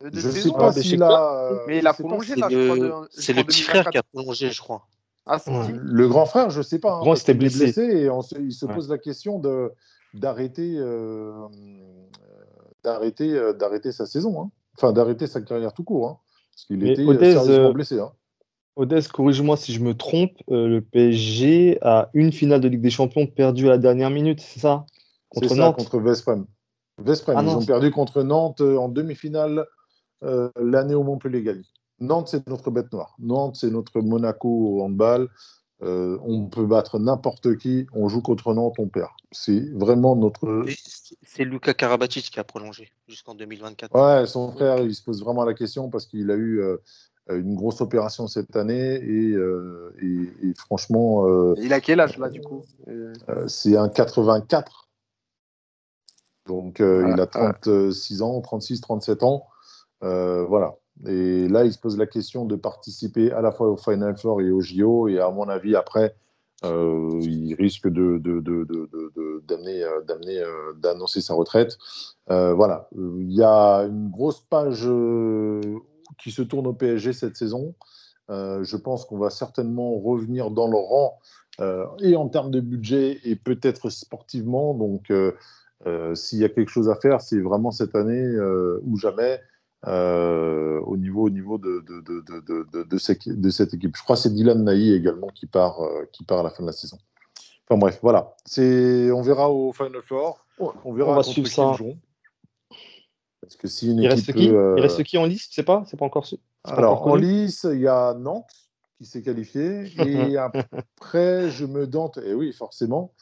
De, 0.00 0.08
de 0.08 0.18
Je 0.18 0.26
ne 0.26 0.32
sais 0.32 0.50
pas 0.50 0.72
s'il 0.72 1.02
a. 1.02 1.62
Mais 1.68 1.78
il 1.78 1.86
a 1.86 1.92
prolongé 1.92 2.34
là, 2.34 2.48
je 2.50 2.74
crois. 2.74 3.06
C'est 3.10 3.32
le 3.32 3.44
petit 3.44 3.62
frère 3.62 3.88
qui 3.90 3.98
a 3.98 4.02
prolongé, 4.02 4.50
je 4.50 4.60
crois. 4.60 4.86
Ah, 5.26 5.38
ouais. 5.46 5.72
Le 5.72 6.08
grand 6.08 6.26
frère, 6.26 6.50
je 6.50 6.58
ne 6.58 6.62
sais 6.62 6.78
pas. 6.80 7.00
Hein, 7.04 7.14
c'était 7.14 7.34
blessé. 7.34 7.64
blessé. 7.64 7.82
et 7.82 8.10
on 8.10 8.22
se, 8.22 8.36
il 8.36 8.52
se 8.52 8.66
pose 8.66 8.88
ouais. 8.88 8.96
la 8.96 8.98
question 8.98 9.38
de 9.38 9.72
d'arrêter 10.14 10.74
euh, 10.76 11.46
d'arrêter 12.82 13.32
euh, 13.32 13.52
d'arrêter 13.52 13.92
sa 13.92 14.06
saison, 14.06 14.42
hein. 14.42 14.50
enfin 14.76 14.92
d'arrêter 14.92 15.28
sa 15.28 15.40
carrière 15.40 15.72
tout 15.72 15.84
court, 15.84 16.08
hein. 16.08 16.18
Parce 16.60 16.80
qu'il 16.80 16.88
était 16.88 17.04
Odez, 17.04 17.32
sérieusement 17.32 17.68
euh, 17.68 17.72
blessé. 17.72 18.00
Hein. 18.00 18.12
Odès, 18.76 19.08
corrige-moi 19.08 19.56
si 19.56 19.72
je 19.72 19.80
me 19.80 19.94
trompe, 19.94 20.32
euh, 20.50 20.68
le 20.68 20.80
PSG 20.80 21.78
a 21.82 22.10
une 22.14 22.32
finale 22.32 22.60
de 22.60 22.68
Ligue 22.68 22.80
des 22.80 22.90
Champions 22.90 23.26
perdue 23.26 23.66
à 23.66 23.70
la 23.70 23.78
dernière 23.78 24.10
minute, 24.10 24.40
c'est 24.40 24.60
ça? 24.60 24.86
Contre 25.28 25.54
Nantes 25.54 25.78
ça, 25.78 25.84
contre 25.84 26.00
Vesprem. 26.00 26.46
Vesprem, 26.98 27.36
ah, 27.38 27.42
ils 27.42 27.56
ont 27.56 27.64
perdu 27.64 27.90
contre 27.90 28.22
Nantes 28.22 28.60
euh, 28.60 28.76
en 28.76 28.88
demi-finale 28.88 29.66
euh, 30.24 30.50
l'année 30.60 30.94
où 30.94 31.02
Montpellier 31.02 31.42
gagne. 31.42 31.62
Nantes, 32.00 32.28
c'est 32.28 32.46
notre 32.48 32.70
bête 32.70 32.92
noire. 32.92 33.14
Nantes, 33.18 33.56
c'est 33.56 33.70
notre 33.70 34.00
Monaco 34.00 34.48
au 34.48 34.82
handball. 34.82 35.28
Euh, 35.82 36.18
on 36.22 36.46
peut 36.46 36.66
battre 36.66 36.98
n'importe 36.98 37.56
qui. 37.56 37.86
On 37.94 38.08
joue 38.08 38.20
contre 38.20 38.52
Nantes, 38.52 38.74
on 38.78 38.88
perd. 38.88 39.08
C'est 39.32 39.60
vraiment 39.74 40.14
notre. 40.14 40.64
C'est 41.22 41.44
Luca 41.44 41.72
Karabatic 41.72 42.30
qui 42.30 42.38
a 42.38 42.44
prolongé 42.44 42.90
jusqu'en 43.08 43.34
2024. 43.34 43.94
Ouais, 43.94 44.26
son 44.26 44.52
frère, 44.52 44.78
il 44.80 44.94
se 44.94 45.02
pose 45.02 45.22
vraiment 45.22 45.44
la 45.44 45.54
question 45.54 45.88
parce 45.88 46.04
qu'il 46.06 46.30
a 46.30 46.34
eu 46.34 46.60
euh, 46.60 46.76
une 47.30 47.54
grosse 47.54 47.80
opération 47.80 48.26
cette 48.26 48.56
année 48.56 48.94
et, 48.96 49.32
euh, 49.32 49.94
et, 50.02 50.48
et 50.48 50.54
franchement. 50.54 51.26
Euh, 51.26 51.54
il 51.58 51.72
a 51.72 51.80
quel 51.80 52.00
âge 52.00 52.18
là 52.18 52.28
du 52.28 52.40
coup? 52.42 52.62
euh, 52.88 53.14
C'est 53.46 53.76
un 53.76 53.88
84. 53.88 54.88
Donc 56.46 56.80
il 56.80 57.20
a 57.20 57.26
36 57.26 58.22
ans, 58.22 58.40
36, 58.40 58.80
37 58.80 59.22
ans. 59.22 59.46
voilà. 60.00 60.74
Et 61.06 61.48
là, 61.48 61.64
il 61.64 61.72
se 61.72 61.78
pose 61.78 61.96
la 61.96 62.06
question 62.06 62.44
de 62.44 62.56
participer 62.56 63.32
à 63.32 63.40
la 63.40 63.52
fois 63.52 63.68
au 63.68 63.76
Final 63.76 64.16
Four 64.16 64.42
et 64.42 64.50
au 64.50 64.60
JO. 64.60 65.08
Et 65.08 65.18
à 65.18 65.30
mon 65.30 65.48
avis, 65.48 65.74
après, 65.76 66.14
euh, 66.64 67.18
il 67.22 67.54
risque 67.54 67.88
de, 67.88 68.18
d'amener, 69.46 69.84
d'amener, 70.06 70.44
d'annoncer 70.78 71.20
sa 71.20 71.34
retraite. 71.34 71.78
Euh, 72.30 72.52
voilà. 72.52 72.88
Il 72.96 73.32
y 73.32 73.42
a 73.42 73.86
une 73.86 74.10
grosse 74.10 74.40
page 74.40 74.88
qui 76.18 76.30
se 76.30 76.42
tourne 76.42 76.66
au 76.66 76.74
PSG 76.74 77.12
cette 77.12 77.36
saison. 77.36 77.74
Euh, 78.30 78.62
je 78.62 78.76
pense 78.76 79.04
qu'on 79.04 79.18
va 79.18 79.30
certainement 79.30 79.98
revenir 79.98 80.50
dans 80.50 80.68
le 80.68 80.76
rang 80.76 81.18
euh, 81.60 81.84
et 82.00 82.14
en 82.16 82.28
termes 82.28 82.50
de 82.50 82.60
budget 82.60 83.18
et 83.24 83.36
peut-être 83.36 83.90
sportivement. 83.90 84.74
Donc, 84.74 85.10
euh, 85.10 85.32
euh 85.86 86.14
s'il 86.14 86.38
y 86.38 86.44
a 86.44 86.48
quelque 86.48 86.68
chose 86.68 86.88
à 86.88 86.94
faire, 86.94 87.20
c'est 87.20 87.40
vraiment 87.40 87.70
cette 87.70 87.94
année 87.94 88.22
euh, 88.22 88.80
ou 88.84 88.96
jamais 88.96 89.40
au 89.86 90.96
niveau, 90.96 91.26
au 91.26 91.30
niveau 91.30 91.58
de, 91.58 91.84
de, 91.86 92.00
de, 92.00 92.22
de, 92.72 92.82
de, 92.82 92.98
cette 93.50 93.74
équipe. 93.74 93.96
Je 93.96 94.02
crois 94.02 94.16
que 94.16 94.22
c'est 94.22 94.34
Dylan 94.34 94.62
Naï 94.62 94.92
également 94.92 95.28
qui 95.28 95.46
part, 95.46 95.80
qui 96.12 96.24
part 96.24 96.40
à 96.40 96.42
la 96.42 96.50
fin 96.50 96.62
de 96.62 96.68
la 96.68 96.72
saison. 96.72 96.98
Enfin 97.68 97.78
bref, 97.78 97.98
voilà. 98.02 98.34
C'est, 98.44 99.10
on 99.12 99.22
verra 99.22 99.50
au 99.50 99.72
Final 99.72 100.02
Four. 100.02 100.44
On 100.58 100.92
verra 100.92 101.12
on 101.12 101.14
va 101.14 101.22
suivre 101.22 101.48
ça. 101.48 101.74
Parce 103.40 103.56
que 103.56 103.68
si 103.68 103.90
une 103.90 103.98
il, 103.98 104.08
reste 104.08 104.32
qui? 104.32 104.50
Euh... 104.50 104.74
il 104.76 104.82
reste 104.82 105.02
qui 105.02 105.18
en 105.18 105.24
lice 105.24 105.48
C'est 105.50 105.62
pas, 105.62 105.84
c'est 105.86 105.96
pas 105.96 106.04
encore. 106.04 106.26
Alors 106.64 107.00
encore 107.00 107.12
en 107.12 107.16
lice, 107.16 107.66
il 107.70 107.80
y 107.80 107.88
a 107.88 108.14
Nantes 108.14 108.50
qui 108.98 109.06
s'est 109.06 109.22
qualifié 109.22 109.90
et 109.98 110.36
après 110.36 111.50
je 111.50 111.64
me 111.64 111.86
dante. 111.86 112.18
Et 112.18 112.34
oui, 112.34 112.52
forcément. 112.52 113.12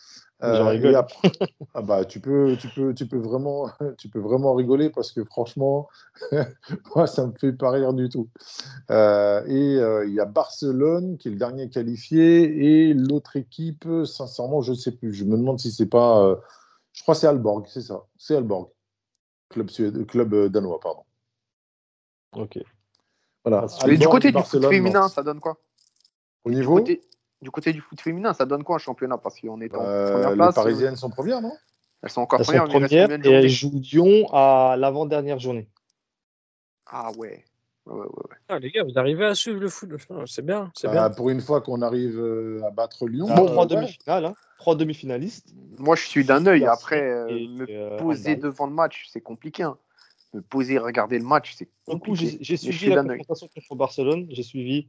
Euh, 0.44 0.94
après, 0.94 1.32
ah 1.74 1.82
bah, 1.82 2.04
tu 2.04 2.20
peux, 2.20 2.56
tu 2.60 2.68
peux, 2.68 2.94
tu 2.94 3.08
peux 3.08 3.18
vraiment, 3.18 3.68
tu 3.98 4.08
peux 4.08 4.20
vraiment 4.20 4.54
rigoler 4.54 4.88
parce 4.88 5.10
que 5.10 5.24
franchement, 5.24 5.88
moi 6.94 7.08
ça 7.08 7.26
me 7.26 7.32
fait 7.32 7.52
pas 7.52 7.70
rire 7.70 7.92
du 7.92 8.08
tout. 8.08 8.28
Euh, 8.90 9.44
et 9.46 9.76
euh, 9.78 10.06
il 10.06 10.14
y 10.14 10.20
a 10.20 10.26
Barcelone 10.26 11.18
qui 11.18 11.26
est 11.26 11.32
le 11.32 11.38
dernier 11.38 11.68
qualifié 11.68 12.88
et 12.88 12.94
l'autre 12.94 13.36
équipe, 13.36 13.88
sincèrement, 14.04 14.60
je 14.62 14.72
ne 14.72 14.76
sais 14.76 14.92
plus. 14.92 15.12
Je 15.12 15.24
me 15.24 15.36
demande 15.36 15.58
si 15.58 15.72
c'est 15.72 15.86
pas, 15.86 16.24
euh, 16.24 16.36
je 16.92 17.02
crois 17.02 17.14
que 17.14 17.20
c'est 17.20 17.26
Alborg, 17.26 17.66
c'est 17.66 17.80
ça, 17.80 18.04
c'est 18.16 18.36
Alborg 18.36 18.70
club, 19.48 19.70
suédois, 19.70 20.04
club 20.04 20.34
danois, 20.52 20.78
pardon. 20.78 21.02
Ok. 22.36 22.58
Voilà. 23.44 23.66
Et 23.88 23.96
du 23.96 24.06
côté 24.06 24.30
du 24.30 24.42
foot 24.42 24.68
féminin, 24.68 25.08
ça 25.08 25.22
donne 25.22 25.40
quoi? 25.40 25.56
Au 26.44 26.50
niveau? 26.50 26.80
Du 26.80 26.96
côté, 26.96 27.08
du 27.42 27.50
côté, 27.50 27.72
du 27.72 27.80
foot 27.80 28.00
féminin, 28.00 28.32
ça 28.32 28.46
donne 28.46 28.64
quoi 28.64 28.76
un 28.76 28.78
championnat? 28.78 29.18
Parce 29.18 29.40
qu'on 29.40 29.60
est 29.60 29.74
en 29.74 29.84
euh, 29.84 30.12
première 30.12 30.32
place. 30.34 30.56
Les 30.56 30.62
Parisiennes 30.62 30.94
euh... 30.94 30.96
sont 30.96 31.10
premières, 31.10 31.40
non? 31.40 31.56
Elles 32.02 32.10
sont 32.10 32.20
encore 32.20 32.40
elles 32.40 32.46
premières, 32.46 32.66
sont 32.66 32.70
premières 32.70 33.26
et 33.26 33.30
elles 33.30 33.48
jouent 33.48 33.80
Lyon 33.80 34.26
à 34.32 34.76
l'avant-dernière 34.78 35.38
journée. 35.38 35.68
Ah 36.86 37.10
ouais. 37.16 37.44
Ouais, 37.86 37.94
ouais, 37.94 38.02
ouais. 38.02 38.36
Ah, 38.48 38.58
les 38.58 38.70
gars, 38.70 38.84
vous 38.84 38.98
arrivez 38.98 39.24
à 39.24 39.34
suivre 39.34 39.60
le 39.60 39.68
foot, 39.68 39.90
c'est 40.26 40.44
bien. 40.44 40.70
Ah, 40.84 40.88
bien. 40.88 41.10
Pour 41.10 41.30
une 41.30 41.40
fois 41.40 41.60
qu'on 41.60 41.82
arrive 41.82 42.18
euh, 42.20 42.60
à 42.66 42.70
battre 42.70 43.06
Lyon. 43.06 43.26
Bon, 43.34 43.46
trois 43.46 43.66
demi-finales, 43.66 44.26
hein. 44.26 44.34
trois 44.58 44.76
demi-finalistes. 44.76 45.54
Moi, 45.78 45.96
je 45.96 46.06
suis 46.06 46.24
d'un 46.24 46.46
œil. 46.46 46.66
Après, 46.66 47.00
euh, 47.00 47.26
me 47.30 47.96
poser 47.96 48.36
devant 48.36 48.66
le 48.66 48.74
match, 48.74 49.08
c'est 49.10 49.22
compliqué. 49.22 49.62
Hein 49.62 49.78
me 50.34 50.42
poser, 50.42 50.78
regarder 50.78 51.18
le 51.18 51.24
match, 51.24 51.54
c'est 51.56 51.68
compliqué. 51.86 52.38
J'ai 52.40 52.56
suivi 52.56 52.88
la 52.88 53.02
confrontation 53.02 53.48
contre 53.48 53.74
Barcelone, 53.74 54.26
j'ai 54.30 54.42
suivi 54.42 54.88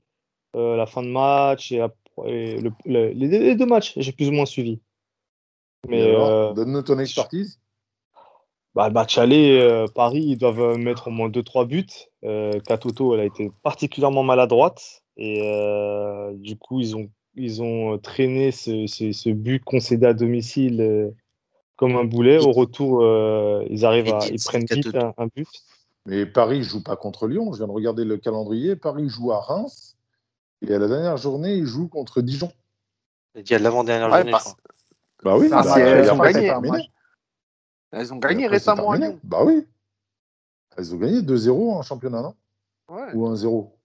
euh, 0.55 0.75
la 0.75 0.85
fin 0.85 1.03
de 1.03 1.09
match 1.09 1.71
et, 1.71 1.79
après, 1.79 1.95
et 2.25 2.59
le, 2.59 2.71
le, 2.85 3.09
les, 3.09 3.55
deux 3.55 3.65
matchs, 3.65 3.93
j'ai 3.97 4.11
plus 4.11 4.27
ou 4.29 4.31
moins 4.31 4.45
suivi. 4.45 4.79
Mais 5.87 6.01
euh, 6.01 6.53
donne-nous 6.53 6.81
ton 6.81 6.99
expertise. 6.99 7.59
Bah, 8.75 8.87
le 8.87 8.93
match 8.93 9.17
aller, 9.17 9.57
euh, 9.59 9.87
Paris, 9.87 10.23
ils 10.23 10.37
doivent 10.37 10.77
mettre 10.77 11.07
au 11.07 11.11
moins 11.11 11.29
2-3 11.29 11.65
buts. 11.65 11.85
Euh, 12.23 12.59
Katoto, 12.59 13.13
elle 13.13 13.21
a 13.21 13.25
été 13.25 13.51
particulièrement 13.63 14.23
maladroite 14.23 15.01
et 15.17 15.41
euh, 15.43 16.31
du 16.35 16.57
coup, 16.57 16.79
ils 16.79 16.95
ont 16.95 17.09
ils 17.35 17.61
ont 17.61 17.97
traîné 17.99 18.51
ce, 18.51 18.85
ce- 18.87 19.11
ce 19.11 19.29
but 19.29 19.63
concédé 19.63 20.05
à 20.07 20.13
domicile 20.13 20.81
euh, 20.81 21.09
comme 21.77 21.95
un 21.95 22.03
boulet. 22.03 22.37
Au 22.37 22.51
retour, 22.51 23.01
euh, 23.01 23.63
ils 23.69 23.85
arrivent 23.85 24.13
à, 24.13 24.19
ils 24.33 24.39
prennent 24.43 24.65
vite 24.75 24.95
un, 24.95 25.13
un 25.17 25.27
but. 25.33 25.47
Mais 26.05 26.25
Paris 26.25 26.63
joue 26.63 26.83
pas 26.83 26.95
contre 26.95 27.27
Lyon. 27.27 27.51
Je 27.53 27.57
viens 27.57 27.67
de 27.67 27.71
regarder 27.71 28.03
le 28.03 28.17
calendrier. 28.17 28.75
Paris 28.75 29.07
joue 29.09 29.31
à 29.31 29.39
Reims. 29.39 29.88
Et 30.61 30.73
à 30.73 30.79
la 30.79 30.87
dernière 30.87 31.17
journée, 31.17 31.55
il 31.55 31.65
joue 31.65 31.87
contre 31.87 32.21
Dijon. 32.21 32.51
J'ai 33.35 33.43
dit 33.43 33.55
à 33.55 33.59
l'avant-dernière 33.59 34.09
Ouais, 34.09 34.17
journée, 34.17 34.31
parce- 34.31 34.49
je 34.49 34.53
crois. 34.53 34.63
Bah 35.21 35.37
oui, 35.37 35.49
Parce 35.49 35.67
bah, 35.67 35.75
qu'elles 35.75 36.05
et 36.05 36.09
ont 36.09 36.13
après, 36.15 36.33
c'est 36.33 36.47
gagné. 36.47 36.89
Elles 37.91 38.13
ont 38.13 38.17
gagné 38.17 38.47
récemment. 38.47 38.93
Bah 39.23 39.43
oui. 39.43 39.67
Elles 40.77 40.93
ont 40.93 40.97
gagné 40.97 41.21
2-0 41.21 41.71
en 41.73 41.81
championnat, 41.81 42.21
non? 42.21 42.35
Ouais. 42.87 43.13
Ou 43.13 43.27
1-0 43.27 43.75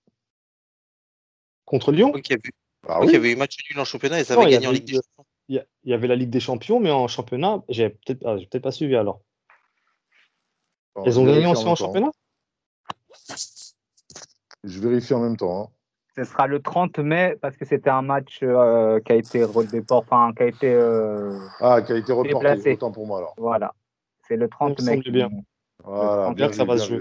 Contre 1.64 1.90
Lyon, 1.92 2.10
Donc, 2.10 2.28
il 2.28 2.32
y 2.32 2.34
avait, 2.34 2.42
Bah 2.86 2.94
donc, 3.00 3.04
il 3.04 3.06
oui. 3.06 3.12
y 3.14 3.16
avait 3.16 3.32
eu 3.32 3.36
match 3.36 3.56
nul 3.70 3.80
en 3.80 3.84
championnat 3.84 4.20
et 4.20 4.24
ça 4.24 4.34
Non, 4.36 4.42
avait 4.42 4.50
il 4.50 4.52
y 4.52 4.56
gagné 4.56 4.66
en 4.68 4.72
Ligue 4.72 4.84
des 4.84 4.92
Champions. 4.94 5.24
il 5.48 5.56
y, 5.56 5.58
a- 5.58 5.64
il 5.82 5.90
y 5.90 5.94
avait 5.94 6.06
la 6.06 6.14
Ligue 6.16 6.30
des 6.30 6.40
Champions, 6.40 6.78
mais 6.78 6.90
en 6.92 7.08
championnat, 7.08 7.62
j'ai 7.68 7.90
peut-être 7.90 8.24
ah, 8.26 8.60
pas 8.60 8.70
suivi 8.70 8.94
alors. 8.94 9.20
Bon, 10.94 11.02
Elles 11.04 11.18
ont 11.18 11.24
gagné 11.24 11.46
aussi 11.46 11.64
même 11.64 11.72
en 11.72 11.74
temps. 11.74 11.86
championnat? 11.86 12.12
Je 14.62 14.78
vérifie 14.80 15.14
en 15.14 15.20
même 15.20 15.36
temps. 15.36 15.62
hein. 15.64 15.70
Ce 16.16 16.24
sera 16.24 16.46
le 16.46 16.60
30 16.62 16.98
mai 17.00 17.36
parce 17.40 17.56
que 17.56 17.64
c'était 17.64 17.90
un 17.90 18.02
match 18.02 18.40
euh, 18.42 19.00
qui 19.00 19.12
a 19.12 19.16
été 19.16 19.42
redéport, 19.42 20.04
enfin 20.08 20.32
qui 20.32 20.42
a 20.44 20.46
été 20.46 20.72
euh, 20.72 21.38
Ah, 21.60 21.82
qui 21.82 21.92
a 21.92 21.96
été 21.96 22.12
reporté. 22.12 22.34
Déplacé. 22.34 22.72
Autant 22.74 22.92
pour 22.92 23.06
moi 23.06 23.18
alors. 23.18 23.34
voilà. 23.36 23.74
C'est 24.28 24.36
le 24.36 24.48
30 24.48 24.76
Il 24.78 24.84
me 24.84 24.90
mai. 24.90 25.02
bien. 25.10 25.28
Voilà, 25.82 26.28
on 26.28 26.32
bien 26.32 26.34
dirait 26.34 26.50
que 26.50 26.56
ça 26.56 26.64
va 26.64 26.78
se 26.78 26.86
jouer. 26.86 27.00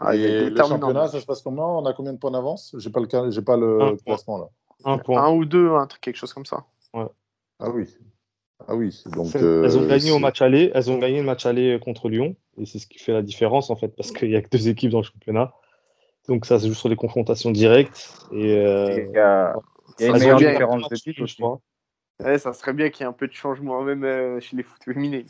Ah, 0.00 0.14
il 0.14 0.20
y 0.20 0.24
a 0.24 0.28
Et 0.28 0.32
des 0.44 0.50
le 0.50 0.56
championnat, 0.56 1.08
ça 1.08 1.20
se 1.20 1.26
passe 1.26 1.42
comment? 1.42 1.80
On 1.80 1.86
a 1.86 1.92
combien 1.92 2.12
de 2.12 2.18
points 2.18 2.30
d'avance? 2.30 2.74
J'ai 2.78 2.90
pas 2.90 3.00
le 3.00 3.30
j'ai 3.30 3.42
pas 3.42 3.56
le 3.56 3.96
classement 4.04 4.38
là. 4.38 4.48
Un 4.84 4.98
point. 4.98 5.22
Un 5.24 5.32
ou 5.32 5.44
deux, 5.44 5.70
un 5.72 5.86
truc, 5.86 6.00
quelque 6.00 6.16
chose 6.16 6.32
comme 6.32 6.46
ça. 6.46 6.64
Ah 6.94 7.70
oui. 7.70 7.86
Ah 8.66 8.74
oui. 8.74 9.02
Donc 9.06 9.26
C'est- 9.26 9.42
euh, 9.42 9.64
elles 9.64 9.78
ont 9.78 9.86
gagné 9.86 10.10
au 10.10 10.18
match 10.18 10.40
aller, 10.42 10.70
elles 10.74 10.90
ont 10.90 10.98
gagné 10.98 11.18
le 11.18 11.26
match 11.26 11.44
aller 11.46 11.78
contre 11.82 12.08
Lyon, 12.08 12.36
et 12.58 12.66
c'est 12.66 12.78
ce 12.78 12.86
qui 12.86 12.98
fait 12.98 13.12
la 13.12 13.22
différence 13.22 13.70
en 13.70 13.76
fait, 13.76 13.88
parce 13.88 14.12
qu'il 14.12 14.28
n'y 14.28 14.36
a 14.36 14.42
que 14.42 14.48
deux 14.50 14.68
équipes 14.68 14.90
dans 14.90 14.98
le 14.98 15.04
championnat. 15.04 15.52
Donc 16.28 16.46
ça 16.46 16.58
se 16.58 16.68
joue 16.68 16.74
sur 16.74 16.88
des 16.88 16.96
confrontations 16.96 17.50
directes. 17.50 18.18
Et, 18.32 18.54
euh, 18.56 18.88
Et, 18.88 19.16
euh, 19.16 19.52
il 19.98 20.06
y 20.06 20.08
a 20.08 20.12
une 20.12 20.18
meilleure 20.18 20.38
bien 20.38 20.52
différence 20.52 20.88
de 20.88 20.96
je 20.96 21.34
crois. 21.36 21.60
Ouais, 22.22 22.38
ça 22.38 22.52
serait 22.52 22.74
bien 22.74 22.90
qu'il 22.90 23.04
y 23.04 23.04
ait 23.04 23.08
un 23.08 23.14
peu 23.14 23.26
de 23.26 23.32
changement, 23.32 23.82
même 23.82 24.04
euh, 24.04 24.40
chez 24.40 24.56
les 24.56 24.62
foot 24.62 24.82
féminines. 24.84 25.26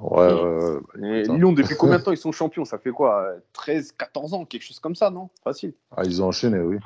Ouais, 0.00 0.32
ouais, 0.32 0.42
ouais. 0.42 1.18
Et 1.18 1.22
Putain. 1.22 1.36
Lyon, 1.36 1.52
depuis 1.52 1.76
combien 1.76 1.98
de 1.98 2.02
temps 2.04 2.10
ils 2.10 2.18
sont 2.18 2.32
champions? 2.32 2.64
Ça 2.64 2.78
fait 2.78 2.90
quoi 2.90 3.22
euh, 3.22 3.38
13, 3.54 3.92
14 3.92 4.34
ans, 4.34 4.44
quelque 4.44 4.62
chose 4.62 4.80
comme 4.80 4.94
ça, 4.94 5.10
non? 5.10 5.30
Facile. 5.42 5.72
Ah, 5.96 6.02
ils 6.04 6.22
ont 6.22 6.26
enchaîné, 6.26 6.58
oui. 6.58 6.78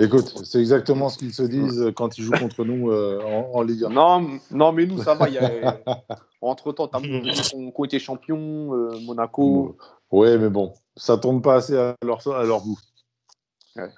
Écoute, 0.00 0.44
c'est 0.44 0.60
exactement 0.60 1.08
ce 1.08 1.18
qu'ils 1.18 1.34
se 1.34 1.42
disent 1.42 1.92
quand 1.96 2.16
ils 2.18 2.22
jouent 2.22 2.38
contre 2.38 2.64
nous 2.64 2.90
euh, 2.92 3.20
en, 3.24 3.50
en 3.58 3.62
Ligue 3.62 3.84
1. 3.84 3.88
Non, 3.88 4.72
mais 4.72 4.86
nous, 4.86 5.02
ça 5.02 5.14
va. 5.14 5.28
il 5.28 5.34
Y 5.34 5.38
a... 5.38 5.80
T'as 6.40 6.98
ont- 7.00 7.70
qui 7.72 7.72
ont 7.74 7.84
été 7.84 7.98
champions, 7.98 8.72
euh, 8.74 9.00
Monaco. 9.00 9.76
Ouais, 10.12 10.38
mais 10.38 10.48
bon, 10.50 10.72
ça 10.96 11.18
tombe 11.18 11.42
pas 11.42 11.56
assez 11.56 11.76
à 11.76 11.96
leur, 12.02 12.26
à 12.28 12.44
leur 12.44 12.62
goût. 12.62 12.78
Ouais. 13.74 13.90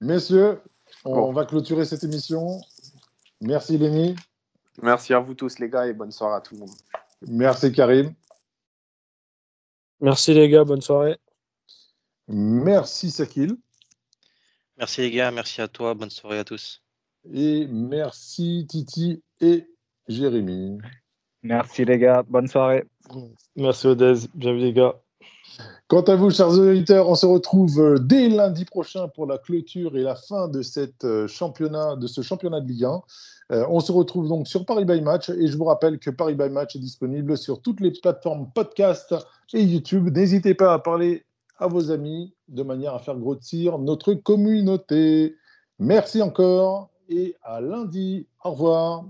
Messieurs, 0.00 0.60
on 1.04 1.14
Bon. 1.14 1.32
va 1.32 1.44
clôturer 1.44 1.84
cette 1.84 2.04
émission. 2.04 2.58
Merci 3.42 3.76
Lenny, 3.76 4.16
Merci 4.82 5.12
à 5.12 5.18
vous 5.20 5.34
tous, 5.34 5.58
les 5.58 5.68
gars, 5.68 5.86
et 5.86 5.92
bonne 5.92 6.10
soirée 6.10 6.36
à 6.36 6.40
tout 6.40 6.54
le 6.54 6.60
monde. 6.60 6.70
merci 7.28 7.70
Karim, 7.70 8.14
Merci 10.00 10.32
les 10.34 10.48
gars, 10.48 10.64
bonne 10.64 10.80
soirée. 10.80 11.18
merci 12.28 13.10
Sakil 13.10 13.56
Merci 14.76 15.02
les 15.02 15.10
gars, 15.12 15.30
merci 15.30 15.60
à 15.60 15.68
toi, 15.68 15.94
bonne 15.94 16.10
soirée 16.10 16.38
à 16.38 16.44
tous. 16.44 16.82
et 17.32 17.66
merci 17.68 18.66
Titi 18.68 19.22
et 19.40 19.66
Jérémy. 20.08 20.78
Merci 21.42 21.84
les 21.84 21.98
gars, 21.98 22.24
bonne 22.26 22.48
soirée. 22.48 22.84
Merci 23.54 23.86
Odez, 23.86 24.26
bienvenue 24.34 24.62
les 24.62 24.72
gars. 24.72 24.94
Quant 25.86 26.02
à 26.02 26.16
vous, 26.16 26.30
chers 26.30 26.48
auditeurs, 26.48 27.08
on 27.08 27.14
se 27.14 27.26
retrouve 27.26 27.78
euh, 27.78 27.98
dès 27.98 28.28
lundi 28.28 28.64
prochain 28.64 29.06
pour 29.08 29.26
la 29.26 29.38
clôture 29.38 29.96
et 29.96 30.02
la 30.02 30.16
fin 30.16 30.48
de, 30.48 30.62
cette, 30.62 31.04
euh, 31.04 31.28
championnat, 31.28 31.96
de 31.96 32.06
ce 32.06 32.22
championnat 32.22 32.60
de 32.60 32.66
Ligue 32.66 32.84
1. 32.84 33.02
Euh, 33.52 33.66
on 33.68 33.80
se 33.80 33.92
retrouve 33.92 34.26
donc 34.26 34.48
sur 34.48 34.64
Paris 34.64 34.86
by 34.86 35.02
Match 35.02 35.28
et 35.28 35.46
je 35.46 35.56
vous 35.56 35.66
rappelle 35.66 35.98
que 35.98 36.10
Paris 36.10 36.34
by 36.34 36.48
Match 36.48 36.74
est 36.74 36.80
disponible 36.80 37.36
sur 37.36 37.60
toutes 37.60 37.80
les 37.80 37.92
plateformes 37.92 38.50
podcast 38.54 39.14
et 39.52 39.62
YouTube. 39.62 40.08
N'hésitez 40.08 40.54
pas 40.54 40.72
à 40.72 40.78
parler 40.78 41.24
à 41.58 41.66
vos 41.66 41.90
amis 41.90 42.34
de 42.48 42.62
manière 42.62 42.94
à 42.94 42.98
faire 42.98 43.16
grossir 43.16 43.78
notre 43.78 44.14
communauté. 44.14 45.36
Merci 45.78 46.22
encore 46.22 46.90
et 47.08 47.36
à 47.42 47.60
lundi. 47.60 48.26
Au 48.44 48.52
revoir. 48.52 49.04